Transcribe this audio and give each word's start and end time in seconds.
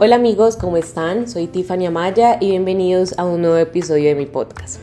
Hola 0.00 0.14
amigos, 0.14 0.56
¿cómo 0.56 0.76
están? 0.76 1.28
Soy 1.28 1.48
Tiffany 1.48 1.86
Amaya 1.86 2.38
y 2.40 2.50
bienvenidos 2.50 3.18
a 3.18 3.24
un 3.24 3.42
nuevo 3.42 3.56
episodio 3.56 4.10
de 4.10 4.14
mi 4.14 4.26
podcast. 4.26 4.78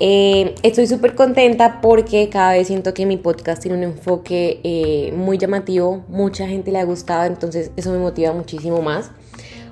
Eh, 0.00 0.54
estoy 0.62 0.86
súper 0.86 1.14
contenta 1.14 1.82
porque 1.82 2.30
cada 2.30 2.52
vez 2.52 2.68
siento 2.68 2.94
que 2.94 3.04
mi 3.04 3.18
podcast 3.18 3.60
tiene 3.60 3.76
un 3.76 3.82
enfoque 3.82 4.60
eh, 4.64 5.12
muy 5.14 5.36
llamativo, 5.36 6.04
mucha 6.08 6.46
gente 6.46 6.72
le 6.72 6.78
ha 6.78 6.84
gustado, 6.84 7.26
entonces 7.26 7.70
eso 7.76 7.92
me 7.92 7.98
motiva 7.98 8.32
muchísimo 8.32 8.80
más. 8.80 9.10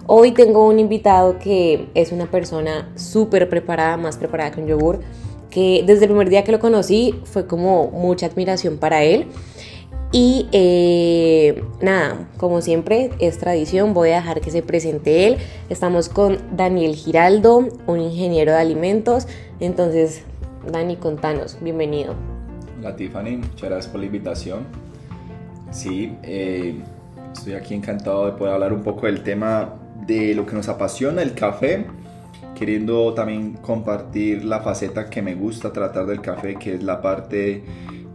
Hoy 0.07 0.33
tengo 0.33 0.67
un 0.67 0.79
invitado 0.79 1.39
que 1.39 1.89
es 1.95 2.13
una 2.13 2.31
persona 2.31 2.93
súper 2.95 3.49
preparada, 3.49 3.97
más 3.97 4.19
preparada 4.19 4.51
que 4.51 4.61
un 4.61 4.67
yogur, 4.67 5.01
que 5.49 5.83
desde 5.87 6.05
el 6.05 6.11
primer 6.11 6.29
día 6.29 6.45
que 6.45 6.53
lo 6.53 6.61
conocí 6.61 7.19
fue 7.25 7.47
como 7.47 7.91
mucha 7.91 8.27
admiración 8.27 8.77
para 8.77 9.03
él. 9.03 9.29
Y 10.15 10.47
eh, 10.53 11.65
nada, 11.81 12.29
como 12.37 12.61
siempre 12.61 13.11
es 13.19 13.39
tradición, 13.39 13.95
voy 13.95 14.11
a 14.11 14.17
dejar 14.17 14.43
que 14.43 14.51
se 14.51 14.61
presente 14.61 15.27
él. 15.27 15.39
Estamos 15.71 16.11
con 16.11 16.37
Daniel 16.55 16.95
Giraldo, 16.95 17.67
un 17.87 17.99
ingeniero 17.99 18.53
de 18.53 18.59
alimentos. 18.59 19.27
Entonces, 19.59 20.23
Dani, 20.71 20.97
contanos, 20.97 21.57
bienvenido. 21.63 22.15
Hola 22.79 22.95
Tiffany, 22.95 23.39
muchas 23.39 23.71
gracias 23.71 23.87
por 23.87 24.01
la 24.01 24.07
invitación. 24.07 24.67
Sí, 25.71 26.15
eh, 26.23 26.79
estoy 27.33 27.55
aquí 27.55 27.73
encantado 27.73 28.27
de 28.27 28.33
poder 28.33 28.53
hablar 28.53 28.75
un 28.75 28.83
poco 28.83 29.07
del 29.07 29.23
tema 29.23 29.77
de 30.07 30.35
lo 30.35 30.45
que 30.45 30.53
nos 30.55 30.69
apasiona, 30.69 31.23
el 31.23 31.33
café, 31.33 31.87
queriendo 32.55 33.15
también 33.15 33.55
compartir 33.55 34.45
la 34.45 34.61
faceta 34.61 35.09
que 35.09 35.23
me 35.23 35.35
gusta 35.35 35.73
tratar 35.73 36.05
del 36.05 36.21
café, 36.21 36.57
que 36.57 36.75
es 36.75 36.83
la 36.83 37.01
parte 37.01 37.65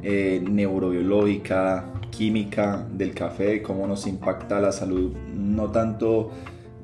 eh, 0.10 0.42
neurobiológica, 0.42 1.92
química 2.12 2.88
del 2.94 3.14
café, 3.14 3.62
cómo 3.62 3.86
nos 3.88 4.08
impacta 4.08 4.62
la 4.62 4.72
salud, 4.72 5.12
no 5.36 5.70
tanto 5.70 6.30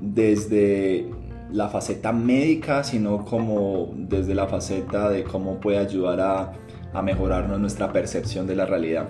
desde 0.02 1.10
la 1.50 1.70
faceta 1.70 2.12
médica, 2.12 2.84
sino 2.84 3.24
como 3.24 3.94
desde 3.96 4.36
la 4.36 4.48
faceta 4.48 5.10
de 5.10 5.24
cómo 5.24 5.62
puede 5.62 5.78
ayudar 5.78 6.20
a, 6.20 6.52
a 6.92 7.02
mejorarnos 7.02 7.62
nuestra 7.62 7.94
percepción 7.94 8.46
de 8.46 8.58
la 8.58 8.66
realidad. 8.66 9.08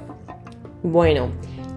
Bueno, 0.83 1.29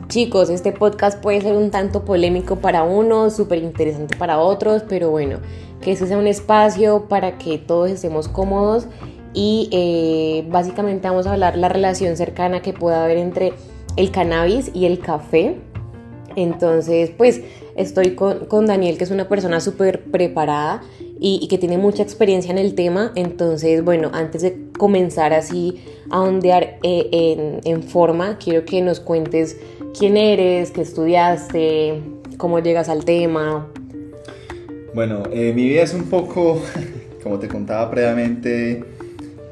chicos, 0.08 0.50
este 0.50 0.72
podcast 0.72 1.22
puede 1.22 1.41
ser 1.41 1.56
un 1.56 1.70
tanto 1.70 2.05
polémico 2.05 2.56
para 2.56 2.82
unos, 2.82 3.34
súper 3.34 3.62
interesante 3.62 4.14
para 4.14 4.41
otros, 4.41 4.82
pero 4.86 5.08
bueno, 5.08 5.38
que 5.80 5.92
ese 5.92 6.06
sea 6.06 6.19
un 6.19 6.27
espacio 6.27 7.06
para 7.08 7.38
que 7.38 7.56
todos 7.56 7.91
estemos 7.91 8.28
cómodos 8.28 8.88
y 9.36 9.68
eh, 9.70 10.48
básicamente 10.50 11.06
vamos 11.08 11.26
a 11.26 11.34
hablar 11.34 11.58
la 11.58 11.68
relación 11.68 12.16
cercana 12.16 12.62
que 12.62 12.72
pueda 12.72 13.04
haber 13.04 13.18
entre 13.18 13.52
el 13.96 14.10
cannabis 14.10 14.70
y 14.72 14.86
el 14.86 14.98
café. 14.98 15.56
Entonces, 16.36 17.10
pues 17.14 17.42
estoy 17.76 18.14
con, 18.14 18.66
Daniel, 18.66 18.96
que 18.96 19.04
es 19.04 19.10
una 19.10 19.28
persona 19.28 19.60
súper 19.60 20.04
preparada 20.04 20.82
y, 21.20 21.46
que 21.48 21.58
tiene 21.58 21.76
mucha 21.76 22.02
experiencia 22.02 22.50
en 22.50 22.56
el 22.56 22.74
tema. 22.74 23.12
Entonces, 23.14 23.84
bueno, 23.84 24.10
antes 24.14 24.40
de 24.40 24.56
comenzar 24.78 25.34
así 25.34 25.82
a 26.08 26.22
ondear 26.22 26.78
eh, 26.82 27.60
en, 27.62 27.82
forma, 27.82 28.38
quiero 28.38 28.64
que 28.64 28.80
nos 28.80 29.00
cuentes 29.00 29.58
quién 29.98 30.16
eres, 30.16 30.70
qué 30.70 30.80
estudiaste, 30.80 32.00
cómo 32.38 32.60
llegas 32.60 32.88
al 32.88 33.04
tema. 33.04 33.66
Bueno, 34.94 35.24
eh, 35.30 35.52
mi 35.54 35.68
vida 35.68 35.82
es 35.82 35.92
un 35.92 36.04
poco, 36.04 36.62
como 37.22 37.38
te 37.38 37.48
contaba 37.48 37.90
previamente, 37.90 38.95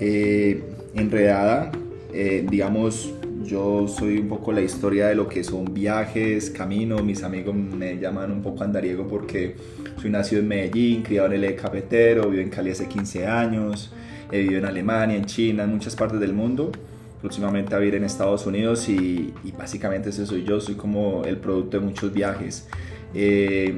eh, 0.01 0.63
enredada. 0.95 1.73
digamos, 2.13 3.13
yo 3.45 3.87
soy 3.89 4.19
un 4.19 4.29
poco 4.29 4.53
la 4.53 4.63
historia 4.63 5.09
de 5.09 5.15
lo 5.15 5.29
que 5.29 5.45
son 5.45 5.73
viajes, 5.73 6.51
caminos. 6.51 7.05
Mis 7.05 7.23
amigos 7.23 7.55
me 7.55 7.99
llaman 7.99 8.31
un 8.31 8.43
poco 8.43 8.65
andariego 8.65 9.07
porque 9.07 9.57
soy 10.01 10.11
nacido 10.11 10.41
en 10.41 10.49
Medellín, 10.49 11.03
criado 11.03 11.33
en 11.33 11.45
el 11.45 11.57
cafetero, 11.57 12.31
vivo 12.31 12.43
en 12.43 12.51
Cali 12.51 12.71
hace 12.71 12.89
15 12.89 13.27
años, 13.27 13.93
he 14.31 14.41
vivido 14.41 14.59
en 14.61 14.65
Alemania, 14.67 15.17
en 15.17 15.27
China, 15.27 15.65
en 15.65 15.71
muchas 15.71 15.95
partes 15.95 16.21
del 16.21 16.33
mundo. 16.33 16.73
Próximamente 17.21 17.75
a 17.75 17.79
vivir 17.79 17.95
en 17.95 18.05
Estados 18.05 18.47
Unidos 18.47 18.89
y, 18.89 19.33
básicamente 19.57 20.11
ese 20.11 20.27
soy 20.27 20.45
yo, 20.45 20.61
soy 20.61 20.75
como 20.75 21.25
el 21.25 21.39
producto 21.39 21.79
de 21.79 21.87
muchos 21.87 22.13
viajes. 22.13 22.69
Eh, 23.15 23.75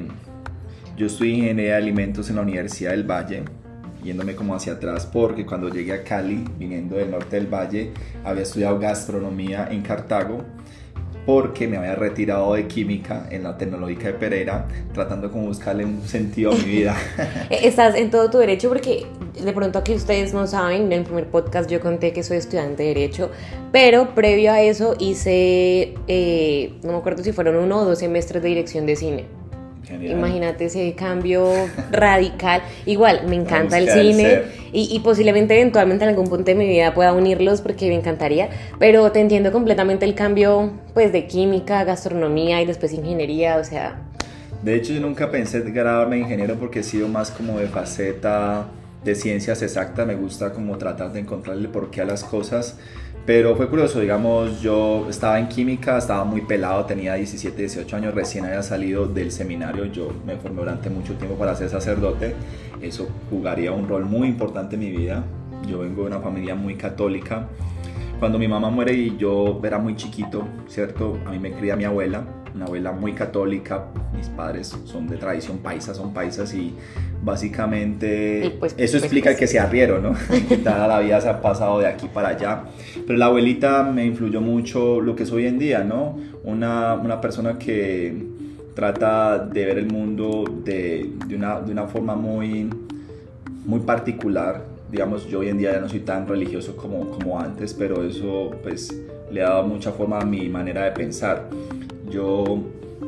yo 0.97 1.05
estudié 1.07 1.35
ingeniería 1.35 1.73
de 1.73 1.77
alimentos 1.77 2.29
en 2.29 2.37
la 2.37 2.41
Universidad 2.41 2.91
del 2.91 3.03
Valle 3.03 3.43
yéndome 4.07 4.35
como 4.35 4.55
hacia 4.55 4.73
atrás 4.73 5.05
porque 5.05 5.45
cuando 5.45 5.69
llegué 5.69 5.93
a 5.93 6.03
Cali, 6.03 6.43
viniendo 6.57 6.95
del 6.95 7.11
norte 7.11 7.35
del 7.35 7.47
valle, 7.47 7.91
había 8.23 8.43
estudiado 8.43 8.79
gastronomía 8.79 9.67
en 9.69 9.81
Cartago 9.81 10.43
porque 11.25 11.67
me 11.67 11.75
había 11.75 11.93
retirado 11.93 12.53
de 12.53 12.69
química 12.69 13.27
en 13.29 13.43
la 13.43 13.57
tecnológica 13.57 14.07
de 14.07 14.13
Pereira, 14.13 14.65
tratando 14.93 15.29
como 15.29 15.47
buscarle 15.47 15.83
un 15.83 16.01
sentido 16.07 16.53
a 16.53 16.55
mi 16.55 16.63
vida. 16.63 16.95
Estás 17.49 17.95
en 17.95 18.09
todo 18.09 18.29
tu 18.29 18.37
derecho 18.37 18.69
porque 18.69 19.05
de 19.43 19.51
pronto 19.51 19.77
aquí 19.79 19.93
ustedes 19.93 20.33
no 20.33 20.47
saben, 20.47 20.83
en 20.83 20.93
el 20.93 21.03
primer 21.03 21.27
podcast 21.27 21.69
yo 21.69 21.81
conté 21.81 22.13
que 22.13 22.23
soy 22.23 22.37
estudiante 22.37 22.83
de 22.83 22.89
derecho, 22.93 23.29
pero 23.73 24.15
previo 24.15 24.53
a 24.53 24.61
eso 24.61 24.95
hice, 24.99 25.95
eh, 26.07 26.79
no 26.81 26.93
me 26.93 26.97
acuerdo 26.99 27.21
si 27.25 27.33
fueron 27.33 27.57
uno 27.57 27.79
o 27.79 27.83
dos 27.83 27.99
semestres 27.99 28.41
de 28.41 28.47
dirección 28.47 28.85
de 28.85 28.95
cine. 28.95 29.46
Imagínate 29.89 30.65
ese 30.65 30.93
cambio 30.93 31.49
radical. 31.91 32.61
Igual, 32.85 33.27
me 33.27 33.35
encanta 33.35 33.77
el 33.77 33.89
cine 33.89 34.43
y, 34.71 34.99
posiblemente 34.99 35.59
eventualmente 35.59 36.03
en 36.03 36.09
algún 36.09 36.27
punto 36.27 36.45
de 36.45 36.55
mi 36.55 36.67
vida 36.67 36.93
pueda 36.93 37.13
unirlos 37.13 37.61
porque 37.61 37.87
me 37.87 37.95
encantaría, 37.95 38.49
pero 38.79 39.11
te 39.11 39.19
entiendo 39.19 39.51
completamente 39.51 40.05
el 40.05 40.15
cambio 40.15 40.71
pues 40.93 41.11
de 41.11 41.27
química, 41.27 41.83
gastronomía 41.83 42.61
y 42.61 42.65
después 42.65 42.93
ingeniería, 42.93 43.57
o 43.57 43.63
sea... 43.63 44.01
De 44.61 44.75
hecho, 44.75 44.91
yo 44.91 44.99
nunca 44.99 45.29
pensé 45.29 45.61
graduarme 45.61 46.15
de 46.17 46.23
ingeniero 46.23 46.55
porque 46.55 46.79
he 46.79 46.83
sido 46.83 47.07
más 47.07 47.31
como 47.31 47.59
de 47.59 47.67
faceta 47.67 48.67
de 49.03 49.15
ciencias 49.15 49.61
exactas, 49.61 50.05
me 50.05 50.15
gusta 50.15 50.51
como 50.51 50.77
tratar 50.77 51.13
de 51.13 51.19
encontrarle 51.19 51.69
por 51.69 51.91
qué 51.91 52.01
a 52.01 52.05
las 52.05 52.23
cosas 52.23 52.77
pero 53.27 53.57
fue 53.57 53.67
curioso, 53.67 53.99
digamos, 53.99 54.61
yo 54.61 55.05
estaba 55.09 55.37
en 55.37 55.49
química, 55.49 55.97
estaba 55.97 56.23
muy 56.23 56.39
pelado, 56.39 56.85
tenía 56.85 57.15
17, 57.15 57.57
18 57.57 57.97
años, 57.97 58.13
recién 58.13 58.45
había 58.45 58.63
salido 58.63 59.05
del 59.05 59.33
seminario, 59.33 59.83
yo 59.87 60.13
me 60.25 60.37
formé 60.37 60.61
durante 60.61 60.89
mucho 60.89 61.13
tiempo 61.15 61.35
para 61.35 61.53
ser 61.53 61.67
sacerdote, 61.67 62.35
eso 62.81 63.09
jugaría 63.29 63.73
un 63.73 63.89
rol 63.89 64.05
muy 64.05 64.29
importante 64.29 64.75
en 64.75 64.79
mi 64.79 64.91
vida, 64.91 65.25
yo 65.67 65.79
vengo 65.79 66.03
de 66.03 66.07
una 66.07 66.21
familia 66.21 66.55
muy 66.55 66.75
católica, 66.75 67.49
cuando 68.17 68.39
mi 68.39 68.47
mamá 68.47 68.69
muere 68.69 68.93
y 68.93 69.17
yo 69.17 69.59
era 69.61 69.77
muy 69.77 69.97
chiquito, 69.97 70.47
¿cierto? 70.69 71.19
A 71.25 71.31
mí 71.31 71.37
me 71.37 71.51
cría 71.51 71.75
mi 71.75 71.83
abuela, 71.83 72.23
una 72.57 72.65
abuela 72.65 72.91
muy 72.91 73.13
católica, 73.13 73.85
mis 74.15 74.27
padres 74.29 74.75
son 74.85 75.07
de 75.07 75.17
tradición 75.17 75.59
paisa, 75.59 75.93
son 75.93 76.13
paisas 76.13 76.53
y 76.53 76.73
básicamente 77.23 78.55
pues, 78.59 78.73
eso 78.77 78.93
pues, 78.93 79.03
explica 79.03 79.29
pues, 79.29 79.37
que 79.37 79.47
se 79.47 79.59
arriero, 79.59 80.01
¿no? 80.01 80.13
que 80.49 80.57
toda 80.57 80.87
la 80.87 80.99
vida 80.99 81.21
se 81.21 81.29
ha 81.29 81.39
pasado 81.39 81.79
de 81.79 81.87
aquí 81.87 82.07
para 82.11 82.29
allá. 82.29 82.63
Pero 83.05 83.17
la 83.17 83.27
abuelita 83.27 83.83
me 83.83 84.05
influyó 84.05 84.41
mucho 84.41 84.99
lo 84.99 85.15
que 85.15 85.23
es 85.23 85.31
hoy 85.31 85.45
en 85.45 85.59
día, 85.59 85.83
¿no? 85.83 86.17
Una, 86.43 86.95
una 86.95 87.21
persona 87.21 87.59
que 87.59 88.25
trata 88.73 89.39
de 89.39 89.65
ver 89.65 89.77
el 89.77 89.91
mundo 89.91 90.43
de, 90.63 91.11
de, 91.27 91.35
una, 91.35 91.61
de 91.61 91.71
una 91.71 91.85
forma 91.85 92.15
muy, 92.15 92.69
muy 93.65 93.81
particular. 93.81 94.63
Digamos, 94.91 95.27
yo 95.27 95.39
hoy 95.39 95.49
en 95.49 95.57
día 95.57 95.73
ya 95.73 95.79
no 95.79 95.89
soy 95.89 95.99
tan 95.99 96.27
religioso 96.27 96.75
como, 96.75 97.09
como 97.11 97.39
antes, 97.39 97.73
pero 97.73 98.03
eso 98.03 98.51
pues 98.63 98.95
le 99.31 99.43
ha 99.43 99.49
dado 99.49 99.63
mucha 99.63 99.91
forma 99.91 100.19
a 100.19 100.25
mi 100.25 100.47
manera 100.49 100.85
de 100.85 100.91
pensar. 100.91 101.49
Yo 102.09 102.63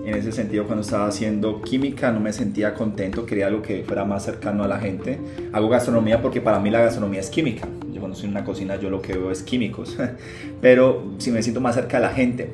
en 0.06 0.16
ese 0.16 0.32
sentido 0.32 0.66
cuando 0.66 0.82
estaba 0.82 1.08
haciendo 1.08 1.62
química 1.62 2.12
no 2.12 2.20
me 2.20 2.34
sentía 2.34 2.74
contento, 2.74 3.26
quería 3.26 3.48
algo 3.48 3.62
que 3.62 3.84
fuera 3.84 4.06
más 4.06 4.24
cercano 4.24 4.64
a 4.64 4.68
la 4.68 4.80
gente. 4.80 5.20
Hago 5.52 5.70
gastronomía 5.70 6.22
porque 6.22 6.42
para 6.42 6.60
mí 6.60 6.70
la 6.70 6.82
gastronomía 6.82 7.20
es 7.20 7.30
química. 7.30 7.68
Yo 7.92 8.00
cuando 8.00 8.14
estoy 8.14 8.30
en 8.30 8.36
una 8.36 8.44
cocina 8.44 8.76
yo 8.76 8.90
lo 8.90 9.02
que 9.02 9.14
veo 9.14 9.32
es 9.32 9.44
químicos, 9.44 9.98
pero 10.62 11.14
si 11.18 11.32
me 11.32 11.42
siento 11.42 11.62
más 11.62 11.76
cerca 11.76 11.98
de 11.98 12.04
la 12.04 12.12
gente. 12.12 12.50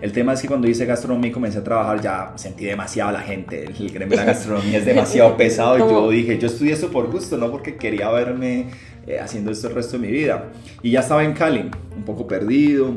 El 0.00 0.12
tema 0.12 0.34
es 0.34 0.42
que 0.42 0.48
cuando 0.48 0.68
hice 0.68 0.84
gastronomía 0.84 1.30
y 1.30 1.32
comencé 1.32 1.58
a 1.58 1.64
trabajar 1.64 2.00
ya 2.00 2.32
sentí 2.36 2.66
demasiado 2.66 3.10
a 3.10 3.12
la 3.12 3.20
gente. 3.20 3.64
El 3.64 3.90
gremio 3.90 4.10
de 4.10 4.16
la 4.16 4.24
gastronomía 4.24 4.78
es 4.78 4.84
demasiado 4.84 5.36
pesado 5.36 5.76
y 5.76 5.80
yo 5.80 6.10
dije, 6.10 6.38
yo 6.38 6.48
estudié 6.48 6.74
esto 6.74 6.90
por 6.90 7.10
gusto, 7.10 7.38
no 7.38 7.50
porque 7.50 7.76
quería 7.76 8.10
verme 8.10 8.66
eh, 9.06 9.18
haciendo 9.18 9.50
esto 9.50 9.68
el 9.68 9.74
resto 9.74 9.96
de 9.96 10.06
mi 10.06 10.12
vida. 10.12 10.50
Y 10.82 10.90
ya 10.90 11.00
estaba 11.00 11.24
en 11.24 11.32
Cali, 11.32 11.70
un 11.96 12.02
poco 12.02 12.26
perdido, 12.26 12.94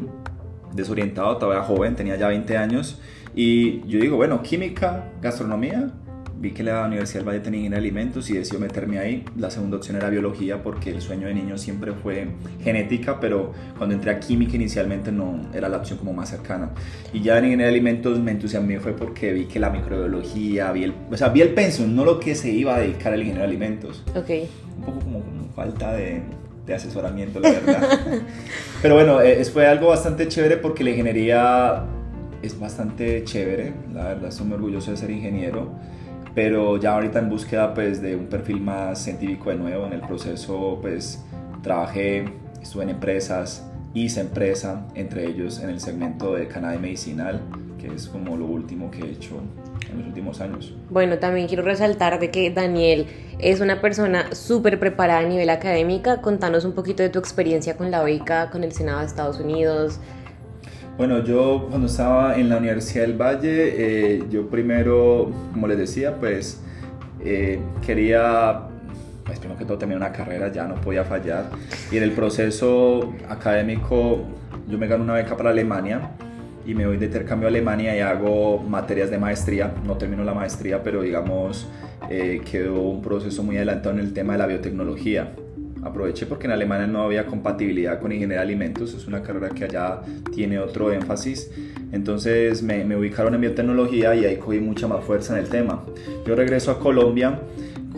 desorientado, 0.73 1.37
todavía 1.37 1.63
joven, 1.63 1.95
tenía 1.95 2.15
ya 2.15 2.27
20 2.27 2.57
años. 2.57 2.99
Y 3.35 3.81
yo 3.87 3.99
digo, 3.99 4.17
bueno, 4.17 4.41
química, 4.41 5.11
gastronomía. 5.21 5.91
Vi 6.39 6.51
que 6.51 6.61
la 6.63 6.85
Universidad 6.85 7.21
del 7.21 7.29
Valle 7.29 7.39
tenía 7.39 7.65
en 7.65 7.73
alimentos 7.73 8.29
y 8.29 8.33
decidí 8.33 8.59
meterme 8.59 8.99
ahí. 8.99 9.25
La 9.37 9.49
segunda 9.49 9.77
opción 9.77 9.97
era 9.97 10.09
biología 10.09 10.61
porque 10.61 10.91
el 10.91 11.01
sueño 11.01 11.27
de 11.27 11.33
niño 11.33 11.57
siempre 11.57 11.93
fue 11.93 12.27
genética, 12.63 13.19
pero 13.19 13.53
cuando 13.75 13.95
entré 13.95 14.11
a 14.11 14.19
química 14.19 14.55
inicialmente 14.55 15.11
no 15.11 15.41
era 15.53 15.67
la 15.67 15.77
opción 15.77 15.97
como 15.97 16.13
más 16.13 16.29
cercana. 16.29 16.71
Y 17.11 17.21
ya 17.21 17.39
en 17.39 17.45
ingeniería 17.45 17.71
de 17.71 17.73
alimentos 17.73 18.19
me 18.19 18.31
entusiasmé 18.31 18.79
fue 18.79 18.93
porque 18.93 19.33
vi 19.33 19.45
que 19.45 19.59
la 19.59 19.71
microbiología, 19.71 20.71
vi 20.71 20.83
el, 20.83 20.93
o 21.11 21.17
sea, 21.17 21.29
vi 21.29 21.41
el 21.41 21.55
pensum, 21.55 21.95
no 21.95 22.05
lo 22.05 22.19
que 22.19 22.35
se 22.35 22.51
iba 22.51 22.75
a 22.75 22.79
dedicar 22.79 23.13
al 23.13 23.19
ingeniero 23.19 23.41
de 23.41 23.47
alimentos. 23.49 24.03
Ok. 24.15 24.29
Un 24.77 24.83
poco 24.83 24.99
como, 24.99 25.21
como 25.21 25.49
falta 25.55 25.93
de, 25.93 26.21
de 26.67 26.75
asesoramiento, 26.75 27.39
la 27.39 27.51
verdad. 27.51 27.99
Pero 28.81 28.93
bueno, 28.93 29.21
eh, 29.21 29.43
fue 29.45 29.65
algo 29.65 29.87
bastante 29.87 30.27
chévere 30.27 30.57
porque 30.57 30.83
la 30.83 30.91
ingeniería 30.91 31.85
es 32.43 32.59
bastante 32.59 33.23
chévere, 33.23 33.73
la 33.93 34.03
verdad 34.09 34.29
estoy 34.29 34.45
muy 34.45 34.55
orgulloso 34.55 34.91
de 34.91 34.97
ser 34.97 35.09
ingeniero. 35.09 35.71
pero 36.35 36.77
ya 36.77 36.93
ahorita 36.93 37.17
en 37.17 37.29
búsqueda 37.29 37.73
pues 37.73 37.99
de 37.99 38.15
un 38.15 38.27
perfil 38.27 38.61
más 38.61 39.01
científico 39.01 39.49
de 39.49 39.55
nuevo, 39.55 39.87
en 39.87 39.93
el 39.93 40.01
proceso 40.01 40.77
pues 40.79 41.23
trabajé, 41.63 42.25
estuve 42.61 42.83
en 42.83 42.89
empresas, 42.91 43.65
hice 43.95 44.21
empresa, 44.21 44.85
entre 44.93 45.25
ellos 45.25 45.59
en 45.59 45.69
el 45.71 45.79
segmento 45.79 46.35
de 46.35 46.47
cannabis 46.47 46.79
medicinal, 46.79 47.41
que 47.79 47.87
es 47.87 48.07
como 48.07 48.37
lo 48.37 48.45
último 48.45 48.91
que 48.91 48.99
he 48.99 49.09
hecho 49.09 49.41
en 49.97 50.03
los 50.03 50.07
últimos 50.09 50.41
años. 50.41 50.73
Bueno, 50.89 51.17
también 51.17 51.47
quiero 51.47 51.63
resaltar 51.63 52.19
de 52.19 52.31
que 52.31 52.49
Daniel 52.51 53.07
es 53.39 53.59
una 53.61 53.81
persona 53.81 54.33
súper 54.33 54.79
preparada 54.79 55.19
a 55.19 55.23
nivel 55.23 55.49
académica. 55.49 56.21
Contanos 56.21 56.65
un 56.65 56.73
poquito 56.73 57.03
de 57.03 57.09
tu 57.09 57.19
experiencia 57.19 57.77
con 57.77 57.91
la 57.91 58.03
beca, 58.03 58.49
con 58.49 58.63
el 58.63 58.71
Senado 58.71 58.99
de 58.99 59.05
Estados 59.05 59.39
Unidos, 59.39 59.99
bueno, 60.97 61.23
yo 61.23 61.67
cuando 61.69 61.85
estaba 61.85 62.37
en 62.37 62.49
la 62.49 62.57
Universidad 62.57 63.03
del 63.03 63.21
Valle, 63.21 64.15
eh, 64.15 64.23
yo 64.31 64.49
primero, 64.49 65.31
como 65.53 65.67
les 65.67 65.77
decía, 65.77 66.15
pues 66.15 66.59
eh, 67.23 67.59
quería, 67.85 68.61
pues 69.23 69.37
primero 69.37 69.59
que 69.59 69.65
todo 69.65 69.77
terminar 69.77 70.09
una 70.09 70.11
carrera, 70.11 70.51
ya 70.51 70.67
no 70.67 70.73
podía 70.81 71.03
fallar. 71.03 71.51
Y 71.91 71.97
en 71.97 72.03
el 72.03 72.13
proceso 72.13 73.13
académico, 73.29 74.23
yo 74.67 74.79
me 74.79 74.87
gano 74.87 75.03
una 75.03 75.13
beca 75.13 75.37
para 75.37 75.51
Alemania 75.51 76.01
y 76.67 76.75
me 76.75 76.85
voy 76.85 76.97
de 76.97 77.05
intercambio 77.05 77.47
a 77.47 77.49
Alemania 77.49 77.95
y 77.95 78.01
hago 78.01 78.59
materias 78.59 79.09
de 79.09 79.17
maestría. 79.17 79.73
No 79.85 79.97
termino 79.97 80.23
la 80.23 80.33
maestría, 80.33 80.83
pero 80.83 81.01
digamos, 81.01 81.67
eh, 82.09 82.41
quedó 82.49 82.81
un 82.81 83.01
proceso 83.01 83.41
muy 83.41 83.55
adelantado 83.55 83.95
en 83.95 84.01
el 84.01 84.13
tema 84.13 84.33
de 84.33 84.39
la 84.39 84.47
biotecnología 84.47 85.33
aproveché 85.87 86.25
porque 86.25 86.47
en 86.47 86.51
Alemania 86.51 86.87
no 86.87 87.01
había 87.01 87.25
compatibilidad 87.25 87.99
con 87.99 88.11
ingeniería 88.11 88.37
de 88.37 88.43
alimentos, 88.43 88.93
es 88.93 89.07
una 89.07 89.21
carrera 89.21 89.49
que 89.49 89.65
allá 89.65 90.01
tiene 90.33 90.59
otro 90.59 90.91
énfasis. 90.91 91.49
Entonces 91.91 92.61
me, 92.61 92.83
me 92.83 92.95
ubicaron 92.95 93.33
en 93.35 93.41
biotecnología 93.41 94.15
y 94.15 94.25
ahí 94.25 94.37
cogí 94.37 94.59
mucha 94.59 94.87
más 94.87 95.03
fuerza 95.03 95.37
en 95.37 95.43
el 95.43 95.49
tema. 95.49 95.83
Yo 96.25 96.35
regreso 96.35 96.71
a 96.71 96.79
Colombia 96.79 97.39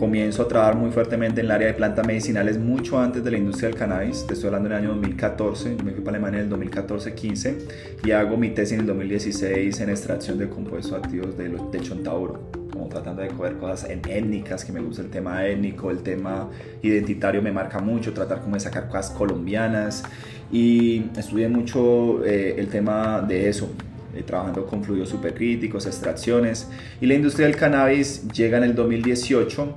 comienzo 0.00 0.44
a 0.44 0.48
trabajar 0.48 0.76
muy 0.76 0.90
fuertemente 0.90 1.40
en 1.40 1.46
el 1.46 1.52
área 1.52 1.68
de 1.68 1.74
plantas 1.74 2.06
medicinales 2.06 2.58
mucho 2.58 2.98
antes 2.98 3.22
de 3.22 3.30
la 3.30 3.36
industria 3.36 3.68
del 3.68 3.78
cannabis. 3.78 4.26
Te 4.26 4.32
estoy 4.32 4.46
hablando 4.46 4.70
en 4.70 4.72
el 4.72 4.78
año 4.78 4.88
2014, 4.94 5.76
yo 5.76 5.84
me 5.84 5.92
fui 5.92 6.00
para 6.00 6.16
Alemania 6.16 6.40
en 6.40 6.50
el 6.50 6.70
2014-15 6.70 7.54
y 8.02 8.10
hago 8.12 8.38
mi 8.38 8.48
tesis 8.48 8.72
en 8.72 8.80
el 8.80 8.86
2016 8.86 9.78
en 9.78 9.90
extracción 9.90 10.38
de 10.38 10.48
compuestos 10.48 10.94
activos 10.94 11.36
de, 11.36 11.50
de 11.50 11.80
chontauro, 11.80 12.40
como 12.72 12.88
tratando 12.88 13.20
de 13.20 13.28
coger 13.28 13.58
cosas 13.58 13.90
en 13.90 14.00
étnicas, 14.08 14.64
que 14.64 14.72
me 14.72 14.80
gusta 14.80 15.02
el 15.02 15.10
tema 15.10 15.46
étnico, 15.46 15.90
el 15.90 16.02
tema 16.02 16.48
identitario 16.80 17.42
me 17.42 17.52
marca 17.52 17.78
mucho, 17.78 18.14
tratar 18.14 18.40
como 18.40 18.54
de 18.54 18.60
sacar 18.60 18.88
cosas 18.88 19.10
colombianas 19.10 20.02
y 20.50 21.10
estudié 21.14 21.50
mucho 21.50 22.24
eh, 22.24 22.54
el 22.56 22.68
tema 22.68 23.20
de 23.20 23.50
eso, 23.50 23.70
eh, 24.14 24.22
trabajando 24.22 24.66
con 24.66 24.82
fluidos 24.84 25.08
supercríticos, 25.08 25.86
extracciones. 25.86 26.68
Y 27.00 27.06
la 27.06 27.14
industria 27.14 27.46
del 27.46 27.56
cannabis 27.56 28.28
llega 28.28 28.58
en 28.58 28.64
el 28.64 28.74
2018. 28.74 29.74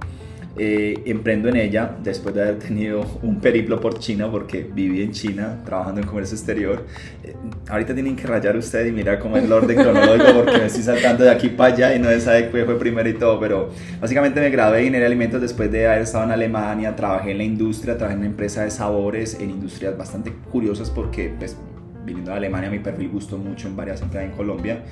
Eh, 0.55 1.01
emprendo 1.05 1.49
en 1.49 1.55
ella 1.55 1.95
después 2.03 2.35
de 2.35 2.43
haber 2.43 2.59
tenido 2.59 3.03
un 3.23 3.41
periplo 3.41 3.79
por 3.79 3.97
China 3.97 4.29
porque 4.29 4.61
viví 4.61 5.01
en 5.01 5.11
China 5.11 5.63
trabajando 5.65 6.01
en 6.01 6.05
comercio 6.05 6.37
exterior. 6.37 6.85
Eh, 7.23 7.33
ahorita 7.67 7.95
tienen 7.95 8.15
que 8.15 8.27
rayar 8.27 8.55
ustedes 8.55 8.87
y 8.87 8.91
mirar 8.91 9.17
cómo 9.17 9.35
es 9.35 9.45
el 9.45 9.51
orden 9.51 9.75
cronológico 9.75 10.31
porque 10.43 10.59
me 10.59 10.65
estoy 10.67 10.83
saltando 10.83 11.23
de 11.23 11.31
aquí 11.31 11.49
para 11.49 11.73
allá 11.73 11.95
y 11.95 11.99
no 11.99 12.07
se 12.09 12.21
sabe 12.21 12.51
qué 12.51 12.65
fue 12.65 12.77
primero 12.77 13.09
y 13.09 13.13
todo, 13.13 13.39
pero 13.39 13.71
básicamente 13.99 14.39
me 14.39 14.51
gradué 14.51 14.81
en 14.81 14.83
ingeniería 14.83 15.07
alimentos 15.07 15.41
después 15.41 15.71
de 15.71 15.87
haber 15.87 16.03
estado 16.03 16.25
en 16.25 16.31
Alemania, 16.31 16.95
trabajé 16.95 17.31
en 17.31 17.39
la 17.39 17.45
industria, 17.45 17.97
trabajé 17.97 18.13
en 18.13 18.19
una 18.19 18.29
empresa 18.29 18.63
de 18.63 18.69
sabores, 18.69 19.33
en 19.39 19.49
industrias 19.49 19.97
bastante 19.97 20.33
curiosas 20.51 20.91
porque 20.91 21.33
pues 21.35 21.57
viniendo 22.05 22.31
de 22.31 22.37
Alemania 22.37 22.69
mi 22.69 22.79
perfil 22.79 23.09
gustó 23.09 23.37
mucho 23.37 23.67
en 23.67 23.75
varias 23.75 24.01
empresas 24.01 24.29
en 24.29 24.35
Colombia. 24.35 24.83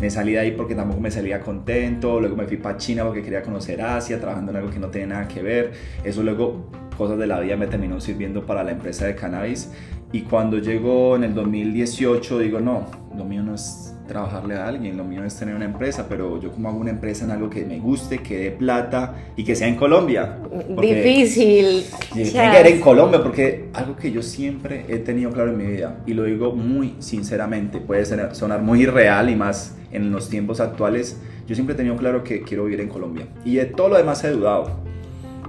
Me 0.00 0.10
salí 0.10 0.32
de 0.32 0.38
ahí 0.40 0.50
porque 0.52 0.74
tampoco 0.74 1.00
me 1.00 1.10
salía 1.10 1.40
contento, 1.40 2.20
luego 2.20 2.36
me 2.36 2.46
fui 2.46 2.56
para 2.56 2.76
China 2.76 3.04
porque 3.04 3.22
quería 3.22 3.42
conocer 3.42 3.80
Asia, 3.82 4.20
trabajando 4.20 4.52
en 4.52 4.58
algo 4.58 4.70
que 4.70 4.78
no 4.78 4.88
tenía 4.88 5.08
nada 5.08 5.28
que 5.28 5.42
ver. 5.42 5.72
Eso 6.04 6.22
luego, 6.22 6.70
cosas 6.96 7.18
de 7.18 7.26
la 7.26 7.40
vida, 7.40 7.56
me 7.56 7.66
terminó 7.66 8.00
sirviendo 8.00 8.46
para 8.46 8.62
la 8.62 8.72
empresa 8.72 9.06
de 9.06 9.14
cannabis. 9.14 9.72
Y 10.12 10.22
cuando 10.22 10.58
llegó 10.58 11.16
en 11.16 11.24
el 11.24 11.34
2018, 11.34 12.38
digo, 12.38 12.60
no, 12.60 12.86
lo 13.16 13.24
mío 13.24 13.42
no 13.42 13.54
es 13.54 13.87
trabajarle 14.08 14.56
a 14.56 14.66
alguien, 14.66 14.96
lo 14.96 15.04
mío 15.04 15.22
es 15.22 15.36
tener 15.36 15.54
una 15.54 15.66
empresa, 15.66 16.06
pero 16.08 16.40
yo 16.40 16.50
como 16.50 16.68
hago 16.68 16.78
una 16.78 16.90
empresa 16.90 17.24
en 17.24 17.30
algo 17.30 17.48
que 17.48 17.64
me 17.64 17.78
guste, 17.78 18.18
que 18.18 18.38
dé 18.38 18.50
plata 18.50 19.14
y 19.36 19.44
que 19.44 19.54
sea 19.54 19.68
en 19.68 19.76
Colombia. 19.76 20.38
Difícil. 20.80 21.84
Tiene 22.12 22.30
que 22.32 22.68
en 22.70 22.80
Colombia, 22.80 23.22
porque 23.22 23.68
algo 23.74 23.94
que 23.94 24.10
yo 24.10 24.22
siempre 24.22 24.86
he 24.88 24.98
tenido 24.98 25.30
claro 25.30 25.50
en 25.50 25.58
mi 25.58 25.66
vida, 25.66 25.98
y 26.06 26.14
lo 26.14 26.24
digo 26.24 26.52
muy 26.52 26.96
sinceramente, 26.98 27.78
puede 27.78 28.04
sonar 28.34 28.62
muy 28.62 28.82
irreal 28.82 29.30
y 29.30 29.36
más 29.36 29.76
en 29.92 30.10
los 30.10 30.28
tiempos 30.28 30.60
actuales, 30.60 31.20
yo 31.46 31.54
siempre 31.54 31.74
he 31.74 31.76
tenido 31.76 31.96
claro 31.96 32.24
que 32.24 32.42
quiero 32.42 32.64
vivir 32.64 32.80
en 32.80 32.88
Colombia. 32.88 33.26
Y 33.44 33.56
de 33.56 33.66
todo 33.66 33.90
lo 33.90 33.96
demás 33.96 34.24
he 34.24 34.30
dudado. 34.30 34.88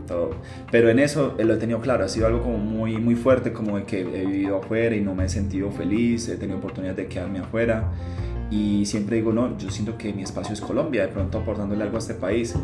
Todo. 0.07 0.31
Pero 0.71 0.89
en 0.89 0.97
eso 0.97 1.35
lo 1.37 1.53
he 1.53 1.57
tenido 1.57 1.79
claro, 1.81 2.03
ha 2.03 2.09
sido 2.09 2.25
algo 2.25 2.41
como 2.41 2.57
muy, 2.57 2.97
muy 2.97 3.13
fuerte, 3.13 3.53
como 3.53 3.77
de 3.77 3.83
que 3.83 4.01
he 4.01 4.25
vivido 4.25 4.57
afuera 4.57 4.95
y 4.95 5.01
no 5.01 5.13
me 5.13 5.25
he 5.25 5.29
sentido 5.29 5.69
feliz, 5.69 6.27
he 6.29 6.35
tenido 6.35 6.57
oportunidad 6.57 6.95
de 6.95 7.05
quedarme 7.05 7.39
afuera 7.39 7.91
y 8.51 8.85
siempre 8.85 9.17
digo, 9.17 9.31
no, 9.31 9.57
yo 9.57 9.69
siento 9.69 9.97
que 9.97 10.13
mi 10.13 10.23
espacio 10.23 10.53
es 10.53 10.61
Colombia, 10.61 11.03
de 11.03 11.09
pronto 11.09 11.37
aportándole 11.39 11.83
algo 11.83 11.97
a 11.97 11.99
este 11.99 12.15
país. 12.15 12.55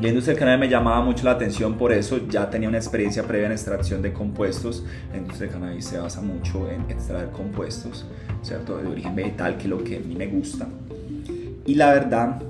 La 0.00 0.08
industria 0.08 0.34
del 0.34 0.38
cannabis 0.38 0.60
me 0.60 0.68
llamaba 0.68 1.02
mucho 1.02 1.24
la 1.24 1.32
atención 1.32 1.74
por 1.74 1.92
eso, 1.92 2.26
ya 2.28 2.48
tenía 2.48 2.68
una 2.68 2.78
experiencia 2.78 3.22
previa 3.24 3.46
en 3.46 3.52
extracción 3.52 4.00
de 4.00 4.12
compuestos, 4.12 4.84
la 5.10 5.18
industria 5.18 5.50
del 5.50 5.60
cannabis 5.60 5.84
se 5.84 5.98
basa 5.98 6.22
mucho 6.22 6.70
en 6.70 6.90
extraer 6.90 7.30
compuestos, 7.30 8.06
¿cierto? 8.42 8.78
De 8.78 8.86
origen 8.88 9.14
vegetal, 9.14 9.56
que 9.58 9.64
es 9.64 9.68
lo 9.68 9.84
que 9.84 9.96
a 9.96 10.00
mí 10.00 10.14
me 10.14 10.28
gusta. 10.28 10.68
Y 11.66 11.74
la 11.74 11.92
verdad 11.92 12.40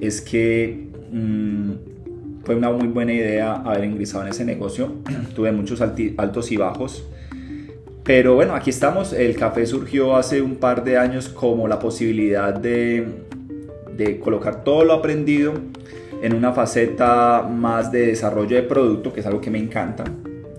es 0.00 0.20
que 0.20 0.88
mmm, 1.10 1.72
fue 2.44 2.54
una 2.54 2.70
muy 2.70 2.88
buena 2.88 3.12
idea 3.12 3.54
haber 3.54 3.84
ingresado 3.84 4.24
en 4.24 4.30
ese 4.30 4.44
negocio, 4.44 4.92
tuve 5.34 5.50
muchos 5.50 5.80
altos 5.80 6.52
y 6.52 6.56
bajos, 6.56 7.04
pero 8.04 8.34
bueno, 8.34 8.54
aquí 8.54 8.70
estamos. 8.70 9.12
El 9.12 9.36
café 9.36 9.66
surgió 9.66 10.16
hace 10.16 10.42
un 10.42 10.56
par 10.56 10.84
de 10.84 10.98
años 10.98 11.28
como 11.28 11.68
la 11.68 11.78
posibilidad 11.78 12.54
de, 12.54 13.06
de 13.96 14.18
colocar 14.18 14.64
todo 14.64 14.84
lo 14.84 14.92
aprendido 14.92 15.54
en 16.22 16.34
una 16.34 16.52
faceta 16.52 17.42
más 17.42 17.90
de 17.90 18.06
desarrollo 18.06 18.56
de 18.56 18.62
producto, 18.62 19.12
que 19.12 19.20
es 19.20 19.26
algo 19.26 19.40
que 19.40 19.50
me 19.50 19.58
encanta. 19.58 20.04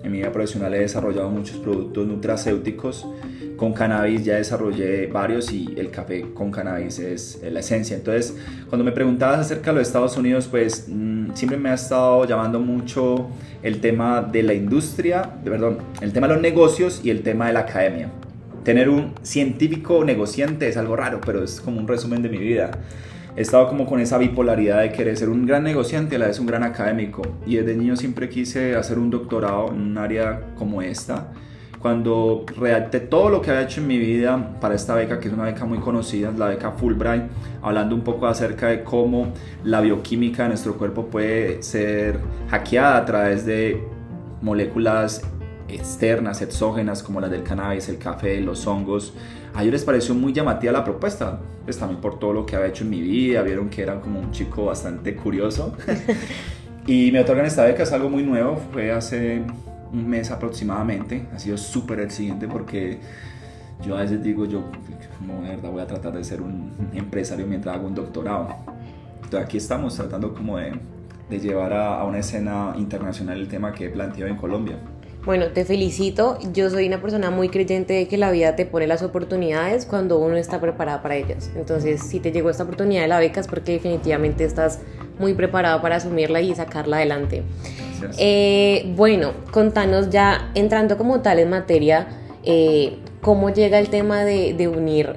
En 0.02 0.12
mi 0.12 0.18
vida 0.18 0.32
profesional 0.32 0.74
he 0.74 0.80
desarrollado 0.80 1.30
muchos 1.30 1.56
productos 1.56 2.06
nutracéuticos 2.06 3.06
con 3.56 3.72
cannabis 3.72 4.24
ya 4.24 4.36
desarrollé 4.36 5.06
varios 5.06 5.52
y 5.52 5.74
el 5.76 5.90
café 5.90 6.26
con 6.34 6.50
cannabis 6.50 6.98
es 6.98 7.40
la 7.50 7.60
esencia. 7.60 7.96
Entonces, 7.96 8.36
cuando 8.68 8.84
me 8.84 8.92
preguntabas 8.92 9.40
acerca 9.40 9.70
de 9.70 9.78
los 9.78 9.86
Estados 9.86 10.16
Unidos, 10.16 10.48
pues 10.50 10.86
mm, 10.88 11.34
siempre 11.34 11.58
me 11.58 11.70
ha 11.70 11.74
estado 11.74 12.24
llamando 12.26 12.60
mucho 12.60 13.28
el 13.62 13.80
tema 13.80 14.22
de 14.22 14.42
la 14.42 14.54
industria, 14.54 15.30
de, 15.42 15.50
perdón, 15.50 15.78
el 16.00 16.12
tema 16.12 16.26
de 16.26 16.34
los 16.34 16.42
negocios 16.42 17.00
y 17.04 17.10
el 17.10 17.22
tema 17.22 17.46
de 17.46 17.52
la 17.52 17.60
academia. 17.60 18.10
Tener 18.64 18.88
un 18.88 19.12
científico 19.22 20.04
negociante 20.04 20.68
es 20.68 20.76
algo 20.76 20.96
raro, 20.96 21.20
pero 21.24 21.44
es 21.44 21.60
como 21.60 21.78
un 21.78 21.86
resumen 21.86 22.22
de 22.22 22.28
mi 22.28 22.38
vida. 22.38 22.70
He 23.36 23.42
estado 23.42 23.68
como 23.68 23.84
con 23.86 24.00
esa 24.00 24.16
bipolaridad 24.16 24.80
de 24.80 24.92
querer 24.92 25.16
ser 25.16 25.28
un 25.28 25.44
gran 25.44 25.64
negociante 25.64 26.16
a 26.16 26.18
la 26.20 26.26
vez 26.28 26.38
un 26.38 26.46
gran 26.46 26.62
académico. 26.62 27.22
Y 27.46 27.56
desde 27.56 27.76
niño 27.76 27.96
siempre 27.96 28.28
quise 28.28 28.76
hacer 28.76 28.98
un 28.98 29.10
doctorado 29.10 29.68
en 29.68 29.80
un 29.80 29.98
área 29.98 30.40
como 30.56 30.80
esta 30.82 31.32
cuando 31.84 32.46
redacté 32.56 32.98
todo 32.98 33.28
lo 33.28 33.42
que 33.42 33.50
había 33.50 33.64
hecho 33.64 33.82
en 33.82 33.88
mi 33.88 33.98
vida 33.98 34.58
para 34.58 34.74
esta 34.74 34.94
beca, 34.94 35.20
que 35.20 35.28
es 35.28 35.34
una 35.34 35.44
beca 35.44 35.66
muy 35.66 35.76
conocida, 35.76 36.32
la 36.34 36.46
beca 36.46 36.72
Fulbright, 36.72 37.24
hablando 37.60 37.94
un 37.94 38.00
poco 38.00 38.26
acerca 38.26 38.68
de 38.68 38.82
cómo 38.82 39.34
la 39.64 39.82
bioquímica 39.82 40.44
de 40.44 40.48
nuestro 40.48 40.78
cuerpo 40.78 41.08
puede 41.08 41.62
ser 41.62 42.20
hackeada 42.48 42.96
a 42.96 43.04
través 43.04 43.44
de 43.44 43.86
moléculas 44.40 45.26
externas, 45.68 46.40
exógenas, 46.40 47.02
como 47.02 47.20
las 47.20 47.30
del 47.30 47.42
cannabis, 47.42 47.90
el 47.90 47.98
café, 47.98 48.40
los 48.40 48.66
hongos. 48.66 49.12
A 49.52 49.60
ellos 49.60 49.74
les 49.74 49.84
pareció 49.84 50.14
muy 50.14 50.32
llamativa 50.32 50.72
la 50.72 50.84
propuesta, 50.84 51.38
pues 51.66 51.78
también 51.78 52.00
por 52.00 52.18
todo 52.18 52.32
lo 52.32 52.46
que 52.46 52.56
había 52.56 52.68
hecho 52.68 52.84
en 52.84 52.88
mi 52.88 53.02
vida, 53.02 53.42
vieron 53.42 53.68
que 53.68 53.82
era 53.82 54.00
como 54.00 54.20
un 54.20 54.30
chico 54.30 54.64
bastante 54.64 55.14
curioso. 55.14 55.76
y 56.86 57.12
me 57.12 57.20
otorgan 57.20 57.44
esta 57.44 57.62
beca, 57.64 57.82
es 57.82 57.92
algo 57.92 58.08
muy 58.08 58.22
nuevo, 58.22 58.56
fue 58.72 58.90
hace 58.90 59.42
un 59.94 60.08
mes 60.08 60.30
aproximadamente. 60.30 61.26
Ha 61.34 61.38
sido 61.38 61.56
súper 61.56 62.00
exigente 62.00 62.48
porque 62.48 62.98
yo 63.84 63.96
a 63.96 64.02
veces 64.02 64.22
digo, 64.22 64.44
yo 64.44 64.64
como 65.18 65.42
verdad 65.42 65.70
voy 65.70 65.82
a 65.82 65.86
tratar 65.86 66.12
de 66.12 66.24
ser 66.24 66.42
un 66.42 66.72
empresario 66.92 67.46
mientras 67.46 67.76
hago 67.76 67.86
un 67.86 67.94
doctorado. 67.94 68.48
Entonces 69.16 69.40
aquí 69.40 69.56
estamos 69.56 69.94
tratando 69.94 70.34
como 70.34 70.58
de, 70.58 70.72
de 71.30 71.38
llevar 71.38 71.72
a, 71.72 72.00
a, 72.00 72.04
una 72.04 72.18
escena 72.18 72.74
internacional 72.76 73.40
el 73.40 73.48
tema 73.48 73.72
que 73.72 73.86
he 73.86 73.88
planteado 73.88 74.30
en 74.30 74.36
Colombia. 74.36 74.76
Bueno, 75.24 75.46
te 75.48 75.64
felicito. 75.64 76.38
Yo 76.52 76.68
soy 76.68 76.86
una 76.86 77.00
persona 77.00 77.30
muy 77.30 77.48
creyente 77.48 77.94
de 77.94 78.08
que 78.08 78.18
la 78.18 78.30
vida 78.30 78.56
te 78.56 78.66
pone 78.66 78.86
las 78.86 79.02
oportunidades 79.02 79.86
cuando 79.86 80.18
uno 80.18 80.36
está 80.36 80.60
preparado 80.60 81.00
para 81.00 81.16
ellas. 81.16 81.50
Entonces, 81.56 82.02
si 82.02 82.20
te 82.20 82.30
llegó 82.30 82.50
esta 82.50 82.64
oportunidad 82.64 83.02
de 83.02 83.08
la 83.08 83.18
beca 83.18 83.40
es 83.40 83.48
porque 83.48 83.72
definitivamente 83.72 84.44
estás 84.44 84.80
muy 85.18 85.32
preparado 85.32 85.80
para 85.80 85.96
asumirla 85.96 86.42
y 86.42 86.54
sacarla 86.54 86.98
adelante. 86.98 87.42
Eh, 88.18 88.92
bueno, 88.96 89.32
contanos 89.50 90.10
ya 90.10 90.50
entrando 90.54 90.96
como 90.96 91.20
tal 91.20 91.38
en 91.38 91.50
materia, 91.50 92.08
eh, 92.44 92.98
cómo 93.20 93.50
llega 93.50 93.78
el 93.78 93.88
tema 93.88 94.24
de, 94.24 94.68
unir 94.68 95.16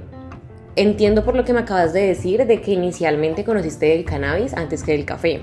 entiendo 0.76 1.26
por 1.26 1.36
lo 1.36 1.44
que 1.44 1.54
me 1.54 1.62
acabas 1.62 1.92
de 1.92 2.02
decir 2.02 2.46
de 2.46 2.62
que 2.62 2.72
inicialmente 2.72 3.44
conociste 3.44 3.96
el 3.96 4.06
cannabis 4.06 4.54
antes 4.54 4.84
que 4.84 4.94
el 4.94 5.06
café. 5.06 5.42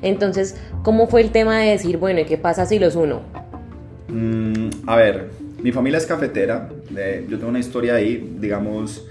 Entonces, 0.00 0.56
¿cómo 0.82 1.06
fue 1.06 1.20
el 1.20 1.32
tema 1.32 1.58
de 1.58 1.72
decir, 1.72 1.98
bueno, 1.98 2.20
¿y 2.20 2.24
qué 2.24 2.38
pasa 2.38 2.64
si 2.64 2.78
los 2.78 2.96
uno? 2.96 3.20
Mm, 4.08 4.70
a 4.86 4.96
ver, 4.96 5.28
mi 5.62 5.70
familia 5.70 5.98
es 5.98 6.06
cafetera. 6.06 6.70
yo 7.28 7.36
tengo 7.36 7.48
una 7.48 7.58
historia 7.58 7.96
ahí, 7.96 8.36
digamos, 8.40 9.06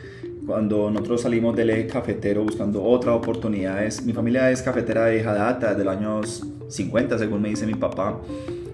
cuando 0.50 0.90
nosotros 0.90 1.22
salimos 1.22 1.56
del 1.56 1.70
eje 1.70 1.86
cafetero 1.86 2.44
buscando 2.44 2.84
otras 2.84 3.16
oportunidades. 3.16 4.04
Mi 4.04 4.14
familia 4.14 4.50
es 4.50 4.64
cafetera 4.64 5.06
de 5.06 5.20
hija 5.20 5.32
data, 5.32 5.70
desde 5.70 5.84
los 5.84 5.96
años 5.96 6.44
50, 6.68 7.20
según 7.20 7.44
me 7.44 7.50
dice 7.50 7.68
mi 7.68 7.76
papá. 7.76 8.20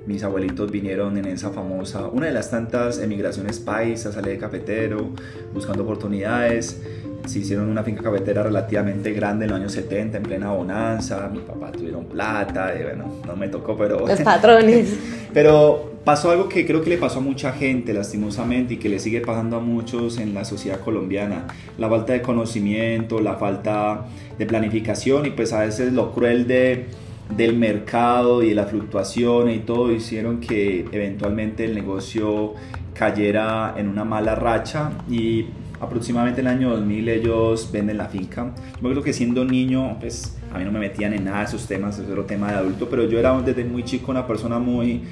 Mis 0.07 0.23
abuelitos 0.23 0.71
vinieron 0.71 1.17
en 1.17 1.25
esa 1.25 1.49
famosa, 1.49 2.07
una 2.07 2.27
de 2.27 2.31
las 2.31 2.49
tantas 2.49 2.99
emigraciones 2.99 3.59
paisas, 3.59 4.13
sale 4.13 4.31
de 4.31 4.37
cafetero, 4.37 5.09
buscando 5.53 5.83
oportunidades 5.83 6.81
se 7.25 7.39
hicieron 7.39 7.69
una 7.69 7.83
finca 7.83 8.03
cafetera 8.03 8.43
relativamente 8.43 9.11
grande 9.13 9.45
en 9.45 9.51
los 9.51 9.59
años 9.59 9.71
70, 9.73 10.17
en 10.17 10.23
plena 10.23 10.51
bonanza. 10.51 11.29
Mi 11.31 11.39
papá 11.39 11.71
tuvieron 11.71 12.05
plata, 12.05 12.73
y 12.79 12.83
bueno, 12.83 13.05
no 13.25 13.35
me 13.35 13.47
tocó, 13.47 13.77
pero. 13.77 14.07
Los 14.07 14.21
patrones. 14.21 14.93
pero 15.33 15.93
pasó 16.03 16.31
algo 16.31 16.47
que 16.47 16.65
creo 16.65 16.81
que 16.81 16.89
le 16.89 16.97
pasó 16.97 17.19
a 17.19 17.21
mucha 17.21 17.51
gente, 17.53 17.93
lastimosamente, 17.93 18.75
y 18.75 18.77
que 18.77 18.89
le 18.89 18.99
sigue 18.99 19.21
pasando 19.21 19.57
a 19.57 19.59
muchos 19.59 20.17
en 20.19 20.33
la 20.33 20.45
sociedad 20.45 20.79
colombiana: 20.79 21.47
la 21.77 21.89
falta 21.89 22.13
de 22.13 22.21
conocimiento, 22.21 23.19
la 23.19 23.35
falta 23.35 24.05
de 24.37 24.45
planificación, 24.45 25.25
y 25.25 25.31
pues 25.31 25.53
a 25.53 25.61
veces 25.61 25.93
lo 25.93 26.13
cruel 26.13 26.47
de 26.47 26.85
del 27.29 27.57
mercado 27.57 28.43
y 28.43 28.49
de 28.49 28.55
la 28.55 28.65
fluctuación 28.65 29.49
y 29.49 29.59
todo 29.59 29.91
hicieron 29.91 30.39
que 30.39 30.85
eventualmente 30.91 31.65
el 31.65 31.73
negocio 31.73 32.53
cayera 32.93 33.73
en 33.77 33.89
una 33.89 34.05
mala 34.05 34.35
racha 34.35 34.91
y 35.09 35.45
aproximadamente 35.79 36.41
en 36.41 36.47
el 36.47 36.53
año 36.53 36.69
2000 36.71 37.09
ellos 37.09 37.69
venden 37.71 37.97
la 37.97 38.07
finca. 38.07 38.53
Yo 38.81 38.89
creo 38.89 39.03
que 39.03 39.13
siendo 39.13 39.43
niño, 39.45 39.97
pues 39.99 40.37
a 40.53 40.57
mí 40.57 40.65
no 40.65 40.71
me 40.71 40.79
metían 40.79 41.13
en 41.13 41.25
nada 41.25 41.39
de 41.39 41.45
esos 41.45 41.67
temas, 41.67 41.97
eso 41.99 42.11
era 42.11 42.25
tema 42.25 42.51
de 42.51 42.57
adulto, 42.57 42.87
pero 42.89 43.03
yo 43.05 43.19
era 43.19 43.39
desde 43.41 43.65
muy 43.65 43.83
chico 43.83 44.11
una 44.11 44.25
persona 44.25 44.59
muy, 44.59 45.03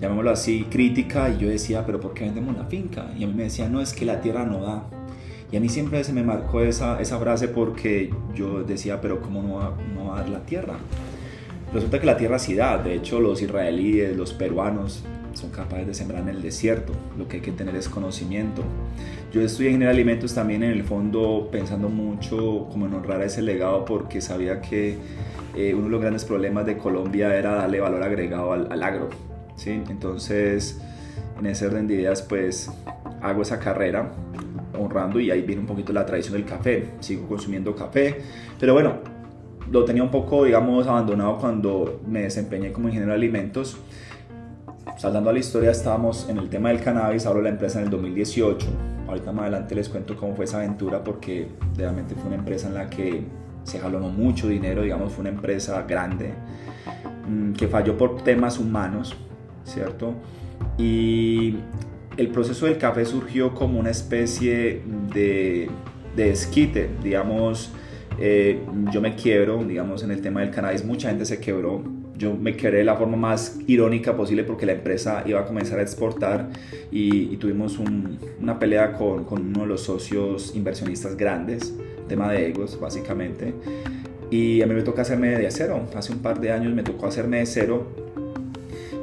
llamémoslo 0.00 0.30
así, 0.30 0.66
crítica 0.70 1.30
y 1.30 1.38
yo 1.38 1.48
decía, 1.48 1.84
pero 1.86 2.00
¿por 2.00 2.14
qué 2.14 2.24
vendemos 2.24 2.56
la 2.56 2.64
finca? 2.64 3.10
Y 3.16 3.24
a 3.24 3.26
mí 3.26 3.34
me 3.34 3.44
decían, 3.44 3.72
no, 3.72 3.80
es 3.80 3.92
que 3.92 4.04
la 4.04 4.20
tierra 4.20 4.44
no 4.44 4.62
da. 4.62 4.84
Y 5.50 5.56
a 5.56 5.60
mí 5.60 5.68
siempre 5.68 6.02
se 6.02 6.12
me 6.12 6.22
marcó 6.22 6.62
esa, 6.62 7.00
esa 7.00 7.18
frase 7.18 7.48
porque 7.48 8.10
yo 8.34 8.62
decía, 8.62 9.00
pero 9.00 9.20
¿cómo 9.20 9.42
no 9.42 9.74
no 9.94 10.10
va 10.10 10.16
a 10.16 10.20
dar 10.20 10.30
la 10.30 10.40
tierra? 10.46 10.74
Resulta 11.72 12.00
que 12.00 12.06
la 12.06 12.16
tierra 12.16 12.38
sí 12.38 12.54
da, 12.54 12.76
de 12.76 12.94
hecho 12.94 13.20
los 13.20 13.40
israelíes, 13.40 14.16
los 14.16 14.32
peruanos, 14.34 15.04
son 15.34 15.50
capaces 15.50 15.86
de 15.86 15.94
sembrar 15.94 16.22
en 16.22 16.28
el 16.28 16.42
desierto. 16.42 16.92
Lo 17.16 17.28
que 17.28 17.36
hay 17.36 17.42
que 17.42 17.52
tener 17.52 17.74
es 17.76 17.88
conocimiento. 17.88 18.62
Yo 19.32 19.40
estudié 19.40 19.70
ingeniería 19.70 19.94
de 19.94 20.00
alimentos 20.00 20.34
también 20.34 20.62
en 20.62 20.72
el 20.72 20.84
fondo 20.84 21.48
pensando 21.50 21.88
mucho 21.88 22.68
como 22.70 22.86
en 22.86 22.94
honrar 22.94 23.22
ese 23.22 23.42
legado 23.42 23.84
porque 23.84 24.20
sabía 24.20 24.60
que 24.60 24.98
eh, 25.56 25.74
uno 25.74 25.84
de 25.84 25.90
los 25.90 26.00
grandes 26.00 26.24
problemas 26.24 26.66
de 26.66 26.76
Colombia 26.76 27.34
era 27.36 27.54
darle 27.54 27.80
valor 27.80 28.02
agregado 28.02 28.52
al, 28.52 28.82
agro. 28.82 29.08
¿sí? 29.56 29.82
Entonces, 29.88 30.80
en 31.38 31.46
ese 31.46 31.66
orden 31.66 31.86
de 31.86 31.94
ideas, 31.94 32.22
pues 32.22 32.70
hago 33.20 33.42
esa 33.42 33.58
carrera 33.58 34.12
honrando 34.78 35.20
y 35.20 35.30
ahí 35.30 35.42
viene 35.42 35.60
un 35.60 35.66
poquito 35.66 35.92
la 35.92 36.04
tradición 36.04 36.34
del 36.34 36.44
café. 36.44 36.90
Sigo 37.00 37.26
consumiendo 37.28 37.74
café, 37.74 38.20
pero 38.58 38.74
bueno, 38.74 38.96
lo 39.70 39.84
tenía 39.84 40.02
un 40.02 40.10
poco, 40.10 40.44
digamos, 40.44 40.86
abandonado 40.86 41.38
cuando 41.38 42.00
me 42.06 42.22
desempeñé 42.22 42.72
como 42.72 42.88
ingeniero 42.88 43.12
de 43.12 43.16
alimentos 43.16 43.78
Saltando 44.96 45.30
a 45.30 45.32
la 45.32 45.38
historia, 45.38 45.70
estábamos 45.70 46.28
en 46.28 46.38
el 46.38 46.48
tema 46.48 46.68
del 46.68 46.80
cannabis, 46.80 47.26
abro 47.26 47.42
la 47.42 47.48
empresa 47.48 47.78
en 47.78 47.86
el 47.86 47.90
2018. 47.90 48.66
Ahorita 49.08 49.32
más 49.32 49.42
adelante 49.42 49.74
les 49.74 49.88
cuento 49.88 50.16
cómo 50.16 50.36
fue 50.36 50.44
esa 50.44 50.58
aventura 50.58 51.02
porque 51.02 51.48
realmente 51.76 52.14
fue 52.14 52.26
una 52.26 52.36
empresa 52.36 52.68
en 52.68 52.74
la 52.74 52.88
que 52.88 53.24
se 53.64 53.78
jaló 53.78 54.00
mucho 54.00 54.48
dinero, 54.48 54.82
digamos, 54.82 55.12
fue 55.12 55.22
una 55.22 55.30
empresa 55.30 55.82
grande 55.82 56.34
mm, 57.28 57.52
que 57.52 57.68
falló 57.68 57.96
por 57.96 58.22
temas 58.22 58.58
humanos, 58.58 59.16
¿cierto? 59.64 60.14
Y 60.78 61.56
el 62.16 62.28
proceso 62.28 62.66
del 62.66 62.78
café 62.78 63.04
surgió 63.04 63.54
como 63.54 63.80
una 63.80 63.90
especie 63.90 64.82
de, 65.12 65.70
de 66.16 66.30
esquite, 66.30 66.90
digamos, 67.02 67.72
eh, 68.18 68.60
yo 68.92 69.00
me 69.00 69.14
quiebro, 69.14 69.64
digamos, 69.64 70.02
en 70.02 70.10
el 70.10 70.20
tema 70.20 70.40
del 70.40 70.50
cannabis, 70.50 70.84
mucha 70.84 71.08
gente 71.08 71.24
se 71.24 71.40
quebró, 71.40 71.82
yo 72.22 72.34
me 72.34 72.56
quedé 72.56 72.78
de 72.78 72.84
la 72.84 72.94
forma 72.94 73.16
más 73.16 73.58
irónica 73.66 74.16
posible 74.16 74.44
porque 74.44 74.64
la 74.64 74.72
empresa 74.72 75.24
iba 75.26 75.40
a 75.40 75.44
comenzar 75.44 75.80
a 75.80 75.82
exportar 75.82 76.50
y, 76.92 77.36
tuvimos 77.36 77.78
una 78.40 78.58
pelea 78.60 78.92
con, 78.92 79.24
con, 79.24 79.48
uno 79.48 79.62
de 79.62 79.66
los 79.66 79.82
socios 79.82 80.54
inversionistas 80.54 81.16
grandes, 81.16 81.74
tema 82.08 82.30
de 82.30 82.48
egos 82.48 82.78
básicamente. 82.80 83.54
Y 84.30 84.62
a 84.62 84.66
mí 84.66 84.74
me 84.74 84.82
tocó 84.82 85.00
hacerme 85.00 85.30
de 85.30 85.50
cero. 85.50 85.80
Hace 85.96 86.12
un 86.12 86.20
par 86.20 86.40
de 86.40 86.52
años 86.52 86.72
me 86.72 86.84
tocó 86.84 87.06
hacerme 87.06 87.38
de 87.38 87.46
cero 87.46 88.11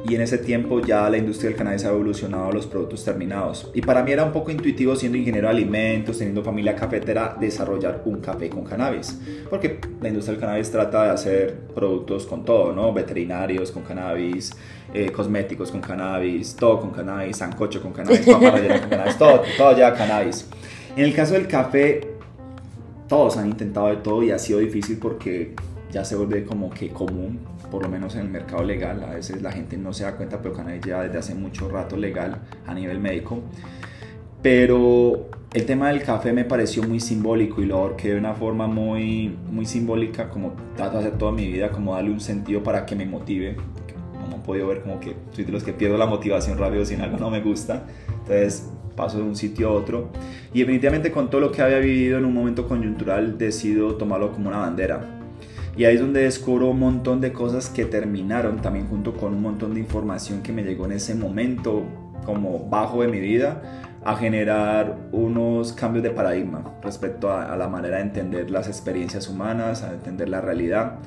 y 0.09 0.15
en 0.15 0.21
ese 0.21 0.39
tiempo 0.39 0.81
ya 0.81 1.07
la 1.07 1.17
industria 1.17 1.49
del 1.49 1.57
cannabis 1.57 1.85
ha 1.85 1.89
evolucionado 1.89 2.49
a 2.49 2.51
los 2.51 2.65
productos 2.65 3.05
terminados. 3.05 3.69
Y 3.75 3.81
para 3.81 4.01
mí 4.01 4.11
era 4.11 4.23
un 4.23 4.31
poco 4.31 4.49
intuitivo 4.49 4.95
siendo 4.95 5.19
ingeniero 5.19 5.47
de 5.47 5.53
alimentos, 5.53 6.17
teniendo 6.17 6.43
familia 6.43 6.75
cafetera, 6.75 7.37
desarrollar 7.39 8.01
un 8.05 8.19
café 8.19 8.49
con 8.49 8.63
cannabis. 8.63 9.19
Porque 9.51 9.79
la 10.01 10.07
industria 10.07 10.33
del 10.33 10.41
cannabis 10.41 10.71
trata 10.71 11.03
de 11.03 11.09
hacer 11.11 11.59
productos 11.75 12.25
con 12.25 12.43
todo, 12.43 12.73
¿no? 12.73 12.91
Veterinarios 12.91 13.71
con 13.71 13.83
cannabis, 13.83 14.51
eh, 14.95 15.11
cosméticos 15.11 15.69
con 15.69 15.79
cannabis, 15.79 16.55
todo 16.55 16.79
con 16.79 16.89
cannabis, 16.89 17.37
sancocho 17.37 17.79
con 17.79 17.93
cannabis, 17.93 18.21
papa 18.21 18.51
con 18.51 18.89
cannabis, 18.89 19.15
todo, 19.15 19.43
todo 19.57 19.77
ya 19.77 19.93
cannabis. 19.93 20.47
En 20.95 21.03
el 21.03 21.13
caso 21.13 21.35
del 21.35 21.47
café, 21.47 22.01
todos 23.07 23.37
han 23.37 23.47
intentado 23.47 23.89
de 23.89 23.97
todo 23.97 24.23
y 24.23 24.31
ha 24.31 24.39
sido 24.39 24.57
difícil 24.57 24.97
porque 24.97 25.53
ya 25.91 26.03
se 26.03 26.15
vuelve 26.15 26.45
como 26.45 26.71
que 26.71 26.89
común, 26.89 27.39
por 27.69 27.83
lo 27.83 27.89
menos 27.89 28.15
en 28.15 28.21
el 28.21 28.29
mercado 28.29 28.63
legal. 28.63 29.03
A 29.03 29.15
veces 29.15 29.41
la 29.41 29.51
gente 29.51 29.77
no 29.77 29.93
se 29.93 30.03
da 30.03 30.15
cuenta, 30.15 30.41
pero 30.41 30.53
cannabis 30.53 30.81
ya 30.85 31.01
desde 31.03 31.17
hace 31.17 31.35
mucho 31.35 31.69
rato 31.69 31.97
legal 31.97 32.39
a 32.65 32.73
nivel 32.73 32.99
médico. 32.99 33.41
Pero 34.41 35.29
el 35.53 35.65
tema 35.65 35.89
del 35.89 36.03
café 36.03 36.31
me 36.31 36.45
pareció 36.45 36.83
muy 36.83 36.99
simbólico 36.99 37.61
y 37.61 37.65
lo 37.65 37.77
ahorqué 37.77 38.09
de 38.09 38.17
una 38.17 38.33
forma 38.33 38.67
muy, 38.67 39.35
muy 39.51 39.65
simbólica, 39.65 40.29
como 40.29 40.53
trato 40.75 40.99
de 40.99 41.07
hacer 41.07 41.17
toda 41.17 41.31
mi 41.31 41.47
vida, 41.47 41.71
como 41.71 41.95
darle 41.95 42.11
un 42.11 42.21
sentido 42.21 42.63
para 42.63 42.85
que 42.85 42.95
me 42.95 43.05
motive. 43.05 43.57
Como 44.21 44.37
han 44.37 44.43
podido 44.43 44.67
ver, 44.67 44.81
como 44.81 44.99
que 44.99 45.15
soy 45.31 45.43
de 45.43 45.51
los 45.51 45.63
que 45.63 45.73
pierdo 45.73 45.97
la 45.97 46.05
motivación 46.05 46.57
rápido 46.57 46.85
si 46.85 46.95
algo 46.95 47.17
no 47.17 47.29
me 47.29 47.41
gusta. 47.41 47.83
Entonces 48.19 48.69
paso 48.95 49.17
de 49.17 49.23
un 49.23 49.35
sitio 49.35 49.69
a 49.69 49.71
otro. 49.71 50.09
Y 50.53 50.59
definitivamente 50.59 51.11
con 51.11 51.29
todo 51.29 51.41
lo 51.41 51.51
que 51.51 51.61
había 51.61 51.79
vivido 51.79 52.17
en 52.17 52.25
un 52.25 52.33
momento 52.33 52.67
coyuntural, 52.67 53.37
decido 53.37 53.95
tomarlo 53.95 54.31
como 54.31 54.49
una 54.49 54.57
bandera 54.57 55.18
y 55.79 55.85
ahí 55.85 55.95
es 55.95 56.01
donde 56.01 56.23
descubro 56.23 56.71
un 56.71 56.79
montón 56.79 57.21
de 57.21 57.31
cosas 57.31 57.69
que 57.69 57.85
terminaron 57.85 58.61
también 58.61 58.89
junto 58.89 59.13
con 59.13 59.33
un 59.33 59.41
montón 59.41 59.75
de 59.75 59.79
información 59.79 60.41
que 60.43 60.51
me 60.51 60.61
llegó 60.61 60.83
en 60.83 60.91
ese 60.91 61.15
momento 61.15 61.85
como 62.25 62.67
bajo 62.67 63.01
de 63.01 63.07
mi 63.07 63.21
vida 63.21 63.61
a 64.03 64.17
generar 64.17 64.97
unos 65.13 65.71
cambios 65.71 66.03
de 66.03 66.09
paradigma 66.09 66.75
respecto 66.83 67.31
a, 67.31 67.55
la 67.55 67.69
manera 67.69 67.95
de 67.95 68.03
entender 68.03 68.51
las 68.51 68.67
experiencias 68.67 69.29
humanas, 69.29 69.81
a 69.83 69.93
entender 69.93 70.27
la 70.27 70.41
realidad. 70.41 70.99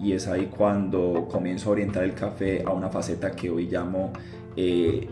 Y 0.00 0.14
es 0.14 0.26
ahí 0.26 0.46
cuando 0.46 1.28
comienzo 1.30 1.68
a 1.68 1.72
orientar 1.74 2.02
el 2.02 2.14
café 2.14 2.64
a 2.66 2.70
una 2.70 2.88
faceta 2.88 3.30
que 3.30 3.48
hoy 3.48 3.68
llamo 3.68 4.12
eh, 4.56 5.08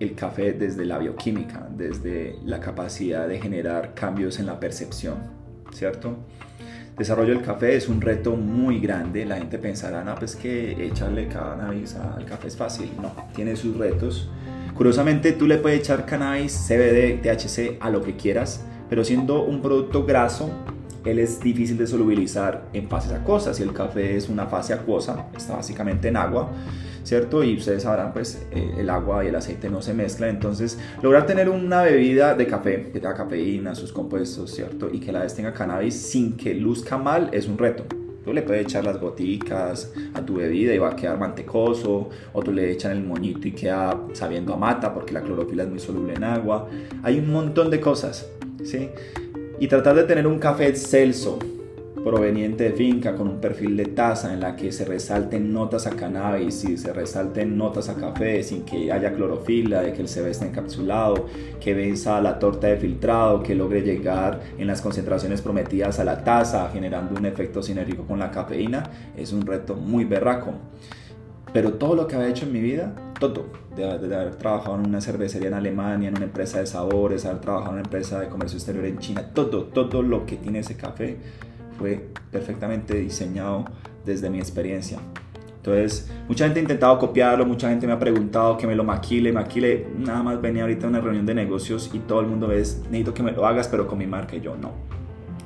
el 0.00 0.14
café 0.14 0.52
desde 0.52 0.84
la 0.84 0.98
bioquímica, 0.98 1.66
desde 1.74 2.36
la 2.44 2.60
capacidad 2.60 3.26
de 3.26 3.40
generar 3.40 3.94
cambios 3.94 4.38
en 4.38 4.44
la 4.44 4.60
percepción, 4.60 5.16
¿cierto? 5.72 6.18
Desarrollo 6.96 7.34
del 7.34 7.42
café 7.42 7.76
es 7.76 7.88
un 7.88 8.00
reto 8.00 8.36
muy 8.36 8.80
grande. 8.80 9.24
La 9.24 9.36
gente 9.36 9.58
pensará, 9.58 10.04
no, 10.04 10.14
pues 10.14 10.36
que 10.36 10.86
echarle 10.86 11.28
cannabis 11.28 11.96
al 11.96 12.24
café 12.24 12.48
es 12.48 12.56
fácil. 12.56 12.90
No, 13.00 13.14
tiene 13.34 13.56
sus 13.56 13.76
retos. 13.76 14.30
Curiosamente, 14.74 15.32
tú 15.32 15.46
le 15.46 15.58
puedes 15.58 15.80
echar 15.80 16.06
cannabis, 16.06 16.66
CBD, 16.68 17.20
THC 17.22 17.76
a 17.80 17.90
lo 17.90 18.02
que 18.02 18.16
quieras, 18.16 18.64
pero 18.88 19.04
siendo 19.04 19.44
un 19.44 19.60
producto 19.60 20.04
graso, 20.04 20.50
él 21.04 21.18
es 21.18 21.40
difícil 21.40 21.76
de 21.76 21.86
solubilizar 21.86 22.68
en 22.72 22.88
fases 22.88 23.12
acuosas. 23.12 23.56
Si 23.56 23.62
el 23.62 23.72
café 23.72 24.16
es 24.16 24.28
una 24.28 24.46
fase 24.46 24.72
acuosa, 24.72 25.26
está 25.36 25.56
básicamente 25.56 26.08
en 26.08 26.16
agua, 26.16 26.50
¿cierto? 27.04 27.42
Y 27.44 27.56
ustedes 27.56 27.82
sabrán, 27.82 28.12
pues 28.12 28.46
eh, 28.52 28.74
el 28.78 28.90
agua 28.90 29.24
y 29.24 29.28
el 29.28 29.34
aceite 29.34 29.68
no 29.70 29.82
se 29.82 29.94
mezclan. 29.94 30.30
Entonces, 30.30 30.78
lograr 31.02 31.26
tener 31.26 31.48
una 31.48 31.82
bebida 31.82 32.34
de 32.34 32.46
café 32.46 32.90
que 32.92 33.00
tenga 33.00 33.14
cafeína, 33.14 33.74
sus 33.74 33.92
compuestos, 33.92 34.50
¿cierto? 34.52 34.88
Y 34.92 35.00
que 35.00 35.12
la 35.12 35.20
vez 35.20 35.34
tenga 35.34 35.52
cannabis 35.52 35.94
sin 35.94 36.36
que 36.36 36.54
luzca 36.54 36.98
mal 36.98 37.30
es 37.32 37.48
un 37.48 37.58
reto. 37.58 37.84
Tú 38.24 38.32
le 38.32 38.42
puedes 38.42 38.62
echar 38.62 38.84
las 38.84 39.00
goticas 39.00 39.92
a 40.14 40.24
tu 40.24 40.36
bebida 40.36 40.72
y 40.72 40.78
va 40.78 40.90
a 40.90 40.96
quedar 40.96 41.18
mantecoso, 41.18 42.08
o 42.32 42.42
tú 42.42 42.52
le 42.52 42.70
echan 42.70 42.92
el 42.92 43.02
moñito 43.02 43.48
y 43.48 43.52
queda 43.52 43.98
sabiendo 44.12 44.54
a 44.54 44.56
mata 44.56 44.94
porque 44.94 45.12
la 45.12 45.22
clorofila 45.22 45.64
es 45.64 45.68
muy 45.68 45.80
soluble 45.80 46.14
en 46.14 46.22
agua. 46.22 46.68
Hay 47.02 47.18
un 47.18 47.32
montón 47.32 47.70
de 47.70 47.80
cosas, 47.80 48.28
¿sí? 48.62 48.90
Y 49.58 49.66
tratar 49.66 49.96
de 49.96 50.04
tener 50.04 50.28
un 50.28 50.38
café 50.38 50.68
excelso, 50.68 51.40
proveniente 52.02 52.64
de 52.64 52.72
finca 52.72 53.14
con 53.14 53.28
un 53.28 53.40
perfil 53.40 53.76
de 53.76 53.86
taza 53.86 54.32
en 54.32 54.40
la 54.40 54.56
que 54.56 54.72
se 54.72 54.84
resalten 54.84 55.52
notas 55.52 55.86
a 55.86 55.90
cannabis 55.90 56.64
y 56.64 56.76
se 56.76 56.92
resalten 56.92 57.56
notas 57.56 57.88
a 57.88 57.94
café 57.94 58.42
sin 58.42 58.62
que 58.62 58.90
haya 58.90 59.12
clorofila, 59.12 59.82
de 59.82 59.92
que 59.92 60.02
el 60.02 60.08
CB 60.08 60.26
esté 60.28 60.46
encapsulado, 60.46 61.26
que 61.60 61.74
venza 61.74 62.20
la 62.20 62.38
torta 62.38 62.66
de 62.66 62.76
filtrado, 62.76 63.42
que 63.42 63.54
logre 63.54 63.82
llegar 63.82 64.40
en 64.58 64.66
las 64.66 64.80
concentraciones 64.80 65.40
prometidas 65.42 66.00
a 66.00 66.04
la 66.04 66.24
taza 66.24 66.68
generando 66.72 67.18
un 67.18 67.24
efecto 67.24 67.62
sinérgico 67.62 68.04
con 68.04 68.18
la 68.18 68.30
cafeína, 68.30 68.82
es 69.16 69.32
un 69.32 69.46
reto 69.46 69.76
muy 69.76 70.04
berraco. 70.04 70.54
Pero 71.52 71.74
todo 71.74 71.94
lo 71.94 72.06
que 72.06 72.16
había 72.16 72.28
hecho 72.28 72.46
en 72.46 72.52
mi 72.52 72.60
vida, 72.60 72.94
todo, 73.20 73.44
de, 73.76 73.84
haber 73.84 74.36
trabajado 74.36 74.76
en 74.76 74.86
una 74.86 75.02
cervecería 75.02 75.48
en 75.48 75.54
Alemania, 75.54 76.08
en 76.08 76.16
una 76.16 76.24
empresa 76.24 76.58
de 76.60 76.66
sabores, 76.66 77.26
haber 77.26 77.42
trabajado 77.42 77.72
en 77.72 77.78
una 77.80 77.84
empresa 77.84 78.18
de 78.18 78.28
comercio 78.28 78.56
exterior 78.56 78.86
en 78.86 78.98
China, 78.98 79.30
todo, 79.34 79.64
todo 79.64 80.02
lo 80.02 80.24
que 80.24 80.36
tiene 80.36 80.60
ese 80.60 80.76
café 80.76 81.18
fue 81.78 82.08
perfectamente 82.30 82.94
diseñado 82.94 83.64
desde 84.04 84.30
mi 84.30 84.38
experiencia. 84.38 84.98
Entonces, 85.56 86.10
mucha 86.26 86.44
gente 86.44 86.58
ha 86.58 86.62
intentado 86.62 86.98
copiarlo, 86.98 87.46
mucha 87.46 87.68
gente 87.68 87.86
me 87.86 87.92
ha 87.92 87.98
preguntado 87.98 88.58
que 88.58 88.66
me 88.66 88.74
lo 88.74 88.82
maquile, 88.82 89.32
maquile. 89.32 89.86
Nada 89.96 90.20
más 90.22 90.40
venía 90.40 90.62
ahorita 90.62 90.86
a 90.86 90.88
una 90.90 91.00
reunión 91.00 91.24
de 91.24 91.34
negocios 91.34 91.88
y 91.92 92.00
todo 92.00 92.20
el 92.20 92.26
mundo 92.26 92.50
es, 92.50 92.80
necesito 92.86 93.14
que 93.14 93.22
me 93.22 93.30
lo 93.30 93.46
hagas, 93.46 93.68
pero 93.68 93.86
con 93.86 93.98
mi 93.98 94.06
marca. 94.08 94.34
Y 94.34 94.40
yo, 94.40 94.56
no. 94.56 94.72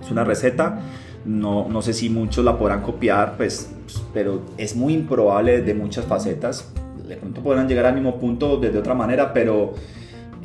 Es 0.03 0.11
una 0.11 0.25
receta, 0.25 0.81
no, 1.27 1.69
no 1.69 1.83
sé 1.83 1.93
si 1.93 2.09
muchos 2.09 2.43
la 2.47 2.57
podrán 2.57 2.81
copiar, 2.81 3.37
pues, 3.37 3.71
pero 4.15 4.41
es 4.57 4.75
muy 4.75 4.95
improbable 4.95 5.61
de 5.61 5.75
muchas 5.75 6.07
facetas. 6.07 6.73
De 7.07 7.17
pronto 7.17 7.43
podrán 7.43 7.69
llegar 7.69 7.85
al 7.85 7.95
mismo 7.95 8.19
punto 8.19 8.57
de 8.57 8.77
otra 8.79 8.95
manera, 8.95 9.35
pero 9.35 9.75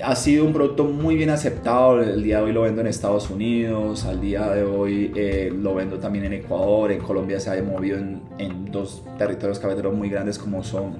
ha 0.03 0.15
sido 0.15 0.45
un 0.45 0.53
producto 0.53 0.83
muy 0.83 1.15
bien 1.15 1.29
aceptado. 1.29 2.01
El 2.01 2.23
día 2.23 2.37
de 2.37 2.43
hoy 2.43 2.53
lo 2.53 2.61
vendo 2.63 2.81
en 2.81 2.87
Estados 2.87 3.29
Unidos, 3.29 4.05
al 4.05 4.21
día 4.21 4.49
de 4.51 4.63
hoy 4.63 5.11
eh, 5.15 5.53
lo 5.55 5.75
vendo 5.75 5.97
también 5.97 6.25
en 6.25 6.33
Ecuador, 6.33 6.91
en 6.91 6.99
Colombia 6.99 7.39
se 7.39 7.49
ha 7.49 7.63
movido 7.63 7.97
en, 7.97 8.21
en 8.37 8.71
dos 8.71 9.03
territorios 9.17 9.59
cafeteros 9.59 9.93
muy 9.93 10.09
grandes 10.09 10.37
como 10.37 10.63
son 10.63 10.95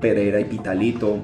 Pereira 0.00 0.40
y 0.40 0.44
Pitalito. 0.44 1.18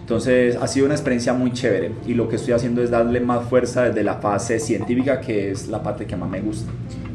Entonces 0.00 0.56
ha 0.56 0.68
sido 0.68 0.86
una 0.86 0.94
experiencia 0.94 1.32
muy 1.32 1.52
chévere 1.52 1.92
y 2.06 2.14
lo 2.14 2.28
que 2.28 2.36
estoy 2.36 2.54
haciendo 2.54 2.82
es 2.82 2.90
darle 2.90 3.20
más 3.20 3.48
fuerza 3.48 3.84
desde 3.84 4.04
la 4.04 4.14
fase 4.14 4.60
científica 4.60 5.20
que 5.20 5.50
es 5.50 5.68
la 5.68 5.82
parte 5.82 6.06
que 6.06 6.16
más 6.16 6.30
me 6.30 6.40
gusta. 6.40 6.70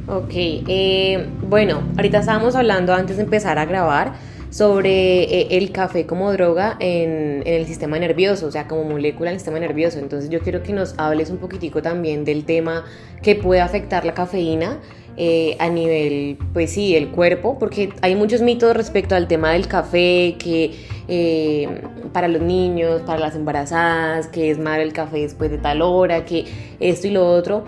Ok, 0.08 0.34
eh, 0.34 1.26
bueno, 1.48 1.84
ahorita 1.96 2.20
estábamos 2.20 2.56
hablando 2.56 2.94
antes 2.94 3.16
de 3.16 3.24
empezar 3.24 3.58
a 3.60 3.66
grabar 3.66 4.14
sobre 4.52 5.24
eh, 5.24 5.48
el 5.52 5.72
café 5.72 6.06
como 6.06 6.32
droga 6.34 6.76
en, 6.80 7.42
el 7.46 7.66
sistema 7.66 7.98
nervioso, 7.98 8.48
o 8.48 8.52
sea, 8.52 8.68
como 8.68 8.84
molécula 8.84 9.30
en 9.30 9.36
el 9.36 9.40
sistema 9.40 9.60
nervioso. 9.60 9.98
Entonces 9.98 10.30
yo 10.30 10.42
quiero 10.42 10.62
que 10.62 10.74
nos 10.74 10.94
hables 10.98 11.30
un 11.30 11.38
poquitico 11.38 11.82
también 11.82 12.26
del 12.26 12.44
tema 12.44 12.84
que 13.24 13.36
puede 13.36 13.62
afectar 13.62 14.06
la 14.06 14.14
cafeína 14.14 14.80
eh, 15.18 15.56
a 15.60 15.70
nivel, 15.70 16.38
pues 16.54 16.72
sí, 16.72 16.96
el 16.96 17.10
cuerpo, 17.10 17.58
porque 17.60 17.94
hay 18.02 18.16
muchos 18.16 18.42
mitos 18.42 18.76
respecto 18.76 19.16
al 19.16 19.28
tema 19.28 19.52
del 19.54 19.68
café, 19.68 20.36
que 20.38 20.72
eh, 21.08 21.82
para 22.14 22.28
los 22.28 22.42
niños, 22.42 23.02
para 23.04 23.20
las 23.20 23.36
embarazadas, 23.36 24.28
que 24.28 24.52
es 24.52 24.60
malo 24.60 24.84
el 24.84 24.94
café 24.94 25.20
después 25.20 25.50
de 25.50 25.58
tal 25.58 25.82
hora, 25.82 26.26
que 26.26 26.46
esto 26.80 27.08
y 27.08 27.12
lo 27.12 27.26
otro. 27.26 27.64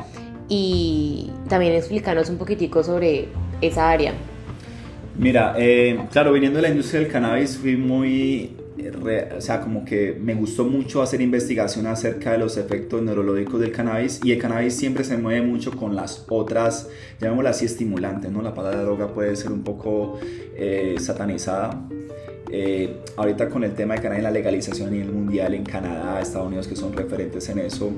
Y 0.49 1.31
también 1.47 1.73
explicarnos 1.73 2.29
un 2.29 2.37
poquitico 2.37 2.83
sobre 2.83 3.29
esa 3.61 3.89
área. 3.89 4.13
Mira, 5.15 5.53
eh, 5.57 5.99
claro, 6.11 6.33
viniendo 6.33 6.57
de 6.57 6.63
la 6.63 6.69
industria 6.69 7.01
del 7.01 7.11
cannabis 7.11 7.57
fui 7.57 7.77
muy, 7.77 8.57
o 9.37 9.41
sea, 9.41 9.61
como 9.61 9.85
que 9.85 10.17
me 10.19 10.33
gustó 10.33 10.65
mucho 10.65 11.03
hacer 11.03 11.21
investigación 11.21 11.85
acerca 11.85 12.31
de 12.31 12.39
los 12.39 12.57
efectos 12.57 13.03
neurológicos 13.03 13.61
del 13.61 13.71
cannabis 13.71 14.19
y 14.23 14.31
el 14.31 14.39
cannabis 14.39 14.75
siempre 14.75 15.03
se 15.03 15.17
mueve 15.17 15.45
mucho 15.45 15.71
con 15.71 15.95
las 15.95 16.25
otras, 16.29 16.89
llamémoslas 17.21 17.57
así, 17.57 17.65
estimulantes, 17.65 18.31
¿no? 18.31 18.41
La 18.41 18.55
palabra 18.55 18.81
droga 18.81 19.13
puede 19.13 19.35
ser 19.35 19.51
un 19.51 19.63
poco 19.63 20.19
eh, 20.55 20.95
satanizada. 20.99 21.87
Eh, 22.49 22.97
ahorita 23.15 23.49
con 23.49 23.63
el 23.63 23.73
tema 23.73 23.95
de 23.95 24.01
cannabis, 24.01 24.23
la 24.23 24.31
legalización 24.31 24.87
a 24.87 24.91
nivel 24.91 25.11
mundial 25.11 25.53
en 25.53 25.63
Canadá, 25.63 26.19
Estados 26.21 26.47
Unidos, 26.47 26.67
que 26.67 26.75
son 26.75 26.91
referentes 26.93 27.47
en 27.49 27.59
eso, 27.59 27.91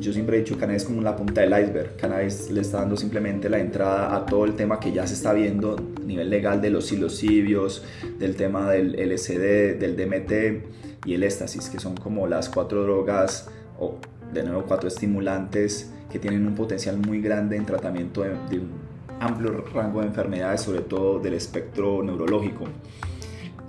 yo 0.00 0.12
siempre 0.12 0.36
he 0.36 0.40
dicho 0.40 0.58
cannabis 0.58 0.82
es 0.82 0.88
como 0.88 1.02
la 1.02 1.16
punta 1.16 1.40
del 1.40 1.50
iceberg. 1.50 1.96
Cannabis 1.96 2.50
le 2.50 2.60
está 2.60 2.80
dando 2.80 2.96
simplemente 2.96 3.48
la 3.48 3.58
entrada 3.58 4.14
a 4.14 4.26
todo 4.26 4.44
el 4.44 4.54
tema 4.54 4.80
que 4.80 4.92
ya 4.92 5.06
se 5.06 5.14
está 5.14 5.32
viendo 5.32 5.76
a 5.76 6.04
nivel 6.04 6.30
legal 6.30 6.60
de 6.60 6.70
los 6.70 6.86
psilocibios, 6.86 7.84
del 8.18 8.36
tema 8.36 8.70
del 8.70 8.92
LSD, 8.92 9.78
del 9.78 9.96
DMT 9.96 11.06
y 11.06 11.14
el 11.14 11.22
éxtasis, 11.22 11.68
que 11.68 11.78
son 11.78 11.96
como 11.96 12.26
las 12.26 12.48
cuatro 12.48 12.82
drogas 12.82 13.48
o 13.78 13.96
de 14.32 14.42
nuevo 14.42 14.64
cuatro 14.66 14.88
estimulantes 14.88 15.90
que 16.10 16.18
tienen 16.18 16.46
un 16.46 16.54
potencial 16.54 16.96
muy 16.96 17.20
grande 17.20 17.56
en 17.56 17.66
tratamiento 17.66 18.22
de, 18.22 18.30
de 18.50 18.58
un 18.58 18.70
amplio 19.20 19.64
rango 19.72 20.00
de 20.00 20.06
enfermedades, 20.06 20.62
sobre 20.62 20.80
todo 20.80 21.18
del 21.18 21.34
espectro 21.34 22.02
neurológico 22.02 22.64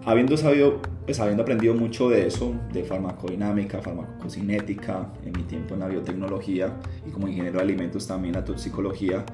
habiendo 0.06 0.38
sabido, 0.38 0.82
pues 1.06 1.20
habiendo 1.20 1.44
aprendido 1.44 1.74
mucho 1.74 2.10
de 2.10 2.28
eso, 2.28 2.54
de 2.72 2.84
farmacodinámica, 2.84 3.82
farmacocinética, 3.82 5.10
en 5.26 5.34
mi 5.34 5.44
tiempo 5.44 5.74
en 5.74 5.80
la 5.82 5.88
biotecnología 5.88 6.74
y 7.08 7.12
como 7.12 7.28
ingeniero 7.28 7.58
de 7.58 7.64
alimentos 7.64 8.08
también 8.08 8.36
la 8.36 8.46
toxicología, 8.46 9.26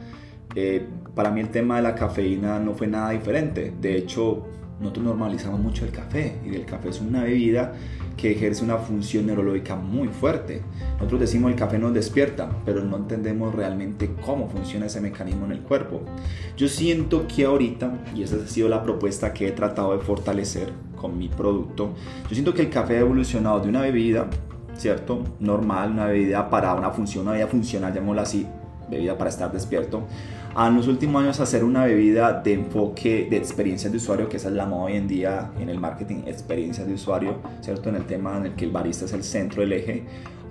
eh, 0.56 0.86
para 1.14 1.32
mí 1.32 1.42
el 1.42 1.50
tema 1.50 1.78
de 1.78 1.84
la 1.84 1.96
cafeína 1.96 2.60
no 2.60 2.74
fue 2.74 2.88
nada 2.88 3.12
diferente. 3.12 3.74
De 3.80 3.98
hecho, 3.98 4.46
nosotros 4.80 5.06
normalizamos 5.06 5.60
mucho 5.60 5.86
el 5.86 5.92
café 5.92 6.40
y 6.46 6.56
el 6.56 6.66
café 6.66 6.90
es 6.90 7.02
una 7.02 7.24
bebida 7.24 7.74
que 8.18 8.32
ejerce 8.32 8.64
una 8.64 8.78
función 8.78 9.26
neurológica 9.26 9.76
muy 9.76 10.08
fuerte. 10.08 10.62
Nosotros 10.96 11.22
decimos 11.22 11.52
el 11.52 11.58
café 11.58 11.80
nos 11.80 11.94
despierta, 11.94 12.50
pero 12.66 12.84
no 12.84 12.98
entendemos 12.98 13.54
realmente 13.54 14.12
cómo 14.26 14.50
funciona 14.50 14.86
ese 14.86 15.02
mecanismo 15.02 15.46
en 15.46 15.54
el 15.54 15.60
cuerpo. 15.62 16.02
Yo 16.58 16.68
siento 16.68 17.26
que 17.28 17.46
ahorita, 17.46 17.92
y 18.16 18.24
esa 18.24 18.38
ha 18.38 18.48
sido 18.48 18.70
la 18.70 18.84
propuesta 18.84 19.34
que 19.34 19.48
he 19.48 19.52
tratado 19.52 19.98
de 19.98 20.04
fortalecer 20.04 20.72
con 20.96 21.18
mi 21.18 21.30
producto, 21.30 21.94
yo 22.30 22.34
siento 22.34 22.54
que 22.54 22.62
el 22.62 22.70
café 22.70 22.98
ha 22.98 23.02
evolucionado 23.02 23.60
de 23.60 23.70
una 23.70 23.82
bebida, 23.82 24.28
¿cierto? 24.76 25.24
Normal, 25.40 25.92
una 25.92 26.06
bebida 26.06 26.50
para 26.50 26.74
una 26.76 26.92
función, 26.92 27.24
una 27.24 27.32
bebida 27.32 27.48
funcional, 27.48 27.94
llamémosla 27.94 28.22
así, 28.22 28.46
bebida 28.90 29.18
para 29.18 29.30
estar 29.30 29.52
despierto, 29.52 30.04
a 30.56 30.68
en 30.68 30.76
los 30.76 30.88
últimos 30.88 31.24
años 31.24 31.40
hacer 31.40 31.64
una 31.64 31.86
bebida 31.86 32.42
de 32.42 32.54
enfoque 32.54 33.28
de 33.30 33.38
experiencias 33.38 33.92
de 33.92 33.98
usuario, 33.98 34.28
que 34.28 34.38
esa 34.38 34.50
es 34.50 34.56
la 34.56 34.66
moda 34.66 34.84
hoy 34.84 34.94
en 34.94 35.08
día 35.08 35.52
en 35.60 35.70
el 35.70 35.80
marketing, 35.80 36.24
experiencias 36.26 36.88
de 36.88 36.94
usuario, 36.94 37.38
¿cierto? 37.62 37.90
En 37.90 37.96
el 37.96 38.06
tema 38.06 38.38
en 38.38 38.48
el 38.48 38.56
que 38.56 38.66
el 38.66 38.72
barista 38.72 39.06
es 39.06 39.14
el 39.14 39.24
centro 39.24 39.62
del 39.62 39.74
eje. 39.74 40.04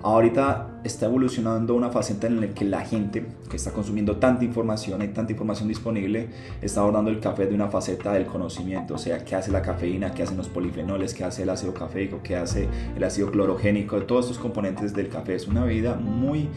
Ahorita 0.03 0.81
está 0.83 1.05
evolucionando 1.05 1.75
una 1.75 1.91
faceta 1.91 2.25
en 2.25 2.41
la 2.41 2.47
que 2.47 2.65
la 2.65 2.81
gente 2.81 3.23
que 3.47 3.55
está 3.55 3.69
consumiendo 3.71 4.15
tanta 4.15 4.43
información, 4.43 4.99
hay 4.99 5.09
tanta 5.09 5.31
información 5.31 5.67
disponible, 5.67 6.29
está 6.59 6.81
abordando 6.81 7.11
el 7.11 7.19
café 7.19 7.45
de 7.45 7.53
una 7.53 7.67
faceta 7.67 8.13
del 8.13 8.25
conocimiento, 8.25 8.95
o 8.95 8.97
sea, 8.97 9.23
qué 9.23 9.35
hace 9.35 9.51
la 9.51 9.61
cafeína, 9.61 10.11
qué 10.11 10.23
hacen 10.23 10.37
los 10.37 10.49
polifenoles, 10.49 11.13
qué 11.13 11.23
hace 11.23 11.43
el 11.43 11.51
ácido 11.51 11.75
cafeico, 11.75 12.21
qué 12.23 12.35
hace 12.35 12.67
el 12.95 13.03
ácido 13.03 13.29
clorogénico, 13.29 14.01
todos 14.01 14.25
estos 14.25 14.39
componentes 14.39 14.95
del 14.95 15.07
café. 15.07 15.35
Es 15.35 15.47
una 15.47 15.63
bebida 15.63 15.93
muy, 15.93 16.49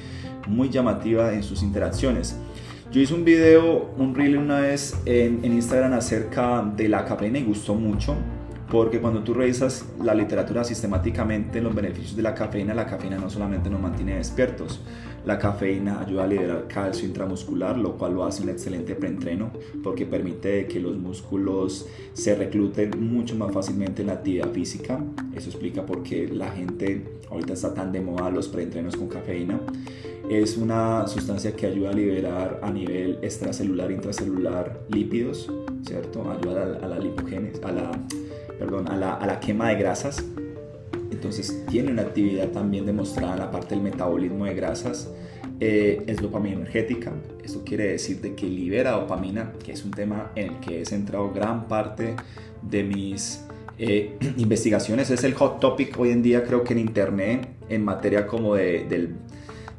muy 0.48 0.70
llamativa 0.70 1.34
en 1.34 1.42
sus 1.42 1.62
interacciones. 1.62 2.38
Yo 2.94 3.00
hice 3.00 3.12
un 3.12 3.24
video, 3.24 3.90
un 3.98 4.14
reel 4.14 4.38
una 4.38 4.60
vez 4.60 4.96
en, 5.04 5.44
Instagram 5.44 5.94
acerca 5.94 6.62
de 6.62 6.88
la 6.88 7.04
cafeína 7.04 7.40
y 7.40 7.42
gustó 7.42 7.74
mucho 7.74 8.14
porque 8.70 9.00
cuando 9.00 9.24
tú 9.24 9.34
revisas 9.34 9.84
la 10.00 10.14
literatura 10.14 10.62
sistemáticamente 10.62 11.60
los 11.60 11.74
beneficios 11.74 12.14
de 12.14 12.22
la 12.22 12.36
cafeína, 12.36 12.72
la 12.72 12.86
cafeína 12.86 13.18
no 13.18 13.28
solamente 13.28 13.68
nos 13.68 13.80
mantiene 13.80 14.14
despiertos, 14.14 14.80
la 15.24 15.38
cafeína 15.38 16.00
ayuda 16.00 16.24
a 16.24 16.26
liberar 16.26 16.68
calcio 16.68 17.06
intramuscular, 17.06 17.78
lo 17.78 17.96
cual 17.96 18.14
lo 18.14 18.24
hace 18.24 18.42
un 18.42 18.50
excelente 18.50 18.94
preentreno 18.94 19.50
porque 19.82 20.06
permite 20.06 20.66
que 20.66 20.80
los 20.80 20.96
músculos 20.96 21.86
se 22.12 22.34
recluten 22.34 22.90
mucho 23.00 23.34
más 23.36 23.52
fácilmente 23.52 24.02
en 24.02 24.08
la 24.08 24.14
actividad 24.14 24.50
física. 24.50 25.00
Eso 25.34 25.50
explica 25.50 25.84
por 25.84 26.02
qué 26.02 26.28
la 26.28 26.50
gente 26.50 27.20
ahorita 27.30 27.54
está 27.54 27.72
tan 27.74 27.92
de 27.92 28.00
moda 28.00 28.30
los 28.30 28.48
preentrenos 28.48 28.96
con 28.96 29.08
cafeína 29.08 29.60
es 30.28 30.56
una 30.56 31.06
sustancia 31.06 31.54
que 31.54 31.66
ayuda 31.66 31.90
a 31.90 31.92
liberar 31.92 32.60
a 32.62 32.70
nivel 32.70 33.18
extracelular 33.22 33.90
intracelular 33.90 34.80
lípidos, 34.88 35.52
¿cierto? 35.86 36.30
Ayuda 36.30 36.78
a, 36.82 36.88
la 36.88 36.98
lipogénesis, 36.98 37.62
a 37.62 37.72
la, 37.72 37.90
perdón, 38.58 38.88
a 38.90 38.96
la, 38.96 39.14
a 39.14 39.26
la 39.26 39.38
quema 39.40 39.68
de 39.68 39.76
grasas. 39.76 40.24
Entonces 41.24 41.64
tiene 41.70 41.90
una 41.90 42.02
actividad 42.02 42.48
también 42.48 42.84
demostrada 42.84 43.32
en 43.32 43.38
la 43.38 43.50
parte 43.50 43.74
del 43.74 43.82
metabolismo 43.82 44.44
de 44.44 44.54
grasas. 44.54 45.10
Eh, 45.58 46.04
es 46.06 46.20
dopamina 46.20 46.56
energética. 46.56 47.14
Esto 47.42 47.62
quiere 47.64 47.88
decir 47.88 48.20
de 48.20 48.34
que 48.34 48.46
libera 48.46 48.90
dopamina, 48.90 49.54
que 49.64 49.72
es 49.72 49.86
un 49.86 49.90
tema 49.90 50.32
en 50.34 50.52
el 50.52 50.60
que 50.60 50.82
he 50.82 50.84
centrado 50.84 51.32
gran 51.32 51.66
parte 51.66 52.14
de 52.60 52.82
mis 52.82 53.42
eh, 53.78 54.18
investigaciones. 54.36 55.08
Es 55.08 55.24
el 55.24 55.32
hot 55.32 55.60
topic 55.60 55.98
hoy 55.98 56.10
en 56.10 56.22
día 56.22 56.44
creo 56.44 56.62
que 56.62 56.74
en 56.74 56.80
internet 56.80 57.48
en 57.70 57.82
materia 57.82 58.26
como 58.26 58.56
de, 58.56 58.84
del 58.86 59.14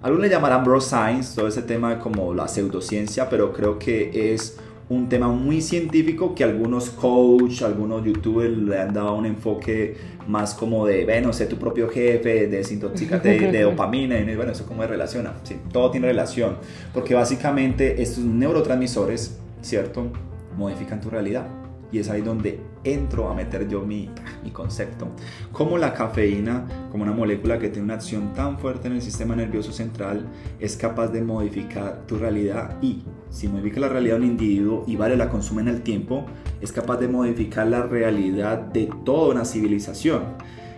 algunos 0.01 0.25
le 0.25 0.31
llamarán 0.31 0.63
bro 0.63 0.81
science, 0.81 1.35
todo 1.35 1.47
ese 1.47 1.61
tema 1.61 1.99
como 1.99 2.33
la 2.33 2.47
pseudociencia, 2.47 3.29
pero 3.29 3.53
creo 3.53 3.77
que 3.77 4.33
es 4.33 4.57
un 4.87 5.09
tema 5.09 5.29
muy 5.29 5.61
científico 5.61 6.35
que 6.35 6.43
algunos 6.43 6.91
coach, 6.91 7.63
algunos 7.63 8.05
youtubers 8.05 8.55
le 8.55 8.79
han 8.79 8.93
dado 8.93 9.15
un 9.15 9.25
enfoque 9.25 9.97
más 10.27 10.53
como 10.53 10.85
de, 10.85 11.05
bueno, 11.05 11.33
sé 11.33 11.47
tu 11.47 11.57
propio 11.57 11.89
jefe, 11.89 12.47
desintoxícate 12.47 13.39
de 13.51 13.61
dopamina, 13.61 14.19
y 14.19 14.35
bueno, 14.35 14.51
eso 14.51 14.65
cómo 14.67 14.83
se 14.83 14.87
relaciona, 14.87 15.33
sí, 15.43 15.57
todo 15.71 15.89
tiene 15.89 16.07
relación, 16.07 16.57
porque 16.93 17.15
básicamente 17.15 18.01
estos 18.01 18.23
neurotransmisores, 18.23 19.39
¿cierto? 19.61 20.11
Modifican 20.55 21.01
tu 21.01 21.09
realidad 21.09 21.47
y 21.91 21.99
es 21.99 22.09
ahí 22.09 22.21
donde 22.21 22.59
entro 22.85 23.29
a 23.29 23.33
meter 23.33 23.67
yo 23.67 23.81
mi, 23.81 24.09
mi 24.43 24.51
concepto. 24.51 25.09
Como 25.51 25.77
la 25.77 25.93
cafeína, 25.93 26.65
como 26.91 27.03
una 27.03 27.11
molécula 27.11 27.59
que 27.59 27.67
tiene 27.69 27.83
una 27.83 27.95
acción 27.95 28.33
tan 28.33 28.57
fuerte 28.59 28.87
en 28.87 28.93
el 28.93 29.01
sistema 29.01 29.35
nervioso 29.35 29.73
central, 29.73 30.27
es 30.59 30.77
capaz 30.77 31.09
de 31.09 31.21
modificar 31.21 32.05
tu 32.07 32.17
realidad 32.17 32.77
y 32.81 33.03
si 33.29 33.47
modifica 33.49 33.81
la 33.81 33.89
realidad 33.89 34.15
de 34.15 34.21
un 34.21 34.27
individuo 34.27 34.85
y 34.87 34.95
vale 34.95 35.17
la 35.17 35.29
consume 35.29 35.61
en 35.63 35.67
el 35.67 35.81
tiempo, 35.81 36.25
es 36.61 36.71
capaz 36.71 36.97
de 36.97 37.07
modificar 37.07 37.67
la 37.67 37.83
realidad 37.83 38.59
de 38.59 38.89
toda 39.03 39.33
una 39.33 39.43
civilización. 39.43 40.23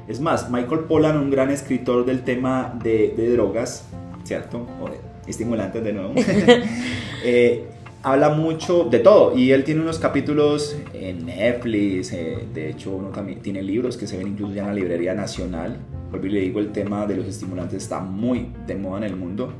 Es 0.07 0.21
más, 0.21 0.49
Michael 0.49 0.85
Pollan, 0.85 1.17
un 1.17 1.29
gran 1.29 1.49
escritor 1.51 2.05
del 2.05 2.23
tema 2.23 2.73
de, 2.81 3.13
de 3.15 3.33
drogas, 3.33 3.85
¿cierto? 4.23 4.65
O 4.81 4.89
de 4.89 4.99
estimulantes 5.27 5.83
de 5.83 5.93
nuevo. 5.93 6.13
eh, 7.23 7.67
habla 8.11 8.29
mucho 8.29 8.85
de 8.85 8.99
todo 8.99 9.37
y 9.37 9.51
él 9.51 9.65
tiene 9.65 9.81
unos 9.81 9.99
capítulos 9.99 10.77
en 10.93 11.25
Netflix, 11.25 12.13
eh, 12.13 12.37
de 12.53 12.69
hecho 12.69 12.91
uno 12.91 13.09
también 13.09 13.41
tiene 13.41 13.61
libros 13.61 13.97
que 13.97 14.07
se 14.07 14.17
ven 14.17 14.27
incluso 14.27 14.53
ya 14.53 14.61
en 14.61 14.67
la 14.69 14.73
librería 14.73 15.13
nacional. 15.13 15.77
Y 16.13 16.29
le 16.29 16.39
digo, 16.39 16.59
el 16.59 16.71
tema 16.71 17.05
de 17.05 17.17
los 17.17 17.27
estimulantes 17.27 17.83
está 17.83 17.99
muy 17.99 18.47
de 18.65 18.75
moda 18.75 18.99
en 18.99 19.03
el 19.03 19.17
mundo. 19.17 19.51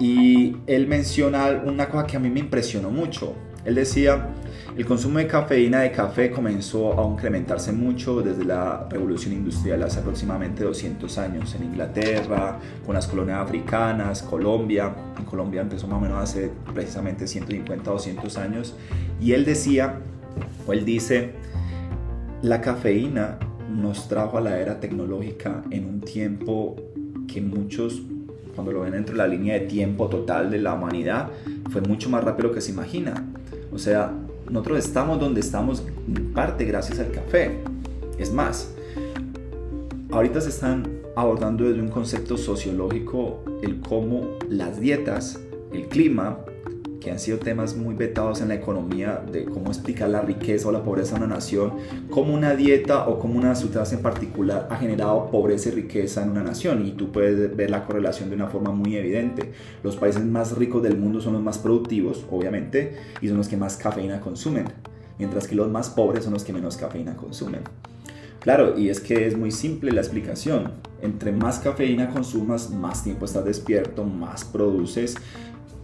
Y 0.00 0.56
él 0.66 0.88
menciona 0.88 1.62
una 1.64 1.88
cosa 1.88 2.04
que 2.06 2.16
a 2.16 2.20
mí 2.20 2.30
me 2.30 2.40
impresionó 2.40 2.90
mucho. 2.90 3.34
Él 3.64 3.76
decía, 3.76 4.28
el 4.76 4.86
consumo 4.86 5.18
de 5.18 5.26
cafeína 5.26 5.80
de 5.80 5.92
café 5.92 6.30
comenzó 6.30 6.98
a 6.98 7.06
incrementarse 7.06 7.72
mucho 7.72 8.22
desde 8.22 8.44
la 8.44 8.86
revolución 8.88 9.34
industrial 9.34 9.82
hace 9.82 10.00
aproximadamente 10.00 10.64
200 10.64 11.18
años 11.18 11.54
en 11.54 11.64
Inglaterra, 11.64 12.58
con 12.86 12.94
las 12.94 13.06
colonias 13.06 13.38
africanas, 13.38 14.22
Colombia. 14.22 14.94
En 15.18 15.24
Colombia 15.24 15.60
empezó 15.60 15.86
más 15.88 15.98
o 15.98 16.00
menos 16.00 16.22
hace 16.22 16.50
precisamente 16.72 17.26
150 17.26 17.90
o 17.90 17.94
200 17.94 18.38
años. 18.38 18.74
Y 19.20 19.32
él 19.32 19.44
decía, 19.44 20.00
o 20.66 20.72
él 20.72 20.86
dice, 20.86 21.32
la 22.40 22.62
cafeína 22.62 23.38
nos 23.68 24.08
trajo 24.08 24.38
a 24.38 24.40
la 24.40 24.58
era 24.58 24.80
tecnológica 24.80 25.62
en 25.70 25.84
un 25.84 26.00
tiempo 26.00 26.76
que 27.28 27.42
muchos 27.42 28.02
cuando 28.54 28.72
lo 28.72 28.80
ven 28.80 28.92
dentro 28.92 29.14
de 29.14 29.18
la 29.18 29.26
línea 29.26 29.54
de 29.54 29.60
tiempo 29.60 30.08
total 30.08 30.50
de 30.50 30.58
la 30.58 30.74
humanidad, 30.74 31.30
fue 31.70 31.80
mucho 31.80 32.10
más 32.10 32.22
rápido 32.22 32.52
que 32.52 32.60
se 32.60 32.70
imagina. 32.70 33.26
O 33.72 33.78
sea, 33.78 34.12
nosotros 34.52 34.80
estamos 34.80 35.18
donde 35.18 35.40
estamos 35.40 35.82
en 36.06 36.32
parte 36.34 36.66
gracias 36.66 36.98
al 36.98 37.10
café. 37.10 37.58
Es 38.18 38.30
más, 38.32 38.74
ahorita 40.10 40.42
se 40.42 40.50
están 40.50 41.00
abordando 41.16 41.64
desde 41.64 41.80
un 41.80 41.88
concepto 41.88 42.36
sociológico 42.36 43.42
el 43.62 43.80
cómo 43.80 44.28
las 44.50 44.78
dietas, 44.78 45.40
el 45.72 45.88
clima, 45.88 46.38
que 47.02 47.10
han 47.10 47.18
sido 47.18 47.38
temas 47.38 47.76
muy 47.76 47.94
vetados 47.94 48.40
en 48.40 48.48
la 48.48 48.54
economía 48.54 49.22
de 49.30 49.44
cómo 49.44 49.68
explicar 49.68 50.08
la 50.08 50.20
riqueza 50.20 50.68
o 50.68 50.72
la 50.72 50.84
pobreza 50.84 51.18
de 51.18 51.24
una 51.24 51.34
nación, 51.34 51.72
cómo 52.10 52.32
una 52.32 52.54
dieta 52.54 53.08
o 53.08 53.18
cómo 53.18 53.38
una 53.38 53.54
sustancia 53.54 53.96
en 53.96 54.02
particular 54.02 54.68
ha 54.70 54.76
generado 54.76 55.30
pobreza 55.30 55.70
y 55.70 55.72
riqueza 55.72 56.22
en 56.22 56.30
una 56.30 56.42
nación. 56.42 56.86
Y 56.86 56.92
tú 56.92 57.10
puedes 57.10 57.56
ver 57.56 57.70
la 57.70 57.84
correlación 57.84 58.30
de 58.30 58.36
una 58.36 58.46
forma 58.46 58.70
muy 58.70 58.96
evidente. 58.96 59.52
Los 59.82 59.96
países 59.96 60.24
más 60.24 60.56
ricos 60.56 60.82
del 60.82 60.96
mundo 60.96 61.20
son 61.20 61.32
los 61.32 61.42
más 61.42 61.58
productivos, 61.58 62.24
obviamente, 62.30 62.96
y 63.20 63.28
son 63.28 63.36
los 63.36 63.48
que 63.48 63.56
más 63.56 63.76
cafeína 63.76 64.20
consumen, 64.20 64.66
mientras 65.18 65.48
que 65.48 65.56
los 65.56 65.68
más 65.68 65.90
pobres 65.90 66.24
son 66.24 66.32
los 66.34 66.44
que 66.44 66.52
menos 66.52 66.76
cafeína 66.76 67.16
consumen. 67.16 67.62
Claro, 68.40 68.76
y 68.76 68.88
es 68.88 69.00
que 69.00 69.26
es 69.26 69.36
muy 69.36 69.52
simple 69.52 69.92
la 69.92 70.00
explicación. 70.00 70.72
Entre 71.00 71.30
más 71.30 71.60
cafeína 71.60 72.10
consumas, 72.10 72.70
más 72.70 73.04
tiempo 73.04 73.24
estás 73.24 73.44
despierto, 73.44 74.04
más 74.04 74.44
produces, 74.44 75.16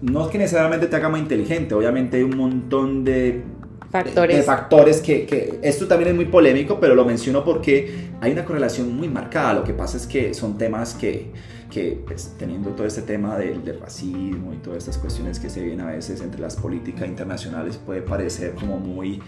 no 0.01 0.25
es 0.25 0.31
que 0.31 0.39
necesariamente 0.39 0.87
te 0.87 0.97
haga 0.97 1.09
más 1.09 1.21
inteligente, 1.21 1.75
obviamente 1.75 2.19
hay 2.19 2.23
un 2.23 2.37
montón 2.37 3.05
de 3.05 3.43
factores, 3.91 4.37
de, 4.37 4.43
factores 4.43 5.01
que, 5.01 5.27
que, 5.27 5.59
esto 5.63 5.87
también 5.87 6.11
es 6.11 6.17
muy 6.17 6.27
polémico, 6.27 6.79
pero 6.79 6.95
lo 6.95 7.05
menciono 7.05 7.45
porque 7.45 8.11
hay 8.21 8.33
una 8.33 8.45
correlación 8.45 8.95
muy 8.95 9.09
marcada. 9.09 9.55
Lo 9.55 9.65
que 9.65 9.73
pasa 9.73 9.97
es 9.97 10.07
que 10.07 10.35
son 10.35 10.59
temas 10.59 10.95
que, 10.95 11.33
que 11.71 12.03
pues, 12.07 12.35
teniendo 12.39 12.71
todo 12.71 12.87
este 12.87 13.03
tema 13.03 13.37
del, 13.37 13.65
del, 13.65 13.81
racismo 13.81 14.53
y 14.53 14.59
todas 14.59 14.79
estas 14.79 14.99
cuestiones 14.99 15.39
que 15.41 15.49
se 15.49 15.63
vienen 15.63 15.81
a 15.81 15.91
veces 15.91 16.21
entre 16.21 16.41
las 16.41 16.57
políticas 16.57 17.09
internacionales, 17.09 17.79
puede 17.85 18.03
parecer 18.03 18.55
como 18.55 18.79
muy, 18.79 19.21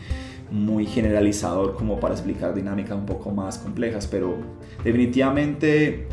muy 0.50 0.86
generalizador 0.86 1.74
como 1.74 1.98
para 1.98 2.14
explicar 2.14 2.54
dinámicas 2.54 2.96
un 2.96 3.06
poco 3.06 3.30
más 3.30 3.58
complejas, 3.58 4.06
pero 4.06 4.36
definitivamente 4.84 6.06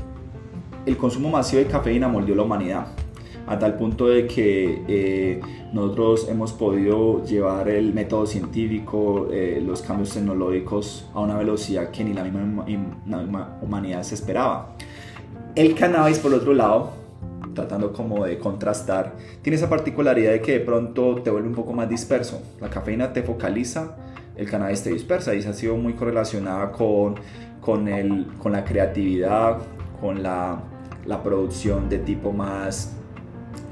el 0.86 0.96
consumo 0.96 1.30
masivo 1.30 1.62
de 1.62 1.68
cafeína 1.68 2.08
moldeó 2.08 2.34
la 2.34 2.44
humanidad 2.44 2.88
a 3.48 3.58
tal 3.58 3.78
punto 3.78 4.08
de 4.08 4.28
que 4.28 4.84
eh, 4.88 5.42
nosotros 5.72 6.28
hemos 6.30 6.52
podido 6.52 7.24
llevar 7.24 7.70
el 7.70 7.94
método 7.94 8.26
científico, 8.26 9.30
eh, 9.32 9.64
los 9.66 9.82
cambios 9.82 10.14
tecnológicos 10.14 11.08
a 11.14 11.22
una 11.22 11.38
velocidad 11.38 11.90
que 11.90 12.04
ni 12.04 12.14
la 12.14 12.24
misma, 12.24 13.58
humanidad 13.62 14.04
se 14.04 14.16
esperaba. 14.16 14.76
El 15.56 15.74
cannabis, 15.76 16.20
por 16.20 16.34
otro 16.34 16.54
lado, 16.54 16.92
tratando 17.56 17.94
como 17.94 18.26
de 18.26 18.38
contrastar, 18.38 19.16
tiene 19.42 19.56
esa 19.56 19.70
particularidad 19.70 20.34
de 20.34 20.42
que 20.42 20.52
de 20.52 20.60
pronto 20.60 21.16
te 21.24 21.32
vuelve 21.32 21.48
un 21.48 21.56
poco 21.56 21.72
más 21.72 21.90
disperso. 21.90 22.42
La 22.60 22.70
cafeína 22.70 23.14
te 23.14 23.24
focaliza, 23.24 23.96
el 24.36 24.50
cannabis 24.50 24.84
te 24.84 24.92
dispersa 24.92 25.34
y 25.34 25.42
se 25.42 25.50
ha 25.50 25.54
sido 25.54 25.78
muy 25.78 25.94
correlacionada 25.94 26.74
con, 26.74 27.16
con, 27.62 27.88
el, 27.88 28.28
con 28.38 28.52
la 28.52 28.66
creatividad, 28.66 29.58
con 30.02 30.22
la, 30.22 30.62
la 31.06 31.24
producción 31.24 31.88
de 31.88 32.00
tipo 32.00 32.34
más 32.34 32.97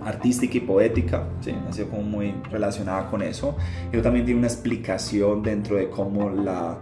artística 0.06 0.58
y 0.58 0.62
poética, 0.62 1.28
¿sí? 1.42 1.54
ha 1.68 1.74
sido 1.74 1.90
como 1.90 2.04
muy 2.04 2.34
relacionada 2.52 3.10
con 3.10 3.22
eso. 3.22 3.56
Pero 3.92 4.04
también 4.04 4.26
tiene 4.26 4.40
una 4.40 4.48
explicación 4.48 5.44
dentro 5.44 5.78
de 5.78 5.90
cómo 5.90 6.30
la, 6.30 6.78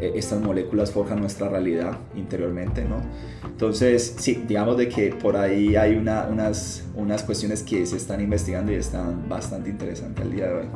eh, 0.00 0.12
estas 0.14 0.40
moléculas 0.40 0.92
forjan 0.92 1.20
nuestra 1.20 1.48
realidad 1.48 1.98
interiormente, 2.14 2.84
¿no? 2.84 3.02
Entonces, 3.44 4.14
sí, 4.18 4.44
digamos 4.46 4.76
de 4.76 4.88
que 4.88 5.08
por 5.08 5.36
ahí 5.36 5.74
hay 5.74 5.96
una, 5.96 6.28
unas, 6.30 6.84
unas 6.94 7.24
cuestiones 7.24 7.64
que 7.64 7.84
se 7.84 7.96
están 7.96 8.20
investigando 8.20 8.70
y 8.70 8.76
están 8.76 9.28
bastante 9.28 9.70
interesantes 9.70 10.24
al 10.24 10.32
día 10.32 10.46
de 10.46 10.54
hoy. 10.54 10.66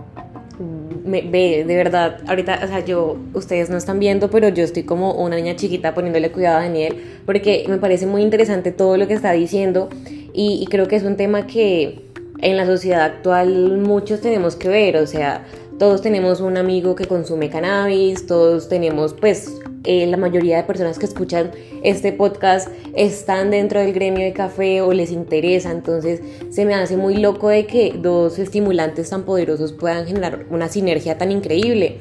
Mm, 0.59 1.09
me, 1.09 1.23
ve, 1.23 1.65
de 1.65 1.77
verdad, 1.77 2.19
ahorita, 2.27 2.61
o 2.65 2.67
sea, 2.67 2.85
yo, 2.85 3.17
ustedes 3.33 3.71
no 3.71 3.77
están 3.77 4.01
viendo, 4.01 4.29
pero 4.29 4.49
yo 4.49 4.65
estoy 4.65 4.83
como 4.83 5.13
una 5.15 5.37
niña 5.37 5.55
chiquita 5.55 5.95
poniéndole 5.95 6.33
cuidado 6.33 6.59
a 6.59 6.63
Daniel, 6.63 6.97
porque 7.25 7.65
me 7.69 7.79
parece 7.79 8.07
muy 8.07 8.23
interesante 8.23 8.73
todo 8.73 8.97
lo 8.97 9.07
que 9.07 9.15
está 9.15 9.31
diciendo 9.31 9.89
y, 10.33 10.67
creo 10.71 10.89
que 10.89 10.97
es 10.97 11.03
un 11.03 11.17
tema 11.17 11.47
que 11.47 12.01
en 12.41 12.57
la 12.57 12.67
sociedad 12.67 13.03
actual 13.03 13.79
muchos 13.79 14.21
tenemos 14.21 14.57
que 14.57 14.69
ver, 14.69 14.97
o 14.97 15.07
sea, 15.07 15.47
todos 15.79 16.03
tenemos 16.03 16.41
un 16.41 16.57
amigo 16.57 16.95
que 16.95 17.07
consume 17.07 17.51
cannabis, 17.51 18.27
todos 18.27 18.69
tenemos, 18.69 19.15
pues, 19.15 19.61
eh, 19.85 20.07
la 20.07 20.17
mayoría 20.17 20.59
de 20.59 20.63
personas 20.63 20.99
que 20.99 21.07
escuchan 21.07 21.51
este 21.83 22.13
podcast 22.13 22.69
están 22.95 23.51
dentro 23.51 23.81
del 23.81 23.93
gremio 23.93 24.25
de 24.25 24.33
café 24.33 24.81
o 24.81 24.93
les 24.93 25.11
interesa, 25.11 25.73
entonces 25.73 26.21
se 26.51 26.65
me 26.65 26.75
hace 26.75 26.97
muy 26.97 27.17
loco 27.17 27.49
de 27.49 27.67
que 27.67 27.95
dos 27.97 28.39
estimulantes 28.39 29.11
tan 29.11 29.25
poderosos 29.25 29.73
puedan 29.73 30.07
generar 30.07 30.47
una 30.51 30.69
sinergia 30.69 31.19
tan 31.19 31.33
increíble. 31.33 31.99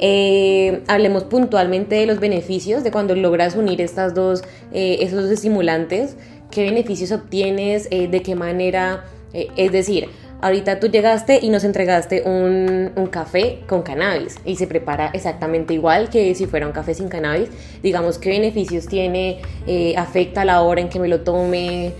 Eh, 0.00 0.82
hablemos 0.88 1.24
puntualmente 1.24 1.94
de 1.94 2.06
los 2.06 2.20
beneficios 2.20 2.82
de 2.84 2.90
cuando 2.90 3.14
logras 3.14 3.56
unir 3.56 3.80
estas 3.80 4.14
dos, 4.14 4.42
eh, 4.72 4.98
esos 5.00 5.30
estimulantes 5.30 6.16
qué 6.54 6.62
beneficios 6.62 7.10
obtienes, 7.12 7.88
eh, 7.90 8.08
de 8.08 8.22
qué 8.22 8.34
manera, 8.34 9.04
eh, 9.32 9.48
es 9.56 9.72
decir, 9.72 10.08
ahorita 10.40 10.78
tú 10.78 10.88
llegaste 10.88 11.40
y 11.42 11.50
nos 11.50 11.64
entregaste 11.64 12.22
un, 12.22 12.92
café 13.10 13.60
con 13.66 13.82
cannabis 13.82 14.36
y 14.44 14.56
se 14.56 14.66
prepara 14.66 15.10
exactamente 15.12 15.74
igual 15.74 16.08
que 16.10 16.34
si 16.34 16.46
fuera 16.46 16.66
un 16.66 16.72
café 16.72 16.94
sin 16.94 17.08
cannabis. 17.08 17.48
Digamos, 17.82 18.18
qué 18.18 18.30
beneficios 18.30 18.86
tiene, 18.86 19.40
eh, 19.66 19.94
afecta 19.96 20.44
la 20.44 20.62
hora 20.62 20.80
en 20.80 20.88
que 20.88 20.98
me 21.00 21.08
lo 21.08 21.20
tome. 21.20 21.92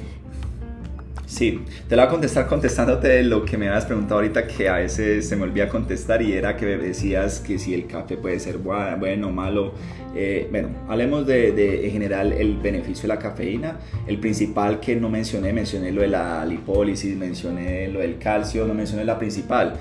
Sí, 1.34 1.64
te 1.88 1.96
lo 1.96 2.02
voy 2.02 2.06
a 2.06 2.10
contestar 2.12 2.46
contestándote 2.46 3.24
lo 3.24 3.44
que 3.44 3.58
me 3.58 3.66
habías 3.66 3.86
preguntado 3.86 4.20
ahorita 4.20 4.46
que 4.46 4.68
a 4.68 4.76
veces 4.76 5.28
se 5.28 5.34
me 5.34 5.42
olvida 5.42 5.68
contestar 5.68 6.22
y 6.22 6.32
era 6.32 6.56
que 6.56 6.64
me 6.64 6.76
decías 6.76 7.40
que 7.40 7.58
si 7.58 7.74
el 7.74 7.88
café 7.88 8.16
puede 8.16 8.38
ser 8.38 8.58
bueno 8.58 9.26
o 9.26 9.32
malo. 9.32 9.72
Eh, 10.14 10.46
bueno, 10.48 10.68
hablemos 10.88 11.26
de, 11.26 11.86
en 11.86 11.90
general 11.90 12.32
el 12.32 12.58
beneficio 12.58 13.02
de 13.02 13.08
la 13.08 13.18
cafeína. 13.18 13.78
El 14.06 14.20
principal 14.20 14.78
que 14.78 14.94
no 14.94 15.08
mencioné, 15.08 15.52
mencioné 15.52 15.90
lo 15.90 16.02
de 16.02 16.06
la 16.06 16.46
lipólisis, 16.46 17.16
mencioné 17.16 17.88
lo 17.88 17.98
del 17.98 18.16
calcio, 18.18 18.64
no 18.64 18.72
mencioné 18.72 19.04
la 19.04 19.18
principal. 19.18 19.74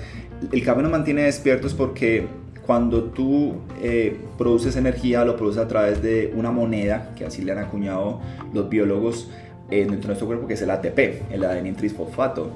El 0.50 0.64
café 0.64 0.82
nos 0.82 0.90
mantiene 0.90 1.22
despiertos 1.22 1.72
porque 1.72 2.26
cuando 2.66 3.04
tú 3.04 3.60
eh, 3.80 4.16
produces 4.36 4.74
energía, 4.74 5.24
lo 5.24 5.36
produces 5.36 5.62
a 5.62 5.68
través 5.68 6.02
de 6.02 6.32
una 6.34 6.50
moneda, 6.50 7.12
que 7.14 7.24
así 7.24 7.42
le 7.42 7.52
han 7.52 7.58
acuñado 7.58 8.20
los 8.52 8.68
biólogos, 8.68 9.28
dentro 9.70 10.00
de 10.00 10.06
nuestro 10.06 10.26
cuerpo 10.26 10.46
que 10.46 10.54
es 10.54 10.62
el 10.62 10.70
ATP, 10.70 11.32
el 11.32 11.44
adenin 11.44 11.74
trisfosfato. 11.74 12.50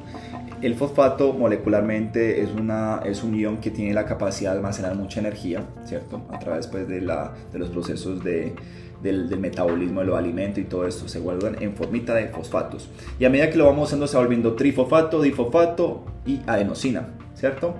el 0.60 0.74
fosfato 0.74 1.32
molecularmente 1.32 2.42
es, 2.42 2.50
una, 2.50 3.00
es 3.04 3.22
un 3.22 3.34
ion 3.34 3.58
que 3.58 3.70
tiene 3.70 3.94
la 3.94 4.04
capacidad 4.04 4.52
de 4.52 4.58
almacenar 4.58 4.94
mucha 4.94 5.20
energía, 5.20 5.64
¿cierto? 5.84 6.22
A 6.30 6.38
través 6.38 6.66
pues, 6.66 6.88
de, 6.88 7.00
la, 7.00 7.32
de 7.52 7.58
los 7.58 7.70
procesos 7.70 8.22
de, 8.22 8.54
del, 9.02 9.28
del, 9.28 9.38
metabolismo 9.38 10.00
de 10.00 10.06
los 10.06 10.18
alimentos 10.18 10.58
y 10.58 10.64
todo 10.64 10.86
esto 10.86 11.08
se 11.08 11.20
guardan 11.20 11.56
en 11.60 11.74
formita 11.74 12.14
de 12.14 12.28
fosfatos. 12.28 12.90
Y 13.18 13.24
a 13.24 13.30
medida 13.30 13.50
que 13.50 13.56
lo 13.56 13.66
vamos 13.66 13.88
usando 13.88 14.06
se 14.06 14.16
va 14.16 14.22
volviendo 14.22 14.54
trifosfato, 14.54 15.22
difosfato 15.22 16.04
y 16.26 16.40
adenosina, 16.46 17.08
¿cierto? 17.34 17.74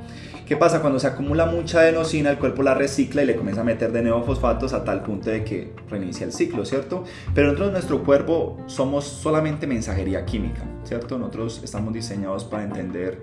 ¿Qué 0.48 0.56
pasa? 0.56 0.80
Cuando 0.80 0.98
se 0.98 1.06
acumula 1.06 1.44
mucha 1.44 1.80
adenosina, 1.80 2.30
el 2.30 2.38
cuerpo 2.38 2.62
la 2.62 2.72
recicla 2.72 3.22
y 3.22 3.26
le 3.26 3.36
comienza 3.36 3.60
a 3.60 3.64
meter 3.64 3.92
de 3.92 4.00
nuevo 4.00 4.22
fosfatos 4.22 4.72
a 4.72 4.82
tal 4.82 5.02
punto 5.02 5.28
de 5.28 5.44
que 5.44 5.74
reinicia 5.90 6.24
el 6.24 6.32
ciclo, 6.32 6.64
¿cierto? 6.64 7.04
Pero 7.34 7.48
nosotros, 7.48 7.72
nuestro 7.72 8.02
cuerpo, 8.02 8.56
somos 8.64 9.04
solamente 9.04 9.66
mensajería 9.66 10.24
química, 10.24 10.62
¿cierto? 10.84 11.18
Nosotros 11.18 11.60
estamos 11.62 11.92
diseñados 11.92 12.44
para 12.44 12.64
entender 12.64 13.20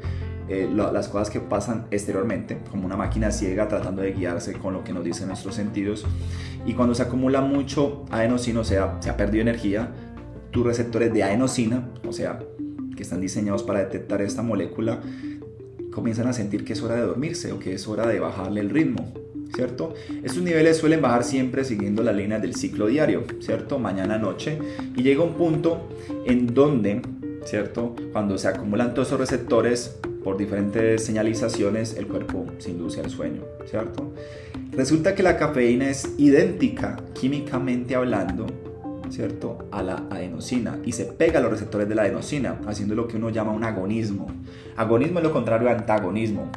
eh, 0.49 0.69
las 0.71 1.07
cosas 1.07 1.31
que 1.31 1.39
pasan 1.39 1.87
exteriormente, 1.89 2.59
como 2.69 2.85
una 2.85 2.95
máquina 2.95 3.31
ciega 3.31 3.67
tratando 3.67 4.03
de 4.03 4.13
guiarse 4.13 4.53
con 4.53 4.73
lo 4.73 4.83
que 4.83 4.93
nos 4.93 5.03
dicen 5.03 5.27
nuestros 5.27 5.55
sentidos. 5.55 6.05
Y 6.67 6.75
cuando 6.75 6.93
se 6.93 7.01
acumula 7.01 7.41
mucho 7.41 8.05
adenosina, 8.11 8.59
o 8.59 8.63
sea, 8.63 8.97
se 8.99 9.09
ha 9.09 9.17
perdido 9.17 9.41
energía, 9.41 9.89
tus 10.51 10.63
receptores 10.63 11.11
de 11.11 11.23
adenosina, 11.23 11.89
o 12.07 12.13
sea, 12.13 12.37
que 12.95 13.01
están 13.01 13.19
diseñados 13.19 13.63
para 13.63 13.79
detectar 13.79 14.21
esta 14.21 14.43
molécula, 14.43 15.01
comienzan 15.95 16.27
a 16.27 16.33
sentir 16.33 16.65
que 16.65 16.73
es 16.73 16.83
hora 16.83 16.95
de 16.95 17.01
dormirse 17.01 17.53
o 17.53 17.59
que 17.59 17.73
es 17.73 17.87
hora 17.87 18.05
de 18.05 18.19
bajarle 18.19 18.59
el 18.59 18.69
ritmo, 18.69 19.13
¿cierto? 19.55 19.93
Estos 20.23 20.43
niveles 20.43 20.77
suelen 20.77 21.01
bajar 21.01 21.23
siempre 21.23 21.63
siguiendo 21.63 22.03
la 22.03 22.11
línea 22.11 22.37
del 22.37 22.53
ciclo 22.53 22.87
diario, 22.87 23.23
¿cierto? 23.39 23.79
Mañana, 23.79 24.17
noche, 24.17 24.59
y 24.95 25.03
llega 25.03 25.23
un 25.23 25.35
punto 25.35 25.87
en 26.25 26.53
donde, 26.53 27.01
¿cierto? 27.45 27.95
Cuando 28.11 28.37
se 28.37 28.49
acumulan 28.49 28.93
todos 28.93 29.07
esos 29.07 29.19
receptores 29.21 29.95
por 30.21 30.35
diferentes 30.37 31.05
señalizaciones, 31.05 31.95
el 31.95 32.07
cuerpo 32.07 32.45
se 32.57 32.71
induce 32.71 32.99
al 32.99 33.09
sueño, 33.09 33.43
¿cierto? 33.65 34.11
Resulta 34.73 35.15
que 35.15 35.23
la 35.23 35.37
cafeína 35.37 35.89
es 35.89 36.09
idéntica, 36.17 36.97
químicamente 37.13 37.95
hablando, 37.95 38.47
¿cierto? 39.09 39.67
A 39.71 39.83
la 39.83 40.03
adenosina 40.09 40.79
y 40.83 40.91
se 40.91 41.05
pega 41.05 41.39
a 41.39 41.41
los 41.41 41.51
receptores 41.51 41.87
de 41.87 41.95
la 41.95 42.03
adenosina, 42.03 42.59
haciendo 42.67 42.95
lo 42.95 43.07
que 43.07 43.17
uno 43.17 43.29
llama 43.29 43.51
un 43.51 43.63
agonismo. 43.63 44.27
Agonismo 44.77 45.19
es 45.19 45.23
lo 45.25 45.31
contrario 45.31 45.69
a 45.69 45.73
antagonismo. 45.73 46.49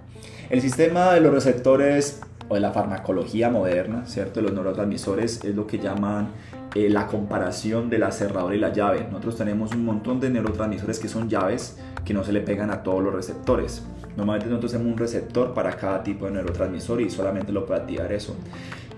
El 0.51 0.61
sistema 0.61 1.13
de 1.13 1.21
los 1.21 1.33
receptores 1.33 2.21
o 2.49 2.55
de 2.55 2.61
la 2.61 2.73
farmacología 2.73 3.51
moderna, 3.51 4.07
¿cierto? 4.07 4.41
Los 4.41 4.53
neurotransmisores 4.53 5.45
es 5.45 5.55
lo 5.55 5.67
que 5.67 5.79
llaman 5.79 6.29
eh, 6.75 6.89
la 6.89 7.07
comparación 7.07 7.91
de 7.91 7.99
la 7.99 8.11
cerradura 8.11 8.55
y 8.55 8.59
la 8.59 8.73
llave. 8.73 9.07
Nosotros 9.11 9.37
tenemos 9.37 9.73
un 9.75 9.85
montón 9.85 10.21
de 10.21 10.31
neurotransmisores 10.31 10.99
que 10.99 11.09
son 11.09 11.29
llaves 11.29 11.79
que 12.05 12.15
no 12.15 12.25
se 12.25 12.33
le 12.33 12.41
pegan 12.41 12.71
a 12.71 12.83
todos 12.83 13.03
los 13.03 13.15
receptores. 13.15 13.83
Normalmente 14.17 14.49
nosotros 14.49 14.73
tenemos 14.73 14.93
un 14.93 14.99
receptor 14.99 15.55
para 15.55 15.77
cada 15.77 16.03
tipo 16.03 16.25
de 16.25 16.33
neurotransmisor 16.33 17.01
y 17.03 17.11
solamente 17.11 17.53
lo 17.53 17.67
puede 17.67 17.81
activar 17.81 18.13
eso. 18.13 18.35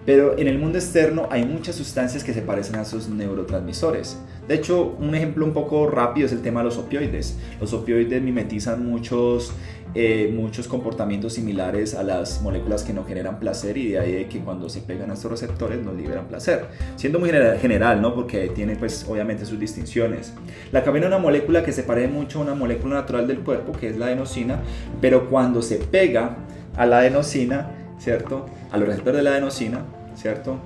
Pero 0.06 0.38
en 0.38 0.48
el 0.48 0.58
mundo 0.58 0.78
externo 0.78 1.28
hay 1.30 1.44
muchas 1.44 1.76
sustancias 1.76 2.24
que 2.24 2.32
se 2.32 2.42
parecen 2.42 2.76
a 2.76 2.82
esos 2.82 3.08
neurotransmisores. 3.08 4.18
De 4.48 4.54
hecho, 4.54 4.96
un 4.98 5.14
ejemplo 5.14 5.44
un 5.44 5.52
poco 5.52 5.86
rápido 5.86 6.26
es 6.26 6.32
el 6.32 6.40
tema 6.40 6.60
de 6.60 6.64
los 6.64 6.78
opioides. 6.78 7.36
Los 7.60 7.72
opioides 7.74 8.22
mimetizan 8.22 8.84
muchos, 8.84 9.52
eh, 9.94 10.32
muchos 10.34 10.66
comportamientos 10.66 11.34
similares 11.34 11.94
a 11.94 12.02
las 12.02 12.40
moléculas 12.40 12.82
que 12.82 12.94
no 12.94 13.04
generan 13.04 13.38
placer 13.38 13.76
y 13.76 13.90
de 13.90 13.98
ahí 13.98 14.24
que 14.24 14.40
cuando 14.40 14.68
se 14.70 14.80
pegan 14.80 15.10
a 15.10 15.14
estos 15.14 15.30
receptores 15.30 15.84
nos 15.84 15.94
liberan 15.94 16.26
placer. 16.28 16.64
Siendo 16.96 17.18
muy 17.18 17.30
general, 17.30 18.00
¿no? 18.00 18.14
Porque 18.14 18.48
tiene 18.48 18.76
pues 18.76 19.06
obviamente 19.08 19.44
sus 19.44 19.60
distinciones. 19.60 20.32
La 20.72 20.82
cafeína 20.82 21.06
es 21.06 21.12
una 21.12 21.18
molécula 21.18 21.62
que 21.62 21.72
se 21.72 21.82
parece 21.82 22.08
mucho 22.08 22.38
a 22.38 22.42
una 22.42 22.54
molécula 22.54 22.94
natural 22.94 23.28
del 23.28 23.40
cuerpo, 23.40 23.72
que 23.72 23.90
es 23.90 23.98
la 23.98 24.06
adenosina, 24.06 24.62
pero 25.00 25.28
cuando 25.28 25.60
se 25.60 25.76
pega 25.76 26.38
a 26.76 26.86
la 26.86 26.98
adenosina, 27.00 27.79
¿cierto? 28.00 28.46
A 28.72 28.78
los 28.78 28.88
receptores 28.88 29.18
de 29.18 29.22
la 29.22 29.30
adenosina, 29.30 29.84
¿cierto? 30.16 30.56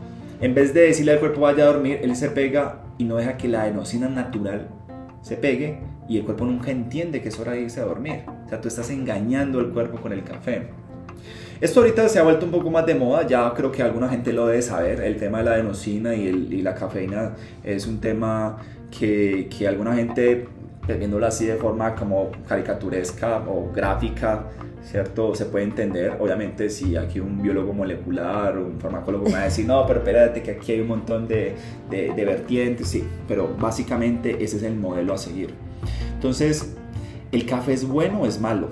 En 0.40 0.54
vez 0.54 0.72
de 0.72 0.82
decirle 0.82 1.12
al 1.12 1.18
cuerpo 1.18 1.42
vaya 1.42 1.64
a 1.64 1.66
dormir, 1.66 1.98
él 2.02 2.14
se 2.16 2.30
pega 2.30 2.82
y 2.96 3.04
no 3.04 3.16
deja 3.16 3.36
que 3.36 3.48
la 3.48 3.62
adenosina 3.62 4.08
natural 4.08 4.68
se 5.20 5.36
pegue 5.36 5.78
y 6.08 6.18
el 6.18 6.24
cuerpo 6.24 6.44
nunca 6.44 6.70
entiende 6.70 7.20
que 7.20 7.28
es 7.28 7.38
hora 7.38 7.52
de 7.52 7.62
irse 7.62 7.80
a 7.80 7.84
dormir. 7.84 8.22
O 8.46 8.48
sea, 8.48 8.60
tú 8.60 8.68
estás 8.68 8.90
engañando 8.90 9.58
al 9.58 9.70
cuerpo 9.70 9.98
con 10.00 10.12
el 10.12 10.22
café. 10.22 10.68
Esto 11.60 11.80
ahorita 11.80 12.08
se 12.08 12.18
ha 12.18 12.22
vuelto 12.22 12.46
un 12.46 12.52
poco 12.52 12.70
más 12.70 12.84
de 12.84 12.94
moda, 12.94 13.26
ya 13.26 13.52
creo 13.54 13.72
que 13.72 13.82
alguna 13.82 14.08
gente 14.08 14.32
lo 14.32 14.46
debe 14.46 14.60
saber, 14.60 15.00
el 15.00 15.16
tema 15.16 15.38
de 15.38 15.44
la 15.44 15.52
adenosina 15.52 16.14
y, 16.14 16.26
y 16.26 16.62
la 16.62 16.74
cafeína 16.74 17.34
es 17.62 17.86
un 17.86 18.00
tema 18.00 18.58
que, 18.90 19.48
que 19.56 19.66
alguna 19.66 19.94
gente, 19.94 20.46
viéndolo 20.86 21.26
así 21.26 21.46
de 21.46 21.56
forma 21.56 21.94
como 21.94 22.30
caricaturesca 22.46 23.44
o 23.48 23.72
gráfica, 23.72 24.46
¿cierto? 24.84 25.34
Se 25.34 25.46
puede 25.46 25.64
entender, 25.64 26.16
obviamente 26.20 26.68
si 26.70 26.96
aquí 26.96 27.20
un 27.20 27.42
biólogo 27.42 27.72
molecular 27.72 28.56
o 28.58 28.66
un 28.66 28.80
farmacólogo 28.80 29.26
me 29.26 29.32
va 29.32 29.40
a 29.40 29.44
decir, 29.44 29.66
no, 29.66 29.86
pero 29.86 30.00
espérate 30.00 30.42
que 30.42 30.52
aquí 30.52 30.72
hay 30.72 30.80
un 30.80 30.88
montón 30.88 31.26
de, 31.26 31.54
de, 31.90 32.12
de 32.12 32.24
vertientes, 32.24 32.88
sí, 32.88 33.04
pero 33.26 33.54
básicamente 33.58 34.44
ese 34.44 34.58
es 34.58 34.62
el 34.62 34.76
modelo 34.76 35.14
a 35.14 35.18
seguir. 35.18 35.54
Entonces, 36.14 36.76
¿el 37.32 37.46
café 37.46 37.72
es 37.72 37.86
bueno 37.86 38.20
o 38.22 38.26
es 38.26 38.40
malo? 38.40 38.70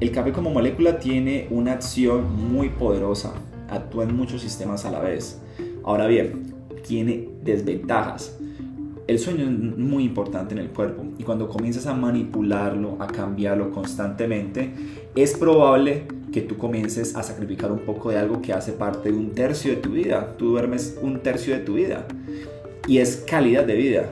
El 0.00 0.12
café 0.12 0.32
como 0.32 0.50
molécula 0.50 0.98
tiene 0.98 1.46
una 1.50 1.72
acción 1.72 2.52
muy 2.52 2.70
poderosa, 2.70 3.34
actúa 3.68 4.04
en 4.04 4.16
muchos 4.16 4.40
sistemas 4.40 4.84
a 4.86 4.90
la 4.90 5.00
vez. 5.00 5.40
Ahora 5.84 6.06
bien, 6.06 6.54
tiene 6.86 7.28
desventajas 7.42 8.34
el 9.10 9.18
sueño 9.18 9.44
es 9.44 9.76
muy 9.76 10.04
importante 10.04 10.54
en 10.54 10.60
el 10.60 10.68
cuerpo 10.68 11.04
y 11.18 11.24
cuando 11.24 11.48
comienzas 11.48 11.86
a 11.86 11.94
manipularlo, 11.94 12.96
a 13.00 13.08
cambiarlo 13.08 13.72
constantemente, 13.72 14.70
es 15.14 15.34
probable 15.34 16.04
que 16.32 16.40
tú 16.40 16.56
comiences 16.56 17.16
a 17.16 17.22
sacrificar 17.22 17.72
un 17.72 17.80
poco 17.80 18.10
de 18.10 18.18
algo 18.18 18.40
que 18.40 18.52
hace 18.52 18.72
parte 18.72 19.10
de 19.10 19.16
un 19.16 19.32
tercio 19.32 19.72
de 19.72 19.78
tu 19.78 19.90
vida. 19.90 20.34
Tú 20.38 20.50
duermes 20.50 20.98
un 21.02 21.20
tercio 21.20 21.54
de 21.54 21.60
tu 21.60 21.74
vida 21.74 22.06
y 22.86 22.98
es 22.98 23.24
calidad 23.28 23.64
de 23.64 23.74
vida. 23.74 24.10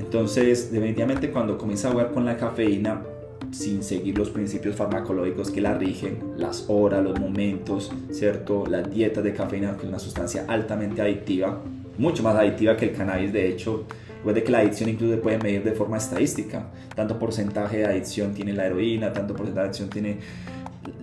Entonces, 0.00 0.72
definitivamente 0.72 1.30
cuando 1.30 1.56
comienzas 1.56 1.90
a 1.90 1.92
jugar 1.92 2.12
con 2.12 2.24
la 2.24 2.36
cafeína, 2.36 3.02
sin 3.52 3.82
seguir 3.82 4.16
los 4.16 4.30
principios 4.30 4.74
farmacológicos 4.74 5.50
que 5.50 5.60
la 5.60 5.74
rigen, 5.74 6.18
las 6.36 6.64
horas, 6.68 7.04
los 7.04 7.20
momentos, 7.20 7.92
¿cierto? 8.10 8.66
La 8.66 8.82
dieta 8.82 9.20
de 9.20 9.34
cafeína, 9.34 9.76
que 9.76 9.82
es 9.82 9.88
una 9.88 9.98
sustancia 9.98 10.46
altamente 10.48 11.02
adictiva, 11.02 11.60
mucho 11.98 12.22
más 12.22 12.34
adictiva 12.34 12.76
que 12.76 12.86
el 12.86 12.96
cannabis, 12.96 13.32
de 13.32 13.48
hecho, 13.48 13.84
Recuerde 14.22 14.44
que 14.44 14.52
la 14.52 14.58
adicción 14.58 14.88
incluso 14.88 15.14
se 15.14 15.20
puede 15.20 15.38
medir 15.38 15.64
de 15.64 15.72
forma 15.72 15.96
estadística. 15.96 16.68
Tanto 16.94 17.18
porcentaje 17.18 17.78
de 17.78 17.86
adicción 17.86 18.32
tiene 18.34 18.52
la 18.52 18.66
heroína, 18.66 19.12
tanto 19.12 19.34
porcentaje 19.34 19.64
de 19.64 19.68
adicción 19.68 19.90
tiene... 19.90 20.18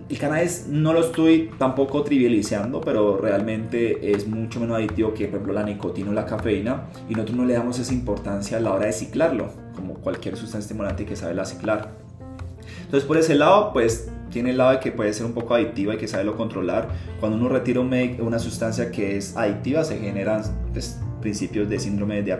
El 0.08 0.18
cannabis 0.18 0.68
no 0.68 0.94
lo 0.94 1.00
estoy 1.00 1.50
tampoco 1.58 2.02
trivializando, 2.02 2.80
pero 2.80 3.18
realmente 3.18 4.10
es 4.10 4.26
mucho 4.26 4.58
menos 4.58 4.78
adictivo 4.78 5.12
que, 5.12 5.26
por 5.26 5.34
ejemplo, 5.36 5.52
la 5.52 5.64
nicotina 5.64 6.10
o 6.10 6.14
la 6.14 6.24
cafeína. 6.24 6.84
Y 7.10 7.12
nosotros 7.12 7.36
no 7.36 7.44
le 7.44 7.52
damos 7.52 7.78
esa 7.78 7.92
importancia 7.92 8.56
a 8.56 8.60
la 8.60 8.72
hora 8.72 8.86
de 8.86 8.92
ciclarlo, 8.94 9.50
como 9.76 9.94
cualquier 9.94 10.36
sustancia 10.36 10.60
estimulante 10.60 11.04
que 11.04 11.14
sabe 11.14 11.34
la 11.34 11.44
ciclar. 11.44 11.90
Entonces, 12.84 13.06
por 13.06 13.18
ese 13.18 13.34
lado, 13.34 13.74
pues 13.74 14.10
tiene 14.30 14.50
el 14.50 14.56
lado 14.56 14.70
de 14.70 14.80
que 14.80 14.92
puede 14.92 15.12
ser 15.12 15.26
un 15.26 15.32
poco 15.32 15.54
adictiva 15.54 15.94
y 15.94 15.98
que 15.98 16.08
sabe 16.08 16.24
lo 16.24 16.36
controlar. 16.36 16.88
Cuando 17.20 17.36
uno 17.36 17.48
retira 17.48 17.80
una 17.80 18.38
sustancia 18.38 18.90
que 18.90 19.16
es 19.16 19.36
adictiva, 19.36 19.84
se 19.84 19.98
generan 19.98 20.42
pues, 20.72 20.98
principios 21.20 21.68
de 21.68 21.78
síndrome 21.78 22.22
de, 22.22 22.32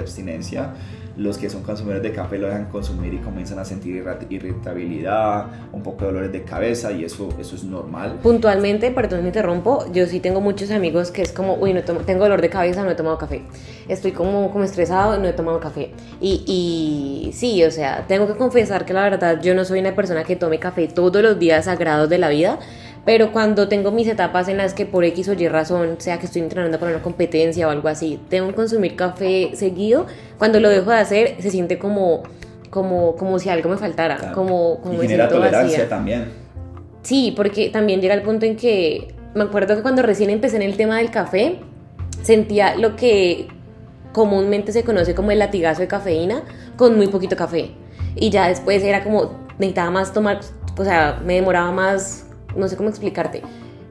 abstinencia. 0.00 0.74
Los 1.16 1.36
que 1.36 1.50
son 1.50 1.62
consumidores 1.62 2.02
de 2.02 2.12
café 2.12 2.38
lo 2.38 2.46
dejan 2.46 2.66
consumir 2.66 3.12
y 3.12 3.18
comienzan 3.18 3.58
a 3.58 3.64
sentir 3.64 4.02
irritabilidad, 4.30 5.46
un 5.72 5.82
poco 5.82 6.02
de 6.02 6.06
dolores 6.06 6.32
de 6.32 6.44
cabeza 6.44 6.92
y 6.92 7.04
eso, 7.04 7.28
eso 7.38 7.56
es 7.56 7.64
normal. 7.64 8.20
Puntualmente, 8.22 8.90
perdón, 8.90 9.22
me 9.22 9.26
interrumpo, 9.26 9.84
yo 9.92 10.06
sí 10.06 10.20
tengo 10.20 10.40
muchos 10.40 10.70
amigos 10.70 11.10
que 11.10 11.20
es 11.22 11.32
como, 11.32 11.56
uy, 11.56 11.74
no 11.74 11.82
tomo, 11.82 12.00
tengo 12.00 12.22
dolor 12.22 12.40
de 12.40 12.48
cabeza, 12.48 12.84
no 12.84 12.90
he 12.90 12.94
tomado 12.94 13.18
café. 13.18 13.42
Estoy 13.88 14.12
como, 14.12 14.50
como 14.50 14.64
estresado, 14.64 15.18
no 15.18 15.26
he 15.26 15.32
tomado 15.32 15.60
café. 15.60 15.90
Y, 16.20 16.44
y 16.46 17.32
sí, 17.32 17.62
o 17.64 17.70
sea, 17.70 18.06
tengo 18.06 18.26
que 18.26 18.34
confesar 18.34 18.86
que 18.86 18.94
la 18.94 19.02
verdad 19.02 19.42
yo 19.42 19.54
no 19.54 19.64
soy 19.64 19.80
una 19.80 19.94
persona 19.94 20.24
que 20.24 20.36
tome 20.36 20.58
café 20.58 20.86
todos 20.88 21.22
los 21.22 21.38
días 21.38 21.66
sagrados 21.66 22.08
de 22.08 22.18
la 22.18 22.28
vida 22.28 22.60
pero 23.04 23.32
cuando 23.32 23.68
tengo 23.68 23.90
mis 23.90 24.06
etapas 24.08 24.48
en 24.48 24.56
las 24.56 24.74
que 24.74 24.86
por 24.86 25.04
X 25.04 25.28
o 25.28 25.32
Y 25.32 25.48
razón, 25.48 25.96
sea 25.98 26.18
que 26.18 26.26
estoy 26.26 26.42
entrenando 26.42 26.78
para 26.78 26.92
una 26.92 27.02
competencia 27.02 27.66
o 27.66 27.70
algo 27.70 27.88
así, 27.88 28.20
tengo 28.28 28.48
que 28.48 28.54
consumir 28.54 28.96
café 28.96 29.50
seguido, 29.54 30.06
cuando 30.38 30.60
lo 30.60 30.68
dejo 30.68 30.90
de 30.90 30.96
hacer 30.96 31.36
se 31.40 31.50
siente 31.50 31.78
como, 31.78 32.22
como, 32.68 33.16
como 33.16 33.38
si 33.38 33.48
algo 33.48 33.70
me 33.70 33.76
faltara, 33.76 34.32
como, 34.32 34.80
como 34.80 35.02
y 35.02 35.08
genera 35.08 35.28
tolerancia 35.28 35.88
también. 35.88 36.28
Sí, 37.02 37.32
porque 37.34 37.70
también 37.70 38.00
llega 38.00 38.14
el 38.14 38.22
punto 38.22 38.44
en 38.44 38.56
que 38.56 39.14
me 39.34 39.44
acuerdo 39.44 39.76
que 39.76 39.82
cuando 39.82 40.02
recién 40.02 40.28
empecé 40.30 40.56
en 40.56 40.62
el 40.62 40.76
tema 40.76 40.98
del 40.98 41.10
café, 41.10 41.60
sentía 42.22 42.76
lo 42.76 42.96
que 42.96 43.48
comúnmente 44.12 44.72
se 44.72 44.82
conoce 44.82 45.14
como 45.14 45.30
el 45.30 45.38
latigazo 45.38 45.80
de 45.80 45.88
cafeína 45.88 46.42
con 46.76 46.96
muy 46.96 47.08
poquito 47.08 47.36
café. 47.36 47.70
Y 48.16 48.30
ya 48.30 48.48
después 48.48 48.82
era 48.82 49.04
como, 49.04 49.38
necesitaba 49.58 49.90
más 49.90 50.12
tomar, 50.12 50.40
o 50.76 50.84
sea, 50.84 51.20
me 51.24 51.34
demoraba 51.34 51.70
más 51.70 52.26
no 52.56 52.68
sé 52.68 52.76
cómo 52.76 52.88
explicarte. 52.88 53.42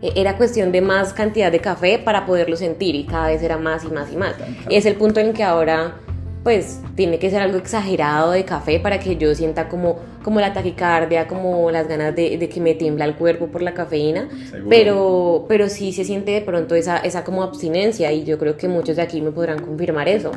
E, 0.01 0.13
era 0.15 0.37
cuestión 0.37 0.71
de 0.71 0.81
más 0.81 1.13
cantidad 1.13 1.51
de 1.51 1.59
café 1.59 1.99
para 1.99 2.25
poderlo 2.25 2.55
sentir 2.55 2.95
y 2.95 3.05
cada 3.05 3.27
vez 3.27 3.41
era 3.41 3.57
más 3.57 3.83
y 3.83 3.87
más 3.87 4.11
y 4.11 4.17
más. 4.17 4.35
Es 4.69 4.85
el 4.85 4.95
punto 4.95 5.19
en 5.19 5.33
que 5.33 5.43
ahora 5.43 5.95
pues 6.43 6.81
tiene 6.95 7.19
que 7.19 7.29
ser 7.29 7.41
algo 7.41 7.57
exagerado 7.57 8.31
de 8.31 8.45
café 8.45 8.79
para 8.79 8.99
que 8.99 9.17
yo 9.17 9.35
sienta 9.35 9.67
como, 9.67 9.99
como 10.23 10.39
la 10.39 10.53
taquicardia, 10.53 11.27
como 11.27 11.69
las 11.69 11.87
ganas 11.87 12.15
de, 12.15 12.37
de 12.37 12.49
que 12.49 12.61
me 12.61 12.75
tiembla 12.75 13.05
el 13.05 13.15
cuerpo 13.15 13.47
por 13.47 13.61
la 13.61 13.73
cafeína, 13.73 14.29
pero, 14.69 15.45
pero 15.49 15.67
sí 15.67 15.91
se 15.91 16.05
siente 16.05 16.31
de 16.31 16.41
pronto 16.41 16.75
esa, 16.75 16.97
esa 16.97 17.23
como 17.23 17.43
abstinencia 17.43 18.11
y 18.13 18.23
yo 18.23 18.37
creo 18.37 18.55
que 18.55 18.67
muchos 18.67 18.95
de 18.95 19.01
aquí 19.01 19.21
me 19.21 19.31
podrán 19.31 19.59
confirmar 19.59 20.07
eso. 20.07 20.31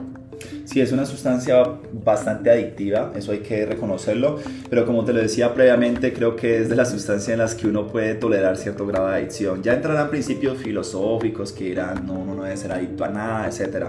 Sí, 0.64 0.80
es 0.80 0.92
una 0.92 1.06
sustancia 1.06 1.64
bastante 1.92 2.50
adictiva, 2.50 3.12
eso 3.16 3.32
hay 3.32 3.40
que 3.40 3.66
reconocerlo, 3.66 4.38
pero 4.70 4.86
como 4.86 5.04
te 5.04 5.12
lo 5.12 5.20
decía 5.20 5.54
previamente, 5.54 6.12
creo 6.12 6.36
que 6.36 6.58
es 6.58 6.68
de 6.68 6.76
las 6.76 6.90
sustancias 6.90 7.28
en 7.28 7.38
las 7.38 7.54
que 7.54 7.66
uno 7.66 7.86
puede 7.86 8.14
tolerar 8.14 8.56
cierto 8.56 8.86
grado 8.86 9.08
de 9.08 9.16
adicción. 9.16 9.62
Ya 9.62 9.74
entrarán 9.74 10.10
principios 10.10 10.58
filosóficos 10.58 11.52
que 11.52 11.64
dirán, 11.64 12.06
no, 12.06 12.14
uno 12.14 12.34
no 12.34 12.44
debe 12.44 12.56
ser 12.56 12.72
adicto 12.72 13.04
a 13.04 13.08
nada, 13.08 13.48
etc. 13.48 13.88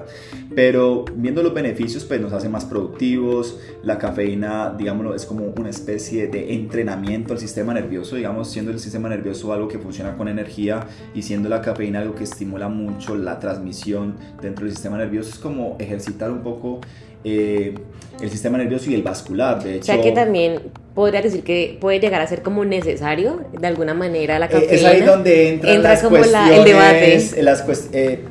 Pero 0.56 1.06
viendo 1.16 1.42
los 1.44 1.54
beneficios, 1.54 2.04
pues 2.04 2.20
nos 2.20 2.34
hace 2.34 2.50
más 2.50 2.66
productivos, 2.66 3.60
la 3.84 3.98
cafeína, 3.98 4.74
digámoslo, 4.78 5.16
es 5.16 5.26
como 5.26 5.46
una 5.58 5.70
especie 5.70 6.28
de 6.28 6.54
entrenamiento 6.54 7.34
al 7.34 7.39
sistema 7.39 7.74
nervioso, 7.74 8.16
digamos, 8.16 8.50
siendo 8.50 8.72
el 8.72 8.80
sistema 8.80 9.10
nervioso 9.10 9.54
algo 9.54 9.68
que 9.68 9.80
funciona 9.80 10.16
con 10.18 10.28
energía 10.28 10.88
y 11.13 11.22
siendo 11.22 11.50
la 11.50 11.62
cafeína 11.62 12.00
algo 12.00 12.16
que 12.16 12.24
estimula 12.24 12.68
mucho 12.68 13.16
la 13.16 13.39
transmisión 13.39 14.16
dentro 14.42 14.66
del 14.66 14.74
sistema 14.74 14.98
nervioso, 14.98 15.30
es 15.30 15.39
como 15.39 15.78
ejercitar 15.80 16.32
un 16.32 16.42
poco 16.43 16.82
eh, 17.23 17.73
el 18.21 18.29
sistema 18.29 18.58
nervioso 18.58 18.91
y 18.91 18.95
el 18.95 19.03
vascular. 19.03 19.63
De 19.63 19.75
hecho, 19.75 19.91
o 19.91 19.95
sea 19.95 20.01
que 20.01 20.12
también 20.12 20.60
podría 20.93 21.21
decir 21.21 21.43
que 21.43 21.77
puede 21.79 21.99
llegar 21.99 22.21
a 22.21 22.27
ser 22.27 22.41
como 22.41 22.65
necesario 22.65 23.41
de 23.58 23.67
alguna 23.67 23.93
manera 23.93 24.39
la 24.39 24.47
cafeína. 24.47 24.71
Eh, 24.71 24.75
es 24.75 24.86
ahí 24.86 25.01
donde 25.01 25.49
entra 25.49 25.79
las 25.79 26.03
como 26.03 26.17
la, 26.17 26.56
el 26.56 26.63
debate. 26.63 27.41
Las 27.41 27.65
eh, 27.93 28.23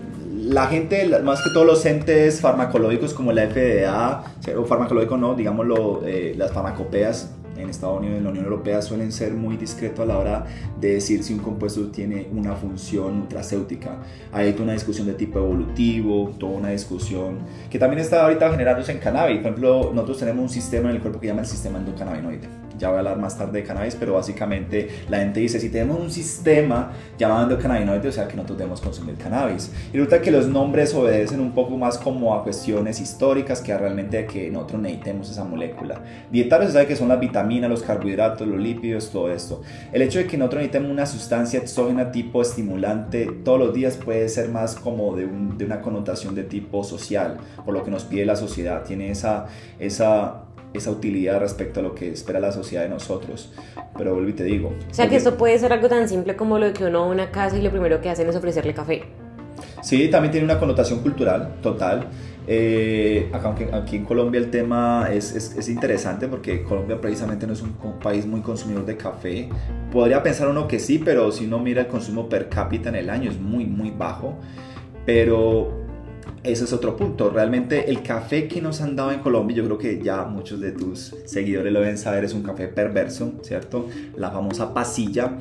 la 0.45 0.67
gente, 0.67 1.07
más 1.21 1.41
que 1.43 1.51
todos 1.55 1.67
los 1.67 1.87
entes 1.87 2.41
farmacológicos 2.41 3.15
como 3.15 3.33
la 3.33 3.47
FDA, 3.47 4.25
o 4.59 4.65
farmacológico 4.65 5.17
no, 5.17 5.35
digámoslo, 5.35 6.03
las 6.37 6.53
farmacopeas 6.53 7.31
en 7.57 7.69
Estados 7.69 7.99
Unidos 7.99 8.19
en 8.19 8.25
la 8.25 8.31
Unión 8.31 8.45
Europea 8.45 8.83
suelen 8.83 9.13
ser 9.13 9.33
muy 9.35 9.57
discretos 9.57 10.01
a 10.01 10.07
la 10.07 10.19
hora 10.19 10.47
de 10.81 10.95
decir 10.95 11.23
si 11.23 11.35
un 11.35 11.41
compuesto 11.41 11.89
tiene 11.89 12.29
una 12.33 12.55
función 12.55 13.21
nutracéutica. 13.21 13.99
Hay 14.33 14.53
toda 14.53 14.65
una 14.65 14.73
discusión 14.73 15.07
de 15.07 15.15
tipo 15.15 15.39
evolutivo, 15.39 16.33
toda 16.39 16.53
una 16.53 16.71
discusión 16.71 17.39
que 17.71 17.79
también 17.79 18.01
está 18.01 18.25
ahorita 18.25 18.51
generándose 18.51 18.93
en 18.93 18.99
cannabis. 18.99 19.39
Por 19.39 19.47
ejemplo, 19.47 19.91
nosotros 19.95 20.19
tenemos 20.19 20.43
un 20.43 20.51
sistema 20.51 20.91
en 20.91 20.97
el 20.97 21.03
cuerpo 21.03 21.21
que 21.21 21.27
llama 21.29 21.41
el 21.41 21.47
sistema 21.47 21.79
endocannabinoide 21.79 22.62
ya 22.79 22.89
voy 22.89 22.97
a 22.97 22.99
hablar 23.01 23.19
más 23.19 23.37
tarde 23.37 23.61
de 23.61 23.65
cannabis, 23.67 23.95
pero 23.95 24.15
básicamente 24.15 24.89
la 25.09 25.19
gente 25.19 25.41
dice, 25.41 25.61
si 25.61 25.69
tenemos 25.69 26.01
un 26.01 26.11
sistema 26.11 26.93
llamado 27.19 27.45
endocannabinoide, 27.45 28.09
o 28.09 28.13
sea 28.13 28.29
que 28.29 28.35
nosotros 28.35 28.59
debemos 28.59 28.81
consumir 28.81 29.17
cannabis. 29.17 29.71
Y 29.93 29.97
resulta 29.97 30.21
que 30.21 30.31
los 30.31 30.47
nombres 30.49 30.95
obedecen 30.95 31.41
un 31.41 31.53
poco 31.53 31.77
más 31.77 31.99
como 31.99 32.35
a 32.35 32.43
cuestiones 32.43 33.01
históricas 33.01 33.61
que 33.61 33.73
a 33.73 33.79
realmente 33.79 34.27
que 34.27 34.51
nosotros 34.51 34.83
necesitemos 34.83 35.31
esa 35.31 35.45
molécula. 35.45 36.01
Dietario 36.31 36.67
se 36.67 36.73
sabe 36.75 36.87
que 36.87 36.97
son 36.97 37.09
las 37.09 37.21
vitaminas, 37.21 37.71
los 37.71 37.83
carbohidratos, 37.83 38.47
los 38.47 38.61
lípidos, 38.61 39.11
todo 39.11 39.31
esto. 39.31 39.63
El 39.93 40.03
hecho 40.03 40.19
de 40.19 40.27
que 40.27 40.37
nosotros 40.37 40.61
necesitemos 40.61 40.91
una 40.91 41.07
sustancia 41.07 41.61
exógena 41.61 42.11
tipo 42.13 42.43
estimulante 42.43 43.27
todos 43.45 43.59
los 43.59 43.75
días 43.75 43.97
puede 43.97 44.29
ser 44.29 44.49
más 44.49 44.75
como 44.77 45.15
de, 45.17 45.27
de 45.57 45.65
una 45.65 45.81
connotación 45.81 46.35
de 46.35 46.45
tipo 46.45 46.85
social, 46.85 47.39
por 47.65 47.75
lo 47.75 47.85
que 47.85 47.91
nos 47.91 48.05
pide 48.05 48.25
la 48.25 48.37
sociedad. 48.37 48.83
Tiene 48.85 49.11
esa, 49.11 49.47
esa 49.79 50.45
esa 50.75 50.91
utilidad 50.91 51.41
respecto 51.41 51.81
a 51.81 51.83
lo 51.83 51.95
que 51.95 52.11
espera 52.11 52.41
la 52.41 52.53
sociedad 52.53 52.83
de 52.83 52.89
nosotros. 52.89 53.53
Pero 53.97 54.15
vuelvo 54.15 54.31
y 54.31 54.35
te 54.35 54.45
digo. 54.45 54.73
O 54.91 54.95
sea 54.95 55.09
que 55.09 55.17
esto 55.17 55.37
puede 55.37 55.59
ser 55.59 55.73
algo 55.73 55.89
tan 55.89 56.09
simple 56.09 56.37
como 56.37 56.59
lo 56.59 56.67
de 56.67 56.73
que 56.73 56.85
uno 56.85 57.01
va 57.01 57.07
a 57.07 57.09
una 57.11 57.31
casa 57.31 57.57
y 57.57 57.63
lo 57.63 57.71
primero 57.71 58.01
que 58.01 58.11
hacen 58.11 58.29
es 58.29 58.37
ofrecerle 58.37 58.75
café. 58.75 59.05
Sí, 59.83 60.09
también 60.09 60.31
tiene 60.31 60.45
una 60.45 60.59
connotación 60.59 61.01
cultural 61.01 61.57
total. 61.61 62.09
Eh, 62.47 63.31
aunque 63.45 63.69
aquí 63.73 63.97
en 63.97 64.05
Colombia 64.05 64.41
el 64.41 64.51
tema 64.51 65.09
es, 65.13 65.33
es, 65.35 65.57
es, 65.57 65.69
interesante 65.69 66.27
porque 66.27 66.65
Colombia 66.65 67.01
precisamente 67.01 67.47
no 67.47 67.53
es 67.53 67.63
un 67.63 67.73
país 68.03 68.27
muy 68.27 68.41
consumidor 68.41 68.85
de 68.85 68.97
café. 68.97 69.49
Podría 69.93 70.23
pensar 70.23 70.49
uno 70.49 70.67
que 70.67 70.81
sí, 70.81 70.99
pero 70.99 71.31
si 71.31 71.47
uno 71.47 71.61
mira 71.61 71.83
el 71.83 71.87
consumo 71.87 72.29
per 72.29 72.49
cápita 72.49 72.89
en 72.89 72.97
el 72.97 73.11
año 73.11 73.31
es 73.31 73.39
muy, 73.39 73.65
muy 73.65 73.91
bajo. 73.91 74.39
Pero 75.05 75.82
ese 76.45 76.65
es 76.65 76.73
otro 76.73 76.97
punto. 76.97 77.31
Realmente 77.31 77.91
el 77.91 78.03
café 78.03 78.49
que 78.49 78.61
nos 78.61 78.81
han 78.81 78.97
dado 78.97 79.13
en 79.13 79.21
Colombia, 79.21 79.57
yo 79.57 79.65
creo 79.65 79.79
que 79.79 80.03
ya 80.03 80.25
muchos 80.25 80.61
de 80.61 80.73
tus 80.73 81.15
seguidores 81.25 81.73
lo 81.73 81.81
deben 81.81 81.99
saber, 81.99 82.25
es 82.25 82.35
un 82.35 82.43
café 82.43 82.69
perverso, 82.69 83.35
¿cierto? 83.43 83.89
La 84.17 84.31
famosa 84.31 84.75
pasilla, 84.75 85.39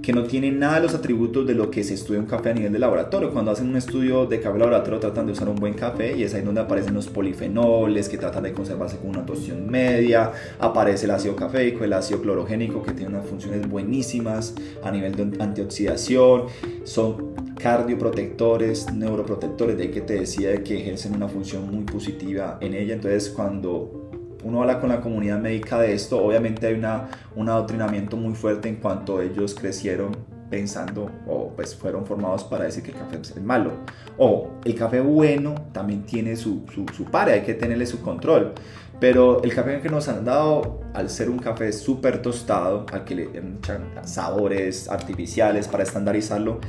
que 0.00 0.12
no 0.12 0.24
tiene 0.24 0.52
nada 0.52 0.76
de 0.76 0.82
los 0.82 0.94
atributos 0.94 1.46
de 1.46 1.54
lo 1.54 1.70
que 1.70 1.82
se 1.82 1.94
estudia 1.94 2.20
un 2.20 2.26
café 2.26 2.50
a 2.50 2.54
nivel 2.54 2.72
de 2.72 2.78
laboratorio. 2.78 3.32
Cuando 3.32 3.50
hacen 3.50 3.68
un 3.68 3.76
estudio 3.76 4.26
de 4.26 4.40
café 4.40 4.58
laboratorio 4.58 5.00
tratan 5.00 5.26
de 5.26 5.32
usar 5.32 5.48
un 5.48 5.56
buen 5.56 5.74
café 5.74 6.16
y 6.16 6.22
es 6.22 6.34
ahí 6.34 6.42
donde 6.42 6.60
aparecen 6.60 6.94
los 6.94 7.08
polifenoles 7.08 8.08
que 8.08 8.18
tratan 8.18 8.44
de 8.44 8.52
conservarse 8.52 8.98
con 8.98 9.10
una 9.10 9.26
torsión 9.26 9.68
media, 9.68 10.30
aparece 10.60 11.06
el 11.06 11.12
ácido 11.12 11.34
cafeico, 11.34 11.84
el 11.84 11.92
ácido 11.92 12.20
clorogénico 12.20 12.82
que 12.82 12.92
tiene 12.92 13.16
unas 13.16 13.26
funciones 13.26 13.68
buenísimas 13.68 14.54
a 14.84 14.90
nivel 14.90 15.14
de 15.16 15.42
antioxidación, 15.42 16.44
son 16.84 17.43
cardioprotectores, 17.58 18.92
neuroprotectores, 18.92 19.76
de 19.76 19.90
que 19.90 20.00
te 20.00 20.20
decía 20.20 20.62
que 20.62 20.80
ejercen 20.80 21.14
una 21.14 21.28
función 21.28 21.70
muy 21.70 21.84
positiva 21.84 22.58
en 22.60 22.74
ella. 22.74 22.94
Entonces, 22.94 23.30
cuando 23.30 24.10
uno 24.44 24.60
habla 24.60 24.80
con 24.80 24.90
la 24.90 25.00
comunidad 25.00 25.40
médica 25.40 25.80
de 25.80 25.94
esto, 25.94 26.22
obviamente 26.22 26.66
hay 26.66 26.74
una, 26.74 27.08
un 27.34 27.48
adoctrinamiento 27.48 28.16
muy 28.16 28.34
fuerte 28.34 28.68
en 28.68 28.76
cuanto 28.76 29.20
ellos 29.20 29.54
crecieron 29.54 30.16
pensando 30.50 31.10
o 31.26 31.48
pues 31.56 31.74
fueron 31.74 32.06
formados 32.06 32.44
para 32.44 32.64
decir 32.64 32.82
que 32.82 32.90
el 32.90 32.98
café 32.98 33.18
es 33.20 33.42
malo. 33.42 33.72
O 34.18 34.50
el 34.64 34.74
café 34.74 35.00
bueno 35.00 35.54
también 35.72 36.04
tiene 36.04 36.36
su, 36.36 36.64
su, 36.72 36.86
su 36.94 37.04
par, 37.06 37.28
hay 37.28 37.42
que 37.42 37.54
tenerle 37.54 37.86
su 37.86 38.02
control. 38.02 38.52
Pero 39.00 39.42
el 39.42 39.52
café 39.52 39.80
que 39.80 39.88
nos 39.88 40.08
han 40.08 40.24
dado, 40.24 40.80
al 40.94 41.10
ser 41.10 41.28
un 41.28 41.38
café 41.38 41.72
súper 41.72 42.22
tostado, 42.22 42.86
al 42.92 43.04
que 43.04 43.14
le 43.14 43.24
echan 43.24 43.90
sabores 44.04 44.88
artificiales 44.88 45.66
para 45.66 45.82
estandarizarlo, 45.82 46.60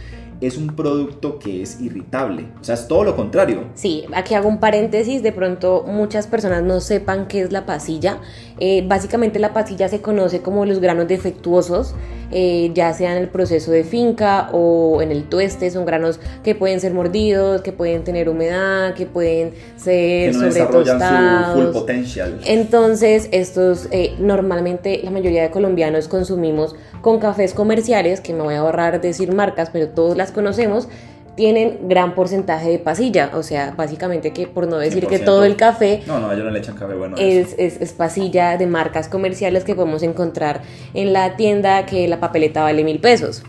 es 0.47 0.58
un 0.58 0.67
producto 0.67 1.39
que 1.39 1.62
es 1.62 1.81
irritable. 1.81 2.47
O 2.60 2.63
sea, 2.63 2.75
es 2.75 2.88
todo 2.88 3.03
lo 3.03 3.15
contrario. 3.15 3.63
Sí, 3.73 4.05
aquí 4.13 4.34
hago 4.34 4.47
un 4.47 4.60
paréntesis. 4.60 5.23
De 5.23 5.31
pronto 5.31 5.84
muchas 5.88 6.27
personas 6.27 6.63
no 6.63 6.79
sepan 6.79 7.27
qué 7.27 7.41
es 7.41 7.51
la 7.51 7.65
pasilla. 7.65 8.19
Eh, 8.60 8.86
básicamente 8.88 9.39
la 9.39 9.53
pasilla 9.53 9.89
se 9.89 10.01
conoce 10.01 10.41
como 10.41 10.65
los 10.65 10.79
granos 10.79 11.08
defectuosos, 11.08 11.93
eh, 12.38 12.71
ya 12.74 12.93
sea 12.93 13.15
en 13.15 13.24
el 13.24 13.30
proceso 13.30 13.71
de 13.71 13.86
finca 13.86 14.50
o 14.52 15.02
en 15.02 15.10
el 15.10 15.24
tueste. 15.24 15.71
Son 15.71 15.86
granos 15.86 16.19
que 16.43 16.54
pueden 16.54 16.82
ser 16.82 16.93
mordidos, 16.93 17.62
que 17.62 17.71
pueden 17.71 18.04
tener 18.04 18.28
humedad, 18.28 18.93
que 18.93 19.06
pueden 19.06 19.54
ser 19.78 20.32
que 20.32 20.38
no 20.38 20.52
su 20.52 21.54
full 21.54 21.71
potential. 21.71 22.41
Entonces, 22.45 23.30
estos 23.32 23.88
eh, 23.91 24.15
normalmente 24.19 25.00
la 25.02 25.12
mayoría 25.12 25.43
de 25.43 25.50
colombianos 25.50 26.10
consumimos 26.10 26.76
con 27.00 27.19
cafés 27.19 27.54
comerciales, 27.54 28.19
que 28.19 28.34
me 28.34 28.41
voy 28.41 28.56
a 28.56 28.60
ahorrar 28.60 29.00
decir 29.00 29.34
marcas, 29.34 29.69
pero 29.71 29.88
todas 29.88 30.17
las 30.17 30.34
conocemos, 30.34 30.89
tienen 31.36 31.88
gran 31.88 32.15
porcentaje 32.15 32.69
de 32.69 32.80
pasilla, 32.80 33.32
o 33.34 33.43
sea, 33.43 33.74
básicamente 33.76 34.32
que 34.32 34.48
por 34.48 34.67
no 34.67 34.78
decir 34.78 35.08
que 35.08 35.19
todo 35.19 35.43
el 35.43 35.56
café, 35.56 36.02
no, 36.08 36.19
no, 36.19 36.32
ellos 36.32 36.45
no 36.45 36.52
le 36.52 36.60
echan 36.60 36.76
café 36.76 36.93
bueno, 36.95 37.15
es, 37.17 37.56
es, 37.58 37.80
es, 37.82 37.93
pasilla 37.93 38.58
de 38.58 38.67
marcas 38.67 39.08
comerciales 39.10 39.63
que 39.63 39.76
podemos 39.76 40.04
encontrar 40.04 40.62
en 40.93 41.13
la 41.13 41.36
tienda 41.36 41.86
que 41.86 42.08
la 42.08 42.19
papeleta 42.19 42.63
vale 42.63 42.84
mil 42.84 43.00
pesos. 43.00 43.43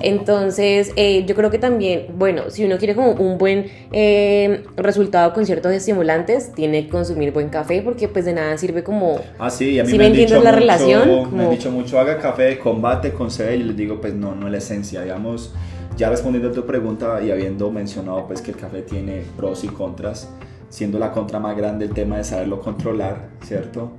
Entonces, 0.00 0.92
eh, 0.96 1.24
yo 1.26 1.34
creo 1.34 1.50
que 1.50 1.58
también, 1.58 2.06
bueno, 2.16 2.50
si 2.50 2.64
uno 2.64 2.78
quiere 2.78 2.94
como 2.94 3.12
un 3.12 3.38
buen 3.38 3.66
eh, 3.92 4.64
resultado 4.76 5.32
con 5.32 5.46
ciertos 5.46 5.72
estimulantes, 5.72 6.52
tiene 6.52 6.84
que 6.84 6.90
consumir 6.90 7.32
buen 7.32 7.48
café 7.48 7.82
porque 7.82 8.08
pues 8.08 8.24
de 8.24 8.32
nada 8.32 8.56
sirve 8.58 8.82
como... 8.82 9.20
Ah, 9.38 9.50
sí, 9.50 9.78
a 9.78 9.84
mí 9.84 9.96
me, 9.96 10.06
han 10.06 10.12
dicho 10.12 10.34
la 10.34 10.50
mucho, 10.50 10.60
relación. 10.60 11.36
Me 11.36 11.44
han 11.44 11.50
dicho 11.50 11.70
mucho, 11.70 12.00
haga 12.00 12.18
café 12.18 12.44
de 12.44 12.58
combate 12.58 13.12
con 13.12 13.30
C 13.30 13.54
y 13.54 13.62
les 13.62 13.76
digo, 13.76 14.00
pues 14.00 14.14
no, 14.14 14.34
no 14.34 14.46
es 14.46 14.52
la 14.52 14.58
esencia, 14.58 15.02
digamos, 15.02 15.52
ya 15.96 16.10
respondiendo 16.10 16.50
a 16.50 16.52
tu 16.52 16.64
pregunta 16.64 17.22
y 17.22 17.30
habiendo 17.30 17.70
mencionado 17.70 18.26
pues 18.26 18.40
que 18.40 18.52
el 18.52 18.56
café 18.56 18.82
tiene 18.82 19.22
pros 19.36 19.64
y 19.64 19.68
contras, 19.68 20.28
siendo 20.68 20.98
la 20.98 21.12
contra 21.12 21.38
más 21.38 21.56
grande 21.56 21.84
el 21.84 21.92
tema 21.92 22.16
de 22.16 22.24
saberlo 22.24 22.60
controlar, 22.60 23.28
¿cierto? 23.42 23.92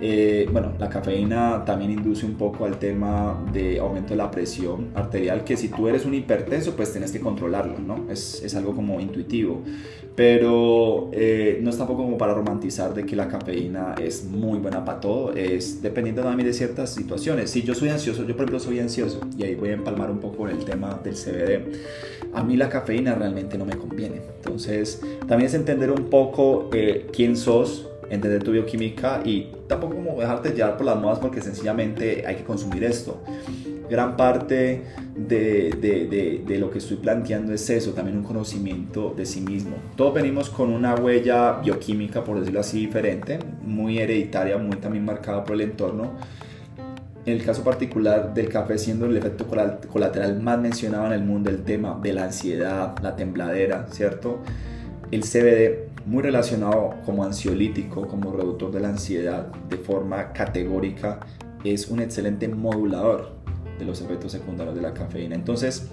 Eh, 0.00 0.48
bueno, 0.52 0.72
la 0.78 0.88
cafeína 0.88 1.64
también 1.64 1.90
induce 1.90 2.26
un 2.26 2.34
poco 2.34 2.66
al 2.66 2.78
tema 2.78 3.42
de 3.52 3.80
aumento 3.80 4.10
de 4.10 4.16
la 4.16 4.30
presión 4.30 4.90
arterial, 4.94 5.42
que 5.42 5.56
si 5.56 5.68
tú 5.68 5.88
eres 5.88 6.04
un 6.04 6.14
hipertenso, 6.14 6.76
pues 6.76 6.92
tienes 6.92 7.12
que 7.12 7.20
controlarlo, 7.20 7.78
¿no? 7.78 8.10
Es, 8.10 8.42
es 8.42 8.54
algo 8.54 8.74
como 8.74 9.00
intuitivo 9.00 9.62
pero 10.18 11.10
eh, 11.12 11.60
no 11.62 11.70
es 11.70 11.78
tampoco 11.78 12.02
como 12.02 12.18
para 12.18 12.34
romantizar 12.34 12.92
de 12.92 13.06
que 13.06 13.14
la 13.14 13.28
cafeína 13.28 13.94
es 14.02 14.24
muy 14.24 14.58
buena 14.58 14.84
para 14.84 14.98
todo, 14.98 15.32
es 15.32 15.80
dependiendo 15.80 16.22
también 16.22 16.48
de 16.48 16.52
ciertas 16.52 16.92
situaciones. 16.92 17.50
Si 17.50 17.62
yo 17.62 17.72
soy 17.72 17.90
ansioso, 17.90 18.22
yo 18.22 18.34
por 18.34 18.46
ejemplo 18.46 18.58
soy 18.58 18.80
ansioso, 18.80 19.20
y 19.38 19.44
ahí 19.44 19.54
voy 19.54 19.68
a 19.68 19.74
empalmar 19.74 20.10
un 20.10 20.18
poco 20.18 20.48
el 20.48 20.64
tema 20.64 21.00
del 21.04 21.14
CBD, 21.14 22.34
a 22.34 22.42
mí 22.42 22.56
la 22.56 22.68
cafeína 22.68 23.14
realmente 23.14 23.56
no 23.56 23.64
me 23.64 23.76
conviene. 23.76 24.20
Entonces, 24.38 25.00
también 25.28 25.42
es 25.46 25.54
entender 25.54 25.92
un 25.92 26.10
poco 26.10 26.68
eh, 26.72 27.06
quién 27.12 27.36
sos, 27.36 27.88
entender 28.10 28.42
tu 28.42 28.50
bioquímica 28.50 29.22
y 29.24 29.52
tampoco 29.68 29.94
como 29.94 30.18
dejarte 30.18 30.50
llevar 30.50 30.76
por 30.76 30.86
las 30.86 31.00
modas 31.00 31.20
porque 31.20 31.40
sencillamente 31.40 32.26
hay 32.26 32.34
que 32.34 32.42
consumir 32.42 32.82
esto. 32.82 33.22
Gran 33.88 34.16
parte 34.16 34.82
de, 35.16 35.70
de, 35.80 36.42
de, 36.46 36.58
lo 36.58 36.70
que 36.70 36.78
estoy 36.78 36.98
planteando 36.98 37.52
es 37.52 37.68
eso, 37.70 37.92
también 37.92 38.18
un 38.18 38.24
conocimiento 38.24 39.14
de 39.16 39.26
sí 39.26 39.40
mismo. 39.40 39.76
Todos 39.96 40.14
venimos 40.14 40.50
con 40.50 40.72
una 40.72 40.94
huella 40.94 41.54
bioquímica, 41.54 42.24
por 42.24 42.38
decirlo 42.38 42.60
así, 42.60 42.80
diferente, 42.80 43.38
muy 43.62 43.98
hereditaria, 43.98 44.58
muy 44.58 44.76
también 44.76 45.04
marcada 45.04 45.44
por 45.44 45.54
el 45.54 45.62
entorno. 45.62 46.12
En 47.26 47.34
el 47.34 47.44
caso 47.44 47.62
particular 47.62 48.32
del 48.32 48.48
café 48.48 48.78
siendo 48.78 49.06
el 49.06 49.16
efecto 49.16 49.46
colateral 49.46 50.40
más 50.40 50.58
mencionado 50.58 51.06
en 51.06 51.12
el 51.12 51.24
mundo, 51.24 51.50
el 51.50 51.62
tema 51.62 51.98
de 52.02 52.12
la 52.14 52.24
ansiedad, 52.24 52.96
la 53.02 53.16
tembladera, 53.16 53.86
¿cierto? 53.90 54.38
El 55.10 55.22
CBD 55.22 55.88
muy 56.06 56.22
relacionado 56.22 56.94
como 57.04 57.24
ansiolítico, 57.24 58.06
como 58.06 58.32
reductor 58.32 58.70
de 58.72 58.80
la 58.80 58.88
ansiedad 58.88 59.46
de 59.68 59.76
forma 59.76 60.32
categórica, 60.32 61.20
es 61.64 61.88
un 61.88 62.00
excelente 62.00 62.48
modulador 62.48 63.37
de 63.78 63.84
los 63.84 64.00
efectos 64.00 64.32
secundarios 64.32 64.74
de 64.74 64.82
la 64.82 64.92
cafeína. 64.92 65.34
Entonces, 65.34 65.90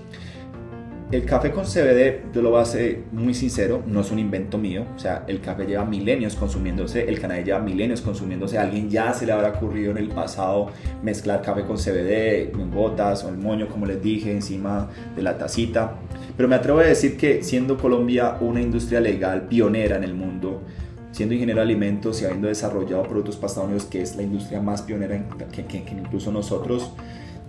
el 1.11 1.23
café 1.23 1.51
con 1.51 1.65
CBD, 1.65 2.33
yo 2.33 2.41
lo 2.41 2.65
ser 2.65 3.03
muy 3.11 3.35
sincero, 3.35 3.83
no 3.85 4.01
es 4.01 4.09
un 4.09 4.17
invento 4.17 4.57
mío. 4.57 4.85
O 4.95 4.99
sea, 4.99 5.23
el 5.27 5.39
café 5.39 5.65
lleva 5.65 5.85
milenios 5.85 6.35
consumiéndose, 6.35 7.07
el 7.07 7.19
cannabis 7.19 7.45
lleva 7.45 7.59
milenios 7.59 8.01
consumiéndose. 8.01 8.57
A 8.57 8.63
alguien 8.63 8.89
ya 8.89 9.13
se 9.13 9.27
le 9.27 9.31
habrá 9.31 9.49
ocurrido 9.49 9.91
en 9.91 9.97
el 9.97 10.09
pasado 10.09 10.71
mezclar 11.03 11.43
café 11.43 11.61
con 11.63 11.77
CBD 11.77 12.51
en 12.59 12.71
gotas 12.71 13.23
o 13.23 13.29
el 13.29 13.37
moño, 13.37 13.67
como 13.67 13.85
les 13.85 14.01
dije, 14.01 14.31
encima 14.31 14.89
de 15.15 15.21
la 15.21 15.37
tacita. 15.37 15.93
Pero 16.35 16.49
me 16.49 16.55
atrevo 16.55 16.79
a 16.79 16.83
decir 16.83 17.17
que 17.17 17.43
siendo 17.43 17.77
Colombia 17.77 18.37
una 18.41 18.59
industria 18.59 18.99
legal 18.99 19.43
pionera 19.47 19.97
en 19.97 20.03
el 20.03 20.15
mundo, 20.15 20.63
siendo 21.11 21.35
ingeniero 21.35 21.59
de 21.59 21.65
alimentos 21.65 22.19
y 22.21 22.25
habiendo 22.25 22.47
desarrollado 22.47 23.03
productos 23.03 23.37
para 23.37 23.53
que 23.91 24.01
es 24.01 24.15
la 24.15 24.23
industria 24.23 24.59
más 24.59 24.81
pionera 24.81 25.23
que 25.49 25.83
incluso 25.95 26.31
nosotros, 26.31 26.91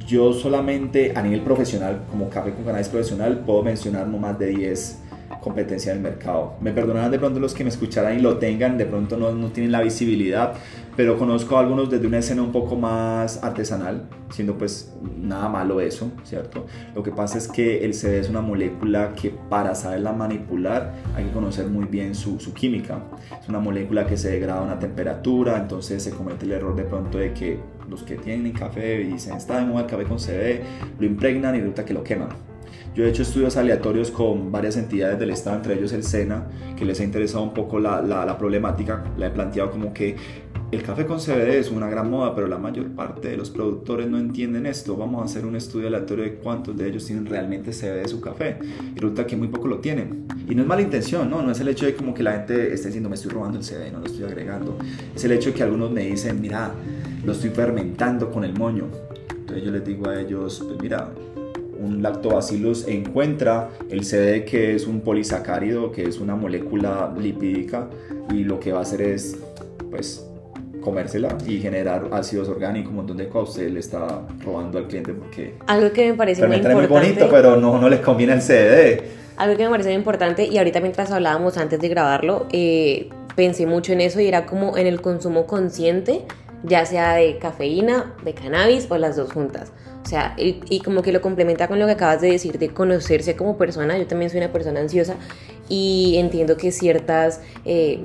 yo 0.07 0.32
solamente 0.32 1.12
a 1.14 1.22
nivel 1.22 1.40
profesional, 1.40 2.02
como 2.11 2.28
café 2.30 2.52
con 2.52 2.64
cannabis 2.64 2.88
profesional, 2.88 3.40
puedo 3.40 3.62
mencionar 3.62 4.07
no 4.07 4.18
más 4.18 4.38
de 4.38 4.46
10 4.48 5.02
competencias 5.42 5.94
del 5.94 6.02
mercado. 6.02 6.54
Me 6.61 6.72
perdonarán 6.72 7.11
de 7.11 7.18
pronto 7.18 7.40
los 7.40 7.54
que 7.54 7.64
me 7.64 7.70
escucharan 7.70 8.18
y 8.18 8.22
lo 8.22 8.38
tengan, 8.38 8.78
de 8.78 8.86
pronto 8.86 9.16
no, 9.16 9.32
no 9.32 9.48
tienen 9.48 9.72
la 9.72 9.80
visibilidad, 9.80 10.54
pero 10.96 11.18
conozco 11.18 11.57
a 11.57 11.61
algunos 11.61 11.90
desde 11.90 12.07
una 12.07 12.18
escena 12.18 12.42
un 12.42 12.52
poco 12.52 12.76
más 12.76 13.42
artesanal, 13.42 14.09
siendo 14.30 14.57
pues 14.57 14.92
nada 15.18 15.48
malo 15.48 15.80
eso, 15.80 16.11
¿cierto? 16.24 16.66
Lo 16.94 17.02
que 17.02 17.11
pasa 17.11 17.38
es 17.38 17.48
que 17.48 17.84
el 17.84 17.94
CD 17.94 18.20
es 18.20 18.28
una 18.28 18.40
molécula 18.40 19.12
que 19.12 19.30
para 19.30 19.74
saberla 19.74 20.12
manipular 20.12 20.94
hay 21.14 21.24
que 21.24 21.32
conocer 21.32 21.66
muy 21.66 21.84
bien 21.84 22.14
su, 22.14 22.38
su 22.38 22.54
química. 22.54 23.00
Es 23.40 23.48
una 23.48 23.59
molécula 23.59 24.07
que 24.07 24.16
se 24.16 24.30
degrada 24.30 24.61
a 24.61 24.64
una 24.64 24.78
temperatura, 24.78 25.59
entonces 25.59 26.02
se 26.02 26.11
comete 26.11 26.44
el 26.44 26.52
error 26.52 26.74
de 26.76 26.84
pronto 26.84 27.18
de 27.18 27.32
que 27.32 27.75
los 27.89 28.03
que 28.03 28.16
tienen 28.16 28.53
café 28.53 29.03
y 29.03 29.12
dicen 29.12 29.37
está 29.37 29.59
de 29.59 29.66
moda 29.66 29.82
el 29.82 29.87
café 29.87 30.05
con 30.05 30.18
CD, 30.18 30.62
lo 30.99 31.07
impregnan 31.07 31.55
y 31.55 31.59
resulta 31.59 31.84
que 31.84 31.95
lo 31.95 32.03
queman 32.03 32.28
yo 32.97 33.05
he 33.05 33.11
hecho 33.11 33.22
estudios 33.22 33.59
aleatorios 33.59 34.11
con 34.11 34.51
varias 34.51 34.78
entidades 34.78 35.18
del 35.18 35.28
Estado, 35.28 35.57
entre 35.57 35.74
ellos 35.74 35.93
el 35.93 36.03
SENA, 36.03 36.47
que 36.78 36.87
les 36.87 36.99
ha 36.99 37.05
interesado 37.05 37.45
un 37.45 37.53
poco 37.53 37.78
la, 37.78 38.01
la, 38.01 38.39
problemática. 38.39 39.05
La 39.18 39.26
he 39.26 39.30
planteado 39.30 39.70
como 39.70 39.93
que 39.93 40.16
el 40.72 40.82
café 40.82 41.05
con 41.05 41.18
CBD 41.18 41.59
es 41.59 41.70
una 41.70 41.91
gran 41.91 42.11
moda, 42.11 42.34
pero 42.34 42.47
la 42.47 42.57
mayor 42.57 42.87
parte 42.93 43.28
de 43.28 43.37
los 43.37 43.51
productores 43.51 44.09
no 44.09 44.18
entienden 44.18 44.64
esto. 44.64 44.97
Vamos 44.97 45.20
a 45.20 45.24
hacer 45.26 45.45
un 45.45 45.57
estudio 45.57 45.89
aleatorio 45.89 46.24
de 46.24 46.34
cuántos 46.37 46.74
de 46.74 46.89
ellos 46.89 47.05
tienen 47.05 47.26
realmente 47.26 47.70
CBD 47.70 48.01
de 48.01 48.09
su 48.09 48.22
café. 48.22 48.57
Y 48.95 48.99
resulta 48.99 49.26
que 49.26 49.37
muy 49.37 49.49
poco 49.49 49.68
lo 49.68 49.78
tienen. 49.80 50.26
Y 50.49 50.55
no 50.55 50.62
es 50.62 50.68
mala 50.68 50.80
intención, 50.80 51.28
¿no? 51.28 51.43
No 51.43 51.53
es 51.53 51.61
el 51.61 51.68
hecho 51.68 51.84
de 51.84 51.95
como 51.95 52.14
que 52.14 52.22
la 52.22 52.32
gente 52.32 52.72
esté 52.72 52.89
diciendo 52.89 53.11
me 53.11 53.16
estoy 53.16 53.30
robando 53.30 53.59
el 53.59 53.64
CBD, 53.64 53.93
no 53.93 54.01
lo 54.01 54.07
estoy 54.07 54.24
agregando. 54.24 54.78
Es 55.14 55.22
el 55.22 55.32
hecho 55.32 55.51
de 55.51 55.55
que 55.55 55.62
algunos 55.62 55.91
me 55.91 56.07
dicen, 56.07 56.41
mira, 56.41 56.72
lo 57.26 57.32
estoy 57.32 57.50
fermentando 57.50 58.30
con 58.30 58.44
el 58.44 58.54
moño. 58.54 58.84
Entonces 59.30 59.64
yo 59.64 59.72
les 59.72 59.84
digo 59.84 60.08
a 60.08 60.20
ellos, 60.20 60.62
pues 60.64 60.80
mira, 60.80 61.10
un 61.78 62.00
lactobacillus 62.00 62.86
encuentra 62.86 63.68
el 63.90 64.04
CD 64.04 64.44
que 64.44 64.76
es 64.76 64.86
un 64.86 65.00
polisacárido, 65.00 65.90
que 65.90 66.04
es 66.04 66.20
una 66.20 66.36
molécula 66.36 67.12
lipídica 67.18 67.88
y 68.32 68.44
lo 68.44 68.60
que 68.60 68.72
va 68.72 68.78
a 68.78 68.82
hacer 68.82 69.02
es 69.02 69.36
pues 69.90 70.24
comérsela 70.80 71.36
y 71.46 71.58
generar 71.58 72.08
ácidos 72.12 72.48
orgánicos, 72.48 72.90
un 72.90 72.96
montón 72.96 73.16
de 73.16 73.28
cosas, 73.28 73.56
usted 73.56 73.70
le 73.70 73.80
está 73.80 74.22
robando 74.44 74.78
al 74.78 74.86
cliente 74.86 75.12
porque... 75.12 75.54
Algo 75.66 75.92
que 75.92 76.12
me 76.12 76.16
parece 76.16 76.46
muy 76.46 76.56
importante... 76.56 76.88
muy 76.88 77.00
bonito, 77.00 77.28
pero 77.28 77.56
no, 77.56 77.80
no 77.80 77.88
les 77.88 77.98
conviene 78.00 78.34
el 78.34 78.42
CD. 78.42 79.02
Algo 79.36 79.56
que 79.56 79.64
me 79.64 79.70
parece 79.70 79.88
muy 79.88 79.96
importante 79.96 80.46
y 80.46 80.58
ahorita 80.58 80.80
mientras 80.80 81.10
hablábamos 81.10 81.56
antes 81.58 81.80
de 81.80 81.88
grabarlo, 81.88 82.46
eh, 82.52 83.08
pensé 83.34 83.66
mucho 83.66 83.92
en 83.92 84.00
eso 84.00 84.20
y 84.20 84.28
era 84.28 84.46
como 84.46 84.76
en 84.76 84.86
el 84.86 85.00
consumo 85.00 85.46
consciente, 85.46 86.22
ya 86.62 86.84
sea 86.86 87.14
de 87.14 87.38
cafeína, 87.38 88.14
de 88.24 88.34
cannabis 88.34 88.86
o 88.90 88.98
las 88.98 89.16
dos 89.16 89.32
juntas. 89.32 89.72
O 90.04 90.09
sea, 90.09 90.34
y, 90.38 90.80
como 90.80 91.02
que 91.02 91.11
lo 91.11 91.20
complementa 91.20 91.66
con 91.66 91.80
lo 91.80 91.86
que 91.86 91.92
acabas 91.92 92.20
de 92.20 92.30
decir, 92.30 92.61
de 92.61 92.68
conocerse 92.68 93.34
como 93.34 93.57
persona. 93.57 93.98
Yo 93.98 94.07
también 94.07 94.30
soy 94.30 94.38
una 94.38 94.52
persona 94.52 94.78
ansiosa 94.78 95.16
y 95.68 96.14
entiendo 96.18 96.57
que 96.57 96.70
ciertas, 96.70 97.40
eh, 97.64 98.04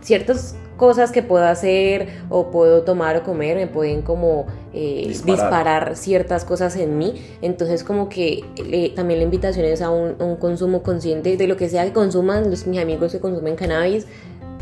ciertas 0.00 0.56
cosas 0.78 1.10
que 1.12 1.22
puedo 1.22 1.44
hacer 1.44 2.08
o 2.30 2.50
puedo 2.50 2.82
tomar 2.82 3.16
o 3.16 3.22
comer 3.22 3.56
me 3.56 3.66
pueden 3.66 4.02
como 4.02 4.46
eh, 4.72 5.14
disparar. 5.24 5.96
ciertas 5.96 6.46
cosas 6.46 6.76
en 6.76 6.96
mí. 6.96 7.14
Entonces 7.42 7.84
como 7.84 8.08
que 8.08 8.92
también 8.94 9.20
la 9.20 9.24
invitación 9.24 9.66
es 9.66 9.82
a 9.82 9.90
un, 9.90 10.16
un, 10.20 10.36
consumo 10.36 10.82
consciente 10.82 11.36
de 11.36 11.46
lo 11.46 11.56
que 11.56 11.68
sea 11.68 11.84
que 11.84 11.92
consuman 11.92 12.50
los, 12.50 12.66
mis 12.66 12.80
amigos 12.80 13.12
que 13.12 13.20
consumen 13.20 13.56
cannabis 13.56 14.06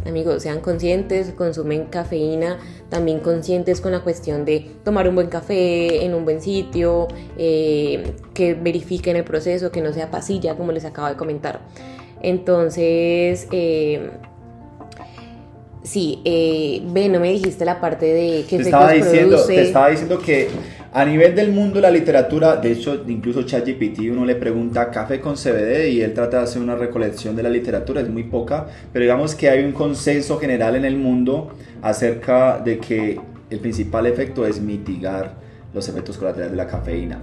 amigos, 0.06 0.42
sean 0.42 0.60
conscientes, 0.60 1.32
consumen 1.32 1.86
cafeína, 1.86 2.58
también 2.88 3.20
conscientes 3.20 3.80
con 3.80 3.92
la 3.92 4.00
cuestión 4.00 4.44
de 4.44 4.60
tomar 4.84 5.08
un 5.08 5.14
buen 5.14 5.28
café 5.28 6.04
en 6.04 6.14
un 6.14 6.24
buen 6.24 6.40
sitio, 6.40 7.08
eh, 7.36 8.14
que 8.34 8.54
verifiquen 8.54 9.16
el 9.16 9.24
proceso, 9.24 9.70
que 9.70 9.80
no 9.80 9.92
sea 9.92 10.10
pasilla, 10.10 10.56
como 10.56 10.72
les 10.72 10.84
acabo 10.84 11.08
de 11.08 11.16
comentar. 11.16 11.60
Entonces, 12.22 13.48
eh, 13.52 14.10
sí, 15.82 16.20
eh, 16.24 16.82
ve, 16.86 17.08
no 17.08 17.20
me 17.20 17.30
dijiste 17.30 17.64
la 17.64 17.80
parte 17.80 18.06
de 18.06 18.44
qué 18.48 18.56
te 18.56 18.62
estaba 18.62 18.92
diciendo, 18.92 19.44
Te 19.44 19.62
estaba 19.62 19.90
diciendo 19.90 20.18
que 20.18 20.48
a 20.96 21.04
nivel 21.04 21.34
del 21.34 21.50
mundo 21.50 21.80
la 21.80 21.90
literatura, 21.90 22.54
de 22.54 22.70
hecho, 22.70 23.02
incluso 23.08 23.42
ChatGPT 23.42 23.98
uno 24.12 24.24
le 24.24 24.36
pregunta 24.36 24.92
café 24.92 25.20
con 25.20 25.34
CBD 25.34 25.88
y 25.88 26.02
él 26.02 26.14
trata 26.14 26.36
de 26.38 26.44
hacer 26.44 26.62
una 26.62 26.76
recolección 26.76 27.34
de 27.34 27.42
la 27.42 27.48
literatura, 27.48 28.00
es 28.00 28.08
muy 28.08 28.22
poca, 28.22 28.68
pero 28.92 29.02
digamos 29.02 29.34
que 29.34 29.50
hay 29.50 29.64
un 29.64 29.72
consenso 29.72 30.38
general 30.38 30.76
en 30.76 30.84
el 30.84 30.96
mundo 30.96 31.50
acerca 31.82 32.60
de 32.60 32.78
que 32.78 33.18
el 33.50 33.58
principal 33.58 34.06
efecto 34.06 34.46
es 34.46 34.60
mitigar 34.60 35.34
los 35.74 35.88
efectos 35.88 36.16
colaterales 36.16 36.52
de 36.52 36.56
la 36.56 36.68
cafeína. 36.68 37.18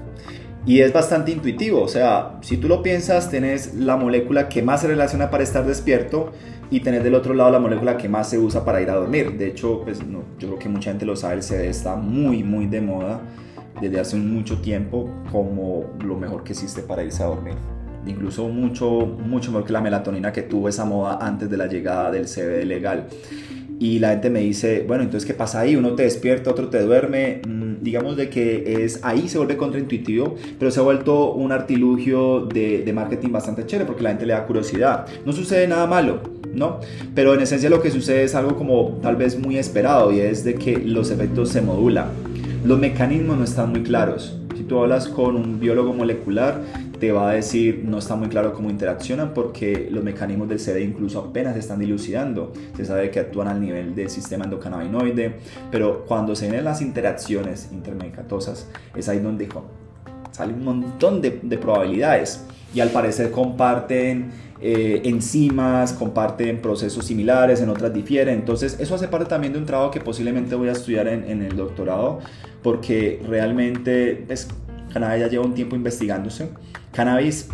Y 0.66 0.82
es 0.82 0.92
bastante 0.92 1.32
intuitivo, 1.32 1.82
o 1.82 1.88
sea, 1.88 2.40
si 2.42 2.58
tú 2.58 2.68
lo 2.68 2.84
piensas, 2.84 3.32
tenés 3.32 3.74
la 3.74 3.96
molécula 3.96 4.50
que 4.50 4.62
más 4.62 4.82
se 4.82 4.88
relaciona 4.88 5.30
para 5.30 5.44
estar 5.44 5.66
despierto 5.66 6.34
y 6.70 6.82
tenés 6.82 7.06
del 7.06 7.16
otro 7.16 7.34
lado 7.34 7.50
la 7.52 7.60
molécula 7.60 7.96
que 7.96 8.10
más 8.10 8.30
se 8.30 8.38
usa 8.38 8.66
para 8.66 8.82
ir 8.82 8.90
a 8.90 8.96
dormir. 8.96 9.38
De 9.38 9.48
hecho, 9.48 9.80
pues, 9.86 10.06
no, 10.06 10.24
yo 10.40 10.50
creo 10.50 10.60
que 10.60 10.68
mucha 10.68 10.92
gente 10.92 11.06
lo 11.06 11.16
sabe, 11.16 11.36
el 11.36 11.44
CD 11.44 11.70
está 11.70 11.96
muy, 11.96 12.44
muy 12.44 12.66
de 12.66 12.82
moda 12.82 13.22
desde 13.82 14.00
hace 14.00 14.16
mucho 14.16 14.60
tiempo 14.60 15.10
como 15.32 15.86
lo 16.04 16.16
mejor 16.16 16.44
que 16.44 16.54
existe 16.54 16.82
para 16.82 17.04
irse 17.04 17.24
a 17.24 17.28
dormir. 17.28 17.56
Incluso 18.06 18.48
mucho, 18.48 19.06
mucho 19.06 19.52
mejor 19.52 19.66
que 19.66 19.74
la 19.74 19.82
melatonina 19.82 20.32
que 20.32 20.42
tuvo 20.42 20.70
esa 20.70 20.86
moda 20.86 21.20
antes 21.22 21.50
de 21.50 21.58
la 21.58 21.68
llegada 21.68 22.12
del 22.12 22.26
CBD 22.26 22.66
legal. 22.66 23.08
Y 23.80 23.98
la 23.98 24.10
gente 24.10 24.30
me 24.30 24.42
dice, 24.42 24.86
bueno, 24.88 25.04
entonces 25.04 25.26
¿qué 25.26 25.34
pasa 25.34 25.62
ahí? 25.62 25.76
Uno 25.76 25.96
te 25.96 26.04
despierta, 26.04 26.52
otro 26.52 26.70
te 26.70 26.80
duerme. 26.82 27.42
Mm, 27.48 27.82
digamos 27.82 28.16
de 28.16 28.30
que 28.30 28.84
es 28.84 29.00
ahí 29.04 29.28
se 29.28 29.40
vuelve 29.40 29.58
contraintuitivo, 29.58 30.36
pero 30.60 30.70
se 30.70 30.80
ha 30.80 30.84
vuelto 30.84 31.34
un 31.34 31.52
artilugio 31.52 32.42
de, 32.42 32.84
de 32.84 32.94
marketing 32.94 33.32
bastante 33.32 33.66
chévere 33.66 33.86
porque 33.86 34.04
la 34.04 34.10
gente 34.10 34.28
le 34.28 34.34
da 34.34 34.46
curiosidad. 34.46 35.08
No 35.26 35.34
sucede 35.34 35.68
nada 35.68 35.88
malo, 35.88 36.22
¿no? 36.54 36.80
Pero 37.16 37.34
en 37.34 37.42
esencia 37.42 37.72
lo 37.72 37.82
que 37.82 37.90
sucede 37.90 38.24
es 38.24 38.36
algo 38.36 38.56
como 38.56 39.00
tal 39.02 39.16
vez 39.16 39.40
muy 39.40 39.58
esperado 39.58 40.12
y 40.12 40.20
es 40.20 40.44
de 40.44 40.56
que 40.56 40.78
los 40.78 41.10
efectos 41.10 41.50
se 41.50 41.62
modulan 41.62 42.31
los 42.64 42.80
mecanismos 42.80 43.38
no 43.38 43.44
están 43.44 43.72
muy 43.72 43.84
claros. 43.84 44.38
Si 44.56 44.64
tú 44.64 44.80
hablas 44.80 45.08
con 45.08 45.36
un 45.36 45.60
biólogo 45.60 45.94
molecular, 45.94 46.62
te 47.00 47.12
va 47.12 47.32
a 47.32 47.34
decir 47.34 47.84
no 47.84 47.98
está 47.98 48.16
muy 48.16 48.30
claro 48.30 48.54
cómo 48.54 48.70
interaccionan 48.70 49.34
porque 49.34 49.88
los 49.90 50.04
mecanismos 50.04 50.48
del 50.50 50.60
CD 50.60 50.84
incluso 50.84 51.20
apenas 51.20 51.54
se 51.54 51.60
están 51.60 51.80
dilucidando. 51.80 52.54
Se 52.78 52.86
sabe 52.86 53.10
que 53.10 53.20
actúan 53.20 53.48
al 53.48 53.60
nivel 53.60 53.96
del 53.96 54.10
sistema 54.10 54.46
endocannabinoide, 54.46 55.36
pero 55.72 56.06
cuando 56.06 56.36
se 56.36 56.52
ven 56.52 56.64
las 56.64 56.82
interacciones 56.82 57.70
intermedicatosas, 57.72 58.70
es 58.96 59.10
ahí 59.10 59.20
donde 59.20 59.50
sale 60.32 60.54
un 60.54 60.64
montón 60.64 61.22
de 61.22 61.58
probabilidades 61.58 62.46
y 62.74 62.80
al 62.80 62.90
parecer 62.90 63.32
comparten 63.32 64.51
eh, 64.62 65.02
enzimas, 65.06 65.94
comparten 65.94 66.62
procesos 66.62 67.06
similares, 67.06 67.62
en 67.62 67.70
otras 67.70 67.94
difieren. 67.94 68.36
Entonces, 68.36 68.78
eso 68.80 68.96
hace 68.96 69.08
parte 69.08 69.28
también 69.28 69.54
de 69.54 69.60
un 69.60 69.66
trabajo 69.66 69.92
que 69.92 70.00
posiblemente 70.00 70.56
voy 70.56 70.70
a 70.70 70.74
estudiar 70.74 71.08
en, 71.08 71.42
el 71.42 71.56
doctorado, 71.56 72.20
porque 72.62 73.22
realmente 73.28 74.24
pues, 74.28 74.48
cannabis 74.94 75.22
ya 75.22 75.28
lleva 75.30 75.46
un 75.46 75.54
tiempo 75.54 75.76
investigándose. 75.76 76.50
Cannabis 76.92 77.50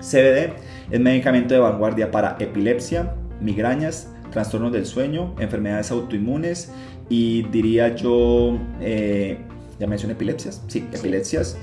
CBD 0.00 0.52
es 0.90 1.00
medicamento 1.00 1.54
de 1.54 1.60
vanguardia 1.60 2.10
para 2.10 2.36
epilepsia, 2.38 3.14
migrañas, 3.40 4.08
trastornos 4.30 4.72
del 4.72 4.86
sueño, 4.86 5.34
enfermedades 5.38 5.90
autoinmunes 5.90 6.72
y 7.08 7.42
diría 7.44 7.94
yo 7.94 8.58
eh, 8.80 9.38
ya 9.78 9.86
mencioné 9.86 10.14
epilepsias, 10.14 10.62
sí, 10.66 10.86
epilepsias. 10.92 11.56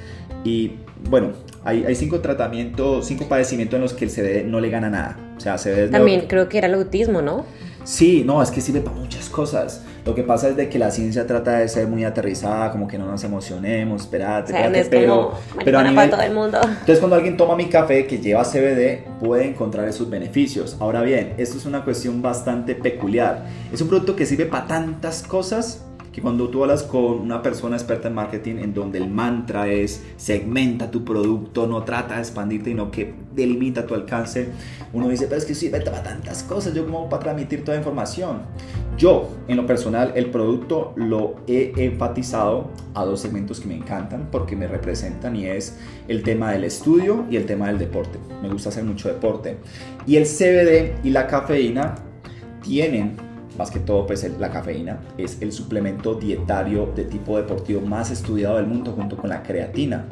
Y 0.43 0.73
bueno, 1.09 1.31
hay, 1.65 1.83
hay, 1.83 1.95
cinco 1.95 2.21
tratamientos, 2.21 3.07
cinco 3.07 3.27
padecimientos 3.27 3.75
en 3.75 3.81
los 3.81 3.93
que 3.93 4.05
el 4.05 4.11
CBD 4.11 4.45
no 4.45 4.59
le 4.59 4.69
gana 4.69 4.89
nada. 4.89 5.17
O 5.35 5.39
sea, 5.39 5.57
CBD 5.57 5.89
También 5.91 6.27
creo 6.27 6.47
que 6.47 6.59
era 6.59 6.67
el 6.67 6.75
autismo, 6.75 7.21
¿no? 7.21 7.45
Sí, 7.83 8.23
no, 8.25 8.41
es 8.41 8.49
que 8.49 8.61
sirve 8.61 8.81
para 8.81 8.95
muchas 8.95 9.29
cosas. 9.29 9.83
Lo 10.05 10.15
que 10.15 10.23
pasa 10.23 10.49
es 10.49 10.55
de 10.55 10.69
que 10.69 10.79
la 10.79 10.89
ciencia 10.89 11.27
trata 11.27 11.59
de 11.59 11.67
ser 11.67 11.87
muy 11.87 12.03
aterrizada, 12.03 12.71
como 12.71 12.87
que 12.87 12.97
no 12.97 13.05
nos 13.05 13.23
emocionemos, 13.23 14.01
espérate, 14.01 14.53
espérate, 14.53 14.85
pero, 14.89 15.33
pero 15.63 15.79
a 15.79 15.83
nivel... 15.83 16.09
todo 16.09 16.21
el 16.21 16.33
mundo. 16.33 16.59
Entonces 16.61 16.99
cuando 16.99 17.15
alguien 17.15 17.37
toma 17.37 17.55
mi 17.55 17.65
café 17.65 18.07
que 18.07 18.17
lleva 18.17 18.43
CBD, 18.43 19.03
puede 19.19 19.45
encontrar 19.45 19.87
esos 19.87 20.09
beneficios. 20.09 20.77
Ahora 20.79 21.01
bien, 21.01 21.33
esto 21.37 21.57
es 21.57 21.65
una 21.65 21.83
cuestión 21.83 22.23
bastante 22.23 22.73
peculiar. 22.73 23.45
Es 23.71 23.81
un 23.81 23.87
producto 23.87 24.15
que 24.15 24.25
sirve 24.25 24.45
para 24.45 24.65
tantas 24.65 25.21
cosas 25.21 25.85
que 26.15 26.21
cuando 26.21 26.47
tú 26.47 26.63
hablas 26.63 26.83
con 26.83 27.19
una 27.19 27.41
persona 27.41 27.75
experta 27.75 28.07
en 28.07 28.13
marketing 28.13 28.55
en 28.59 28.73
donde 28.73 28.99
el 28.99 29.09
mantra 29.09 29.67
es 29.67 30.01
segmenta 30.15 30.89
tu 30.89 31.03
producto, 31.03 31.67
no 31.67 31.83
trata 31.83 32.15
de 32.15 32.21
expandirte, 32.21 32.69
sino 32.69 32.89
que 32.89 33.13
delimita 33.33 33.85
tu 33.85 33.95
alcance, 33.95 34.47
uno 34.93 35.09
dice, 35.09 35.25
pero 35.25 35.39
es 35.39 35.43
que 35.43 35.53
sirve 35.53 35.81
para 35.81 36.01
tantas 36.03 36.43
cosas, 36.43 36.73
yo 36.73 36.85
como 36.85 37.09
para 37.09 37.23
transmitir 37.23 37.65
toda 37.65 37.75
información. 37.75 38.43
Yo, 38.97 39.27
en 39.49 39.57
lo 39.57 39.65
personal, 39.65 40.13
el 40.15 40.27
producto 40.27 40.93
lo 40.95 41.35
he 41.47 41.73
enfatizado 41.75 42.69
a 42.93 43.03
dos 43.03 43.19
segmentos 43.19 43.59
que 43.59 43.67
me 43.67 43.75
encantan 43.75 44.29
porque 44.31 44.55
me 44.55 44.67
representan 44.67 45.35
y 45.35 45.47
es 45.47 45.77
el 46.07 46.23
tema 46.23 46.53
del 46.53 46.63
estudio 46.63 47.25
y 47.29 47.35
el 47.35 47.45
tema 47.45 47.67
del 47.67 47.77
deporte. 47.77 48.19
Me 48.41 48.47
gusta 48.47 48.69
hacer 48.69 48.85
mucho 48.85 49.09
deporte. 49.09 49.57
Y 50.07 50.15
el 50.15 50.23
CBD 50.23 51.05
y 51.05 51.09
la 51.09 51.27
cafeína 51.27 51.95
tienen 52.61 53.17
más 53.57 53.71
que 53.71 53.79
todo 53.79 54.05
pues 54.05 54.25
la 54.39 54.51
cafeína 54.51 54.99
es 55.17 55.41
el 55.41 55.51
suplemento 55.51 56.15
dietario 56.15 56.91
de 56.95 57.05
tipo 57.05 57.37
deportivo 57.37 57.81
más 57.81 58.11
estudiado 58.11 58.57
del 58.57 58.67
mundo 58.67 58.91
junto 58.91 59.17
con 59.17 59.29
la 59.29 59.43
creatina. 59.43 60.05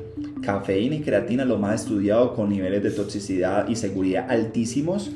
Cafeína 0.44 0.96
y 0.96 1.02
creatina 1.02 1.46
lo 1.46 1.58
más 1.58 1.82
estudiado 1.82 2.36
con 2.36 2.50
niveles 2.50 2.84
de 2.84 2.92
toxicidad 2.92 3.68
y 3.68 3.76
seguridad 3.76 4.30
altísimos 4.30 5.12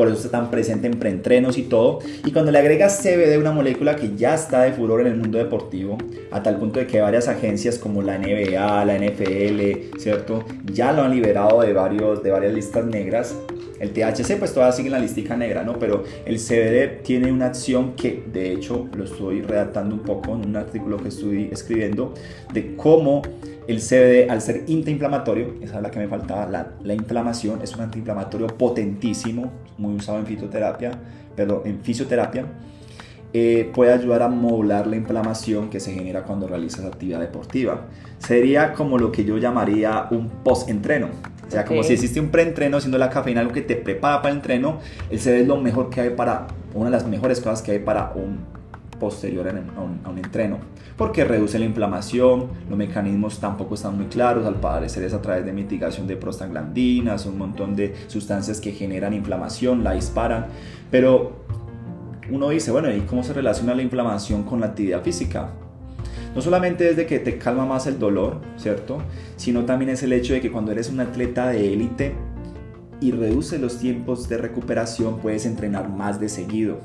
por 0.00 0.08
eso 0.08 0.16
está 0.16 0.30
tan 0.30 0.50
presente 0.50 0.86
en 0.86 0.94
preentrenos 0.94 1.58
y 1.58 1.64
todo. 1.64 1.98
Y 2.24 2.32
cuando 2.32 2.50
le 2.50 2.58
agregas 2.58 3.02
CBD, 3.02 3.38
una 3.38 3.52
molécula 3.52 3.96
que 3.96 4.16
ya 4.16 4.34
está 4.34 4.62
de 4.62 4.72
furor 4.72 5.02
en 5.02 5.08
el 5.08 5.16
mundo 5.16 5.36
deportivo, 5.36 5.98
a 6.30 6.42
tal 6.42 6.58
punto 6.58 6.80
de 6.80 6.86
que 6.86 7.02
varias 7.02 7.28
agencias 7.28 7.78
como 7.78 8.00
la 8.00 8.16
NBA, 8.18 8.84
la 8.86 8.96
NFL, 8.96 9.98
¿cierto? 9.98 10.44
Ya 10.72 10.92
lo 10.92 11.02
han 11.02 11.14
liberado 11.14 11.60
de, 11.60 11.74
varios, 11.74 12.22
de 12.22 12.30
varias 12.30 12.54
listas 12.54 12.86
negras. 12.86 13.36
El 13.78 13.92
THC 13.92 14.38
pues 14.38 14.54
todavía 14.54 14.72
sigue 14.72 14.88
en 14.88 14.92
la 14.92 14.98
listica 15.00 15.36
negra, 15.36 15.64
¿no? 15.64 15.78
Pero 15.78 16.04
el 16.24 16.38
CBD 16.38 17.02
tiene 17.02 17.32
una 17.32 17.46
acción 17.46 17.94
que 17.94 18.24
de 18.30 18.52
hecho 18.52 18.88
lo 18.94 19.04
estoy 19.04 19.42
redactando 19.42 19.94
un 19.94 20.02
poco 20.02 20.34
en 20.34 20.46
un 20.46 20.56
artículo 20.56 20.98
que 20.98 21.08
estoy 21.08 21.48
escribiendo 21.50 22.14
de 22.52 22.76
cómo 22.76 23.22
el 23.70 23.80
CBD, 23.80 24.30
al 24.30 24.42
ser 24.42 24.64
antiinflamatorio, 24.68 25.54
esa 25.62 25.76
es 25.76 25.82
la 25.82 25.90
que 25.90 25.98
me 25.98 26.08
faltaba, 26.08 26.46
la, 26.46 26.72
la, 26.82 26.94
inflamación, 26.94 27.62
es 27.62 27.74
un 27.74 27.82
antiinflamatorio 27.82 28.48
potentísimo, 28.48 29.52
muy 29.78 29.94
usado 29.94 30.18
en 30.18 30.26
fitoterapia, 30.26 30.92
perdón, 31.36 31.62
en 31.64 31.80
fisioterapia, 31.80 32.46
eh, 33.32 33.70
puede 33.72 33.92
ayudar 33.92 34.22
a 34.22 34.28
modular 34.28 34.88
la 34.88 34.96
inflamación 34.96 35.70
que 35.70 35.78
se 35.78 35.92
genera 35.92 36.24
cuando 36.24 36.48
realizas 36.48 36.84
actividad 36.84 37.20
deportiva. 37.20 37.86
Sería 38.18 38.72
como 38.72 38.98
lo 38.98 39.12
que 39.12 39.24
yo 39.24 39.38
llamaría 39.38 40.08
un 40.10 40.28
post-entreno. 40.42 41.10
O 41.46 41.50
sea, 41.50 41.64
como 41.64 41.82
si 41.84 41.92
existe 41.92 42.20
un 42.20 42.30
pre-entreno, 42.30 42.80
siendo 42.80 42.98
la 42.98 43.08
cafeína 43.08 43.40
algo 43.40 43.52
que 43.52 43.62
te 43.62 43.76
prepara 43.76 44.20
para 44.20 44.30
el 44.32 44.38
entreno, 44.38 44.80
el 45.10 45.18
CBD 45.18 45.42
es 45.42 45.46
lo 45.46 45.56
mejor 45.56 45.90
que 45.90 46.00
hay 46.00 46.10
para, 46.10 46.48
una 46.74 46.86
de 46.86 46.90
las 46.90 47.06
mejores 47.06 47.40
cosas 47.40 47.62
que 47.62 47.72
hay 47.72 47.78
para 47.78 48.12
un 48.14 48.59
posterior 49.00 49.48
a 49.48 50.08
un, 50.08 50.18
entreno, 50.18 50.58
porque 50.96 51.24
reduce 51.24 51.58
la 51.58 51.64
inflamación, 51.64 52.46
los 52.68 52.78
mecanismos 52.78 53.40
tampoco 53.40 53.74
están 53.74 53.96
muy 53.96 54.06
claros, 54.06 54.46
al 54.46 54.60
parecer 54.60 55.02
es 55.02 55.12
a 55.12 55.20
través 55.20 55.44
de 55.44 55.52
mitigación 55.52 56.06
de 56.06 56.14
prostaglandinas, 56.14 57.26
un 57.26 57.38
montón 57.38 57.74
de 57.74 57.96
sustancias 58.06 58.60
que 58.60 58.70
generan 58.70 59.12
inflamación, 59.14 59.82
la 59.82 59.92
disparan, 59.94 60.46
pero 60.90 61.40
uno 62.30 62.50
dice, 62.50 62.70
bueno, 62.70 62.94
¿y 62.94 63.00
cómo 63.00 63.24
se 63.24 63.32
relaciona 63.32 63.74
la 63.74 63.82
inflamación 63.82 64.44
con 64.44 64.60
la 64.60 64.66
actividad 64.66 65.02
física? 65.02 65.50
No 66.34 66.40
solamente 66.40 66.88
es 66.88 66.96
de 66.96 67.06
que 67.06 67.18
te 67.18 67.38
calma 67.38 67.66
más 67.66 67.88
el 67.88 67.98
dolor, 67.98 68.40
¿cierto? 68.56 69.02
Sino 69.36 69.64
también 69.64 69.90
es 69.90 70.04
el 70.04 70.12
hecho 70.12 70.34
de 70.34 70.40
que 70.40 70.52
cuando 70.52 70.70
eres 70.70 70.88
un 70.88 71.00
atleta 71.00 71.48
de 71.48 71.72
élite 71.72 72.14
y 73.00 73.10
reduce 73.10 73.58
los 73.58 73.78
tiempos 73.78 74.28
de 74.28 74.36
recuperación, 74.36 75.18
puedes 75.18 75.44
entrenar 75.44 75.88
más 75.88 76.20
de 76.20 76.28
seguido 76.28 76.78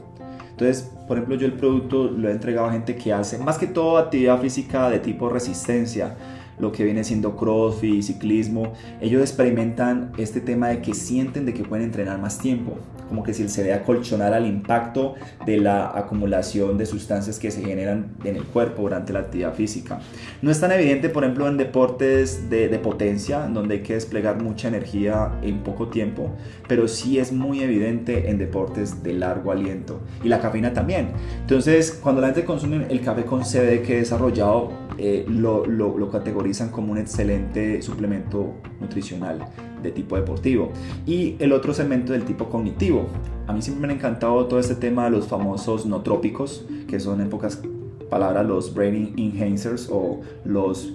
entonces, 0.58 0.90
por 1.06 1.18
ejemplo, 1.18 1.36
yo 1.36 1.48
el 1.48 1.54
producto 1.54 2.06
lo 2.06 2.30
he 2.30 2.32
entregado 2.32 2.68
a 2.68 2.72
gente 2.72 2.96
que 2.96 3.12
hace 3.12 3.38
más 3.38 3.58
que 3.58 3.68
todo 3.68 3.98
actividad 3.98 4.40
física 4.40 4.90
de 4.90 5.00
tipo 5.00 5.28
resistencia, 5.28 6.16
lo 6.60 6.72
que 6.72 6.84
viene 6.84 7.04
siendo 7.04 7.36
crossfit, 7.36 8.04
ciclismo. 8.04 8.74
Ellos 9.02 9.22
experimentan 9.22 10.12
este 10.18 10.42
tema 10.42 10.70
de 10.70 10.82
que 10.82 10.94
sienten 10.94 11.46
de 11.46 11.54
que 11.54 11.64
pueden 11.64 11.86
entrenar 11.86 12.20
más 12.20 12.40
tiempo 12.40 12.78
como 13.10 13.24
que 13.24 13.34
si 13.34 13.48
se 13.48 13.64
ve 13.64 13.74
acolchonar 13.74 14.34
al 14.34 14.46
impacto 14.46 15.16
de 15.46 15.58
la 15.58 15.98
acumulación 15.98 16.78
de 16.78 16.86
sustancias 16.86 17.40
que 17.40 17.52
se 17.52 17.62
generan 17.62 18.08
en 18.24 18.36
el 18.36 18.44
cuerpo 18.44 18.84
durante 18.84 19.14
la 19.14 19.20
actividad 19.20 19.54
física. 19.54 20.00
No 20.42 20.52
es 20.52 20.60
tan 20.60 20.72
evidente, 20.72 21.10
por 21.10 21.24
ejemplo, 21.24 21.48
en 21.48 21.58
deportes 21.58 22.50
de, 22.50 22.68
de 22.68 22.80
potencia, 22.80 23.48
donde 23.48 23.76
hay 23.76 23.82
que 23.82 23.94
desplegar 23.94 24.42
mucha 24.42 24.68
energía 24.68 25.32
en 25.42 25.60
poco 25.60 25.88
tiempo, 25.88 26.32
pero 26.68 26.88
sí 26.88 27.20
es 27.20 27.32
muy 27.32 27.62
evidente 27.62 28.30
en 28.30 28.38
deportes 28.38 29.04
de 29.04 29.14
largo 29.14 29.52
aliento. 29.52 30.02
Y 30.24 30.30
la 30.30 30.40
cafeína 30.40 30.74
también. 30.74 31.10
Entonces, 31.42 32.00
cuando 32.02 32.22
la 32.22 32.28
gente 32.28 32.46
consume 32.46 32.86
el 32.90 33.02
café 33.02 33.26
con 33.26 33.42
CBD 33.42 33.82
que 33.84 33.96
he 33.96 34.00
desarrollado, 34.00 34.85
eh, 34.98 35.26
lo, 35.28 35.66
lo, 35.66 36.10
categorizan 36.10 36.70
como 36.70 36.92
un 36.92 36.98
excelente 36.98 37.82
suplemento 37.82 38.54
nutricional 38.80 39.46
de 39.84 39.92
tipo 39.92 40.16
deportivo. 40.16 40.72
Y 41.06 41.36
el 41.40 41.52
otro 41.52 41.74
segmento 41.74 42.14
del 42.14 42.24
tipo 42.24 42.50
cognitivo. 42.50 43.08
A 43.48 43.54
mí 43.54 43.62
siempre 43.62 43.88
me 43.88 43.94
ha 43.94 43.96
encantado 43.96 44.46
todo 44.46 44.60
este 44.60 44.76
tema 44.76 45.06
de 45.06 45.12
los 45.12 45.28
famosos 45.28 45.86
no 45.86 46.02
trópicos, 46.02 46.66
que 46.88 47.00
son 47.00 47.22
en 47.22 47.30
pocas 47.30 47.62
palabras 48.10 48.46
los 48.46 48.74
brain 48.74 49.14
enhancers 49.18 49.90
o 49.92 50.22
los 50.46 50.94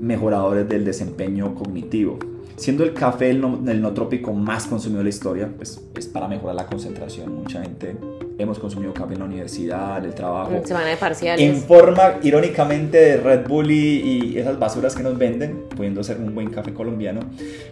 mejoradores 0.00 0.68
del 0.68 0.84
desempeño 0.84 1.54
cognitivo. 1.54 2.18
Siendo 2.56 2.84
el 2.84 2.94
café 2.94 3.30
el 3.30 3.40
no, 3.40 3.60
el 3.66 3.80
no 3.80 3.92
trópico 3.92 4.32
más 4.32 4.66
consumido 4.66 4.98
de 4.98 5.04
la 5.04 5.10
historia, 5.10 5.52
pues 5.56 5.80
es 5.94 6.06
para 6.06 6.28
mejorar 6.28 6.56
la 6.56 6.66
concentración. 6.66 7.34
Mucha 7.34 7.62
gente 7.62 7.96
hemos 8.38 8.58
consumido 8.58 8.92
café 8.92 9.14
en 9.14 9.20
la 9.20 9.24
universidad, 9.26 9.98
en 9.98 10.04
el 10.06 10.14
trabajo. 10.14 10.60
Semana 10.64 10.88
de 10.88 10.96
parciales. 10.96 11.46
En 11.46 11.56
forma, 11.62 12.18
irónicamente, 12.22 12.98
de 12.98 13.16
Red 13.18 13.46
Bull 13.46 13.70
y, 13.70 14.38
esas 14.38 14.58
basuras 14.58 14.94
que 14.94 15.02
nos 15.02 15.16
venden, 15.18 15.64
pudiendo 15.76 16.02
ser 16.02 16.18
un 16.18 16.34
buen 16.34 16.50
café 16.50 16.72
colombiano, 16.72 17.20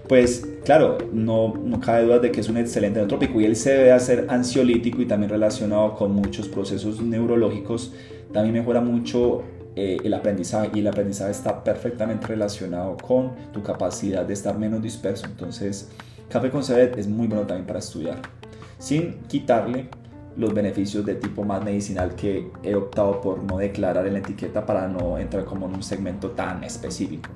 pues 0.09 0.47
claro, 0.65 0.99
no, 1.13 1.55
no 1.55 1.81
cabe 1.81 2.05
duda 2.05 2.19
de 2.19 2.31
que 2.31 2.41
es 2.41 2.49
un 2.49 2.57
excelente 2.57 3.01
trópico 3.07 3.41
y 3.41 3.45
él 3.45 3.57
se 3.57 3.73
debe 3.73 3.93
hacer 3.93 4.27
ansiolítico 4.29 5.03
y 5.03 5.07
también 5.07 5.31
relacionado 5.31 5.95
con 5.95 6.13
muchos 6.13 6.49
procesos 6.49 7.01
neurológicos. 7.01 7.93
También 8.33 8.55
mejora 8.55 8.81
mucho 8.81 9.43
eh, 9.77 9.99
el 10.03 10.15
aprendizaje 10.15 10.71
y 10.75 10.81
el 10.81 10.89
aprendizaje 10.89 11.31
está 11.31 11.63
perfectamente 11.63 12.27
relacionado 12.27 12.97
con 12.97 13.35
tu 13.53 13.63
capacidad 13.63 14.25
de 14.25 14.35
estar 14.35 14.59
menos 14.59 14.83
disperso. 14.83 15.27
Entonces, 15.27 15.89
café 16.29 16.51
con 16.51 16.63
CBD 16.63 16.99
es 16.99 17.09
muy 17.09 17.27
bueno 17.27 17.47
también 17.47 17.67
para 17.67 17.79
estudiar, 17.79 18.21
sin 18.79 19.15
quitarle 19.29 19.89
los 20.37 20.55
beneficios 20.55 21.05
de 21.05 21.17
tipo 21.17 21.45
más 21.45 21.65
medicinal 21.65 22.15
que 22.15 22.51
he 22.63 22.75
optado 22.75 23.21
por 23.21 23.43
no 23.43 23.59
declarar 23.59 24.07
en 24.07 24.15
la 24.15 24.19
etiqueta 24.21 24.65
para 24.65 24.89
no 24.89 25.19
entrar 25.19 25.45
como 25.45 25.67
en 25.67 25.75
un 25.75 25.83
segmento 25.83 26.31
tan 26.31 26.65
específico. 26.65 27.31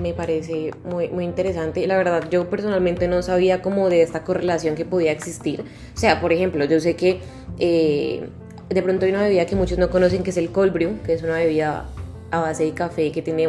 Me 0.00 0.12
parece 0.12 0.72
muy, 0.84 1.08
muy 1.08 1.24
interesante. 1.24 1.86
La 1.86 1.96
verdad, 1.96 2.28
yo 2.30 2.50
personalmente 2.50 3.08
no 3.08 3.22
sabía 3.22 3.62
como 3.62 3.88
de 3.88 4.02
esta 4.02 4.22
correlación 4.22 4.74
que 4.74 4.84
podía 4.84 5.12
existir. 5.12 5.64
O 5.94 5.98
sea, 5.98 6.20
por 6.20 6.32
ejemplo, 6.32 6.64
yo 6.66 6.78
sé 6.78 6.94
que 6.94 7.20
eh, 7.58 8.28
de 8.68 8.82
pronto 8.82 9.06
hay 9.06 9.12
una 9.12 9.22
bebida 9.22 9.46
que 9.46 9.56
muchos 9.56 9.78
no 9.78 9.88
conocen 9.88 10.22
que 10.22 10.30
es 10.30 10.36
el 10.36 10.50
cold 10.50 10.72
brew, 10.74 10.98
que 11.04 11.14
es 11.14 11.22
una 11.22 11.34
bebida 11.34 11.86
a 12.30 12.40
base 12.40 12.64
de 12.64 12.72
café 12.72 13.10
que 13.12 13.22
tiene 13.22 13.48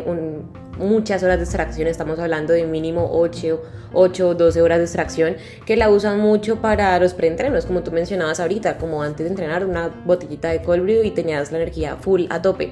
muchas 0.77 1.21
horas 1.23 1.37
de 1.37 1.43
extracción, 1.43 1.87
estamos 1.87 2.17
hablando 2.19 2.53
de 2.53 2.65
mínimo 2.65 3.09
8, 3.11 3.61
8 3.93 4.35
12 4.35 4.61
horas 4.61 4.77
de 4.77 4.83
extracción, 4.85 5.35
que 5.65 5.75
la 5.75 5.89
usan 5.89 6.19
mucho 6.19 6.61
para 6.61 6.97
los 6.99 7.13
preentrenos, 7.13 7.65
como 7.65 7.83
tú 7.83 7.91
mencionabas 7.91 8.39
ahorita, 8.39 8.77
como 8.77 9.03
antes 9.03 9.25
de 9.25 9.29
entrenar 9.29 9.65
una 9.65 9.89
botellita 9.89 10.49
de 10.49 10.61
cold 10.61 10.83
brew 10.83 11.03
y 11.03 11.11
tenías 11.11 11.51
la 11.51 11.57
energía 11.57 11.97
full 11.97 12.25
a 12.29 12.41
tope. 12.41 12.71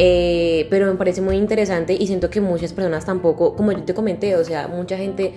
Eh, 0.00 0.66
pero 0.70 0.86
me 0.86 0.94
parece 0.94 1.20
muy 1.20 1.36
interesante 1.36 1.92
y 1.92 2.06
siento 2.06 2.30
que 2.30 2.40
muchas 2.40 2.72
personas 2.72 3.04
tampoco, 3.04 3.56
como 3.56 3.72
yo 3.72 3.82
te 3.82 3.94
comenté, 3.94 4.36
o 4.36 4.44
sea, 4.44 4.68
mucha 4.68 4.96
gente 4.96 5.34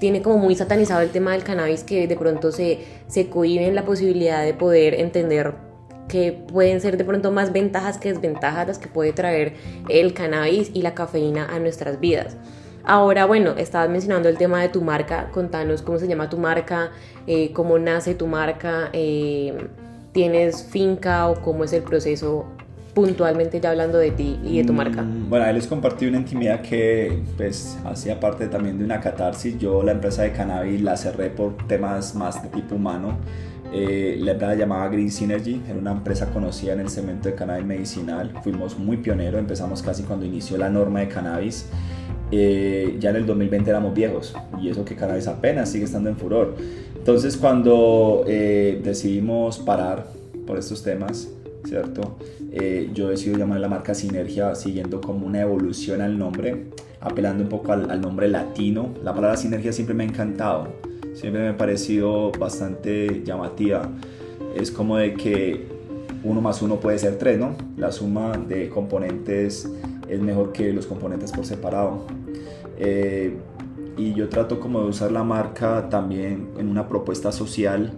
tiene 0.00 0.20
como 0.20 0.38
muy 0.38 0.56
satanizado 0.56 1.00
el 1.02 1.10
tema 1.10 1.32
del 1.32 1.44
cannabis 1.44 1.84
que 1.84 2.08
de 2.08 2.16
pronto 2.16 2.50
se, 2.50 2.80
se 3.06 3.28
cohiben 3.28 3.74
la 3.74 3.84
posibilidad 3.84 4.44
de 4.44 4.54
poder 4.54 4.94
entender 4.94 5.54
que 6.10 6.32
pueden 6.32 6.80
ser 6.80 6.96
de 6.96 7.04
pronto 7.04 7.30
más 7.30 7.52
ventajas 7.52 7.98
que 7.98 8.12
desventajas 8.12 8.66
las 8.66 8.78
que 8.78 8.88
puede 8.88 9.12
traer 9.12 9.54
el 9.88 10.12
cannabis 10.12 10.70
y 10.74 10.82
la 10.82 10.92
cafeína 10.92 11.46
a 11.46 11.58
nuestras 11.60 12.00
vidas. 12.00 12.36
Ahora, 12.84 13.26
bueno, 13.26 13.52
estabas 13.56 13.88
mencionando 13.90 14.28
el 14.28 14.36
tema 14.36 14.60
de 14.60 14.70
tu 14.70 14.82
marca, 14.82 15.30
contanos 15.30 15.82
cómo 15.82 15.98
se 15.98 16.08
llama 16.08 16.28
tu 16.28 16.38
marca, 16.38 16.90
eh, 17.26 17.52
cómo 17.52 17.78
nace 17.78 18.14
tu 18.14 18.26
marca, 18.26 18.90
eh, 18.92 19.68
tienes 20.12 20.64
finca 20.64 21.28
o 21.28 21.40
cómo 21.40 21.64
es 21.64 21.72
el 21.72 21.82
proceso 21.82 22.46
puntualmente 22.94 23.60
ya 23.60 23.70
hablando 23.70 23.98
de 23.98 24.10
ti 24.10 24.40
y 24.44 24.58
de 24.58 24.64
tu 24.64 24.72
marca? 24.72 25.02
Mm, 25.02 25.30
bueno, 25.30 25.44
ahí 25.44 25.54
les 25.54 25.68
compartí 25.68 26.06
una 26.06 26.18
intimidad 26.18 26.60
que 26.60 27.22
pues 27.36 27.78
hacía 27.84 28.18
parte 28.18 28.48
también 28.48 28.78
de 28.78 28.84
una 28.84 29.00
catarsis. 29.00 29.58
Yo 29.58 29.82
la 29.84 29.92
empresa 29.92 30.22
de 30.22 30.32
cannabis 30.32 30.80
la 30.82 30.96
cerré 30.96 31.30
por 31.30 31.56
temas 31.68 32.14
más 32.16 32.42
de 32.42 32.48
tipo 32.48 32.74
humano. 32.74 33.18
Eh, 33.72 34.18
la 34.20 34.32
empresa 34.32 34.54
llamaba 34.54 34.88
Green 34.88 35.10
Synergy, 35.10 35.60
era 35.68 35.78
una 35.78 35.92
empresa 35.92 36.26
conocida 36.32 36.72
en 36.72 36.80
el 36.80 36.88
cemento 36.88 37.28
de 37.28 37.34
cannabis 37.34 37.64
medicinal. 37.64 38.32
Fuimos 38.42 38.78
muy 38.78 38.96
pioneros, 38.96 39.38
empezamos 39.38 39.82
casi 39.82 40.02
cuando 40.02 40.26
inició 40.26 40.58
la 40.58 40.68
norma 40.68 41.00
de 41.00 41.08
cannabis. 41.08 41.66
Eh, 42.32 42.96
ya 43.00 43.10
en 43.10 43.16
el 43.16 43.26
2020 43.26 43.70
éramos 43.70 43.92
viejos 43.92 44.36
y 44.60 44.68
eso 44.68 44.84
que 44.84 44.94
cannabis 44.94 45.26
apenas 45.26 45.70
sigue 45.70 45.84
estando 45.84 46.08
en 46.10 46.16
furor. 46.16 46.56
Entonces 46.96 47.36
cuando 47.36 48.24
eh, 48.26 48.80
decidimos 48.82 49.58
parar 49.58 50.06
por 50.46 50.58
estos 50.58 50.82
temas, 50.82 51.28
¿cierto? 51.64 52.16
Yo 52.92 53.08
decido 53.08 53.38
llamar 53.38 53.60
la 53.60 53.68
marca 53.68 53.94
Sinergia 53.94 54.56
siguiendo 54.56 55.00
como 55.00 55.24
una 55.24 55.40
evolución 55.40 56.00
al 56.00 56.18
nombre, 56.18 56.66
apelando 57.00 57.44
un 57.44 57.48
poco 57.48 57.72
al, 57.72 57.88
al, 57.88 58.00
nombre 58.00 58.26
latino. 58.26 58.92
La 59.04 59.14
palabra 59.14 59.36
Sinergia 59.36 59.72
siempre 59.72 59.94
me 59.94 60.02
ha 60.02 60.06
encantado, 60.08 60.66
siempre 61.20 61.42
me 61.42 61.48
ha 61.50 61.56
parecido 61.56 62.32
bastante 62.32 63.22
llamativa. 63.24 63.88
Es 64.56 64.70
como 64.70 64.96
de 64.96 65.14
que 65.14 65.66
uno 66.24 66.40
más 66.40 66.62
uno 66.62 66.80
puede 66.80 66.98
ser 66.98 67.18
tres, 67.18 67.38
¿no? 67.38 67.54
La 67.76 67.92
suma 67.92 68.32
de 68.36 68.68
componentes 68.70 69.70
es 70.08 70.20
mejor 70.20 70.52
que 70.52 70.72
los 70.72 70.86
componentes 70.86 71.30
por 71.32 71.44
separado. 71.44 72.06
Eh, 72.78 73.36
y 73.96 74.14
yo 74.14 74.30
trato 74.30 74.60
como 74.60 74.80
de 74.80 74.88
usar 74.88 75.12
la 75.12 75.22
marca 75.22 75.88
también 75.90 76.48
en 76.58 76.68
una 76.68 76.88
propuesta 76.88 77.32
social 77.32 77.92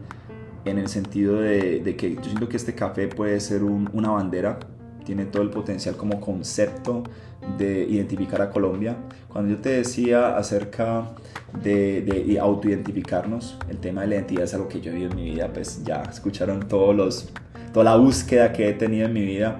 en 0.64 0.78
el 0.78 0.88
sentido 0.88 1.40
de, 1.40 1.94
que 1.96 2.16
yo 2.16 2.24
siento 2.24 2.48
que 2.48 2.56
este 2.56 2.74
café 2.74 3.06
puede 3.06 3.38
ser 3.40 3.62
una 3.62 4.10
bandera, 4.10 4.58
tiene 5.05 5.26
todo 5.26 5.42
el 5.42 5.50
potencial 5.50 5.96
como 5.96 6.20
concepto 6.20 7.03
de 7.59 7.84
identificar 7.84 8.42
a 8.42 8.50
Colombia. 8.50 8.96
Cuando 9.28 9.55
yo 9.55 9.61
te 9.61 9.70
decía 9.70 10.36
acerca 10.36 11.11
de, 11.62 12.03
de 12.03 12.38
autoidentificarnos, 12.38 13.59
el 13.68 13.78
tema 13.78 14.03
de 14.03 14.09
la 14.09 14.14
identidad 14.16 14.44
es 14.44 14.55
algo 14.55 14.68
que 14.68 14.80
yo 14.80 14.92
vivido 14.92 15.11
en 15.11 15.16
mi 15.16 15.24
vida, 15.30 15.50
pues 15.53 15.82
ya 15.84 16.03
escucharon 16.03 16.68
todos 16.68 16.94
los, 16.94 17.28
toda 17.72 17.84
la 17.84 17.96
búsqueda 17.96 18.53
que 18.53 18.68
he 18.68 18.72
tenido 18.74 19.07
en 19.07 19.12
mi 19.12 19.24
vida 19.24 19.59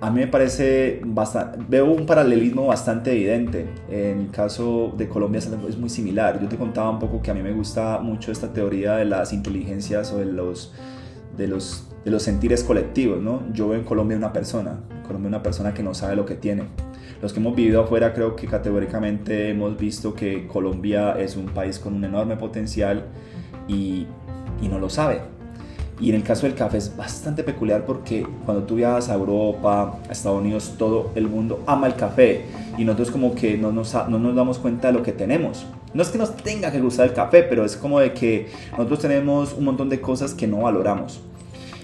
a 0.00 0.10
mí 0.10 0.20
me 0.20 0.28
parece 0.28 1.00
bastante, 1.04 1.58
veo 1.68 1.86
un 1.86 2.06
paralelismo 2.06 2.66
bastante 2.66 3.12
evidente. 3.12 3.66
En 3.90 4.20
el 4.20 4.30
caso 4.30 4.92
de 4.96 5.08
Colombia 5.08 5.40
es 5.40 5.76
muy 5.76 5.88
similar. 5.88 6.40
Yo 6.40 6.48
te 6.48 6.56
contaba 6.56 6.90
un 6.90 7.00
poco 7.00 7.20
que 7.20 7.32
a 7.32 7.34
mí 7.34 7.42
me 7.42 7.52
gusta 7.52 7.98
mucho 7.98 8.30
esta 8.30 8.52
teoría 8.52 8.94
de 8.96 9.04
las 9.04 9.32
inteligencias 9.32 10.12
o 10.12 10.18
de 10.18 10.26
los, 10.26 10.72
de 11.36 11.48
los, 11.48 11.87
de 12.04 12.10
los 12.10 12.22
sentires 12.22 12.62
colectivos. 12.64 13.20
¿no? 13.20 13.42
Yo 13.52 13.68
veo 13.68 13.78
en 13.78 13.84
Colombia 13.84 14.16
una 14.16 14.32
persona, 14.32 14.80
en 14.90 15.02
Colombia 15.02 15.28
una 15.28 15.42
persona 15.42 15.74
que 15.74 15.82
no 15.82 15.94
sabe 15.94 16.16
lo 16.16 16.24
que 16.24 16.34
tiene. 16.34 16.64
Los 17.22 17.32
que 17.32 17.40
hemos 17.40 17.56
vivido 17.56 17.82
afuera 17.82 18.14
creo 18.14 18.36
que 18.36 18.46
categóricamente 18.46 19.50
hemos 19.50 19.76
visto 19.76 20.14
que 20.14 20.46
Colombia 20.46 21.18
es 21.18 21.36
un 21.36 21.46
país 21.46 21.78
con 21.78 21.94
un 21.94 22.04
enorme 22.04 22.36
potencial 22.36 23.06
y, 23.66 24.06
y 24.62 24.68
no 24.68 24.78
lo 24.78 24.88
sabe 24.88 25.20
y 26.00 26.10
en 26.10 26.16
el 26.16 26.22
caso 26.22 26.46
del 26.46 26.54
café 26.54 26.78
es 26.78 26.96
bastante 26.96 27.42
peculiar 27.42 27.84
porque 27.84 28.26
cuando 28.44 28.62
tú 28.64 28.76
viajas 28.76 29.08
a 29.08 29.14
Europa, 29.14 29.98
a 30.08 30.12
Estados 30.12 30.40
Unidos, 30.40 30.74
todo 30.78 31.10
el 31.14 31.28
mundo 31.28 31.62
ama 31.66 31.88
el 31.88 31.96
café 31.96 32.44
y 32.76 32.84
nosotros 32.84 33.10
como 33.10 33.34
que 33.34 33.58
no 33.58 33.72
nos, 33.72 33.94
no 34.08 34.18
nos 34.18 34.36
damos 34.36 34.58
cuenta 34.58 34.88
de 34.88 34.94
lo 34.94 35.02
que 35.02 35.12
tenemos. 35.12 35.66
No 35.94 36.02
es 36.02 36.10
que 36.10 36.18
nos 36.18 36.36
tenga 36.36 36.70
que 36.70 36.80
gustar 36.80 37.08
el 37.08 37.14
café, 37.14 37.42
pero 37.42 37.64
es 37.64 37.76
como 37.76 37.98
de 37.98 38.12
que 38.12 38.48
nosotros 38.72 39.00
tenemos 39.00 39.54
un 39.54 39.64
montón 39.64 39.88
de 39.88 40.00
cosas 40.00 40.34
que 40.34 40.46
no 40.46 40.58
valoramos. 40.58 41.20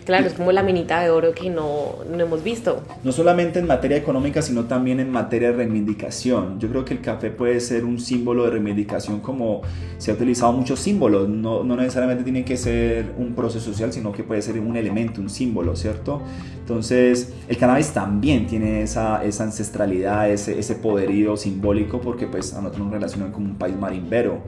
Claro, 0.04 0.26
es 0.26 0.34
como 0.34 0.52
la 0.52 0.62
minita 0.62 1.00
de 1.00 1.10
oro 1.10 1.32
que 1.32 1.48
no, 1.48 1.96
no, 2.10 2.22
hemos 2.22 2.44
visto. 2.44 2.82
No 3.02 3.12
solamente 3.12 3.58
en 3.58 3.66
materia 3.66 3.96
económica, 3.96 4.42
sino 4.42 4.64
también 4.64 5.00
en 5.00 5.10
materia 5.10 5.50
de 5.50 5.56
reivindicación. 5.56 6.60
Yo 6.60 6.68
creo 6.68 6.84
que 6.84 6.94
el 6.94 7.00
café 7.00 7.30
puede 7.30 7.58
ser 7.60 7.84
un 7.84 7.98
símbolo 7.98 8.44
de 8.44 8.50
reivindicación 8.50 9.20
como 9.20 9.62
se 9.98 10.10
ha 10.10 10.14
utilizado 10.14 10.52
muchos 10.52 10.80
símbolos. 10.80 11.28
No, 11.28 11.64
no 11.64 11.76
necesariamente 11.76 12.22
tiene 12.22 12.44
que 12.44 12.56
ser 12.56 13.12
un 13.16 13.34
proceso 13.34 13.72
social, 13.72 13.92
sino 13.92 14.12
que 14.12 14.24
puede 14.24 14.42
ser 14.42 14.58
un 14.58 14.76
elemento, 14.76 15.20
un 15.20 15.30
símbolo, 15.30 15.74
¿cierto? 15.74 16.20
Entonces, 16.64 17.32
el 17.46 17.58
cannabis 17.58 17.92
también 17.92 18.46
tiene 18.46 18.82
esa, 18.82 19.22
esa 19.22 19.44
ancestralidad, 19.44 20.30
ese, 20.30 20.58
ese 20.58 20.74
poderío 20.74 21.36
simbólico, 21.36 22.00
porque 22.00 22.26
pues 22.26 22.54
a 22.54 22.62
nosotros 22.62 22.84
nos 22.84 22.92
relacionan 22.92 23.32
como 23.32 23.46
un 23.46 23.56
país 23.56 23.76
marimbero, 23.76 24.38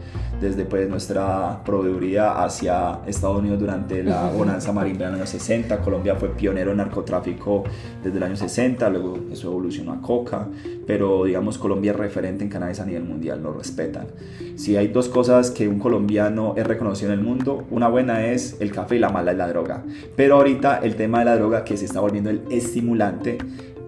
desde 0.41 0.65
pues 0.65 0.89
nuestra 0.89 1.63
proveeduría 1.63 2.43
hacia 2.43 3.01
Estados 3.07 3.39
Unidos 3.39 3.61
durante 3.61 4.03
la 4.03 4.31
bonanza 4.31 4.73
marimbera 4.73 5.11
en 5.11 5.19
los 5.19 5.29
60. 5.47 5.79
Colombia 5.81 6.17
fue 6.17 6.31
pionero 6.31 6.73
en 6.73 6.79
narcotráfico 6.79 7.65
desde 8.03 8.17
el 8.17 8.23
año 8.23 8.37
60, 8.37 8.91
luego 8.91 9.19
eso 9.31 9.49
evolucionó 9.49 9.93
a 9.93 10.03
coca, 10.03 10.49
pero 10.87 11.25
digamos 11.25 11.59
Colombia 11.59 11.93
es 11.93 11.97
referente 11.97 12.43
en 12.43 12.51
cannabis 12.51 12.81
a 12.81 12.87
nivel 12.87 13.05
mundial, 13.05 13.43
lo 13.43 13.53
respetan. 13.53 14.07
Si 14.57 14.77
hay 14.77 14.89
dos 14.89 15.09
cosas 15.09 15.51
que 15.51 15.69
un 15.69 15.79
colombiano 15.79 16.55
es 16.57 16.67
reconocido 16.67 17.13
en 17.13 17.21
el 17.21 17.25
mundo, 17.25 17.65
una 17.71 17.89
buena 17.89 18.27
es 18.27 18.57
el 18.61 18.73
café 18.73 18.97
y 18.97 18.99
la 18.99 19.11
mala 19.11 19.33
es 19.33 19.39
la 19.39 19.49
droga. 19.49 19.85
Pero 20.17 20.37
ahorita 20.37 20.79
el 20.79 20.97
tema 20.97 21.21
de 21.21 21.27
la 21.27 21.37
droga 21.37 21.65
que 21.65 21.77
se 21.77 21.85
está 21.85 22.01
volviendo 22.01 22.31
el 22.31 22.43
estimulante 22.51 23.39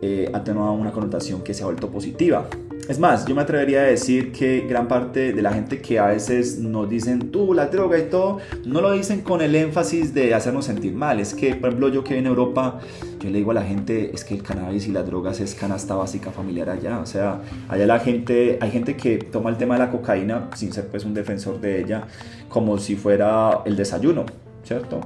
eh, 0.01 0.31
ha 0.33 0.45
tenido 0.45 0.71
una 0.73 0.93
connotación 0.93 1.43
que 1.43 1.55
se 1.55 1.63
ha 1.63 1.67
vuelto 1.67 1.91
positiva. 1.91 2.49
Es 2.89 2.99
más, 2.99 3.27
yo 3.27 3.35
me 3.35 3.43
atrevería 3.43 3.81
a 3.81 3.85
decir 3.85 4.33
que 4.33 4.61
gran 4.67 4.89
parte 4.89 5.35
de 5.35 5.43
la 5.43 5.53
gente 5.53 5.83
que 5.83 5.99
a 5.99 6.07
veces 6.07 6.59
nos 6.59 6.89
dicen 6.89 7.31
tú, 7.31 7.53
la 7.53 7.67
droga 7.67 7.99
y 7.99 8.05
todo, 8.05 8.39
no 8.65 8.81
lo 8.81 8.93
dicen 8.93 9.21
con 9.21 9.43
el 9.43 9.55
énfasis 9.55 10.15
de 10.15 10.33
hacernos 10.33 10.65
sentir 10.65 10.95
mal. 10.95 11.21
Es 11.21 11.35
que, 11.35 11.55
por 11.55 11.69
ejemplo, 11.69 11.91
yo 11.91 12.03
que 12.03 12.17
en 12.17 12.25
Europa, 12.25 12.81
yo 13.21 13.29
le 13.29 13.37
digo 13.37 13.51
a 13.51 13.55
la 13.55 13.63
gente, 13.63 14.11
es 14.15 14.25
que 14.25 14.37
el 14.37 14.43
cannabis 14.43 14.89
y 14.89 14.93
las 14.93 15.05
drogas 15.05 15.39
es 15.41 15.55
canasta 15.55 15.97
básica 15.97 16.31
familiar 16.31 16.71
allá. 16.71 17.01
O 17.01 17.05
sea, 17.05 17.43
allá 17.69 17.87
la 17.87 18.01
gente, 18.01 18.57
hay 18.59 18.71
gente 18.71 18.97
que 18.97 19.19
toma 19.19 19.51
el 19.51 19.59
tema 19.59 19.75
de 19.75 19.81
la 19.81 19.91
cocaína, 19.91 20.49
sin 20.55 20.73
ser 20.73 20.87
pues 20.87 21.05
un 21.05 21.13
defensor 21.13 21.61
de 21.61 21.83
ella, 21.83 22.07
como 22.49 22.79
si 22.79 22.97
fuera 22.97 23.61
el 23.67 23.77
desayuno. 23.77 24.25
¿Cierto? 24.65 25.01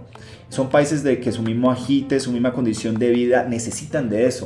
Son 0.50 0.70
países 0.70 1.02
de 1.02 1.18
que 1.18 1.32
su 1.32 1.42
mismo 1.42 1.68
agite, 1.72 2.20
su 2.20 2.30
misma 2.30 2.52
condición 2.52 2.96
de 2.96 3.10
vida 3.10 3.42
necesitan 3.42 4.08
de 4.08 4.26
eso 4.26 4.44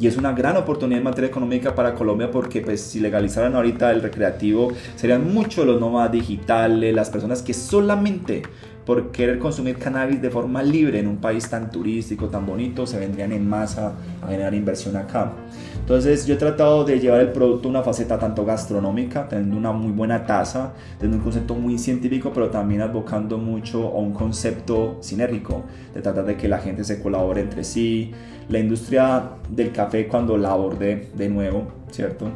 y 0.00 0.06
es 0.06 0.16
una 0.16 0.32
gran 0.32 0.56
oportunidad 0.56 0.98
en 0.98 1.04
materia 1.04 1.28
económica 1.28 1.74
para 1.74 1.94
Colombia 1.94 2.30
porque 2.30 2.62
pues 2.62 2.80
si 2.80 3.00
legalizaran 3.00 3.54
ahorita 3.54 3.92
el 3.92 4.00
recreativo 4.00 4.72
serían 4.96 5.32
muchos 5.32 5.66
los 5.66 5.78
nómadas 5.78 6.10
digitales, 6.10 6.94
las 6.94 7.10
personas 7.10 7.42
que 7.42 7.52
solamente 7.52 8.42
por 8.84 9.12
querer 9.12 9.38
consumir 9.38 9.76
cannabis 9.76 10.20
de 10.20 10.30
forma 10.30 10.62
libre 10.62 10.98
en 10.98 11.06
un 11.06 11.18
país 11.18 11.48
tan 11.48 11.70
turístico, 11.70 12.28
tan 12.28 12.46
bonito, 12.46 12.86
se 12.86 12.98
vendrían 12.98 13.30
en 13.30 13.48
masa 13.48 13.92
a 14.22 14.28
generar 14.28 14.54
inversión 14.54 14.96
acá. 14.96 15.32
Entonces 15.78 16.26
yo 16.26 16.34
he 16.34 16.36
tratado 16.36 16.84
de 16.84 16.98
llevar 16.98 17.20
el 17.20 17.30
producto 17.30 17.68
a 17.68 17.70
una 17.70 17.82
faceta 17.82 18.18
tanto 18.18 18.44
gastronómica, 18.44 19.28
teniendo 19.28 19.56
una 19.56 19.72
muy 19.72 19.92
buena 19.92 20.24
tasa, 20.24 20.72
teniendo 20.98 21.18
un 21.18 21.22
concepto 21.22 21.54
muy 21.54 21.78
científico, 21.78 22.32
pero 22.34 22.50
también 22.50 22.80
advocando 22.80 23.38
mucho 23.38 23.88
a 23.88 23.98
un 23.98 24.12
concepto 24.12 24.96
sinérgico, 25.00 25.64
de 25.94 26.00
tratar 26.00 26.24
de 26.24 26.36
que 26.36 26.48
la 26.48 26.58
gente 26.58 26.82
se 26.82 27.02
colabore 27.02 27.42
entre 27.42 27.64
sí. 27.64 28.12
La 28.50 28.58
industria 28.58 29.30
del 29.48 29.72
café 29.72 30.08
cuando 30.08 30.36
la 30.36 30.50
abordé 30.50 31.08
de 31.14 31.28
nuevo, 31.28 31.68
¿cierto? 31.90 32.28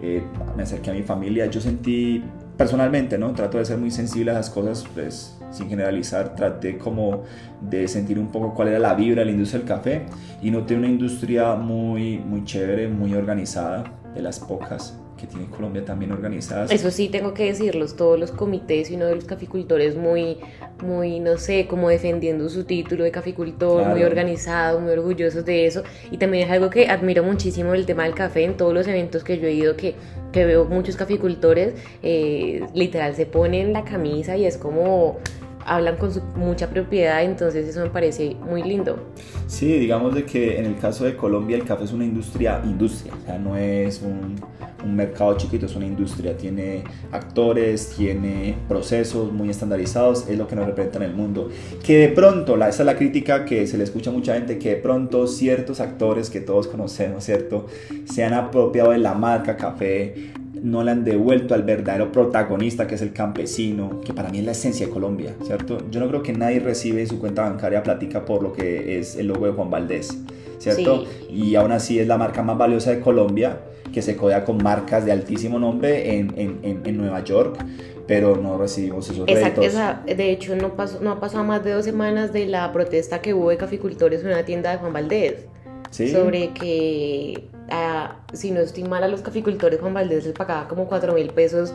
Eh, 0.00 0.22
me 0.56 0.62
acerqué 0.62 0.90
a 0.90 0.94
mi 0.94 1.02
familia, 1.02 1.46
yo 1.46 1.60
sentí 1.60 2.22
personalmente, 2.56 3.18
¿no? 3.18 3.32
Trato 3.32 3.58
de 3.58 3.64
ser 3.64 3.76
muy 3.76 3.90
sensible 3.90 4.30
a 4.30 4.34
las 4.34 4.48
cosas, 4.48 4.86
pues 4.94 5.36
sin 5.50 5.68
generalizar, 5.68 6.34
traté 6.34 6.78
como 6.78 7.24
de 7.60 7.88
sentir 7.88 8.18
un 8.18 8.28
poco 8.28 8.54
cuál 8.54 8.68
era 8.68 8.78
la 8.78 8.94
vibra 8.94 9.20
de 9.20 9.26
la 9.26 9.32
industria 9.32 9.58
del 9.58 9.68
café 9.68 10.02
y 10.40 10.50
noté 10.50 10.76
una 10.76 10.86
industria 10.86 11.54
muy, 11.56 12.18
muy 12.18 12.44
chévere, 12.44 12.88
muy 12.88 13.14
organizada, 13.14 13.84
de 14.14 14.22
las 14.22 14.38
pocas 14.38 14.98
que 15.16 15.26
tiene 15.26 15.46
Colombia 15.46 15.84
también 15.84 16.12
organizadas. 16.12 16.70
Eso 16.70 16.90
sí, 16.90 17.08
tengo 17.08 17.34
que 17.34 17.44
decirlos, 17.46 17.96
todos 17.96 18.18
los 18.18 18.30
comités 18.30 18.90
y 18.90 18.96
uno 18.96 19.06
de 19.06 19.14
los 19.14 19.24
caficultores 19.24 19.96
muy, 19.96 20.38
muy, 20.82 21.20
no 21.20 21.38
sé, 21.38 21.66
como 21.66 21.88
defendiendo 21.88 22.48
su 22.48 22.64
título 22.64 23.04
de 23.04 23.10
caficultor, 23.10 23.86
muy 23.86 24.02
organizado, 24.02 24.80
muy 24.80 24.92
orgullosos 24.92 25.44
de 25.44 25.66
eso. 25.66 25.82
Y 26.10 26.18
también 26.18 26.46
es 26.46 26.52
algo 26.52 26.70
que 26.70 26.88
admiro 26.88 27.22
muchísimo 27.22 27.74
el 27.74 27.86
tema 27.86 28.04
del 28.04 28.14
café 28.14 28.44
en 28.44 28.56
todos 28.56 28.74
los 28.74 28.86
eventos 28.86 29.24
que 29.24 29.38
yo 29.38 29.48
he 29.48 29.52
ido, 29.52 29.76
que, 29.76 29.94
que 30.32 30.44
veo 30.44 30.64
muchos 30.66 30.96
caficultores, 30.96 31.74
eh, 32.02 32.66
literal 32.74 33.14
se 33.14 33.26
ponen 33.26 33.72
la 33.72 33.84
camisa 33.84 34.36
y 34.36 34.44
es 34.44 34.58
como 34.58 35.18
hablan 35.66 35.96
con 35.96 36.10
mucha 36.36 36.68
propiedad, 36.70 37.22
entonces 37.24 37.68
eso 37.68 37.80
me 37.80 37.90
parece 37.90 38.36
muy 38.48 38.62
lindo. 38.62 38.96
Sí, 39.46 39.78
digamos 39.78 40.14
de 40.14 40.24
que 40.24 40.58
en 40.58 40.66
el 40.66 40.78
caso 40.78 41.04
de 41.04 41.16
Colombia 41.16 41.56
el 41.56 41.64
café 41.64 41.84
es 41.84 41.92
una 41.92 42.04
industria, 42.04 42.60
industria, 42.64 43.12
o 43.20 43.26
sea, 43.26 43.38
no 43.38 43.56
es 43.56 44.00
un, 44.02 44.36
mercado 44.86 45.36
chiquito, 45.36 45.66
es 45.66 45.74
una 45.74 45.86
industria, 45.86 46.36
tiene 46.36 46.84
actores, 47.10 47.94
tiene 47.96 48.54
procesos 48.68 49.32
muy 49.32 49.50
estandarizados, 49.50 50.28
es 50.28 50.38
lo 50.38 50.46
que 50.46 50.54
nos 50.54 50.64
representa 50.64 50.98
en 50.98 51.10
el 51.10 51.14
mundo. 51.14 51.48
Que 51.84 51.98
de 51.98 52.08
pronto, 52.10 52.56
la, 52.56 52.68
esa 52.68 52.84
es 52.84 52.86
la 52.86 52.96
crítica 52.96 53.44
que 53.44 53.66
se 53.66 53.78
le 53.78 53.82
escucha 53.82 54.10
a 54.10 54.12
mucha 54.12 54.34
gente, 54.34 54.60
que 54.60 54.68
de 54.68 54.76
pronto 54.76 55.26
ciertos 55.26 55.80
actores 55.80 56.30
que 56.30 56.40
todos 56.40 56.68
conocemos, 56.68 57.24
¿cierto? 57.24 57.66
Se 58.04 58.22
han 58.22 58.32
apropiado 58.32 58.92
de 58.92 58.98
la 58.98 59.14
marca 59.14 59.56
café, 59.56 60.30
no 60.62 60.82
le 60.82 60.90
han 60.90 61.04
devuelto 61.04 61.54
al 61.54 61.62
verdadero 61.62 62.10
protagonista 62.12 62.86
que 62.86 62.96
es 62.96 63.02
el 63.02 63.12
campesino, 63.12 64.00
que 64.04 64.12
para 64.12 64.30
mí 64.30 64.38
es 64.38 64.44
la 64.44 64.52
esencia 64.52 64.86
de 64.86 64.92
Colombia, 64.92 65.34
¿cierto? 65.42 65.78
Yo 65.90 66.00
no 66.00 66.08
creo 66.08 66.22
que 66.22 66.32
nadie 66.32 66.60
recibe 66.60 67.02
en 67.02 67.08
su 67.08 67.18
cuenta 67.18 67.42
bancaria 67.42 67.82
platica 67.82 68.24
por 68.24 68.42
lo 68.42 68.52
que 68.52 68.98
es 68.98 69.16
el 69.16 69.28
logo 69.28 69.46
de 69.46 69.52
Juan 69.52 69.70
Valdés. 69.70 70.16
¿cierto? 70.58 71.04
Y 71.30 71.54
aún 71.54 71.72
así 71.72 71.98
es 71.98 72.06
la 72.06 72.18
marca 72.18 72.42
más 72.42 72.58
valiosa 72.58 72.90
de 72.90 73.00
Colombia, 73.00 73.60
que 73.92 74.02
se 74.02 74.16
codea 74.16 74.44
con 74.44 74.58
marcas 74.58 75.04
de 75.04 75.12
altísimo 75.12 75.58
nombre 75.58 76.16
en, 76.16 76.32
en, 76.36 76.82
en, 76.84 76.96
Nueva 76.96 77.22
York, 77.24 77.58
pero 78.06 78.36
no 78.36 78.58
recibimos 78.58 79.08
esos 79.08 79.28
Exacto, 79.28 79.62
de 79.62 80.30
hecho 80.30 80.56
no, 80.56 80.74
pasó, 80.76 81.00
no 81.00 81.12
ha 81.12 81.20
pasado 81.20 81.44
más 81.44 81.64
de 81.64 81.72
dos 81.72 81.84
semanas 81.84 82.32
de 82.32 82.46
la 82.46 82.72
protesta 82.72 83.20
que 83.20 83.34
hubo 83.34 83.50
de 83.50 83.56
caficultores 83.56 84.22
en 84.22 84.28
una 84.28 84.44
tienda 84.44 84.70
de 84.72 84.78
Juan 84.78 84.92
Valdés. 84.92 85.46
¿Sí? 85.90 86.10
Sobre 86.10 86.52
que, 86.52 87.48
si 88.32 88.50
no 88.50 88.60
estoy 88.60 88.84
mal, 88.84 89.02
a 89.02 89.08
los 89.08 89.22
caficultores 89.22 89.80
Juan 89.80 89.94
Valdés 89.94 90.24
les 90.24 90.32
pagaba 90.32 90.68
como 90.68 90.86
4 90.86 91.12
mil 91.14 91.28
pesos, 91.30 91.72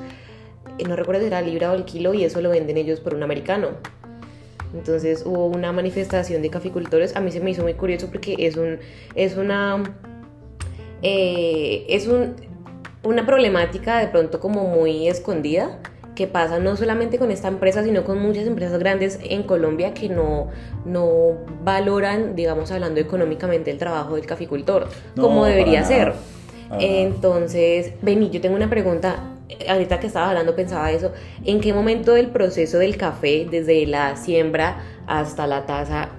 eh, 0.77 0.83
no 0.87 0.95
recuerdo 0.95 1.21
si 1.21 1.27
era 1.27 1.41
libra 1.41 1.71
o 1.71 1.75
el 1.75 1.85
kilo, 1.85 2.13
y 2.13 2.23
eso 2.23 2.41
lo 2.41 2.49
venden 2.49 2.77
ellos 2.77 2.99
por 2.99 3.13
un 3.13 3.23
americano. 3.23 3.69
Entonces 4.73 5.23
hubo 5.25 5.47
una 5.47 5.71
manifestación 5.71 6.41
de 6.41 6.49
caficultores. 6.49 7.15
A 7.15 7.19
mí 7.19 7.31
se 7.31 7.41
me 7.41 7.51
hizo 7.51 7.63
muy 7.63 7.73
curioso 7.73 8.07
porque 8.07 8.35
es 8.39 8.55
un 8.55 8.79
es 9.15 9.35
una 9.35 9.83
eh, 11.01 11.85
es 11.89 12.07
un, 12.07 12.35
una 13.03 13.25
problemática 13.25 13.99
de 13.99 14.07
pronto 14.07 14.39
como 14.39 14.63
muy 14.67 15.07
escondida 15.07 15.79
que 16.21 16.27
pasa 16.27 16.59
no 16.59 16.77
solamente 16.77 17.17
con 17.17 17.31
esta 17.31 17.47
empresa, 17.47 17.83
sino 17.83 18.03
con 18.03 18.21
muchas 18.21 18.45
empresas 18.45 18.77
grandes 18.77 19.17
en 19.23 19.41
Colombia 19.41 19.95
que 19.95 20.07
no, 20.07 20.49
no 20.85 21.31
valoran, 21.63 22.35
digamos, 22.35 22.71
hablando 22.71 22.99
económicamente, 22.99 23.71
el 23.71 23.79
trabajo 23.79 24.17
del 24.17 24.27
caficultor, 24.27 24.87
como 25.19 25.45
debería 25.45 25.83
ser. 25.83 26.13
Entonces, 26.79 27.93
Beni, 28.03 28.29
yo 28.29 28.39
tengo 28.39 28.55
una 28.55 28.69
pregunta. 28.69 29.31
Ahorita 29.67 29.99
que 29.99 30.05
estaba 30.05 30.29
hablando 30.29 30.55
pensaba 30.55 30.91
eso, 30.91 31.11
¿en 31.43 31.59
qué 31.59 31.73
momento 31.73 32.13
del 32.13 32.27
proceso 32.27 32.77
del 32.77 32.97
café, 32.97 33.47
desde 33.49 33.87
la 33.87 34.15
siembra 34.15 34.77
hasta 35.07 35.47
la 35.47 35.65
taza, 35.65 36.09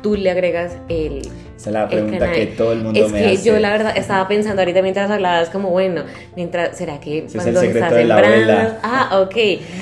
tú 0.00 0.14
le 0.14 0.30
agregas 0.30 0.76
el... 0.88 1.22
Esa 1.60 1.68
es 1.68 1.74
la 1.74 1.88
pregunta 1.90 2.32
que 2.32 2.46
todo 2.46 2.72
el 2.72 2.78
mundo 2.78 2.98
me 2.98 3.06
hace. 3.06 3.34
Es 3.34 3.40
que 3.40 3.46
yo 3.46 3.58
la 3.58 3.68
verdad 3.68 3.94
estaba 3.94 4.26
pensando 4.26 4.62
ahorita 4.62 4.80
mientras 4.80 5.10
hablabas 5.10 5.50
como, 5.50 5.68
bueno, 5.68 6.04
mientras, 6.34 6.74
¿será 6.74 6.98
que 7.00 7.26
cuando 7.30 7.60
estás 7.60 7.92
sembrando? 7.92 8.78
Ah, 8.82 9.20
ok. 9.20 9.36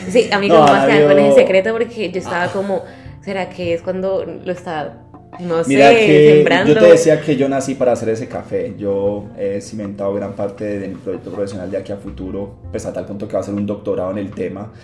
Sí, 0.09 0.29
a 0.33 0.41
mí 0.41 0.49
como 0.49 0.63
más 0.63 0.89
que 0.89 1.05
con 1.05 1.17
ese 1.21 1.35
secreto 1.37 1.71
porque 1.71 2.11
yo 2.11 2.19
estaba 2.19 2.49
como, 2.49 2.83
¿será 3.25 3.49
que 3.49 3.75
es 3.75 3.83
cuando 3.83 4.25
lo 4.25 4.51
está 4.51 5.05
no 5.39 5.63
Mira 5.69 5.91
que 5.91 6.45
Yo 6.67 6.75
te 6.77 6.87
decía 6.87 7.21
que 7.21 7.37
yo 7.37 7.49
nací 7.49 7.77
para 7.77 7.93
hacer 7.93 8.09
ese 8.09 8.27
café. 8.27 8.75
Yo 8.77 9.27
he 9.39 9.61
cimentado 9.61 10.13
gran 10.15 10.33
parte 10.33 10.81
de 10.81 10.89
mi 10.89 10.97
proyecto 10.97 11.31
profesional 11.31 11.71
de 11.71 11.77
aquí 11.77 11.93
a 11.93 11.97
futuro, 11.97 12.57
pues 12.73 12.87
a 12.87 12.93
tal 12.93 13.07
punto 13.07 13.29
que 13.29 13.35
va 13.35 13.41
a 13.41 13.45
ser 13.45 13.55
un 13.55 13.67
doctorado 13.67 14.11
en 14.11 14.19
el 14.19 14.33
tema. 14.33 14.73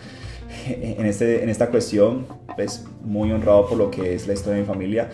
En, 0.67 1.05
este, 1.05 1.43
en 1.43 1.49
esta 1.49 1.69
cuestión, 1.69 2.27
pues 2.55 2.85
muy 3.03 3.33
honrado 3.33 3.67
por 3.67 3.77
lo 3.77 3.91
que 3.91 4.15
es 4.15 4.29
la 4.29 4.35
historia 4.35 4.55
de 4.55 4.61
mi 4.61 4.67
familia, 4.67 5.11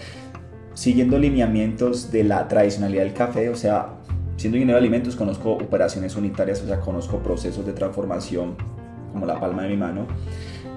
siguiendo 0.80 1.18
lineamientos 1.18 2.10
de 2.10 2.24
la 2.24 2.48
tradicionalidad 2.48 3.02
del 3.02 3.12
café, 3.12 3.50
o 3.50 3.54
sea, 3.54 3.96
siendo 4.38 4.56
ingeniero 4.56 4.80
de 4.80 4.86
alimentos, 4.86 5.14
conozco 5.14 5.52
operaciones 5.52 6.16
unitarias, 6.16 6.62
o 6.62 6.66
sea, 6.66 6.80
conozco 6.80 7.18
procesos 7.18 7.66
de 7.66 7.74
transformación 7.74 8.56
como 9.12 9.26
la 9.26 9.38
palma 9.38 9.64
de 9.64 9.68
mi 9.68 9.76
mano. 9.76 10.06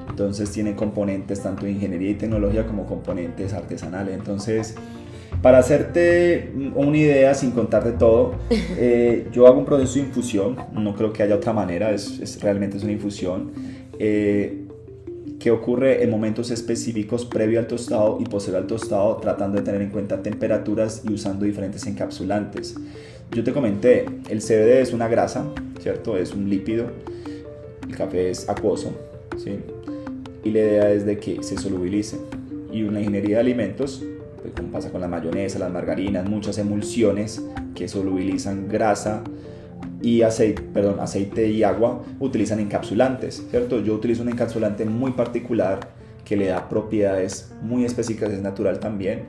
Entonces 0.10 0.52
tiene 0.52 0.76
componentes 0.76 1.42
tanto 1.42 1.66
de 1.66 1.72
ingeniería 1.72 2.10
y 2.10 2.16
tecnología 2.16 2.66
como 2.68 2.86
componentes 2.86 3.54
artesanales. 3.54 4.16
Entonces, 4.16 4.76
para 5.42 5.60
hacerte 5.60 6.52
una 6.76 6.98
idea 6.98 7.34
sin 7.34 7.52
contarte 7.52 7.94
todo, 7.94 8.36
eh, 8.50 9.30
yo 9.32 9.48
hago 9.48 9.58
un 9.58 9.66
proceso 9.66 9.94
de 9.94 10.00
infusión, 10.02 10.58
no 10.74 10.98
creo 10.98 11.14
que 11.14 11.24
haya 11.24 11.36
otra 11.36 11.54
manera, 11.54 11.92
es, 11.92 12.42
realmente 12.42 12.76
es 12.76 12.84
una 12.84 12.92
infusión. 12.92 13.54
Eh, 13.98 14.63
que 15.44 15.52
ocurre 15.52 16.02
en 16.02 16.10
momentos 16.10 16.52
específicos 16.52 17.26
previo 17.26 17.60
al 17.60 17.68
tostado 17.68 18.18
y 18.22 18.24
posterior 18.24 18.62
al 18.62 18.68
tostado, 18.68 19.18
tratando 19.18 19.58
de 19.58 19.64
tener 19.66 19.82
en 19.82 19.90
cuenta 19.90 20.24
temperaturas 20.24 21.02
y 21.04 21.12
usando 21.12 21.44
diferentes 21.44 21.86
encapsulantes. 21.86 22.76
Yo 23.30 23.44
te 23.44 23.52
comenté, 23.52 24.06
el 24.30 24.40
CBD 24.40 24.80
es 24.80 24.94
una 24.94 25.10
grasa, 25.10 25.46
¿cierto? 25.82 26.16
Es 26.16 26.34
un 26.34 26.50
lípido, 26.50 26.86
el 27.90 27.94
café 27.94 28.30
es 28.30 28.48
acuoso, 28.48 28.94
¿sí? 29.38 29.60
y 30.46 30.52
la 30.52 30.60
idea 30.60 30.92
es 30.94 31.06
de 31.06 31.18
que 31.18 31.44
se 31.44 31.58
solubilice. 31.58 32.20
Y 32.72 32.84
una 32.84 33.00
ingeniería 33.00 33.36
de 33.36 33.42
alimentos, 33.42 34.02
pues 34.42 34.54
como 34.54 34.70
pasa 34.70 34.94
con 34.94 35.02
la 35.02 35.10
mayonesa, 35.10 35.60
las 35.60 35.74
margarinas, 35.74 36.26
muchas 36.26 36.58
emulsiones 36.58 37.44
que 37.76 37.90
solubilizan 37.90 38.70
grasa 38.70 39.26
y 40.02 40.22
aceite, 40.22 40.62
perdón, 40.62 41.00
aceite 41.00 41.48
y 41.48 41.64
agua, 41.64 42.04
utilizan 42.20 42.60
encapsulantes, 42.60 43.44
¿cierto? 43.50 43.80
Yo 43.80 43.94
utilizo 43.94 44.22
un 44.24 44.30
encapsulante 44.30 44.86
muy 44.86 45.12
particular 45.12 45.80
que 46.26 46.38
le 46.38 46.48
da 46.48 46.70
propiedades 46.70 47.54
muy 47.62 47.86
específicas, 47.86 48.32
es 48.32 48.42
natural 48.42 48.80
también, 48.80 49.24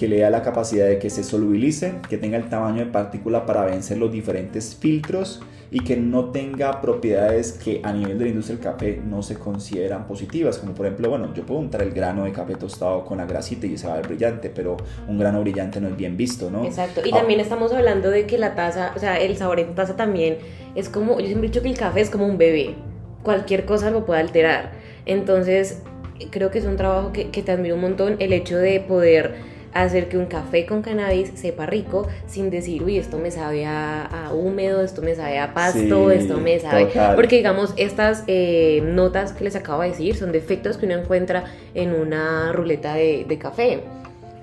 que 0.00 0.08
le 0.08 0.20
da 0.20 0.30
la 0.30 0.42
capacidad 0.42 0.86
de 0.86 0.98
que 0.98 1.10
se 1.10 1.22
solubilice, 1.22 1.96
que 2.08 2.16
tenga 2.16 2.38
el 2.38 2.48
tamaño 2.48 2.86
de 2.86 2.90
partícula 2.90 3.44
para 3.44 3.66
vencer 3.66 3.98
los 3.98 4.10
diferentes 4.10 4.74
filtros 4.74 5.42
y 5.70 5.80
que 5.80 5.94
no 5.94 6.30
tenga 6.30 6.80
propiedades 6.80 7.52
que 7.52 7.82
a 7.84 7.92
nivel 7.92 8.18
de 8.18 8.24
la 8.24 8.30
industria 8.30 8.56
del 8.56 8.64
café 8.64 9.02
no 9.04 9.22
se 9.22 9.34
consideran 9.34 10.06
positivas, 10.06 10.56
como 10.56 10.72
por 10.72 10.86
ejemplo, 10.86 11.10
bueno, 11.10 11.34
yo 11.34 11.44
puedo 11.44 11.60
untar 11.60 11.82
el 11.82 11.90
grano 11.90 12.24
de 12.24 12.32
café 12.32 12.54
tostado 12.54 13.04
con 13.04 13.18
la 13.18 13.26
grasita 13.26 13.66
y 13.66 13.76
se 13.76 13.88
va 13.88 13.92
a 13.92 13.96
ver 13.96 14.08
brillante, 14.08 14.48
pero 14.48 14.78
un 15.06 15.18
grano 15.18 15.42
brillante 15.42 15.82
no 15.82 15.88
es 15.88 15.96
bien 15.98 16.16
visto, 16.16 16.50
¿no? 16.50 16.64
Exacto, 16.64 17.02
y 17.04 17.10
también 17.10 17.38
estamos 17.38 17.70
hablando 17.70 18.10
de 18.10 18.24
que 18.24 18.38
la 18.38 18.54
taza, 18.54 18.94
o 18.96 18.98
sea, 18.98 19.18
el 19.20 19.36
sabor 19.36 19.60
en 19.60 19.74
taza 19.74 19.96
también 19.96 20.38
es 20.76 20.88
como, 20.88 21.20
yo 21.20 21.26
siempre 21.26 21.48
he 21.48 21.50
dicho 21.50 21.60
que 21.60 21.68
el 21.68 21.76
café 21.76 22.00
es 22.00 22.08
como 22.08 22.24
un 22.24 22.38
bebé, 22.38 22.74
cualquier 23.22 23.66
cosa 23.66 23.90
lo 23.90 24.06
puede 24.06 24.20
alterar, 24.20 24.72
entonces 25.04 25.82
creo 26.30 26.50
que 26.50 26.58
es 26.58 26.64
un 26.64 26.76
trabajo 26.76 27.12
que, 27.12 27.28
que 27.28 27.42
te 27.42 27.52
admiro 27.52 27.74
un 27.74 27.82
montón, 27.82 28.16
el 28.18 28.32
hecho 28.32 28.56
de 28.56 28.80
poder 28.80 29.49
hacer 29.72 30.08
que 30.08 30.18
un 30.18 30.26
café 30.26 30.66
con 30.66 30.82
cannabis 30.82 31.32
sepa 31.34 31.66
rico 31.66 32.08
sin 32.26 32.50
decir, 32.50 32.82
uy, 32.82 32.98
esto 32.98 33.18
me 33.18 33.30
sabe 33.30 33.66
a, 33.66 34.30
húmedo, 34.32 34.82
esto 34.82 35.02
me 35.02 35.14
sabe 35.14 35.38
a 35.38 35.54
pasto, 35.54 36.10
esto 36.10 36.38
me 36.38 36.58
sabe... 36.58 36.88
Porque 37.14 37.36
digamos, 37.36 37.74
estas 37.76 38.24
eh, 38.26 38.82
notas 38.84 39.32
que 39.32 39.44
les 39.44 39.56
acabo 39.56 39.82
de 39.82 39.90
decir 39.90 40.16
son 40.16 40.32
defectos 40.32 40.76
que 40.76 40.86
uno 40.86 40.96
encuentra 40.96 41.44
en 41.74 41.94
una 41.94 42.52
ruleta 42.52 42.94
de, 42.94 43.38
café. 43.40 43.80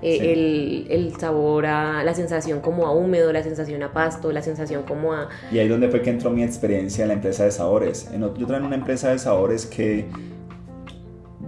Eh, 0.00 0.32
el, 0.32 0.86
el, 0.90 1.16
sabor 1.18 1.66
a 1.66 2.04
la 2.04 2.14
sensación 2.14 2.60
como 2.60 2.86
a 2.86 2.92
húmedo, 2.92 3.32
la 3.32 3.42
sensación 3.42 3.82
a 3.82 3.92
pasto, 3.92 4.30
la 4.30 4.42
sensación 4.42 4.84
como 4.84 5.12
a... 5.12 5.28
Y 5.50 5.58
ahí 5.58 5.66
donde 5.68 5.88
fue 5.88 6.02
que 6.02 6.10
entró 6.10 6.30
mi 6.30 6.44
experiencia 6.44 7.02
en 7.02 7.08
la 7.08 7.14
empresa 7.14 7.44
de 7.44 7.50
sabores. 7.50 8.08
Yo 8.12 8.30
traigo 8.30 8.56
en 8.56 8.64
una 8.64 8.76
empresa 8.76 9.10
de 9.10 9.18
sabores 9.18 9.66
que 9.66 10.06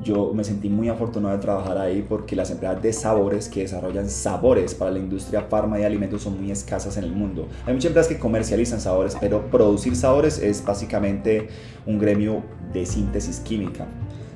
yo 0.03 0.33
me 0.35 0.45
sentí 0.45 0.69
muy 0.69 0.89
afortunado 0.89 1.37
de 1.37 1.43
trabajar 1.43 1.79
ahí 1.79 2.05
porque 2.07 2.35
las 2.37 2.51
empresas 2.51 2.83
de 2.83 2.93
sabores 2.93 3.49
que 3.49 3.61
desarrollan 3.61 4.09
sabores 4.09 4.75
para 4.75 4.91
la 4.91 4.99
industria 4.99 5.43
farma 5.43 5.79
y 5.79 5.85
alimentos 5.85 6.23
son 6.23 6.41
muy 6.41 6.51
escasas 6.51 6.97
en 6.97 7.05
el 7.05 7.13
mundo. 7.13 7.49
Hay 7.67 7.75
muchas 7.75 7.89
empresas 7.89 8.13
que 8.13 8.19
comercializan 8.19 8.81
sabores, 8.81 9.17
pero 9.21 9.51
producir 9.51 9.97
sabores 9.97 10.39
es 10.39 10.65
básicamente 10.65 11.49
un 11.87 11.99
gremio 11.99 12.43
de 12.73 12.87
síntesis 12.87 13.41
química. 13.41 13.87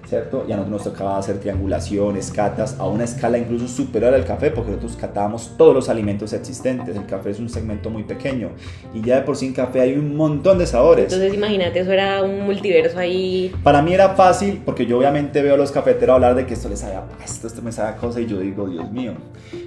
¿Cierto? 0.07 0.45
Y 0.49 0.53
a 0.53 0.57
nosotros 0.57 0.85
nos 0.85 0.93
tocaba 0.93 1.19
hacer 1.19 1.39
triangulaciones, 1.39 2.31
catas, 2.31 2.77
a 2.79 2.87
una 2.87 3.05
escala 3.05 3.39
incluso 3.39 3.69
superior 3.69 4.15
al 4.15 4.25
café, 4.25 4.51
porque 4.51 4.71
nosotros 4.71 4.97
catábamos 4.97 5.53
todos 5.57 5.75
los 5.75 5.89
alimentos 5.89 6.33
existentes. 6.33 6.97
El 6.97 7.07
café 7.07 7.31
es 7.31 7.39
un 7.39 7.49
segmento 7.49 7.91
muy 7.91 8.05
pequeño 8.05 8.51
y 8.93 9.03
ya 9.03 9.17
de 9.17 9.23
por 9.23 9.37
sí 9.37 9.47
en 9.47 9.53
café 9.53 9.81
hay 9.81 9.95
un 9.95 10.17
montón 10.17 10.59
de 10.59 10.67
sabores. 10.67 11.05
Entonces 11.05 11.35
imagínate, 11.35 11.81
eso 11.81 11.93
era 11.93 12.23
un 12.23 12.45
multiverso 12.45 12.99
ahí. 12.99 13.53
Para 13.63 13.83
mí 13.83 13.95
era 13.95 14.11
fácil, 14.11 14.63
porque 14.65 14.87
yo 14.87 14.99
obviamente 14.99 15.43
veo 15.43 15.55
a 15.55 15.59
los 15.59 15.73
cafeteros 15.73 16.15
hablar 16.15 16.35
de 16.35 16.47
que 16.47 16.55
esto 16.55 16.69
les 16.69 16.81
sabe 16.81 16.95
esto, 17.25 17.47
esto 17.47 17.63
me 17.63 17.73
sabe 17.73 17.91
a 17.91 17.97
cosa, 17.97 18.21
y 18.21 18.27
yo 18.27 18.39
digo, 18.39 18.69
Dios 18.69 18.91
mío. 18.91 19.13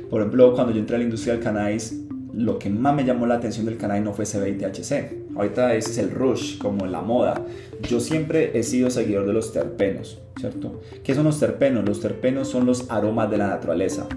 Por 0.09 0.21
ejemplo, 0.21 0.53
cuando 0.53 0.73
yo 0.73 0.79
entré 0.79 0.95
a 0.95 0.99
la 0.99 1.05
industria 1.05 1.33
del 1.33 1.43
cannabis, 1.43 2.01
lo 2.33 2.59
que 2.59 2.69
más 2.69 2.93
me 2.93 3.03
llamó 3.03 3.25
la 3.25 3.35
atención 3.35 3.65
del 3.65 3.77
canal 3.77 4.03
no 4.03 4.13
fue 4.13 4.25
CB 4.25 4.47
y 4.47 4.57
THC. 4.57 5.26
Ahorita 5.37 5.75
es 5.75 5.97
el 5.99 6.09
rush, 6.09 6.57
como 6.57 6.87
la 6.87 7.01
moda. 7.01 7.41
Yo 7.87 7.99
siempre 7.99 8.57
he 8.57 8.63
sido 8.63 8.89
seguidor 8.89 9.27
de 9.27 9.33
los 9.33 9.53
terpenos, 9.53 10.19
¿cierto? 10.39 10.81
¿Qué 11.03 11.13
son 11.13 11.25
los 11.25 11.39
terpenos? 11.39 11.85
Los 11.87 12.01
terpenos 12.01 12.47
son 12.47 12.65
los 12.65 12.89
aromas 12.89 13.29
de 13.29 13.37
la 13.37 13.47
naturaleza. 13.47 14.07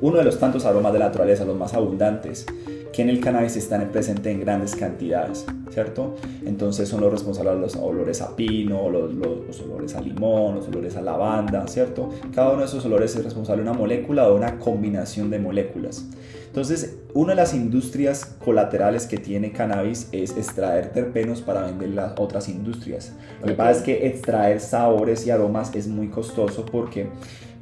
Uno 0.00 0.18
de 0.18 0.24
los 0.24 0.40
tantos 0.40 0.64
aromas 0.64 0.92
de 0.92 0.98
la 0.98 1.06
naturaleza, 1.06 1.44
los 1.44 1.56
más 1.56 1.74
abundantes, 1.74 2.44
que 2.94 3.02
en 3.02 3.08
el 3.08 3.20
cannabis 3.20 3.56
están 3.56 3.88
presentes 3.90 4.32
en 4.32 4.40
grandes 4.40 4.76
cantidades, 4.76 5.44
¿cierto? 5.70 6.14
Entonces 6.46 6.88
son 6.88 7.00
los 7.00 7.10
responsables 7.10 7.54
de 7.54 7.60
los 7.60 7.74
olores 7.74 8.22
a 8.22 8.36
pino, 8.36 8.88
los, 8.88 9.12
los, 9.14 9.60
olores 9.62 9.96
a 9.96 10.00
limón, 10.00 10.54
los 10.54 10.68
olores 10.68 10.94
a 10.94 11.02
lavanda, 11.02 11.66
¿cierto? 11.66 12.10
Cada 12.32 12.50
uno 12.50 12.60
de 12.60 12.66
esos 12.66 12.84
olores 12.84 13.16
es 13.16 13.24
responsable 13.24 13.64
de 13.64 13.68
una 13.68 13.76
molécula 13.76 14.28
o 14.28 14.36
una 14.36 14.60
combinación 14.60 15.28
de 15.28 15.40
moléculas. 15.40 16.06
Entonces, 16.46 16.98
una 17.14 17.30
de 17.30 17.36
las 17.36 17.52
industrias 17.52 18.26
colaterales 18.44 19.06
que 19.06 19.18
tiene 19.18 19.50
cannabis 19.50 20.08
es 20.12 20.36
extraer 20.36 20.92
terpenos 20.92 21.42
para 21.42 21.62
vender 21.62 21.98
a 21.98 22.14
otras 22.16 22.48
industrias. 22.48 23.12
Lo 23.40 23.48
que 23.48 23.54
pasa 23.54 23.72
es 23.72 23.82
que 23.82 24.06
extraer 24.06 24.60
sabores 24.60 25.26
y 25.26 25.32
aromas 25.32 25.74
es 25.74 25.88
muy 25.88 26.10
costoso 26.10 26.64
porque 26.64 27.08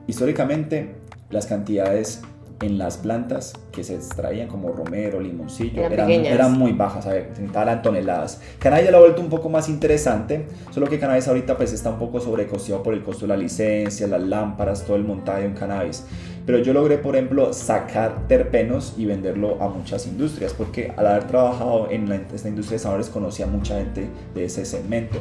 históricamente 0.06 0.90
las 1.30 1.46
cantidades 1.46 2.20
en 2.62 2.78
las 2.78 2.96
plantas 2.96 3.52
que 3.72 3.84
se 3.84 3.96
extraían 3.96 4.48
como 4.48 4.72
romero, 4.72 5.20
limoncillo, 5.20 5.84
eran, 5.84 6.10
eran, 6.10 6.52
muy 6.52 6.72
bajas, 6.72 7.06
eran 7.06 7.82
toneladas. 7.82 8.40
Cannabis 8.58 8.86
ya 8.86 8.90
lo 8.92 8.98
ha 8.98 9.00
vuelto 9.00 9.20
un 9.20 9.28
poco 9.28 9.48
más 9.48 9.68
interesante, 9.68 10.46
solo 10.70 10.86
que 10.88 10.98
cannabis 10.98 11.26
ahorita 11.28 11.56
pues 11.56 11.72
está 11.72 11.90
un 11.90 11.98
poco 11.98 12.20
sobrecosteado 12.20 12.82
por 12.82 12.94
el 12.94 13.02
costo 13.02 13.22
de 13.22 13.28
la 13.28 13.36
licencia, 13.36 14.06
las 14.06 14.22
lámparas, 14.22 14.84
todo 14.84 14.96
el 14.96 15.04
montaje 15.04 15.42
de 15.42 15.48
un 15.48 15.54
cannabis. 15.54 16.04
Pero 16.46 16.58
yo 16.58 16.72
logré, 16.72 16.98
por 16.98 17.14
ejemplo, 17.14 17.52
sacar 17.52 18.26
terpenos 18.26 18.94
y 18.96 19.06
venderlo 19.06 19.62
a 19.62 19.68
muchas 19.68 20.06
industrias, 20.06 20.54
porque 20.54 20.92
al 20.96 21.06
haber 21.06 21.24
trabajado 21.24 21.88
en 21.90 22.08
la, 22.08 22.16
esta 22.16 22.48
industria 22.48 22.76
de 22.76 22.82
sabores 22.82 23.08
conocí 23.08 23.42
a 23.42 23.46
mucha 23.46 23.78
gente 23.78 24.08
de 24.34 24.44
ese 24.44 24.64
segmento. 24.64 25.18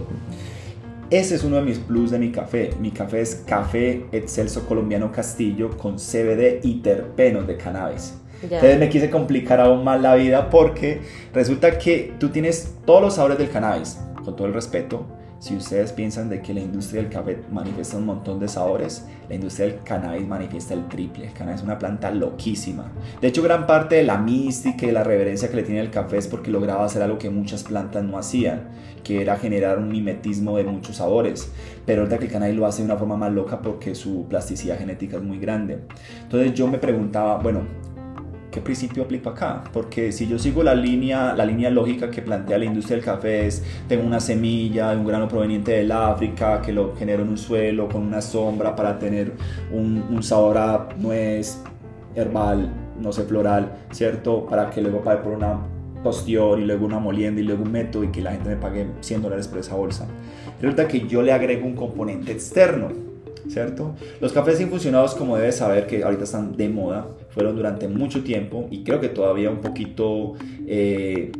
Ese 1.12 1.36
es 1.36 1.44
uno 1.44 1.58
de 1.58 1.64
mis 1.64 1.78
plus 1.78 2.10
de 2.10 2.18
mi 2.18 2.32
café. 2.32 2.70
Mi 2.80 2.90
café 2.90 3.20
es 3.20 3.36
café 3.46 4.06
excelso 4.14 4.66
colombiano 4.66 5.12
Castillo 5.12 5.78
con 5.78 5.98
CBD 5.98 6.62
y 6.64 6.76
terpenos 6.76 7.46
de 7.48 7.58
cannabis. 7.58 8.18
Entonces 8.42 8.80
me 8.80 8.88
quise 8.88 9.10
complicar 9.10 9.60
aún 9.60 9.84
más 9.84 10.02
la 10.02 10.16
vida 10.16 10.50
porque 10.50 11.02
resulta 11.34 11.78
que 11.78 12.14
tú 12.18 12.30
tienes 12.30 12.78
todos 12.86 13.02
los 13.02 13.16
sabores 13.16 13.38
del 13.38 13.50
cannabis, 13.50 14.00
con 14.24 14.38
todo 14.38 14.48
el 14.48 14.54
respeto, 14.54 15.06
si 15.42 15.56
ustedes 15.56 15.92
piensan 15.92 16.30
de 16.30 16.40
que 16.40 16.54
la 16.54 16.60
industria 16.60 17.02
del 17.02 17.12
café 17.12 17.42
manifiesta 17.52 17.98
un 17.98 18.06
montón 18.06 18.40
de 18.40 18.48
sabores, 18.48 19.08
la 19.28 19.34
industria 19.34 19.66
del 19.66 19.80
cannabis 19.80 20.28
manifiesta 20.28 20.76
el 20.76 20.88
triple. 20.88 21.26
El 21.26 21.34
cannabis 21.34 21.62
es 21.62 21.66
una 21.66 21.80
planta 21.80 22.12
loquísima. 22.12 22.92
De 23.20 23.30
hecho, 23.30 23.42
gran 23.42 23.66
parte 23.66 23.96
de 23.96 24.04
la 24.04 24.20
mística 24.20 24.86
y 24.86 24.92
la 24.92 25.04
reverencia 25.04 25.50
que 25.50 25.56
le 25.56 25.64
tiene 25.64 25.82
el 25.82 25.90
café 25.90 26.18
es 26.20 26.28
porque 26.28 26.52
lograba 26.52 26.86
hacer 26.86 27.02
algo 27.02 27.18
que 27.18 27.32
muchas 27.32 27.64
plantas 27.64 28.04
no 28.04 28.20
hacían, 28.20 28.70
que 29.04 29.20
era 29.20 29.36
generar 29.36 29.80
un 29.80 29.90
mimetismo 29.90 30.58
de 30.58 30.64
muchos 30.64 30.98
sabores. 30.98 31.52
Pero 31.88 32.04
ahorita 32.04 32.20
que 32.20 32.26
el 32.26 32.32
cannabis 32.32 32.56
lo 32.56 32.68
hace 32.68 32.84
de 32.84 32.86
una 32.86 32.98
forma 32.98 33.18
más 33.18 33.32
loca 33.32 33.64
porque 33.64 33.96
su 33.96 34.28
plasticidad 34.30 34.78
genética 34.78 35.18
es 35.18 35.24
muy 35.24 35.40
grande. 35.40 35.80
Entonces 36.22 36.54
yo 36.54 36.68
me 36.68 36.78
preguntaba, 36.78 37.40
bueno, 37.40 37.62
¿qué 38.52 38.62
principio 38.62 39.04
aplico 39.04 39.30
acá? 39.30 39.64
Porque 39.72 40.12
si 40.12 40.28
yo 40.28 40.38
sigo 40.38 40.62
la 40.62 40.76
línea, 40.76 41.34
la 41.34 41.46
línea 41.46 41.70
lógica 41.70 42.12
que 42.12 42.22
plantea 42.22 42.58
la 42.58 42.66
industria 42.66 42.98
del 42.98 43.06
café 43.06 43.48
es, 43.48 43.64
tengo 43.88 44.06
una 44.06 44.20
semilla, 44.20 44.92
un 44.92 45.06
grano 45.06 45.28
proveniente 45.28 45.72
del 45.72 45.92
África, 45.92 46.62
que 46.62 46.74
lo 46.74 46.96
genero 46.96 47.24
en 47.24 47.30
un 47.30 47.38
suelo 47.38 47.88
con 47.88 48.04
una 48.04 48.22
sombra 48.22 48.76
para 48.76 49.00
tener 49.00 49.32
un, 49.72 50.04
un 50.10 50.22
sabor 50.22 50.58
a 50.58 50.90
nuez, 50.98 51.62
herbal, 52.14 52.70
no 53.00 53.12
sé, 53.14 53.24
floral, 53.24 53.72
¿cierto? 53.92 54.46
Para 54.46 54.70
que 54.70 54.82
luego 54.82 55.02
pague 55.02 55.22
por 55.22 55.34
una 55.34 55.60
tostión 56.04 56.62
y 56.62 56.66
luego 56.66 56.86
una 56.86 57.00
molienda 57.00 57.42
y 57.42 57.46
luego 57.46 57.64
un 57.64 57.72
método 57.72 58.04
y 58.04 58.08
que 58.08 58.22
la 58.22 58.32
gente 58.32 58.50
me 58.50 58.58
pague 58.58 58.88
100 59.00 59.22
dólares 59.22 59.48
por 59.48 59.60
esa 59.60 59.76
bolsa. 59.76 60.08
Resulta 60.60 60.88
que 60.88 61.08
yo 61.08 61.22
le 61.22 61.32
agrego 61.32 61.66
un 61.66 61.76
componente 61.76 62.32
externo 62.32 63.11
¿cierto? 63.48 63.96
Los 64.20 64.34
cafés 64.34 64.60
infusionados, 64.62 65.16
como 65.16 65.38
debes 65.38 65.58
saber, 65.58 65.88
que 65.88 66.04
ahorita 66.04 66.24
están 66.24 66.56
de 66.58 66.70
moda, 66.70 67.08
fueron 67.30 67.56
durante 67.56 67.88
mucho 67.88 68.24
tiempo 68.24 68.68
y 68.72 68.84
creo 68.84 69.00
que 69.00 69.10
todavía 69.10 69.50
un 69.50 69.62
poquito 69.62 70.34
eh, 70.68 71.32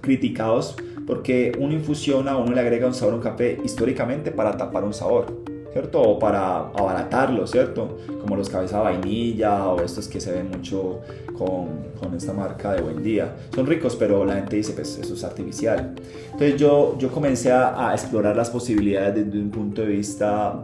criticados 0.00 0.76
porque 1.06 1.52
uno 1.58 1.74
infusiona, 1.74 2.36
uno 2.36 2.52
le 2.52 2.60
agrega 2.60 2.86
un 2.86 2.94
sabor 2.94 3.14
a 3.14 3.16
un 3.16 3.22
café 3.22 3.58
históricamente 3.64 4.30
para 4.30 4.56
tapar 4.56 4.84
un 4.84 4.94
sabor, 4.94 5.26
¿cierto? 5.72 6.00
O 6.00 6.18
para 6.18 6.68
abaratarlo, 6.68 7.46
¿cierto? 7.46 7.98
Como 8.20 8.36
los 8.36 8.48
cafés 8.48 8.72
a 8.72 8.80
vainilla 8.80 9.68
o 9.68 9.82
estos 9.82 10.08
que 10.08 10.20
se 10.20 10.32
ven 10.32 10.50
mucho 10.50 11.00
con, 11.36 11.92
con, 12.00 12.14
esta 12.14 12.32
marca 12.32 12.72
de 12.72 12.80
Buen 12.80 13.02
Día. 13.02 13.34
Son 13.54 13.66
ricos, 13.66 13.96
pero 13.96 14.24
la 14.24 14.36
gente 14.36 14.56
dice, 14.56 14.72
pues 14.72 14.98
eso 14.98 15.14
es 15.14 15.24
artificial. 15.24 15.94
Entonces 16.32 16.56
yo, 16.56 16.96
yo 16.98 17.10
comencé 17.10 17.52
a, 17.52 17.90
a 17.90 17.94
explorar 17.94 18.36
las 18.36 18.50
posibilidades 18.50 19.26
desde 19.26 19.38
un 19.38 19.50
punto 19.50 19.82
de 19.82 19.88
vista 19.88 20.62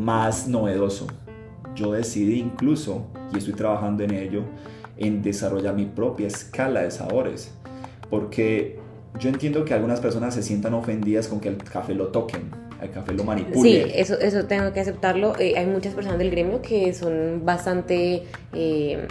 más 0.00 0.48
novedoso. 0.48 1.06
Yo 1.74 1.92
decidí 1.92 2.40
incluso, 2.40 3.06
y 3.32 3.38
estoy 3.38 3.54
trabajando 3.54 4.02
en 4.02 4.12
ello, 4.12 4.42
en 4.96 5.22
desarrollar 5.22 5.74
mi 5.74 5.86
propia 5.86 6.26
escala 6.26 6.82
de 6.82 6.90
sabores. 6.90 7.52
Porque 8.08 8.78
yo 9.18 9.28
entiendo 9.28 9.64
que 9.64 9.74
algunas 9.74 10.00
personas 10.00 10.34
se 10.34 10.42
sientan 10.42 10.74
ofendidas 10.74 11.28
con 11.28 11.40
que 11.40 11.48
el 11.48 11.58
café 11.58 11.94
lo 11.94 12.08
toquen, 12.08 12.50
el 12.82 12.90
café 12.90 13.12
lo 13.12 13.24
manipulen. 13.24 13.62
Sí, 13.62 13.92
eso, 13.94 14.18
eso 14.18 14.46
tengo 14.46 14.72
que 14.72 14.80
aceptarlo. 14.80 15.38
Eh, 15.38 15.54
hay 15.56 15.66
muchas 15.66 15.94
personas 15.94 16.18
del 16.18 16.30
gremio 16.30 16.60
que 16.62 16.92
son 16.92 17.42
bastante... 17.44 18.24
Eh, 18.52 19.06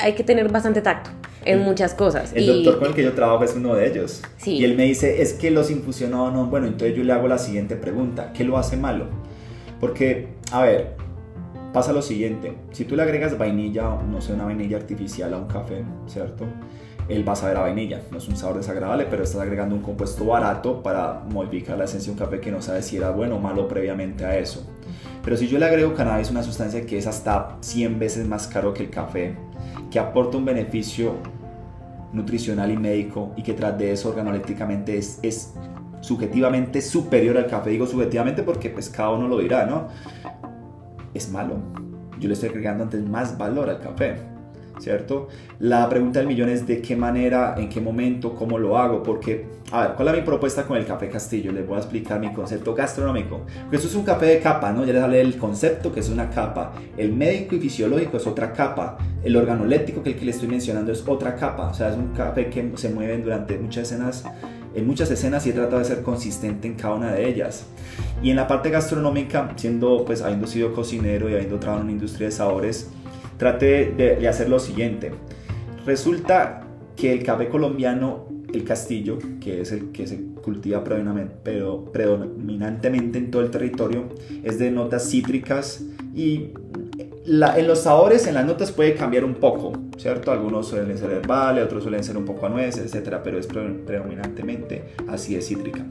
hay 0.00 0.12
que 0.12 0.22
tener 0.22 0.48
bastante 0.50 0.82
tacto 0.82 1.10
en 1.44 1.60
muchas 1.60 1.94
cosas. 1.94 2.32
El 2.32 2.46
doctor 2.46 2.78
con 2.78 2.88
el 2.88 2.94
que 2.94 3.02
yo 3.02 3.12
trabajo 3.12 3.42
es 3.42 3.54
uno 3.56 3.74
de 3.74 3.88
ellos. 3.88 4.22
Sí. 4.36 4.52
Y 4.52 4.64
él 4.64 4.76
me 4.76 4.84
dice, 4.84 5.20
es 5.20 5.34
que 5.34 5.50
los 5.50 5.68
infusionados 5.68 6.32
no, 6.32 6.46
bueno, 6.46 6.68
entonces 6.68 6.96
yo 6.96 7.02
le 7.02 7.12
hago 7.12 7.26
la 7.26 7.38
siguiente 7.38 7.74
pregunta, 7.74 8.32
¿qué 8.32 8.44
lo 8.44 8.56
hace 8.56 8.76
malo? 8.76 9.06
Porque, 9.80 10.28
a 10.52 10.62
ver, 10.62 10.94
pasa 11.72 11.92
lo 11.92 12.02
siguiente, 12.02 12.54
si 12.72 12.84
tú 12.84 12.96
le 12.96 13.02
agregas 13.02 13.38
vainilla, 13.38 13.96
no 14.10 14.20
sé, 14.20 14.34
una 14.34 14.44
vainilla 14.44 14.76
artificial 14.76 15.32
a 15.34 15.38
un 15.38 15.46
café, 15.46 15.84
¿cierto? 16.06 16.44
Él 17.08 17.26
va 17.28 17.32
a 17.32 17.36
saber 17.36 17.56
a 17.56 17.60
vainilla, 17.60 18.02
no 18.12 18.18
es 18.18 18.28
un 18.28 18.36
sabor 18.36 18.58
desagradable, 18.58 19.06
pero 19.10 19.24
estás 19.24 19.40
agregando 19.40 19.74
un 19.74 19.82
compuesto 19.82 20.24
barato 20.26 20.82
para 20.82 21.24
modificar 21.30 21.76
la 21.76 21.84
esencia 21.84 22.12
de 22.12 22.20
un 22.20 22.24
café 22.24 22.40
que 22.40 22.52
no 22.52 22.62
sabe 22.62 22.82
si 22.82 22.98
era 22.98 23.10
bueno 23.10 23.36
o 23.36 23.40
malo 23.40 23.66
previamente 23.66 24.24
a 24.24 24.38
eso. 24.38 24.64
Pero 25.24 25.36
si 25.36 25.48
yo 25.48 25.58
le 25.58 25.66
agrego 25.66 25.94
cannabis, 25.94 26.30
una 26.30 26.42
sustancia 26.42 26.86
que 26.86 26.98
es 26.98 27.06
hasta 27.06 27.56
100 27.60 27.98
veces 27.98 28.28
más 28.28 28.46
caro 28.46 28.72
que 28.72 28.84
el 28.84 28.90
café, 28.90 29.34
que 29.90 29.98
aporta 29.98 30.36
un 30.36 30.44
beneficio 30.44 31.14
nutricional 32.12 32.70
y 32.70 32.76
médico 32.76 33.32
y 33.36 33.42
que 33.42 33.54
tras 33.54 33.76
de 33.78 33.92
eso 33.92 34.08
organolépticamente 34.08 34.96
es, 34.96 35.18
es 35.22 35.52
subjetivamente 36.00 36.80
superior 36.80 37.36
al 37.38 37.46
café. 37.46 37.70
Digo 37.70 37.86
subjetivamente 37.86 38.42
porque 38.42 38.70
pues 38.70 38.88
cada 38.88 39.10
uno 39.10 39.28
lo 39.28 39.38
dirá, 39.38 39.66
¿no? 39.66 39.88
Es 41.14 41.30
malo. 41.30 41.56
Yo 42.18 42.28
le 42.28 42.34
estoy 42.34 42.50
agregando 42.50 42.84
antes 42.84 43.02
más 43.08 43.38
valor 43.38 43.70
al 43.70 43.80
café, 43.80 44.16
¿cierto? 44.78 45.28
La 45.58 45.88
pregunta 45.88 46.18
del 46.18 46.28
millón 46.28 46.50
es 46.50 46.66
de 46.66 46.82
qué 46.82 46.94
manera, 46.94 47.54
en 47.56 47.70
qué 47.70 47.80
momento, 47.80 48.34
cómo 48.34 48.58
lo 48.58 48.76
hago, 48.76 49.02
porque, 49.02 49.46
a 49.72 49.80
ver, 49.80 49.90
¿cuál 49.96 50.08
es 50.08 50.14
mi 50.16 50.20
propuesta 50.20 50.66
con 50.66 50.76
el 50.76 50.84
café 50.84 51.08
Castillo? 51.08 51.50
Les 51.50 51.66
voy 51.66 51.76
a 51.76 51.78
explicar 51.78 52.20
mi 52.20 52.30
concepto 52.32 52.74
gastronómico. 52.74 53.46
Porque 53.62 53.76
esto 53.76 53.88
es 53.88 53.94
un 53.94 54.04
café 54.04 54.26
de 54.26 54.40
capa, 54.40 54.70
¿no? 54.70 54.84
Ya 54.84 54.92
les 54.92 55.02
hablé 55.02 55.18
del 55.18 55.38
concepto 55.38 55.92
que 55.92 56.00
es 56.00 56.10
una 56.10 56.28
capa. 56.28 56.72
El 56.98 57.14
médico 57.14 57.54
y 57.54 57.60
fisiológico 57.60 58.18
es 58.18 58.26
otra 58.26 58.52
capa. 58.52 58.98
El 59.24 59.34
organoléptico 59.34 60.02
que 60.02 60.10
el 60.10 60.16
que 60.16 60.26
le 60.26 60.32
estoy 60.32 60.48
mencionando 60.48 60.92
es 60.92 61.02
otra 61.08 61.36
capa. 61.36 61.68
O 61.68 61.74
sea, 61.74 61.88
es 61.88 61.96
un 61.96 62.08
café 62.08 62.50
que 62.50 62.72
se 62.74 62.90
mueve 62.90 63.16
durante 63.16 63.58
muchas 63.58 63.90
escenas 63.90 64.24
en 64.74 64.86
muchas 64.86 65.10
escenas 65.10 65.46
y 65.46 65.50
he 65.50 65.52
tratado 65.52 65.78
de 65.78 65.84
ser 65.84 66.02
consistente 66.02 66.68
en 66.68 66.74
cada 66.74 66.94
una 66.94 67.12
de 67.12 67.28
ellas. 67.28 67.66
Y 68.22 68.30
en 68.30 68.36
la 68.36 68.46
parte 68.46 68.70
gastronómica, 68.70 69.52
siendo, 69.56 70.04
pues, 70.04 70.22
habiendo 70.22 70.46
sido 70.46 70.72
cocinero 70.72 71.28
y 71.28 71.34
habiendo 71.34 71.58
trabajado 71.58 71.80
en 71.80 71.86
una 71.86 71.92
industria 71.92 72.28
de 72.28 72.32
sabores, 72.32 72.90
traté 73.36 73.92
de, 73.92 74.28
hacer 74.28 74.48
lo 74.48 74.60
siguiente. 74.60 75.12
Resulta 75.86 76.66
que 76.94 77.12
el 77.12 77.22
café 77.22 77.48
colombiano, 77.48 78.26
el 78.52 78.64
castillo, 78.64 79.18
que 79.40 79.62
es 79.62 79.72
el 79.72 79.92
que 79.92 80.06
se 80.06 80.20
cultiva 80.42 80.84
predominantemente 80.84 83.18
en 83.18 83.30
todo 83.30 83.42
el 83.42 83.50
territorio, 83.50 84.10
es 84.44 84.58
de 84.58 84.70
notas 84.70 85.10
cítricas 85.10 85.82
y 86.14 86.50
en 87.30 87.66
los 87.68 87.80
sabores, 87.80 88.26
en 88.26 88.34
las 88.34 88.44
notas 88.44 88.72
puede 88.72 88.94
cambiar 88.94 89.24
un 89.24 89.34
poco, 89.34 89.72
¿cierto? 89.96 90.32
Algunos 90.32 90.66
suelen 90.66 90.98
ser 90.98 91.10
herbales, 91.10 91.64
otros 91.64 91.84
suelen 91.84 92.02
ser 92.02 92.16
un 92.16 92.24
poco 92.24 92.46
a 92.46 92.48
nueces, 92.48 92.84
etcétera, 92.84 93.22
pero 93.22 93.38
es 93.38 93.46
predominantemente 93.46 94.94
así 95.08 95.36
de 95.36 95.42
cítrica. 95.42 95.86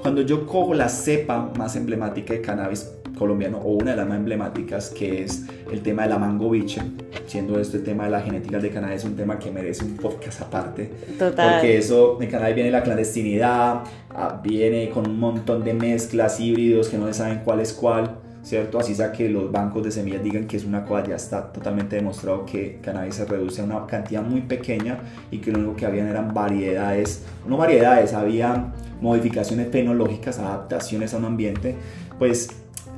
Cuando 0.00 0.22
yo 0.22 0.46
cojo 0.46 0.74
la 0.74 0.88
cepa 0.88 1.50
más 1.58 1.74
emblemática 1.74 2.34
de 2.34 2.40
cannabis 2.40 2.92
colombiano 3.18 3.58
o 3.58 3.70
una 3.70 3.92
de 3.92 3.96
las 3.96 4.06
más 4.06 4.18
emblemáticas 4.18 4.90
que 4.90 5.24
es 5.24 5.46
el 5.72 5.82
tema 5.82 6.04
de 6.04 6.10
la 6.10 6.18
mango 6.18 6.50
biche, 6.50 6.82
siendo 7.26 7.58
este 7.58 7.80
tema 7.80 8.04
de 8.04 8.10
la 8.10 8.20
genética 8.20 8.58
de 8.58 8.70
cannabis 8.70 9.04
un 9.04 9.16
tema 9.16 9.38
que 9.38 9.50
merece 9.50 9.84
un 9.84 9.96
podcast 9.96 10.42
aparte. 10.42 10.92
Total. 11.18 11.54
Porque 11.54 11.78
eso, 11.78 12.16
de 12.20 12.28
cannabis 12.28 12.54
viene 12.54 12.70
la 12.70 12.84
clandestinidad, 12.84 13.80
ah, 14.10 14.40
viene 14.40 14.90
con 14.90 15.08
un 15.08 15.18
montón 15.18 15.64
de 15.64 15.74
mezclas 15.74 16.38
híbridos 16.38 16.88
que 16.88 16.98
no 16.98 17.06
se 17.08 17.14
saben 17.14 17.40
cuál 17.44 17.60
es 17.60 17.72
cuál. 17.72 18.25
¿Cierto? 18.46 18.78
Así 18.78 18.94
sea 18.94 19.10
que 19.10 19.28
los 19.28 19.50
bancos 19.50 19.82
de 19.82 19.90
semillas 19.90 20.22
digan 20.22 20.46
que 20.46 20.56
es 20.56 20.64
una 20.64 20.84
cosa, 20.84 21.08
ya 21.08 21.16
está 21.16 21.52
totalmente 21.52 21.96
demostrado 21.96 22.46
que 22.46 22.78
cannabis 22.80 23.16
se 23.16 23.24
reduce 23.24 23.60
a 23.60 23.64
una 23.64 23.86
cantidad 23.86 24.22
muy 24.22 24.40
pequeña 24.42 25.00
y 25.32 25.38
que 25.38 25.50
lo 25.50 25.58
único 25.58 25.74
que 25.74 25.84
habían 25.84 26.06
eran 26.06 26.32
variedades, 26.32 27.24
no 27.48 27.56
variedades, 27.56 28.14
había 28.14 28.72
modificaciones 29.00 29.68
fenológicas, 29.72 30.38
adaptaciones 30.38 31.12
a 31.12 31.16
un 31.16 31.24
ambiente, 31.24 31.74
pues 32.20 32.50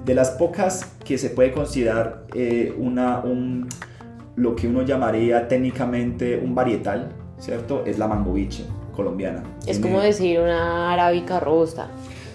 de 0.04 0.14
las 0.14 0.32
pocas 0.32 0.84
que 1.02 1.16
se 1.16 1.30
puede 1.30 1.50
considerar 1.50 2.26
eh, 2.34 2.74
una, 2.76 3.20
un, 3.20 3.70
lo 4.36 4.54
que 4.54 4.68
uno 4.68 4.82
llamaría 4.82 5.48
técnicamente 5.48 6.36
un 6.36 6.54
varietal, 6.54 7.08
¿cierto? 7.38 7.84
Es 7.86 7.98
la 7.98 8.06
mangoviche 8.06 8.64
colombiana. 8.94 9.42
Es 9.66 9.78
como 9.78 10.02
decir 10.02 10.40
una 10.40 10.92
arábica 10.92 11.40
robusta. 11.40 11.88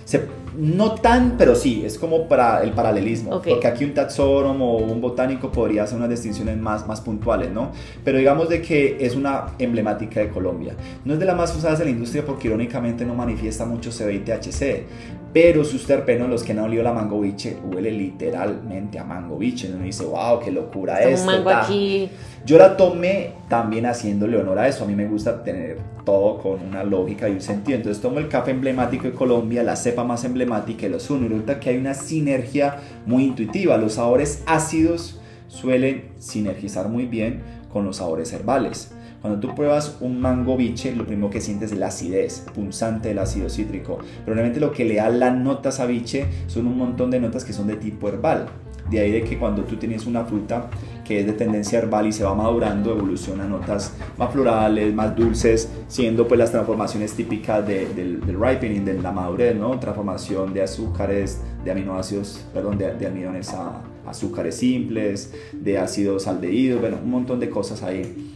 Se, 0.04 0.26
no 0.58 0.96
tan, 0.96 1.36
pero 1.38 1.56
sí, 1.56 1.84
es 1.86 1.98
como 1.98 2.28
para 2.28 2.64
el 2.64 2.72
paralelismo. 2.72 3.42
Porque 3.42 3.68
aquí 3.68 3.86
un 3.86 3.94
taxónomo 3.94 4.78
o 4.78 4.84
un 4.84 5.02
botánico 5.02 5.52
podría 5.52 5.84
hacer 5.84 5.98
unas 5.98 6.10
distinciones 6.10 6.58
más, 6.58 6.88
más 6.88 7.02
puntuales, 7.02 7.52
¿no? 7.52 7.72
Pero 8.04 8.18
digamos 8.18 8.50
de 8.50 8.62
que 8.62 8.98
es 9.00 9.16
una 9.16 9.48
emblemática 9.60 10.20
de 10.20 10.30
Colombia. 10.30 10.76
No 11.06 11.14
es 11.14 11.20
de 11.20 11.26
las 11.26 11.36
más 11.36 11.56
usadas 11.56 11.80
en 11.80 11.86
la 11.86 11.92
industria 11.92 12.26
porque 12.26 12.48
irónicamente 12.48 13.06
no 13.06 13.16
manifiesta 13.16 13.66
mucho 13.66 13.92
CB 13.92 14.12
y 14.12 14.20
THC. 14.20 14.86
Pero 15.34 15.64
sus 15.66 15.88
terpenos, 15.88 16.30
los 16.30 16.44
que 16.44 16.52
han 16.52 16.60
olido 16.60 16.84
la 16.84 16.94
mango 16.94 17.20
biche, 17.20 17.58
huele 17.64 17.90
literalmente 17.90 19.00
a 19.00 19.04
mango 19.04 19.38
biche. 19.38 19.68
Uno 19.74 19.84
dice, 19.84 20.06
wow, 20.06 20.40
qué 20.40 20.52
locura 20.52 21.02
esto. 21.02 21.26
Mango 21.26 21.50
aquí. 21.50 22.08
Yo 22.46 22.58
la 22.58 22.76
tomé 22.76 23.32
también 23.48 23.86
haciéndole 23.86 24.38
honor 24.38 24.60
a 24.60 24.68
eso. 24.68 24.84
A 24.84 24.88
mí 24.88 24.96
me 24.96 25.08
gusta 25.08 25.44
tener 25.44 25.78
todo 26.04 26.40
con 26.40 26.62
una 26.62 26.84
lógica 26.84 27.30
y 27.30 27.34
un 27.34 27.42
sentido. 27.42 27.78
Entonces 27.78 28.02
tomo 28.02 28.20
el 28.20 28.28
café 28.28 28.52
emblemático 28.52 29.06
de 29.06 29.14
Colombia, 29.14 29.64
la 29.64 29.78
cepa 29.78 30.04
más 30.04 30.26
emblemática 30.26 30.86
y 30.86 30.90
los 30.90 31.10
uno. 31.10 31.26
Y 31.26 31.30
resulta 31.30 31.62
que 31.62 31.70
hay 31.70 31.78
una 31.78 31.94
sinergia 31.94 32.80
muy 33.06 33.24
intuitiva. 33.24 33.78
Los 33.78 33.94
sabores 33.94 34.44
ácidos 34.46 35.22
suelen 35.48 36.10
sinergizar 36.20 36.90
muy 36.90 37.06
bien 37.06 37.42
con 37.72 37.86
los 37.86 37.98
sabores 37.98 38.34
herbales. 38.34 38.92
Cuando 39.22 39.40
tú 39.40 39.56
pruebas 39.56 39.96
un 40.02 40.20
mango 40.20 40.58
biche, 40.58 40.94
lo 40.94 41.06
primero 41.06 41.30
que 41.30 41.40
sientes 41.40 41.72
es 41.72 41.78
la 41.78 41.88
acidez, 41.88 42.44
punzante 42.54 43.08
del 43.08 43.20
ácido 43.20 43.50
cítrico. 43.50 44.00
Pero 44.26 44.36
realmente 44.36 44.60
lo 44.60 44.74
que 44.74 44.84
le 44.84 44.96
da 44.96 45.08
las 45.08 45.34
notas 45.34 45.80
a 45.80 45.86
biche 45.86 46.26
son 46.48 46.68
un 46.68 46.78
montón 46.78 47.10
de 47.10 47.22
notas 47.22 47.46
que 47.46 47.54
son 47.54 47.68
de 47.68 47.78
tipo 47.78 48.10
herbal. 48.10 48.48
De 48.90 49.00
ahí 49.00 49.12
de 49.12 49.24
que 49.24 49.38
cuando 49.38 49.64
tú 49.64 49.78
tienes 49.78 50.06
una 50.06 50.26
fruta 50.26 50.70
que 51.04 51.22
es 51.22 51.26
de 51.26 51.34
tendencia 51.34 51.80
herbal 51.80 52.08
y 52.08 52.12
se 52.12 52.24
va 52.24 52.36
madurando, 52.36 52.92
evoluciona 52.92 53.46
notas 53.46 53.94
más 54.18 54.32
florales, 54.32 54.94
más 54.94 55.16
dulces, 55.16 55.70
siendo 55.88 56.28
pues 56.28 56.40
las 56.40 56.52
transformaciones 56.52 57.14
típicas 57.14 57.66
del, 57.66 58.22
ripening, 58.22 58.86
de 58.86 59.02
la 59.02 59.12
madurez, 59.12 59.56
¿no? 59.56 59.80
Transformación 59.80 60.54
de 60.54 60.64
azúcares, 60.64 61.42
de 61.64 61.72
aminoácidos, 61.72 62.46
perdón, 62.54 62.78
de, 62.78 62.94
de 62.94 63.08
almidones 63.08 63.54
a 63.54 63.82
azúcares 64.06 64.56
simples, 64.56 65.34
de 65.54 65.78
ácidos 65.78 66.28
aldehídos, 66.28 66.82
bueno, 66.82 66.98
un 67.04 67.12
montón 67.12 67.40
de 67.40 67.50
cosas 67.50 67.84
ahí. 67.84 68.32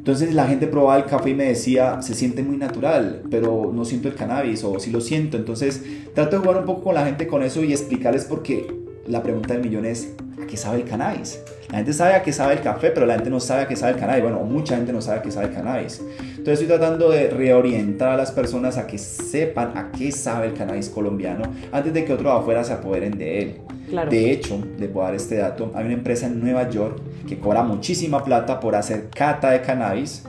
Entonces 0.00 0.34
la 0.34 0.46
gente 0.46 0.66
probaba 0.66 0.96
el 0.96 1.04
café 1.04 1.30
y 1.30 1.34
me 1.34 1.44
decía, 1.44 2.00
se 2.00 2.14
siente 2.14 2.42
muy 2.42 2.56
natural, 2.56 3.22
pero 3.30 3.70
no 3.74 3.84
siento 3.84 4.08
el 4.08 4.14
cannabis 4.14 4.64
o 4.64 4.80
sí 4.80 4.90
lo 4.90 5.02
siento. 5.02 5.36
Entonces 5.36 5.84
trato 6.14 6.36
de 6.36 6.42
jugar 6.42 6.60
un 6.60 6.64
poco 6.64 6.84
con 6.84 6.94
la 6.94 7.04
gente 7.04 7.26
con 7.26 7.42
eso 7.42 7.62
y 7.62 7.72
explicarles 7.72 8.24
porque 8.24 8.79
la 9.10 9.22
pregunta 9.22 9.54
del 9.54 9.62
millón 9.62 9.84
es, 9.84 10.14
¿a 10.42 10.46
qué 10.46 10.56
sabe 10.56 10.78
el 10.78 10.84
cannabis? 10.84 11.40
La 11.70 11.78
gente 11.78 11.92
sabe 11.92 12.14
a 12.14 12.22
qué 12.22 12.32
sabe 12.32 12.54
el 12.54 12.60
café, 12.60 12.90
pero 12.90 13.06
la 13.06 13.14
gente 13.14 13.30
no 13.30 13.38
sabe 13.38 13.62
a 13.62 13.68
qué 13.68 13.76
sabe 13.76 13.92
el 13.92 13.98
cannabis. 13.98 14.22
Bueno, 14.22 14.40
mucha 14.40 14.76
gente 14.76 14.92
no 14.92 15.00
sabe 15.00 15.18
a 15.18 15.22
qué 15.22 15.30
sabe 15.30 15.46
el 15.46 15.54
cannabis. 15.54 16.02
Entonces 16.18 16.60
estoy 16.60 16.66
tratando 16.66 17.10
de 17.10 17.30
reorientar 17.30 18.10
a 18.10 18.16
las 18.16 18.32
personas 18.32 18.76
a 18.78 18.86
que 18.86 18.98
sepan 18.98 19.76
a 19.76 19.92
qué 19.92 20.10
sabe 20.10 20.48
el 20.48 20.54
cannabis 20.54 20.88
colombiano 20.88 21.44
antes 21.70 21.92
de 21.92 22.04
que 22.04 22.12
otros 22.12 22.32
afuera 22.32 22.64
se 22.64 22.72
apoderen 22.72 23.18
de 23.18 23.42
él. 23.42 23.60
De 24.08 24.30
hecho, 24.30 24.62
les 24.78 24.92
voy 24.92 25.02
a 25.02 25.06
dar 25.06 25.14
este 25.16 25.36
dato, 25.36 25.72
hay 25.74 25.84
una 25.84 25.94
empresa 25.94 26.26
en 26.26 26.40
Nueva 26.40 26.68
York 26.68 27.00
que 27.28 27.38
cobra 27.38 27.62
muchísima 27.62 28.22
plata 28.22 28.60
por 28.60 28.76
hacer 28.76 29.10
cata 29.10 29.50
de 29.50 29.62
cannabis 29.62 30.24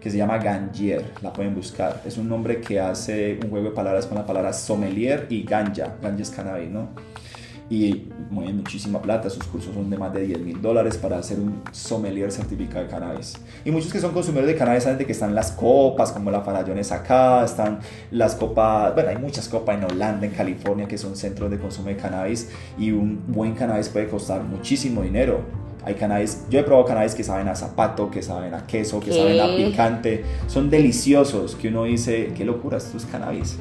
que 0.00 0.10
se 0.10 0.16
llama 0.16 0.38
Gangier, 0.38 1.04
la 1.22 1.32
pueden 1.32 1.54
buscar. 1.54 2.02
Es 2.04 2.16
un 2.16 2.28
nombre 2.28 2.60
que 2.60 2.80
hace 2.80 3.38
un 3.42 3.50
juego 3.50 3.68
de 3.68 3.74
palabras 3.74 4.06
con 4.06 4.18
la 4.18 4.26
palabra 4.26 4.52
sommelier 4.52 5.26
y 5.30 5.44
ganja, 5.44 5.94
ganja 6.02 6.22
es 6.22 6.30
cannabis, 6.30 6.70
¿no? 6.70 6.88
Y 7.70 8.08
mueven 8.30 8.56
muchísima 8.58 9.00
plata. 9.00 9.30
Sus 9.30 9.44
cursos 9.44 9.74
son 9.74 9.88
de 9.90 9.96
más 9.96 10.12
de 10.12 10.26
10 10.26 10.40
mil 10.40 10.60
dólares 10.60 10.98
para 10.98 11.18
hacer 11.18 11.38
un 11.38 11.62
sommelier 11.72 12.30
certificado 12.30 12.84
de 12.84 12.90
cannabis. 12.90 13.34
Y 13.64 13.70
muchos 13.70 13.92
que 13.92 14.00
son 14.00 14.12
consumidores 14.12 14.52
de 14.52 14.58
cannabis 14.58 14.84
saben 14.84 14.98
de 14.98 15.06
que 15.06 15.12
están 15.12 15.34
las 15.34 15.52
copas, 15.52 16.12
como 16.12 16.30
la 16.30 16.42
Farallones 16.42 16.92
acá, 16.92 17.44
están 17.44 17.80
las 18.10 18.34
copas, 18.34 18.94
bueno, 18.94 19.10
hay 19.10 19.18
muchas 19.18 19.48
copas 19.48 19.78
en 19.78 19.84
Holanda, 19.84 20.26
en 20.26 20.32
California, 20.32 20.86
que 20.86 20.98
son 20.98 21.16
centros 21.16 21.50
de 21.50 21.58
consumo 21.58 21.88
de 21.88 21.96
cannabis. 21.96 22.50
Y 22.78 22.90
un 22.92 23.22
buen 23.28 23.54
cannabis 23.54 23.88
puede 23.88 24.08
costar 24.08 24.42
muchísimo 24.42 25.02
dinero. 25.02 25.40
Hay 25.84 25.94
cannabis, 25.94 26.44
yo 26.48 26.60
he 26.60 26.62
probado 26.62 26.86
cannabis 26.86 27.14
que 27.14 27.24
saben 27.24 27.48
a 27.48 27.56
zapato, 27.56 28.08
que 28.08 28.22
saben 28.22 28.54
a 28.54 28.66
queso, 28.66 29.00
que 29.00 29.12
saben 29.12 29.40
a 29.40 29.48
picante. 29.56 30.24
Son 30.46 30.70
deliciosos, 30.70 31.56
que 31.56 31.68
uno 31.68 31.84
dice, 31.84 32.32
qué 32.36 32.44
locura, 32.44 32.78
estos 32.78 33.04
cannabis. 33.06 33.58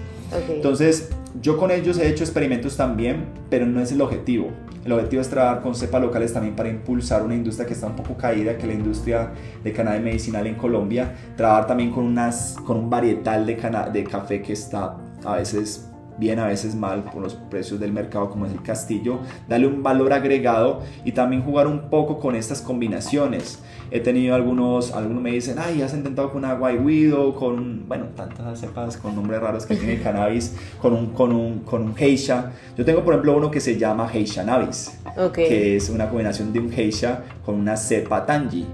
Entonces, 0.50 1.10
yo 1.42 1.58
con 1.58 1.72
ellos 1.72 1.98
he 1.98 2.08
hecho 2.08 2.24
experimentos 2.24 2.78
también, 2.78 3.26
pero 3.50 3.66
no 3.66 3.82
es 3.82 3.92
el 3.92 4.02
objetivo. 4.02 4.52
El 4.84 4.94
objetivo 4.94 5.22
es 5.22 5.30
trabajar 5.30 5.62
con 5.62 5.76
cepas 5.76 6.02
locales 6.02 6.34
también 6.34 6.56
para 6.56 6.70
impulsar 6.70 7.24
una 7.24 7.36
industria 7.36 7.68
que 7.68 7.74
está 7.74 7.88
un 7.88 7.96
poco 7.96 8.18
caída, 8.18 8.58
que 8.58 8.64
es 8.64 8.68
la 8.68 8.74
industria 8.74 9.32
de 9.64 9.72
cannabis 9.72 10.02
medicinal 10.02 10.48
en 10.48 10.56
Colombia. 10.56 11.14
Trabajar 11.38 11.68
también 11.68 11.92
con, 11.92 12.06
unas, 12.06 12.56
con 12.66 12.78
un 12.78 12.90
varietal 12.90 13.46
de, 13.46 13.56
de 13.94 14.04
café 14.04 14.42
que 14.42 14.54
está 14.54 14.98
a 15.24 15.36
veces 15.36 15.91
bien, 16.22 16.38
a 16.38 16.46
veces 16.46 16.76
mal 16.76 17.04
por 17.04 17.22
los 17.24 17.34
precios 17.34 17.80
del 17.80 17.92
mercado 17.92 18.30
como 18.30 18.46
es 18.46 18.52
el 18.54 18.62
castillo, 18.62 19.20
darle 19.50 19.66
un 19.66 19.82
valor 19.82 20.14
agregado 20.14 20.82
y 21.04 21.14
también 21.14 21.42
jugar 21.44 21.66
un 21.66 21.90
poco 21.90 22.20
con 22.20 22.36
estas 22.36 22.62
combinaciones. 22.62 23.60
He 23.90 24.00
tenido 24.00 24.36
algunos, 24.36 24.94
algunos 24.94 25.22
me 25.22 25.32
dicen, 25.32 25.58
ay, 25.58 25.82
has 25.82 25.94
intentado 25.94 26.32
con 26.32 26.46
agua 26.46 26.72
y 26.72 26.78
guido, 26.78 27.34
con, 27.36 27.88
bueno, 27.88 28.06
tantas 28.16 28.62
cepas 28.62 28.96
con 28.98 29.16
nombres 29.16 29.42
raros 29.42 29.66
que 29.66 29.76
tiene 29.76 29.96
el 29.96 30.02
cannabis, 30.02 30.56
con 30.80 30.94
un, 30.94 31.08
con 31.08 31.34
un, 31.34 31.60
con 31.62 31.82
un 31.82 31.96
geisha. 31.96 32.52
Yo 32.78 32.86
tengo, 32.86 33.04
por 33.04 33.16
ejemplo, 33.16 33.36
uno 33.36 33.50
que 33.50 33.60
se 33.60 33.78
llama 33.78 34.08
geisha 34.08 34.44
navis, 34.44 35.00
que 35.34 35.76
es 35.76 35.90
una 35.90 36.08
combinación 36.08 36.54
de 36.54 36.60
un 36.60 36.72
geisha 36.72 37.24
con 37.44 37.56
una 37.56 37.76
cepa 37.76 38.26
tangi 38.26 38.66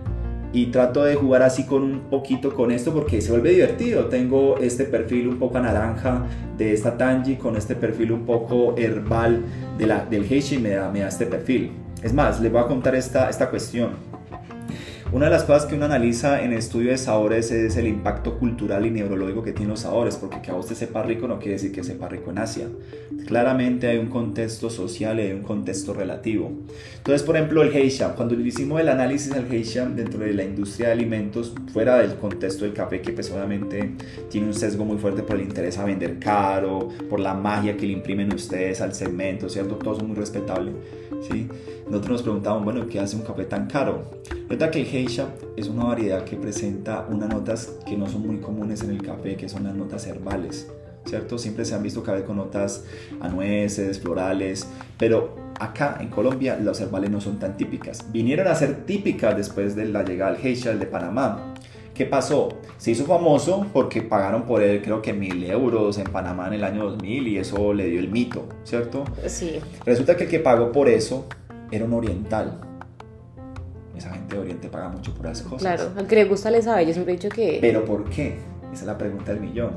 y 0.53 0.67
trato 0.67 1.03
de 1.03 1.15
jugar 1.15 1.43
así 1.43 1.65
con 1.65 1.83
un 1.83 1.99
poquito 2.09 2.53
con 2.53 2.71
esto 2.71 2.93
porque 2.93 3.21
se 3.21 3.31
vuelve 3.31 3.51
divertido. 3.51 4.05
Tengo 4.05 4.57
este 4.57 4.85
perfil 4.85 5.27
un 5.27 5.39
poco 5.39 5.59
naranja 5.59 6.25
de 6.57 6.73
esta 6.73 6.97
Tangi 6.97 7.35
con 7.35 7.55
este 7.55 7.75
perfil 7.75 8.11
un 8.11 8.25
poco 8.25 8.75
herbal 8.77 9.41
de 9.77 9.87
la, 9.87 10.05
del 10.05 10.23
Heishi 10.23 10.57
me 10.57 10.71
da, 10.71 10.89
me 10.89 11.01
da 11.01 11.09
este 11.09 11.25
perfil. 11.25 11.71
Es 12.01 12.13
más, 12.13 12.39
les 12.39 12.51
voy 12.51 12.61
a 12.61 12.65
contar 12.65 12.95
esta, 12.95 13.29
esta 13.29 13.49
cuestión. 13.49 13.91
Una 15.09 15.27
de 15.27 15.31
las 15.31 15.45
cosas 15.45 15.65
que 15.65 15.75
uno 15.75 15.85
analiza 15.85 16.43
en 16.43 16.51
estudio 16.51 16.91
de 16.91 16.97
sabores 16.97 17.49
es 17.51 17.77
el 17.77 17.87
impacto 17.87 18.37
cultural 18.37 18.85
y 18.85 18.91
neurológico 18.91 19.41
que 19.41 19.53
tienen 19.53 19.69
los 19.69 19.79
sabores, 19.79 20.17
porque 20.17 20.41
que 20.41 20.51
a 20.51 20.55
usted 20.55 20.75
sepa 20.75 21.01
rico 21.01 21.29
no 21.29 21.39
quiere 21.39 21.53
decir 21.53 21.71
que 21.71 21.81
sepa 21.81 22.09
rico 22.09 22.31
en 22.31 22.39
Asia. 22.39 22.67
Claramente 23.25 23.87
hay 23.87 23.99
un 23.99 24.07
contexto 24.07 24.69
social 24.69 25.17
y 25.17 25.23
hay 25.23 25.31
un 25.31 25.43
contexto 25.43 25.93
relativo. 25.93 26.51
Entonces, 26.97 27.23
por 27.23 27.37
ejemplo, 27.37 27.63
el 27.63 27.73
Heisha, 27.73 28.15
cuando 28.15 28.35
hicimos 28.35 28.81
el 28.81 28.89
análisis 28.89 29.33
del 29.33 29.49
Heisha 29.49 29.85
dentro 29.85 30.19
de 30.19 30.33
la 30.33 30.43
industria 30.43 30.87
de 30.87 30.93
alimentos, 30.93 31.53
fuera 31.71 31.99
del 31.99 32.15
contexto 32.15 32.65
del 32.65 32.73
café, 32.73 32.99
que 32.99 33.13
pues 33.13 33.31
obviamente 33.31 33.93
tiene 34.29 34.47
un 34.47 34.53
sesgo 34.53 34.83
muy 34.83 34.97
fuerte 34.97 35.23
por 35.23 35.37
el 35.37 35.43
interés 35.43 35.77
a 35.77 35.85
vender 35.85 36.19
caro, 36.19 36.89
por 37.09 37.21
la 37.21 37.33
magia 37.33 37.77
que 37.77 37.85
le 37.85 37.93
imprimen 37.93 38.33
ustedes 38.33 38.81
al 38.81 38.93
segmento, 38.93 39.47
¿cierto? 39.47 39.75
Todo 39.75 39.95
es 39.97 40.03
muy 40.03 40.17
respetable, 40.17 40.73
¿sí? 41.31 41.47
Nosotros 41.85 42.11
nos 42.11 42.21
preguntamos, 42.23 42.65
bueno, 42.65 42.85
¿qué 42.87 42.99
hace 42.99 43.15
un 43.15 43.21
café 43.21 43.45
tan 43.45 43.67
caro? 43.67 44.11
Verdad 44.49 44.69
que 44.69 44.79
el 44.79 44.85
Geisha 44.97 45.27
es 45.55 45.67
una 45.67 45.83
variedad 45.83 46.23
que 46.23 46.37
presenta 46.37 47.05
unas 47.07 47.29
notas 47.29 47.75
que 47.85 47.95
no 47.95 48.07
son 48.07 48.25
muy 48.25 48.37
comunes 48.37 48.81
en 48.81 48.89
el 48.89 49.03
café, 49.03 49.35
que 49.35 49.47
son 49.47 49.65
las 49.65 49.75
notas 49.75 50.07
herbales, 50.07 50.71
¿cierto? 51.05 51.37
Siempre 51.37 51.65
se 51.65 51.75
han 51.75 51.83
visto 51.83 52.01
café 52.01 52.23
con 52.23 52.37
notas 52.37 52.83
anueces, 53.21 53.99
florales, 53.99 54.67
pero 54.97 55.35
acá 55.59 55.99
en 55.99 56.07
Colombia 56.07 56.59
las 56.59 56.81
herbales 56.81 57.11
no 57.11 57.21
son 57.21 57.37
tan 57.37 57.57
típicas. 57.57 58.11
Vinieron 58.11 58.47
a 58.47 58.55
ser 58.55 58.87
típicas 58.87 59.37
después 59.37 59.75
de 59.75 59.85
la 59.85 60.01
llegada 60.01 60.31
del 60.31 60.41
Geisha, 60.41 60.71
el 60.71 60.79
de 60.79 60.87
Panamá. 60.87 61.53
¿Qué 61.93 62.07
pasó? 62.07 62.49
Se 62.79 62.89
hizo 62.89 63.05
famoso 63.05 63.67
porque 63.73 64.01
pagaron 64.01 64.47
por 64.47 64.63
él 64.63 64.81
creo 64.81 65.03
que 65.03 65.13
mil 65.13 65.43
euros 65.43 65.99
en 65.99 66.05
Panamá 66.05 66.47
en 66.47 66.53
el 66.53 66.63
año 66.63 66.89
2000 66.89 67.27
y 67.27 67.37
eso 67.37 67.71
le 67.71 67.85
dio 67.85 67.99
el 67.99 68.09
mito, 68.09 68.49
¿cierto? 68.63 69.03
Sí. 69.27 69.59
Resulta 69.85 70.17
que 70.17 70.23
el 70.23 70.29
que 70.31 70.39
pagó 70.39 70.71
por 70.71 70.89
eso 70.89 71.27
era 71.71 71.85
un 71.85 71.93
oriental. 71.93 72.66
Esa 73.97 74.11
gente 74.11 74.35
de 74.35 74.41
Oriente 74.41 74.67
paga 74.69 74.89
mucho 74.89 75.13
por 75.13 75.25
esas 75.25 75.41
cosas. 75.41 75.61
Claro, 75.61 75.91
al 75.97 76.05
que 76.05 76.15
le 76.15 76.25
gusta 76.25 76.51
le 76.51 76.61
sabe, 76.61 76.85
yo 76.85 76.93
siempre 76.93 77.13
he 77.13 77.17
dicho 77.17 77.29
que... 77.29 77.57
¿Pero 77.59 77.83
por 77.83 78.07
qué? 78.09 78.37
Esa 78.71 78.81
es 78.81 78.85
la 78.85 78.97
pregunta 78.97 79.33
del 79.33 79.41
millón. 79.41 79.71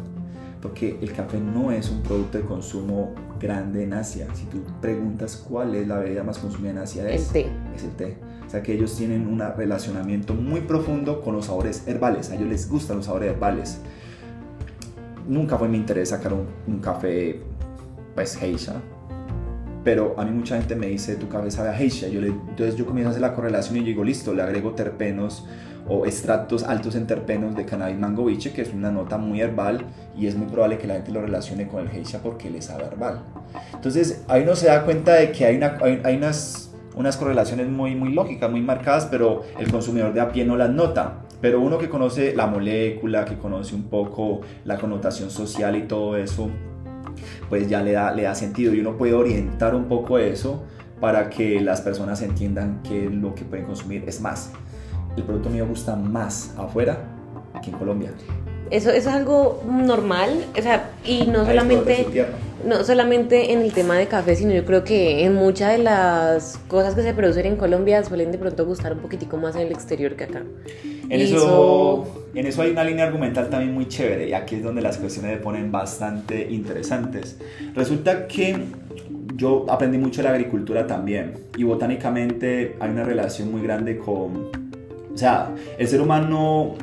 Porque 0.60 0.98
el 1.00 1.12
café 1.12 1.40
no 1.40 1.72
es 1.72 1.90
un 1.90 2.02
producto 2.02 2.36
de 2.36 2.44
consumo 2.44 3.14
grande 3.40 3.84
en 3.84 3.94
Asia. 3.94 4.26
Si 4.34 4.44
tú 4.44 4.62
preguntas 4.82 5.42
cuál 5.48 5.74
es 5.74 5.88
la 5.88 5.98
bebida 5.98 6.22
más 6.22 6.36
consumida 6.36 6.72
en 6.72 6.78
Asia, 6.78 7.08
es 7.08 7.28
el 7.28 7.32
té. 7.32 7.52
Es 7.74 7.84
el 7.84 7.90
té. 7.92 8.16
O 8.46 8.50
sea 8.50 8.62
que 8.62 8.74
ellos 8.74 8.94
tienen 8.94 9.26
un 9.26 9.40
relacionamiento 9.56 10.34
muy 10.34 10.60
profundo 10.60 11.22
con 11.22 11.34
los 11.34 11.46
sabores 11.46 11.88
herbales. 11.88 12.30
A 12.30 12.34
ellos 12.34 12.48
les 12.48 12.68
gustan 12.68 12.98
los 12.98 13.06
sabores 13.06 13.30
herbales. 13.30 13.78
Nunca 15.26 15.56
fue 15.56 15.68
mi 15.68 15.78
interés 15.78 16.10
sacar 16.10 16.34
un, 16.34 16.46
un 16.66 16.80
café, 16.80 17.40
pues, 18.14 18.36
geisha 18.36 18.82
pero 19.84 20.14
a 20.18 20.24
mí 20.24 20.30
mucha 20.30 20.56
gente 20.56 20.76
me 20.76 20.88
dice, 20.88 21.16
tu 21.16 21.28
cabeza 21.28 21.58
sabe 21.58 21.70
a 21.70 21.74
geisha. 21.74 22.08
Yo 22.08 22.20
le, 22.20 22.28
entonces 22.28 22.76
yo 22.76 22.84
comienzo 22.84 23.08
a 23.08 23.10
hacer 23.10 23.22
la 23.22 23.34
correlación 23.34 23.78
y 23.78 23.80
digo, 23.80 24.04
listo, 24.04 24.34
le 24.34 24.42
agrego 24.42 24.72
terpenos 24.72 25.46
o 25.88 26.06
extractos 26.06 26.62
altos 26.64 26.94
en 26.94 27.06
terpenos 27.06 27.56
de 27.56 27.64
cannabis 27.64 27.98
mango 27.98 28.26
biche, 28.26 28.52
que 28.52 28.62
es 28.62 28.72
una 28.72 28.90
nota 28.90 29.16
muy 29.18 29.40
herbal 29.40 29.86
y 30.16 30.26
es 30.26 30.36
muy 30.36 30.46
probable 30.46 30.78
que 30.78 30.86
la 30.86 30.94
gente 30.94 31.10
lo 31.12 31.22
relacione 31.22 31.66
con 31.66 31.80
el 31.80 31.88
geisha 31.88 32.20
porque 32.22 32.50
le 32.50 32.60
sabe 32.62 32.84
herbal. 32.84 33.22
Entonces 33.74 34.24
ahí 34.28 34.42
uno 34.42 34.54
se 34.54 34.66
da 34.66 34.84
cuenta 34.84 35.14
de 35.14 35.32
que 35.32 35.46
hay, 35.46 35.56
una, 35.56 35.78
hay, 36.04 36.16
unas, 36.16 36.72
unas 36.94 37.16
correlaciones 37.16 37.68
muy, 37.68 37.96
muy 37.96 38.12
lógicas, 38.12 38.50
muy 38.50 38.60
marcadas, 38.60 39.06
pero 39.06 39.42
el 39.58 39.70
consumidor 39.70 40.12
de 40.12 40.20
a 40.20 40.30
pie 40.30 40.44
no 40.44 40.56
las 40.56 40.70
nota. 40.70 41.22
Pero 41.40 41.60
uno 41.60 41.78
que 41.78 41.88
conoce 41.88 42.36
la 42.36 42.46
molécula, 42.46 43.24
que 43.24 43.38
conoce 43.38 43.74
un 43.74 43.84
poco 43.84 44.42
la 44.64 44.76
connotación 44.76 45.30
social 45.30 45.74
y 45.74 45.84
todo 45.84 46.18
eso, 46.18 46.50
pues 47.50 47.68
ya 47.68 47.82
le 47.82 47.92
da, 47.92 48.12
le 48.12 48.22
da 48.22 48.34
sentido 48.34 48.72
y 48.72 48.80
uno 48.80 48.96
puede 48.96 49.12
orientar 49.12 49.74
un 49.74 49.84
poco 49.84 50.18
eso 50.18 50.64
para 51.00 51.28
que 51.28 51.60
las 51.60 51.82
personas 51.82 52.22
entiendan 52.22 52.82
que 52.82 53.10
lo 53.10 53.34
que 53.34 53.44
pueden 53.44 53.66
consumir 53.66 54.04
es 54.06 54.20
más. 54.20 54.52
El 55.16 55.24
producto 55.24 55.50
mío 55.50 55.66
gusta 55.66 55.96
más 55.96 56.54
afuera 56.56 56.98
que 57.62 57.70
en 57.70 57.76
Colombia. 57.76 58.12
Eso, 58.70 58.90
eso 58.90 59.08
es 59.08 59.14
algo 59.14 59.62
normal, 59.66 60.44
o 60.56 60.62
sea, 60.62 60.90
y 61.04 61.26
no 61.26 61.44
solamente, 61.44 62.06
no 62.64 62.84
solamente 62.84 63.52
en 63.52 63.62
el 63.62 63.72
tema 63.72 63.96
de 63.96 64.06
café, 64.06 64.36
sino 64.36 64.52
yo 64.54 64.64
creo 64.64 64.84
que 64.84 65.24
en 65.24 65.34
muchas 65.34 65.72
de 65.72 65.78
las 65.78 66.58
cosas 66.68 66.94
que 66.94 67.02
se 67.02 67.12
producen 67.12 67.46
en 67.46 67.56
Colombia 67.56 68.04
suelen 68.04 68.30
de 68.30 68.38
pronto 68.38 68.64
gustar 68.64 68.92
un 68.92 69.00
poquitico 69.00 69.36
más 69.38 69.56
en 69.56 69.62
el 69.62 69.72
exterior 69.72 70.14
que 70.14 70.24
acá. 70.24 70.44
En 71.08 71.20
eso, 71.20 72.06
en 72.32 72.46
eso 72.46 72.62
hay 72.62 72.70
una 72.70 72.84
línea 72.84 73.06
argumental 73.06 73.50
también 73.50 73.74
muy 73.74 73.88
chévere 73.88 74.28
y 74.28 74.32
aquí 74.32 74.54
es 74.54 74.62
donde 74.62 74.80
las 74.80 74.98
cuestiones 74.98 75.32
se 75.32 75.42
ponen 75.42 75.72
bastante 75.72 76.48
interesantes. 76.48 77.38
Resulta 77.74 78.28
que 78.28 78.56
yo 79.34 79.66
aprendí 79.68 79.98
mucho 79.98 80.22
de 80.22 80.28
la 80.28 80.34
agricultura 80.34 80.86
también 80.86 81.34
y 81.56 81.64
botánicamente 81.64 82.76
hay 82.78 82.90
una 82.90 83.02
relación 83.02 83.50
muy 83.50 83.62
grande 83.62 83.98
con, 83.98 84.50
o 85.12 85.16
sea, 85.16 85.52
el 85.76 85.88
ser 85.88 86.00
humano 86.00 86.76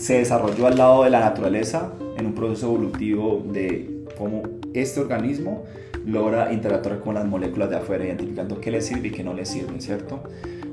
se 0.00 0.14
desarrolló 0.14 0.66
al 0.66 0.78
lado 0.78 1.04
de 1.04 1.10
la 1.10 1.20
naturaleza 1.20 1.92
en 2.16 2.24
un 2.24 2.34
proceso 2.34 2.68
evolutivo 2.68 3.44
de 3.52 4.06
cómo 4.16 4.42
este 4.72 4.98
organismo 4.98 5.64
logra 6.06 6.54
interactuar 6.54 7.00
con 7.00 7.16
las 7.16 7.26
moléculas 7.26 7.68
de 7.68 7.76
afuera, 7.76 8.06
identificando 8.06 8.58
qué 8.62 8.70
le 8.70 8.80
sirve 8.80 9.08
y 9.08 9.10
qué 9.10 9.22
no 9.22 9.34
le 9.34 9.44
sirve, 9.44 9.78
¿cierto? 9.78 10.22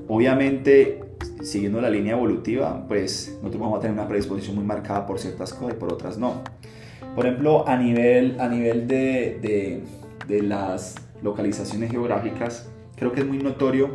Obviamente, 0.08 1.04
siguiendo 1.42 1.82
la 1.82 1.90
línea 1.90 2.14
evolutiva, 2.14 2.86
pues 2.88 3.38
nosotros 3.42 3.62
vamos 3.62 3.80
a 3.80 3.82
tener 3.82 3.96
una 3.96 4.08
predisposición 4.08 4.56
muy 4.56 4.64
marcada 4.64 5.06
por 5.06 5.20
ciertas 5.20 5.54
cosas 5.54 5.76
y 5.76 5.78
por 5.78 5.92
otras 5.92 6.18
no. 6.18 6.42
Por 7.14 7.26
ejemplo, 7.26 7.68
a 7.68 7.76
nivel, 7.76 8.40
a 8.40 8.48
nivel 8.48 8.88
de, 8.88 9.40
de, 9.42 9.84
de 10.26 10.42
las 10.42 10.96
localizaciones 11.22 11.92
geográficas, 11.92 12.70
creo 12.96 13.12
que 13.12 13.20
es 13.20 13.28
muy 13.28 13.40
notorio, 13.40 13.90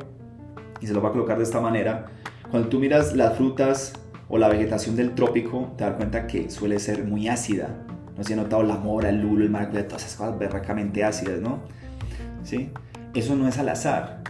y 0.82 0.86
se 0.86 0.92
lo 0.92 1.00
voy 1.00 1.08
a 1.08 1.12
colocar 1.12 1.38
de 1.38 1.44
esta 1.44 1.62
manera, 1.62 2.10
cuando 2.50 2.68
tú 2.68 2.78
miras 2.78 3.16
las 3.16 3.38
frutas 3.38 3.94
o 4.32 4.38
la 4.38 4.48
vegetación 4.48 4.96
del 4.96 5.14
trópico, 5.14 5.74
te 5.76 5.84
das 5.84 5.94
cuenta 5.96 6.26
que 6.26 6.50
suele 6.50 6.78
ser 6.78 7.04
muy 7.04 7.28
ácida. 7.28 7.84
No 8.16 8.24
sé 8.24 8.30
si 8.30 8.34
notado 8.34 8.62
la 8.62 8.76
mora, 8.76 9.10
el 9.10 9.20
lulo, 9.20 9.44
el 9.44 9.50
maracuyá, 9.50 9.86
todas 9.86 10.06
esas 10.06 10.16
cosas 10.16 10.38
berracamente 10.38 11.04
ácidas, 11.04 11.42
¿no? 11.42 11.58
¿Sí? 12.42 12.70
Eso 13.12 13.36
no 13.36 13.46
es 13.46 13.58
al 13.58 13.68
azar. 13.68 14.22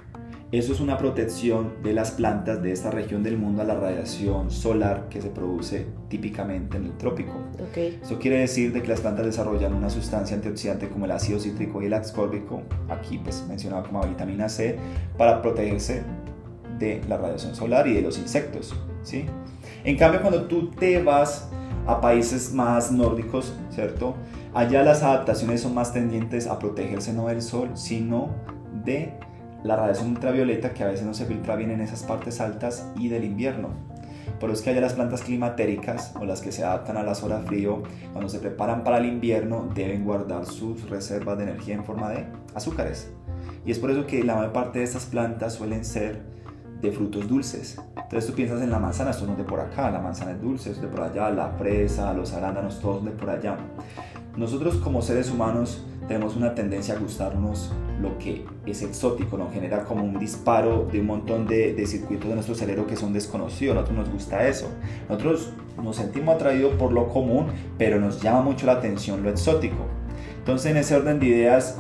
Eso 0.51 0.73
es 0.73 0.81
una 0.81 0.99
protección 0.99 1.75
de 1.85 1.93
las 1.93 2.11
plantas 2.11 2.61
de 2.61 2.73
esta 2.73 2.91
región 2.91 3.23
del 3.23 3.39
mundo 3.39 3.63
a 3.63 3.65
la 3.65 3.77
radiación 3.77 4.51
solar 4.51 5.09
que 5.09 5.23
se 5.23 5.29
produce 5.29 5.87
típicamente 6.09 6.79
en 6.79 6.87
el 6.87 6.97
trópico. 6.97 7.35
Okay. 7.71 8.01
Eso 8.03 8.19
quiere 8.19 8.41
decir 8.41 8.73
de 8.73 8.83
que 8.83 8.89
las 8.89 9.03
plantas 9.03 9.25
desarrollan 9.25 9.73
una 9.73 9.89
sustancia 9.89 10.35
antioxidante 10.35 10.89
como 10.89 11.05
el 11.05 11.13
ácido 11.13 11.39
cítrico 11.39 11.81
y 11.81 11.87
el 11.87 11.95
ascórbico, 11.95 12.63
aquí 12.89 13.21
pues 13.23 13.45
mencionado 13.49 13.85
como 13.85 14.05
vitamina 14.05 14.49
C, 14.49 14.77
para 15.17 15.41
protegerse 15.41 16.03
de 16.81 17.01
la 17.09 17.19
radiación 17.19 17.55
solar 17.55 17.87
y 17.87 17.95
de 17.95 18.03
los 18.03 18.19
insectos. 18.19 18.75
¿sí? 19.03 19.27
En 19.85 19.97
cambio, 19.97 20.21
cuando 20.21 20.45
tú 20.45 20.71
te 20.71 21.03
vas 21.03 21.49
a 21.87 22.01
países 22.01 22.53
más 22.53 22.93
nórdicos, 22.93 23.55
¿cierto? 23.71 24.15
Allá 24.55 24.83
las 24.83 25.03
adaptaciones 25.03 25.63
son 25.63 25.75
más 25.75 25.93
tendientes 25.93 26.47
a 26.47 26.59
protegerse 26.59 27.13
no 27.13 27.27
del 27.27 27.43
sol, 27.43 27.71
sino 27.75 28.31
de 28.85 29.15
la 29.65 29.77
radiación 29.77 30.11
ultravioleta 30.11 30.73
que 30.73 30.85
a 30.85 30.89
veces 30.89 31.05
no 31.05 31.15
se 31.15 31.27
filtra 31.27 31.57
bien 31.57 31.71
en 31.71 31.81
esas 31.81 32.03
partes 32.03 32.41
altas 32.41 32.87
y 32.97 33.09
del 33.09 33.25
invierno. 33.25 33.71
Por 34.39 34.51
eso 34.51 34.59
es 34.59 34.65
que 34.65 34.71
allá 34.71 34.81
las 34.81 34.95
plantas 34.95 35.23
climatéricas 35.23 36.15
o 36.21 36.25
las 36.25 36.41
que 36.41 36.53
se 36.53 36.65
adaptan 36.65 36.97
a 36.97 37.03
las 37.03 37.23
horas 37.23 37.45
frío, 37.47 37.83
cuando 38.13 38.29
se 38.29 38.39
preparan 38.39 38.85
para 38.85 38.99
el 38.99 39.07
invierno, 39.07 39.69
deben 39.75 40.05
guardar 40.05 40.47
sus 40.47 40.89
reservas 40.91 41.39
de 41.39 41.45
energía 41.45 41.75
en 41.75 41.85
forma 41.85 42.11
de 42.11 42.27
azúcares. 42.55 43.13
Y 43.65 43.71
es 43.71 43.79
por 43.79 43.91
eso 43.91 44.07
que 44.07 44.23
la 44.25 44.37
mayor 44.37 44.53
parte 44.53 44.81
de 44.81 44.85
estas 44.85 45.07
plantas 45.07 45.55
suelen 45.55 45.85
ser 45.85 46.23
de 46.83 46.93
frutos 46.93 47.29
dulces. 47.29 47.81
Entonces 47.97 48.27
tú 48.29 48.35
piensas 48.35 48.61
en 48.61 48.71
la 48.71 48.79
manzana, 48.79 49.13
esto 49.13 49.25
no 49.25 49.33
es 49.33 49.39
de 49.39 49.45
por 49.45 49.61
acá, 49.61 49.91
la 49.91 50.01
manzana 50.01 50.33
es 50.33 50.43
dulce, 50.43 50.73
es 50.73 50.81
de 50.81 50.89
por 50.89 51.01
allá, 51.03 51.31
la 51.31 51.51
fresa, 51.51 52.13
los 52.13 52.33
arándanos, 52.33 52.81
todos 52.81 53.05
de 53.05 53.13
por 53.13 53.31
allá. 53.31 53.57
Nosotros 54.37 54.77
como 54.77 55.01
seres 55.03 55.31
humanos 55.31 55.85
tenemos 56.09 56.37
una 56.37 56.55
tendencia 56.55 56.95
a 56.95 56.99
gustarnos 56.99 57.73
lo 58.01 58.19
que 58.19 58.45
es 58.67 58.83
exótico, 58.83 59.39
nos 59.39 59.53
genera 59.53 59.85
como 59.85 60.05
un 60.05 60.19
disparo 60.19 60.89
de 60.91 61.01
un 61.01 61.07
montón 61.07 61.47
de, 61.47 61.75
de, 61.75 61.87
circuitos 61.87 62.29
de 62.29 62.35
nuestro 62.35 62.55
cerebro 62.55 62.87
que 62.87 62.97
son 62.97 63.13
desconocidos, 63.13 63.77
a 63.77 63.81
nosotros 63.81 64.07
nos 64.07 64.13
gusta 64.13 64.49
eso. 64.49 64.69
Nosotros 65.09 65.53
nos 65.81 65.97
sentimos 65.97 66.35
atraídos 66.35 66.75
por 66.75 66.93
lo 66.93 67.09
común, 67.09 67.47
pero 67.79 68.01
nos 68.01 68.21
llama 68.21 68.43
mucho 68.43 68.67
la 68.67 68.73
atención 68.73 69.23
lo 69.23 69.31
exótico. 69.31 69.87
Entonces 70.39 70.73
en 70.73 70.79
ese 70.79 70.97
orden 70.97 71.21
de 71.21 71.27
ideas, 71.27 71.79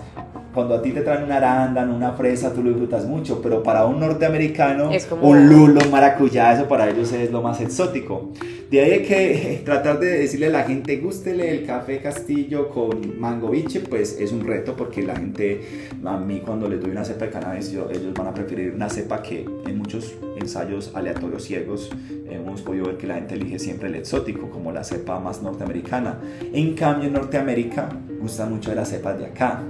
cuando 0.53 0.75
a 0.75 0.83
ti 0.83 0.93
te 0.93 1.01
traen 1.01 1.25
una 1.25 1.37
arándano, 1.37 1.95
una 1.95 2.13
fresa, 2.13 2.53
tú 2.53 2.63
lo 2.63 2.71
disfrutas 2.71 3.07
mucho, 3.07 3.41
pero 3.41 3.63
para 3.63 3.87
un 3.87 4.01
norteamericano, 4.01 4.91
un 5.21 5.49
lulo, 5.49 5.81
un 5.85 5.91
maracuyá, 5.91 6.53
eso 6.53 6.69
para 6.69 6.91
ellos 6.91 7.13
es 7.13 7.31
lo 7.31 7.43
más 7.43 7.61
exótico. 7.61 8.31
De 8.71 8.81
ahí 8.81 8.91
hay 8.93 9.03
que 9.03 9.63
tratar 9.65 10.01
de 10.01 10.19
decirle 10.19 10.47
a 10.47 10.51
la 10.51 10.63
gente, 10.65 10.97
gústele 10.97 11.51
el 11.51 11.67
café 11.67 12.01
castillo 12.01 12.69
con 12.71 13.21
mango 13.21 13.51
biche, 13.51 13.81
pues 13.81 14.19
es 14.19 14.33
un 14.33 14.47
reto 14.47 14.75
porque 14.75 15.03
la 15.03 15.17
gente, 15.17 15.89
a 16.05 16.17
mí 16.17 16.41
cuando 16.45 16.69
les 16.69 16.81
doy 16.81 16.91
una 16.91 17.05
cepa 17.05 17.27
de 17.27 17.31
cannabis, 17.33 17.71
yo, 17.71 17.91
ellos 17.91 18.15
van 18.15 18.29
a 18.29 18.35
preferir 18.35 18.73
una 18.75 18.89
cepa 18.89 19.23
que 19.23 19.45
en 19.67 19.79
muchos 19.79 20.15
ensayos 20.41 20.93
aleatorios 20.95 21.45
ciegos 21.45 21.91
hemos 22.31 22.63
podido 22.63 22.87
ver 22.87 22.97
que 22.97 23.07
la 23.07 23.15
gente 23.17 23.35
elige 23.35 23.59
siempre 23.59 23.89
el 23.89 23.95
exótico 23.95 24.49
como 24.49 24.73
la 24.73 24.85
cepa 24.85 25.21
más 25.21 25.43
norteamericana. 25.43 26.19
En 26.53 26.75
cambio 26.75 27.09
en 27.09 27.15
Norteamérica 27.15 27.91
gustan 28.21 28.53
mucho 28.53 28.71
de 28.71 28.77
las 28.77 28.89
cepas 28.89 29.19
de 29.19 29.27
acá, 29.27 29.63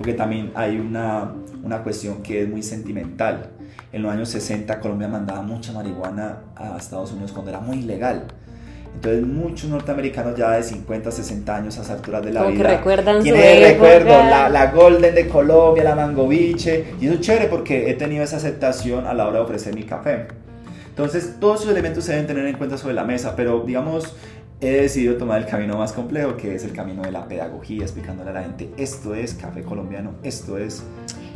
porque 0.00 0.14
también 0.14 0.50
hay 0.54 0.78
una, 0.78 1.30
una 1.62 1.82
cuestión 1.82 2.22
que 2.22 2.40
es 2.40 2.48
muy 2.48 2.62
sentimental. 2.62 3.50
En 3.92 4.00
los 4.00 4.10
años 4.10 4.30
60 4.30 4.80
Colombia 4.80 5.08
mandaba 5.08 5.42
mucha 5.42 5.72
marihuana 5.72 6.38
a 6.56 6.78
Estados 6.78 7.12
Unidos 7.12 7.32
cuando 7.32 7.50
era 7.50 7.60
muy 7.60 7.80
ilegal. 7.80 8.24
Entonces 8.94 9.26
muchos 9.26 9.68
norteamericanos 9.68 10.38
ya 10.38 10.52
de 10.52 10.62
50, 10.62 11.10
60 11.10 11.54
años 11.54 11.76
a 11.76 11.82
esas 11.82 11.98
alturas 11.98 12.24
de 12.24 12.32
la 12.32 12.40
Como 12.40 12.52
vida 12.54 12.62
que 12.70 12.76
recuerdan 12.78 13.22
tienen 13.22 13.42
su 13.42 13.46
el 13.46 13.62
época. 13.62 13.88
recuerdo, 13.90 14.30
la, 14.30 14.48
la 14.48 14.70
Golden 14.70 15.14
de 15.14 15.28
Colombia, 15.28 15.84
la 15.84 15.94
Mangoviche, 15.94 16.94
y 16.98 17.04
eso 17.04 17.14
es 17.16 17.20
chévere 17.20 17.48
porque 17.48 17.90
he 17.90 17.92
tenido 17.92 18.24
esa 18.24 18.38
aceptación 18.38 19.06
a 19.06 19.12
la 19.12 19.26
hora 19.28 19.40
de 19.40 19.44
ofrecer 19.44 19.74
mi 19.74 19.82
café. 19.82 20.28
Entonces 20.88 21.34
todos 21.38 21.60
esos 21.60 21.72
elementos 21.72 22.04
se 22.04 22.12
deben 22.12 22.26
tener 22.26 22.46
en 22.46 22.56
cuenta 22.56 22.78
sobre 22.78 22.94
la 22.94 23.04
mesa, 23.04 23.36
pero 23.36 23.64
digamos, 23.66 24.16
he 24.60 24.82
decidido 24.82 25.16
tomar 25.16 25.40
el 25.40 25.46
camino 25.46 25.78
más 25.78 25.92
complejo, 25.92 26.36
que 26.36 26.54
es 26.54 26.64
el 26.64 26.72
camino 26.72 27.02
de 27.02 27.12
la 27.12 27.26
pedagogía, 27.26 27.82
explicándole 27.82 28.30
a 28.30 28.34
la 28.34 28.42
gente, 28.42 28.70
esto 28.76 29.14
es 29.14 29.34
café 29.34 29.62
colombiano, 29.62 30.14
esto 30.22 30.58
es... 30.58 30.82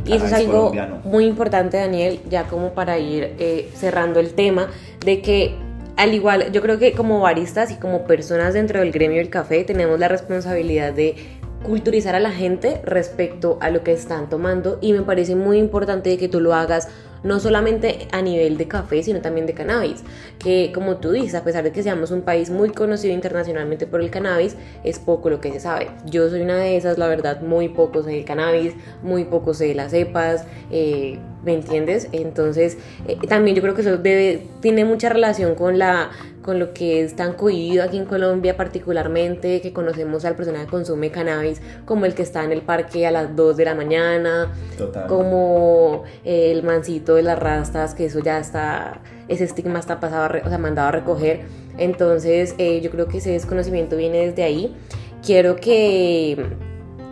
Y 0.04 0.12
eso 0.12 0.26
es 0.26 0.32
algo 0.32 0.70
colombiano. 0.70 1.00
muy 1.04 1.24
importante, 1.24 1.78
Daniel, 1.78 2.20
ya 2.28 2.44
como 2.44 2.74
para 2.74 2.98
ir 2.98 3.34
eh, 3.38 3.70
cerrando 3.74 4.20
el 4.20 4.34
tema, 4.34 4.68
de 5.04 5.22
que 5.22 5.54
al 5.96 6.12
igual, 6.12 6.50
yo 6.52 6.60
creo 6.60 6.78
que 6.78 6.92
como 6.92 7.20
baristas 7.20 7.70
y 7.70 7.76
como 7.76 8.04
personas 8.04 8.52
dentro 8.52 8.80
del 8.80 8.90
gremio 8.90 9.18
del 9.18 9.30
café 9.30 9.64
tenemos 9.64 9.98
la 9.98 10.08
responsabilidad 10.08 10.92
de 10.92 11.14
culturizar 11.62 12.14
a 12.14 12.20
la 12.20 12.32
gente 12.32 12.80
respecto 12.84 13.58
a 13.60 13.70
lo 13.70 13.82
que 13.84 13.92
están 13.92 14.28
tomando 14.28 14.78
y 14.82 14.92
me 14.92 15.02
parece 15.02 15.34
muy 15.34 15.58
importante 15.58 16.18
que 16.18 16.28
tú 16.28 16.40
lo 16.40 16.52
hagas 16.52 16.88
no 17.24 17.40
solamente 17.40 18.06
a 18.12 18.22
nivel 18.22 18.56
de 18.56 18.68
café, 18.68 19.02
sino 19.02 19.20
también 19.20 19.46
de 19.46 19.54
cannabis, 19.54 20.04
que 20.38 20.70
como 20.72 20.98
tú 20.98 21.10
dices, 21.10 21.34
a 21.34 21.42
pesar 21.42 21.64
de 21.64 21.72
que 21.72 21.82
seamos 21.82 22.10
un 22.10 22.22
país 22.22 22.50
muy 22.50 22.70
conocido 22.70 23.12
internacionalmente 23.12 23.86
por 23.86 24.00
el 24.00 24.10
cannabis, 24.10 24.56
es 24.84 24.98
poco 24.98 25.30
lo 25.30 25.40
que 25.40 25.50
se 25.50 25.60
sabe. 25.60 25.90
Yo 26.04 26.28
soy 26.30 26.42
una 26.42 26.56
de 26.58 26.76
esas, 26.76 26.98
la 26.98 27.08
verdad, 27.08 27.40
muy 27.40 27.68
poco 27.68 28.02
sé 28.02 28.10
del 28.10 28.24
cannabis, 28.24 28.74
muy 29.02 29.24
poco 29.24 29.54
sé 29.54 29.66
de 29.66 29.74
las 29.74 29.90
cepas, 29.90 30.44
eh, 30.70 31.18
¿me 31.44 31.54
entiendes? 31.54 32.08
Entonces, 32.12 32.78
eh, 33.06 33.16
también 33.28 33.56
yo 33.56 33.62
creo 33.62 33.74
que 33.74 33.82
eso 33.82 33.98
debe, 33.98 34.46
tiene 34.60 34.84
mucha 34.84 35.08
relación 35.08 35.54
con 35.54 35.78
la 35.78 36.10
con 36.44 36.58
lo 36.58 36.74
que 36.74 37.02
es 37.02 37.16
tan 37.16 37.32
cohibido 37.32 37.82
aquí 37.82 37.96
en 37.96 38.04
Colombia 38.04 38.54
particularmente, 38.54 39.62
que 39.62 39.72
conocemos 39.72 40.26
al 40.26 40.36
personaje 40.36 40.66
que 40.66 40.70
consume 40.70 41.10
cannabis 41.10 41.62
como 41.86 42.04
el 42.04 42.14
que 42.14 42.22
está 42.22 42.44
en 42.44 42.52
el 42.52 42.60
parque 42.60 43.06
a 43.06 43.10
las 43.10 43.34
2 43.34 43.56
de 43.56 43.64
la 43.64 43.74
mañana, 43.74 44.52
Total. 44.76 45.06
como 45.06 46.04
el 46.22 46.62
mancito 46.62 47.14
de 47.14 47.22
las 47.22 47.38
rastas, 47.38 47.94
que 47.94 48.04
eso 48.04 48.18
ya 48.18 48.38
está, 48.38 49.00
ese 49.28 49.44
estigma 49.44 49.78
está 49.78 50.00
pasado, 50.00 50.38
o 50.44 50.48
sea, 50.48 50.58
mandado 50.58 50.88
a 50.88 50.92
recoger. 50.92 51.40
Entonces, 51.78 52.54
eh, 52.58 52.82
yo 52.82 52.90
creo 52.90 53.08
que 53.08 53.18
ese 53.18 53.30
desconocimiento 53.30 53.96
viene 53.96 54.26
desde 54.26 54.42
ahí. 54.42 54.76
Quiero 55.24 55.56
que 55.56 56.36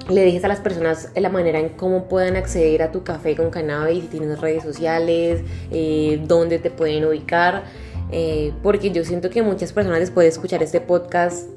le 0.09 0.22
dejes 0.22 0.44
a 0.44 0.48
las 0.48 0.61
personas 0.61 1.11
la 1.14 1.28
manera 1.28 1.59
en 1.59 1.70
cómo 1.70 2.09
puedan 2.09 2.36
acceder 2.36 2.82
a 2.82 2.92
tu 2.92 3.05
café 3.05 3.36
con 3.36 3.50
cannabis, 3.50 4.03
si 4.03 4.09
tienes 4.09 4.40
redes 4.40 4.62
sociales, 4.62 5.42
eh, 5.70 6.20
dónde 6.26 6.59
te 6.59 6.70
pueden 6.70 7.05
ubicar, 7.05 7.64
eh, 8.11 8.53
porque 8.62 8.90
yo 8.90 9.05
siento 9.05 9.30
que 9.30 9.42
muchas 9.42 9.72
personas 9.72 10.00
después 10.00 10.24
de 10.24 10.28
escuchar 10.28 10.62
este 10.62 10.80
podcast 10.80 11.48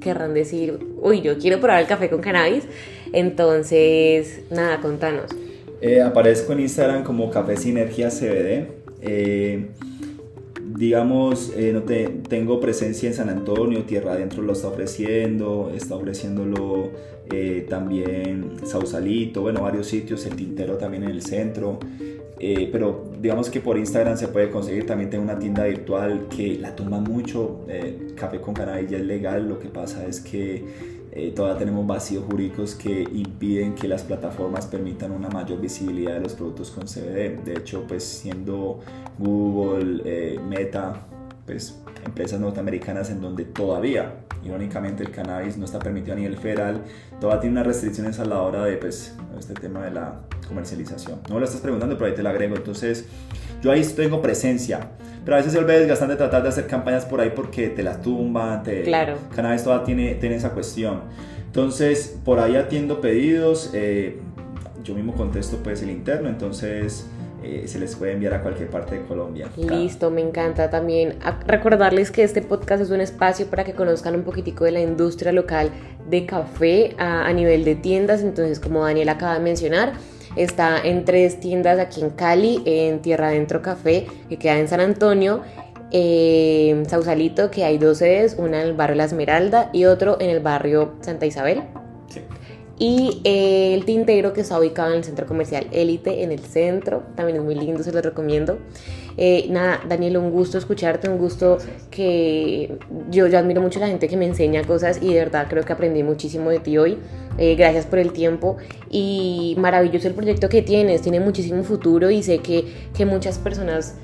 querrán 0.00 0.34
decir, 0.34 0.78
uy, 1.00 1.20
yo 1.20 1.38
quiero 1.38 1.60
probar 1.60 1.80
el 1.80 1.86
café 1.86 2.10
con 2.10 2.20
cannabis, 2.20 2.64
entonces, 3.12 4.40
nada, 4.50 4.80
contanos. 4.80 5.30
Eh, 5.80 6.00
aparezco 6.00 6.52
en 6.52 6.60
Instagram 6.60 7.04
como 7.04 7.30
Café 7.30 7.56
Sinergia 7.56 8.08
CBD. 8.08 8.68
Digamos, 10.82 11.52
eh, 11.56 11.70
no 11.72 11.84
te, 11.84 12.08
tengo 12.28 12.58
presencia 12.58 13.08
en 13.08 13.14
San 13.14 13.28
Antonio, 13.28 13.84
Tierra 13.84 14.14
Adentro 14.14 14.42
lo 14.42 14.52
está 14.52 14.66
ofreciendo, 14.66 15.70
está 15.72 15.94
ofreciéndolo 15.94 16.90
eh, 17.30 17.64
también 17.70 18.56
Sausalito, 18.64 19.42
bueno, 19.42 19.62
varios 19.62 19.86
sitios, 19.86 20.26
el 20.26 20.34
Tintero 20.34 20.78
también 20.78 21.04
en 21.04 21.10
el 21.10 21.22
centro. 21.22 21.78
Eh, 22.40 22.68
pero 22.72 23.04
digamos 23.20 23.48
que 23.48 23.60
por 23.60 23.78
Instagram 23.78 24.16
se 24.16 24.26
puede 24.26 24.50
conseguir. 24.50 24.84
También 24.84 25.08
tengo 25.08 25.22
una 25.22 25.38
tienda 25.38 25.62
virtual 25.66 26.26
que 26.28 26.58
la 26.58 26.74
tumban 26.74 27.04
mucho. 27.04 27.60
eh, 27.68 28.08
café 28.16 28.40
con 28.40 28.52
cannabis 28.52 28.90
ya 28.90 28.96
es 28.96 29.04
legal. 29.04 29.48
Lo 29.48 29.60
que 29.60 29.68
pasa 29.68 30.04
es 30.04 30.18
que 30.18 30.64
eh, 31.14 31.30
todavía 31.36 31.58
tenemos 31.58 31.86
vacíos 31.86 32.24
jurídicos 32.24 32.74
que 32.74 33.02
impiden 33.02 33.74
que 33.74 33.86
las 33.86 34.02
plataformas 34.02 34.66
permitan 34.66 35.12
una 35.12 35.28
mayor 35.28 35.60
visibilidad 35.60 36.14
de 36.14 36.20
los 36.20 36.32
productos 36.32 36.70
con 36.70 36.84
CBD. 36.84 37.44
De 37.44 37.52
hecho, 37.58 37.84
pues 37.86 38.02
siendo 38.02 38.80
Google, 39.18 40.00
eh, 40.06 40.40
Meta, 40.40 41.06
pues 41.52 41.78
empresas 42.04 42.40
norteamericanas 42.40 43.10
en 43.10 43.20
donde 43.20 43.44
todavía 43.44 44.14
irónicamente 44.44 45.02
el 45.04 45.10
cannabis 45.10 45.56
no 45.56 45.64
está 45.64 45.78
permitido 45.78 46.14
a 46.14 46.16
nivel 46.16 46.36
federal, 46.36 46.82
todavía 47.20 47.40
tiene 47.40 47.54
unas 47.54 47.66
restricciones 47.66 48.18
a 48.18 48.24
la 48.24 48.40
hora 48.40 48.64
de 48.64 48.76
pues, 48.76 49.14
este 49.38 49.54
tema 49.54 49.84
de 49.84 49.92
la 49.92 50.20
comercialización. 50.48 51.20
No 51.28 51.34
me 51.34 51.40
lo 51.40 51.46
estás 51.46 51.60
preguntando, 51.60 51.96
pero 51.96 52.10
ahí 52.10 52.16
te 52.16 52.22
lo 52.22 52.28
agrego. 52.28 52.56
Entonces, 52.56 53.06
yo 53.62 53.70
ahí 53.70 53.84
tengo 53.84 54.20
presencia. 54.20 54.90
Pero 55.24 55.36
a 55.36 55.38
veces 55.38 55.52
se 55.52 55.58
vuelve 55.58 55.78
desgastante 55.78 56.16
tratar 56.16 56.42
de 56.42 56.48
hacer 56.48 56.66
campañas 56.66 57.04
por 57.04 57.20
ahí 57.20 57.30
porque 57.34 57.68
te 57.68 57.84
la 57.84 58.00
tumban, 58.00 58.64
te, 58.64 58.82
claro. 58.82 59.16
Cannabis 59.34 59.62
todavía 59.62 59.84
tiene, 59.84 60.14
tiene 60.16 60.34
esa 60.34 60.50
cuestión. 60.50 61.02
Entonces, 61.46 62.18
por 62.24 62.40
ahí 62.40 62.56
atiendo 62.56 63.00
pedidos, 63.00 63.70
eh, 63.72 64.18
yo 64.82 64.94
mismo 64.94 65.14
contesto 65.14 65.58
pues 65.62 65.82
el 65.82 65.90
interno, 65.90 66.28
entonces 66.28 67.06
eh, 67.42 67.64
se 67.66 67.78
les 67.78 67.96
puede 67.96 68.12
enviar 68.12 68.34
a 68.34 68.42
cualquier 68.42 68.68
parte 68.68 68.96
de 68.96 69.02
Colombia. 69.02 69.48
Listo, 69.56 70.10
me 70.10 70.20
encanta 70.20 70.70
también 70.70 71.16
recordarles 71.46 72.10
que 72.10 72.22
este 72.22 72.42
podcast 72.42 72.82
es 72.82 72.90
un 72.90 73.00
espacio 73.00 73.46
para 73.46 73.64
que 73.64 73.72
conozcan 73.72 74.14
un 74.14 74.22
poquitico 74.22 74.64
de 74.64 74.72
la 74.72 74.80
industria 74.80 75.32
local 75.32 75.70
de 76.08 76.26
café 76.26 76.94
a, 76.98 77.32
nivel 77.32 77.64
de 77.64 77.74
tiendas, 77.74 78.22
entonces 78.22 78.60
como 78.60 78.84
Daniel 78.84 79.08
acaba 79.08 79.34
de 79.34 79.40
mencionar, 79.40 79.92
Está 80.34 80.80
en 80.82 81.04
tres 81.04 81.40
tiendas 81.40 81.78
aquí 81.78 82.00
en 82.00 82.08
Cali, 82.08 82.62
en 82.64 83.02
Tierra 83.02 83.28
Adentro 83.28 83.60
Café, 83.60 84.06
que 84.30 84.38
queda 84.38 84.58
en 84.58 84.66
San 84.66 84.80
Antonio, 84.80 85.42
Sausalito, 86.88 87.50
que 87.50 87.66
hay 87.66 87.76
dos 87.76 87.98
sedes, 87.98 88.36
una 88.38 88.62
en 88.62 88.68
el 88.68 88.72
barrio 88.72 88.96
La 88.96 89.04
Esmeralda 89.04 89.68
y 89.74 89.84
otro 89.84 90.16
en 90.20 90.30
el 90.30 90.40
barrio 90.40 90.94
Santa 91.02 91.26
Isabel. 91.26 91.64
Y 92.78 93.20
eh, 93.24 93.74
el 93.74 93.84
tintero 93.84 94.32
que 94.32 94.40
está 94.40 94.58
ubicado 94.58 94.90
en 94.90 94.98
el 94.98 95.04
centro 95.04 95.26
comercial 95.26 95.66
Élite, 95.72 96.22
en 96.22 96.32
el 96.32 96.40
centro, 96.40 97.02
también 97.14 97.38
es 97.38 97.44
muy 97.44 97.54
lindo, 97.54 97.82
se 97.82 97.92
lo 97.92 98.00
recomiendo. 98.00 98.58
Eh, 99.16 99.46
nada, 99.50 99.80
Daniel, 99.86 100.16
un 100.16 100.30
gusto 100.30 100.56
escucharte, 100.56 101.08
un 101.08 101.18
gusto 101.18 101.58
que 101.90 102.78
yo, 103.10 103.26
yo 103.26 103.38
admiro 103.38 103.60
mucho 103.60 103.78
a 103.78 103.82
la 103.82 103.88
gente 103.88 104.08
que 104.08 104.16
me 104.16 104.26
enseña 104.26 104.64
cosas 104.64 105.02
y 105.02 105.12
de 105.12 105.20
verdad 105.20 105.46
creo 105.50 105.64
que 105.64 105.72
aprendí 105.72 106.02
muchísimo 106.02 106.50
de 106.50 106.60
ti 106.60 106.78
hoy. 106.78 106.98
Eh, 107.38 107.54
gracias 107.56 107.86
por 107.86 107.98
el 107.98 108.12
tiempo 108.12 108.56
y 108.90 109.54
maravilloso 109.58 110.08
el 110.08 110.14
proyecto 110.14 110.48
que 110.48 110.62
tienes, 110.62 111.02
tiene 111.02 111.20
muchísimo 111.20 111.62
futuro 111.64 112.10
y 112.10 112.22
sé 112.22 112.38
que, 112.38 112.64
que 112.94 113.06
muchas 113.06 113.38
personas 113.38 113.96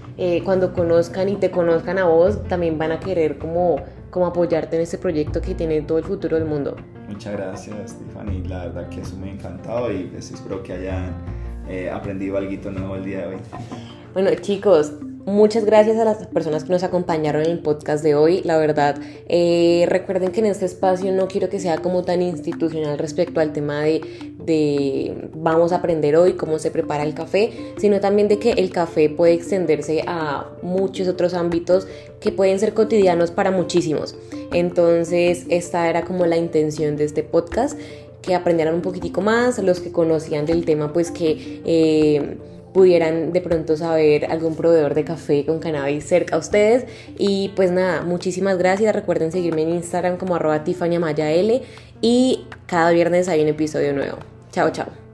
cuando 0.44 0.72
conozcan 0.72 1.28
y 1.28 1.36
te 1.36 1.52
conozcan 1.52 1.96
a 1.96 2.04
vos 2.06 2.42
también 2.48 2.76
van 2.76 2.90
a 2.90 2.98
querer 2.98 3.38
como, 3.38 3.76
como 4.10 4.26
apoyarte 4.26 4.76
en 4.76 4.82
este 4.82 4.98
proyecto 4.98 5.40
que 5.40 5.55
tiene 5.55 5.82
todo 5.82 5.98
el 5.98 6.05
futuro 6.05 6.36
del 6.36 6.47
mundo. 6.47 6.76
Muchas 7.09 7.32
gracias, 7.35 7.90
Stephanie. 7.90 8.47
La 8.47 8.66
verdad 8.66 8.89
que 8.89 9.01
eso 9.01 9.16
me 9.16 9.30
ha 9.30 9.32
encantado 9.32 9.93
y 9.93 10.05
pues 10.05 10.30
espero 10.30 10.62
que 10.62 10.74
hayan 10.74 11.14
eh, 11.68 11.90
aprendido 11.90 12.36
algo 12.36 12.70
nuevo 12.70 12.97
el 12.97 13.05
día 13.05 13.20
de 13.20 13.26
hoy. 13.26 13.36
Bueno, 14.14 14.30
chicos, 14.40 14.93
Muchas 15.28 15.66
gracias 15.66 15.98
a 15.98 16.06
las 16.06 16.26
personas 16.26 16.64
que 16.64 16.72
nos 16.72 16.82
acompañaron 16.82 17.42
en 17.42 17.50
el 17.50 17.59
podcast 17.59 18.02
de 18.02 18.14
hoy. 18.14 18.40
La 18.44 18.56
verdad, 18.56 18.98
eh, 19.28 19.84
recuerden 19.86 20.32
que 20.32 20.40
en 20.40 20.46
este 20.46 20.64
espacio 20.64 21.12
no 21.12 21.28
quiero 21.28 21.50
que 21.50 21.60
sea 21.60 21.76
como 21.76 22.02
tan 22.02 22.22
institucional 22.22 22.96
respecto 22.96 23.38
al 23.38 23.52
tema 23.52 23.82
de, 23.82 24.00
de 24.42 25.28
vamos 25.34 25.72
a 25.72 25.76
aprender 25.76 26.16
hoy 26.16 26.32
cómo 26.32 26.59
se 26.59 26.70
prepara 26.70 27.05
el 27.05 27.12
café, 27.12 27.52
sino 27.76 28.00
también 28.00 28.28
de 28.28 28.38
que 28.38 28.52
el 28.52 28.70
café 28.70 29.10
puede 29.10 29.34
extenderse 29.34 30.02
a 30.06 30.46
muchos 30.62 31.09
otros 31.09 31.34
ámbitos 31.34 31.86
que 32.20 32.32
pueden 32.32 32.59
ser 32.59 32.72
cotidianos 32.72 33.30
para 33.30 33.50
muchísimos. 33.50 34.16
Entonces, 34.50 35.44
esta 35.50 35.90
era 35.90 36.06
como 36.06 36.24
la 36.24 36.38
intención 36.38 36.96
de 36.96 37.05
este 37.05 37.22
podcast, 37.22 37.78
que 38.22 38.34
aprendieran 38.34 38.74
un 38.74 38.80
poquitico 38.80 39.20
más, 39.20 39.59
los 39.59 39.80
que 39.80 39.92
conocían 39.92 40.46
del 40.46 40.64
tema, 40.64 40.90
pues 40.94 41.10
que... 41.10 41.60
Eh, 41.66 42.38
pudieran 42.72 43.32
de 43.32 43.40
pronto 43.40 43.76
saber 43.76 44.26
algún 44.26 44.54
proveedor 44.54 44.94
de 44.94 45.04
café 45.04 45.44
con 45.44 45.58
cannabis 45.58 46.04
cerca 46.04 46.36
a 46.36 46.38
ustedes. 46.38 46.86
Y 47.16 47.50
pues 47.56 47.70
nada, 47.70 48.02
muchísimas 48.02 48.58
gracias. 48.58 48.94
Recuerden 48.94 49.32
seguirme 49.32 49.62
en 49.62 49.70
Instagram 49.70 50.16
como 50.16 50.34
arroba 50.34 50.64
L 50.64 51.62
y 52.00 52.46
cada 52.66 52.90
viernes 52.90 53.28
hay 53.28 53.42
un 53.42 53.48
episodio 53.48 53.92
nuevo. 53.92 54.18
Chao, 54.52 54.70
chao. 54.70 55.07